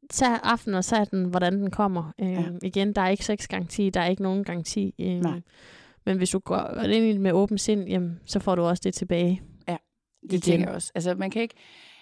tag 0.10 0.40
aften 0.44 0.74
og 0.74 0.86
tag 0.86 1.06
den, 1.12 1.26
hvordan 1.26 1.54
den 1.60 1.72
kommer. 1.72 2.12
Øhm, 2.22 2.30
Ja. 2.32 2.44
Igen, 2.64 2.94
der 2.94 3.02
er 3.02 3.10
ikke 3.10 3.26
seks 3.26 3.48
garanti, 3.48 3.90
der 3.90 4.02
er 4.02 4.08
ikke 4.08 4.24
nogen 4.24 4.44
garanti. 4.44 4.96
Øhm, 5.00 5.20
Nej. 5.20 5.42
men 6.06 6.18
hvis 6.18 6.30
du 6.30 6.40
går 6.40 6.82
ind 6.84 7.20
med 7.20 7.32
åben 7.32 7.58
sind, 7.58 7.88
jamen, 7.88 8.20
så 8.26 8.40
får 8.40 8.56
du 8.56 8.62
også 8.62 8.82
det 8.84 8.94
tilbage. 8.94 9.42
Det 10.22 10.32
Igen. 10.32 10.42
tænker 10.42 10.68
jeg 10.68 10.76
også. 10.76 10.92
Altså, 10.96 11.16
man 11.16 11.32
kan, 11.32 11.42
ikke, 11.42 11.56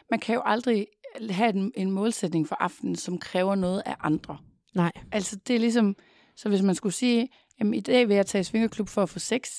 man 0.10 0.20
kan 0.20 0.36
jo 0.36 0.42
aldrig 0.46 0.88
have 1.30 1.54
en, 1.54 1.72
en 1.76 1.92
målsætning 1.92 2.48
for 2.48 2.56
aftenen, 2.56 2.96
som 2.96 3.18
kræver 3.18 3.56
noget 3.56 3.84
af 3.86 3.96
andre. 4.00 4.38
Nej. 4.76 4.92
Altså, 5.12 5.36
det 5.48 5.56
er 5.56 5.60
ligesom, 5.60 5.96
så 6.36 6.50
hvis 6.50 6.62
man 6.62 6.76
skulle 6.76 6.94
sige, 6.94 7.30
jamen 7.60 7.74
i 7.74 7.80
dag 7.80 8.08
vil 8.08 8.16
jeg 8.16 8.26
tage 8.26 8.40
i 8.40 8.44
svingerklub 8.44 8.88
for 8.88 9.04
at 9.04 9.10
få 9.10 9.20
sex, 9.20 9.50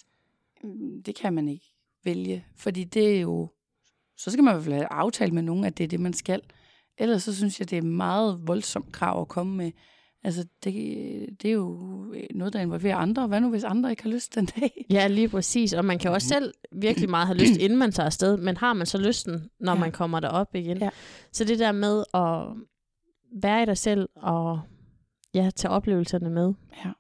mm, 0.64 1.02
det 1.02 1.14
kan 1.14 1.34
man 1.34 1.48
ikke 1.48 1.74
vælge, 2.04 2.46
fordi 2.56 2.84
det 2.84 3.16
er 3.16 3.20
jo, 3.20 3.48
så 4.16 4.30
skal 4.30 4.44
man 4.44 4.52
i 4.52 4.54
hvert 4.54 4.64
fald 4.64 4.74
have 4.74 4.92
aftalt 4.92 5.32
med 5.32 5.42
nogen, 5.42 5.64
at 5.64 5.78
det 5.78 5.84
er 5.84 5.88
det, 5.88 6.00
man 6.00 6.12
skal. 6.12 6.42
Ellers 6.98 7.22
så 7.22 7.36
synes 7.36 7.60
jeg, 7.60 7.70
det 7.70 7.78
er 7.78 7.82
meget 7.82 8.40
voldsomt 8.46 8.92
krav 8.92 9.20
at 9.20 9.28
komme 9.28 9.56
med. 9.56 9.72
Altså, 10.24 10.46
det, 10.64 10.74
det 11.42 11.48
er 11.48 11.52
jo 11.52 11.78
noget, 12.34 12.52
der 12.52 12.60
involverer 12.60 12.96
andre. 12.96 13.26
Hvad 13.26 13.40
nu, 13.40 13.50
hvis 13.50 13.64
andre 13.64 13.90
ikke 13.90 14.02
har 14.02 14.10
lyst 14.10 14.34
den 14.34 14.46
dag? 14.46 14.84
Ja, 14.90 15.06
lige 15.06 15.28
præcis. 15.28 15.72
Og 15.72 15.84
man 15.84 15.98
kan 15.98 16.10
også 16.10 16.28
selv 16.28 16.54
virkelig 16.72 17.10
meget 17.10 17.26
have 17.26 17.38
lyst, 17.38 17.56
inden 17.56 17.78
man 17.78 17.92
tager 17.92 18.06
afsted. 18.06 18.36
Men 18.36 18.56
har 18.56 18.72
man 18.72 18.86
så 18.86 18.98
lysten, 18.98 19.50
når 19.60 19.72
Ja. 19.72 19.76
ja. 19.76 19.80
man 19.80 19.92
kommer 19.92 20.20
derop 20.20 20.54
igen? 20.54 20.78
Ja. 20.78 20.90
Så 21.32 21.44
det 21.44 21.58
der 21.58 21.72
med 21.72 22.04
at 22.14 22.46
være 23.42 23.62
i 23.62 23.66
dig 23.66 23.78
selv 23.78 24.08
og 24.16 24.60
ja, 25.34 25.50
tage 25.56 25.72
oplevelserne 25.72 26.30
med. 26.30 26.52
Ja. 26.84 26.90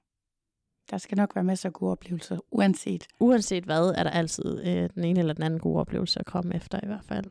Der 0.90 0.98
skal 0.98 1.16
nok 1.16 1.34
være 1.34 1.44
masser 1.44 1.68
af 1.68 1.72
gode 1.72 1.90
oplevelser, 1.92 2.38
uanset. 2.50 3.06
Uanset 3.20 3.64
hvad, 3.64 3.94
er 3.96 4.02
der 4.02 4.10
altid 4.10 4.60
øh, 4.66 4.90
den 4.94 5.04
ene 5.04 5.20
eller 5.20 5.32
den 5.32 5.42
anden 5.42 5.60
gode 5.60 5.80
oplevelse 5.80 6.20
at 6.20 6.26
komme 6.26 6.56
efter 6.56 6.80
i 6.82 6.86
hvert 6.86 7.04
fald. 7.04 7.24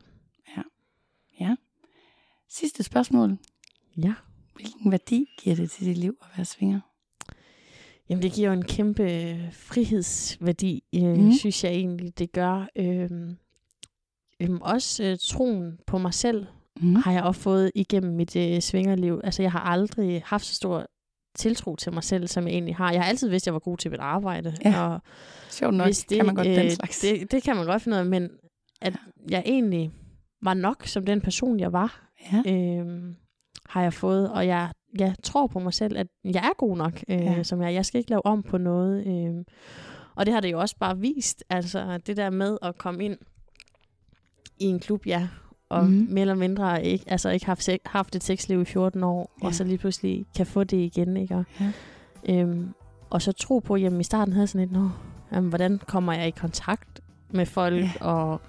Sidste 2.52 2.82
spørgsmål. 2.82 3.38
Ja. 3.96 4.14
Hvilken 4.54 4.90
værdi 4.92 5.26
giver 5.38 5.56
det 5.56 5.70
til 5.70 5.86
dit 5.86 5.98
liv 5.98 6.16
at 6.22 6.28
være 6.36 6.44
svinger? 6.44 6.80
Jamen, 8.08 8.22
det 8.22 8.32
giver 8.32 8.48
jo 8.48 8.52
en 8.52 8.64
kæmpe 8.64 9.02
øh, 9.02 9.52
frihedsværdi, 9.52 10.82
øh, 10.94 11.02
mm. 11.18 11.32
synes 11.32 11.64
jeg 11.64 11.72
egentlig, 11.72 12.18
det 12.18 12.32
gør. 12.32 12.68
Øhm, 12.76 13.36
øhm, 14.40 14.60
også 14.60 15.04
øh, 15.04 15.18
troen 15.20 15.78
på 15.86 15.98
mig 15.98 16.14
selv 16.14 16.46
Mm. 16.82 16.94
har 16.96 17.12
jeg 17.12 17.22
også 17.22 17.40
fået 17.40 17.70
igennem 17.74 18.14
mit 18.14 18.36
øh, 18.36 18.60
svingerliv. 18.60 19.20
Altså, 19.24 19.42
jeg 19.42 19.52
har 19.52 19.60
aldrig 19.60 20.22
haft 20.26 20.44
så 20.44 20.54
stor 20.54 20.86
tiltro 21.36 21.76
til 21.76 21.92
mig 21.92 22.04
selv, 22.04 22.26
som 22.28 22.46
jeg 22.46 22.52
egentlig 22.52 22.76
har. 22.76 22.92
Jeg 22.92 23.00
har 23.02 23.08
altid 23.08 23.28
vidst, 23.28 23.42
at 23.42 23.46
jeg 23.46 23.52
var 23.54 23.58
god 23.60 23.76
til 23.76 23.90
mit 23.90 24.00
arbejde. 24.00 24.56
Ja, 24.64 24.86
og 24.88 25.00
Sjovt 25.50 25.74
nok, 25.74 25.86
hvis 25.86 26.04
det, 26.04 26.16
kan 26.16 26.26
man 26.26 26.34
godt 26.34 26.46
den 26.46 26.64
øh, 26.66 26.70
slags. 26.70 26.98
Det, 27.00 27.30
det 27.32 27.42
kan 27.42 27.56
man 27.56 27.66
godt 27.66 27.82
finde 27.82 27.94
ud 27.94 27.98
af, 28.00 28.06
men 28.06 28.30
at 28.80 28.96
jeg 29.30 29.42
egentlig 29.46 29.90
var 30.42 30.54
nok 30.54 30.86
som 30.86 31.06
den 31.06 31.20
person, 31.20 31.60
jeg 31.60 31.72
var, 31.72 32.10
Ja. 32.32 32.52
øhm, 32.52 33.16
har 33.70 33.82
jeg 33.82 33.92
fået. 33.92 34.30
Og 34.30 34.46
jeg, 34.46 34.68
jeg 34.98 35.14
tror 35.22 35.46
på 35.46 35.58
mig 35.58 35.74
selv, 35.74 35.96
at 35.98 36.06
jeg 36.24 36.44
er 36.44 36.54
god 36.58 36.76
nok, 36.76 36.92
øh, 37.08 37.16
Ja. 37.20 37.42
som 37.42 37.62
jeg. 37.62 37.74
Jeg 37.74 37.86
skal 37.86 37.98
ikke 37.98 38.10
lave 38.10 38.26
om 38.26 38.42
på 38.42 38.58
noget. 38.58 39.06
Øh, 39.06 39.44
og 40.14 40.26
det 40.26 40.34
har 40.34 40.40
det 40.40 40.52
jo 40.52 40.60
også 40.60 40.76
bare 40.80 40.98
vist. 40.98 41.44
Altså 41.50 41.98
det 42.06 42.16
der 42.16 42.30
med 42.30 42.58
at 42.62 42.78
komme 42.78 43.04
ind 43.04 43.16
i 44.58 44.64
en 44.64 44.78
klub, 44.80 45.06
ja, 45.06 45.28
og 45.68 45.84
mm. 45.86 46.06
mere 46.10 46.20
eller 46.20 46.34
mindre 46.34 46.84
ikke, 46.84 47.04
altså 47.08 47.28
ikke 47.30 47.46
haft, 47.46 47.62
se- 47.62 47.78
haft 47.86 48.16
et 48.16 48.24
sexliv 48.24 48.60
i 48.60 48.64
14 48.64 49.02
år, 49.04 49.30
Ja. 49.42 49.46
og 49.46 49.54
så 49.54 49.64
lige 49.64 49.78
pludselig 49.78 50.24
kan 50.36 50.46
få 50.46 50.64
det 50.64 50.76
igen, 50.76 51.16
ikke? 51.16 51.34
Og, 51.36 51.44
Ja. 51.60 51.72
øhm, 52.28 52.68
og 53.10 53.22
så 53.22 53.32
tro 53.32 53.58
på, 53.58 53.76
jamen 53.76 54.00
i 54.00 54.04
starten 54.04 54.32
havde 54.32 54.42
jeg 54.42 54.48
sådan 54.48 54.60
lidt, 54.68 54.72
Nå, 54.82 54.88
jamen, 55.32 55.48
hvordan 55.48 55.78
kommer 55.86 56.12
jeg 56.12 56.26
i 56.28 56.30
kontakt 56.30 57.00
med 57.30 57.46
folk, 57.46 57.74
Ja. 57.84 57.90
og 58.00 58.40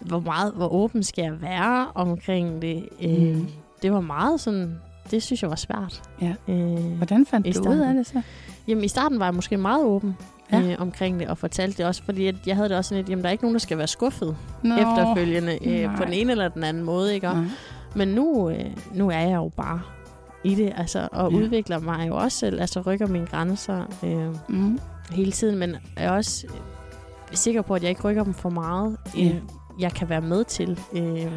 hvor 0.00 0.20
meget, 0.20 0.52
hvor 0.54 0.68
åben 0.68 1.02
skal 1.02 1.22
jeg 1.22 1.42
være 1.42 1.86
omkring 1.94 2.62
det? 2.62 2.88
Øh, 3.02 3.36
Mhm. 3.36 3.48
Det 3.82 3.92
var 3.92 4.00
meget 4.00 4.40
sådan, 4.40 4.78
det 5.10 5.22
synes 5.22 5.42
jeg 5.42 5.50
var 5.50 5.56
svært. 5.56 6.02
Ja. 6.20 6.34
Øh, 6.48 6.96
Hvordan 6.96 7.26
fandt 7.26 7.54
du 7.56 7.70
ud 7.70 7.78
af 7.78 7.94
det 7.94 8.06
så? 8.06 8.22
Jamen 8.68 8.84
i 8.84 8.88
starten 8.88 9.18
var 9.18 9.24
jeg 9.26 9.34
måske 9.34 9.56
meget 9.56 9.84
åben 9.84 10.16
Ja. 10.52 10.60
øh, 10.62 10.76
omkring 10.78 11.20
det, 11.20 11.28
og 11.28 11.38
fortalte 11.38 11.78
det 11.78 11.86
også, 11.86 12.02
fordi 12.02 12.26
at 12.26 12.34
jeg 12.46 12.56
havde 12.56 12.68
det 12.68 12.76
også 12.76 12.88
sådan 12.88 12.98
lidt, 13.02 13.10
jamen 13.10 13.22
der 13.22 13.28
er 13.28 13.32
ikke 13.32 13.44
nogen, 13.44 13.54
der 13.54 13.58
skal 13.60 13.78
være 13.78 13.86
skuffet 13.86 14.36
Nå. 14.62 14.74
efterfølgende 14.74 15.58
øh, 15.68 15.82
nej. 15.86 15.96
på 15.96 16.04
den 16.04 16.12
ene 16.12 16.32
eller 16.32 16.48
den 16.48 16.64
anden 16.64 16.82
måde, 16.84 17.14
ikke? 17.14 17.28
Og, 17.28 17.36
Nej. 17.36 17.44
men 17.94 18.08
nu, 18.08 18.50
øh, 18.50 18.64
nu 18.94 19.08
er 19.10 19.18
jeg 19.18 19.36
jo 19.36 19.48
bare 19.56 19.80
i 20.44 20.54
det, 20.54 20.72
altså, 20.76 21.08
og 21.12 21.32
Ja. 21.32 21.36
udvikler 21.38 21.78
mig 21.78 22.08
jo 22.08 22.16
også 22.16 22.38
selv, 22.38 22.60
altså 22.60 22.80
rykker 22.80 23.06
mine 23.06 23.26
grænser 23.26 23.84
øh, 24.04 24.34
Mm. 24.56 24.78
hele 25.10 25.32
tiden, 25.32 25.58
men 25.58 25.76
er 25.96 26.10
også 26.10 26.46
øh, 26.48 26.56
sikker 27.36 27.62
på, 27.62 27.74
at 27.74 27.82
jeg 27.82 27.90
ikke 27.90 28.02
rykker 28.08 28.24
dem 28.24 28.34
for 28.34 28.48
meget, 28.50 28.96
end 29.14 29.30
Ja. 29.32 29.38
jeg 29.80 29.92
kan 29.92 30.08
være 30.08 30.20
med 30.20 30.44
til. 30.44 30.80
Øh, 30.92 31.16
Ja. 31.16 31.28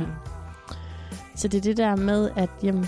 Så 1.35 1.47
det 1.47 1.57
er 1.57 1.61
det 1.61 1.77
der 1.77 1.95
med, 1.95 2.29
at 2.35 2.49
jamen, 2.63 2.85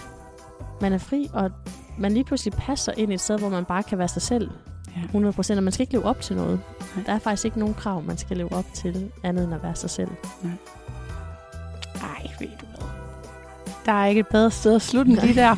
man 0.82 0.94
er 0.94 0.98
fri, 0.98 1.30
og 1.34 1.52
man 1.98 2.12
lige 2.12 2.24
pludselig 2.24 2.54
passer 2.54 2.92
ind 2.98 3.12
i 3.12 3.14
et 3.14 3.22
sted, 3.22 3.40
hvor 3.40 3.50
man 3.50 3.66
bare 3.66 3.84
kan 3.84 3.98
være 3.98 4.08
sig 4.08 4.22
selv 4.22 4.50
Ja. 5.14 5.20
100%, 5.20 5.58
og 5.58 5.64
man 5.64 5.72
skal 5.72 5.84
ikke 5.84 5.94
leve 5.94 6.06
op 6.06 6.22
til 6.22 6.36
noget. 6.36 6.60
Nej. 6.96 7.06
Der 7.06 7.14
er 7.14 7.20
faktisk 7.20 7.46
ikke 7.46 7.60
nogen 7.60 7.74
krav, 7.74 8.04
man 8.04 8.18
skal 8.18 8.38
leve 8.38 8.54
op 8.54 8.66
til, 8.74 9.12
andet 9.24 9.44
end 9.44 9.54
at 9.54 9.64
være 9.64 9.76
sig 9.76 9.90
selv. 9.90 10.10
Ej, 12.02 12.30
ved 12.40 12.48
du 12.48 12.66
hvad? 12.66 12.88
Der 13.86 13.92
er 13.92 14.06
ikke 14.06 14.20
et 14.20 14.28
bedre 14.28 14.52
sted 14.52 14.76
at 14.76 14.82
slutte 14.82 15.12
end 15.12 15.20
lige 15.20 15.36
der. 15.36 15.56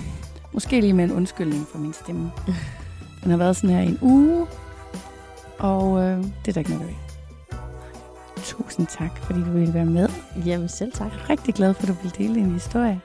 Måske 0.54 0.82
lige 0.82 0.94
med 0.94 1.04
en 1.04 1.12
undskyldning 1.12 1.68
for 1.72 1.78
min 1.78 1.94
stemme. 1.94 2.32
Den 3.24 3.32
har 3.32 3.38
været 3.38 3.56
sådan 3.56 3.70
her 3.70 3.82
i 3.82 3.88
en 3.88 3.98
uge, 4.02 4.48
og 5.60 6.04
øh, 6.04 6.18
det 6.18 6.48
er 6.48 6.52
der 6.54 6.58
ikke 6.58 6.72
noget 6.72 6.88
ved. 6.88 7.07
Tusind 8.44 8.88
tak, 8.88 9.18
fordi 9.24 9.40
du 9.40 9.52
ville 9.52 9.74
være 9.74 9.86
med. 9.86 10.10
Jamen 10.46 10.70
selv 10.70 10.92
tak. 10.92 11.12
Jeg 11.12 11.22
er 11.22 11.30
rigtig 11.30 11.54
glad 11.54 11.74
for, 11.74 11.84
at 11.84 11.90
du 11.90 11.94
ville 11.94 12.16
dele 12.18 12.36
din 12.36 12.52
historie. 12.52 13.02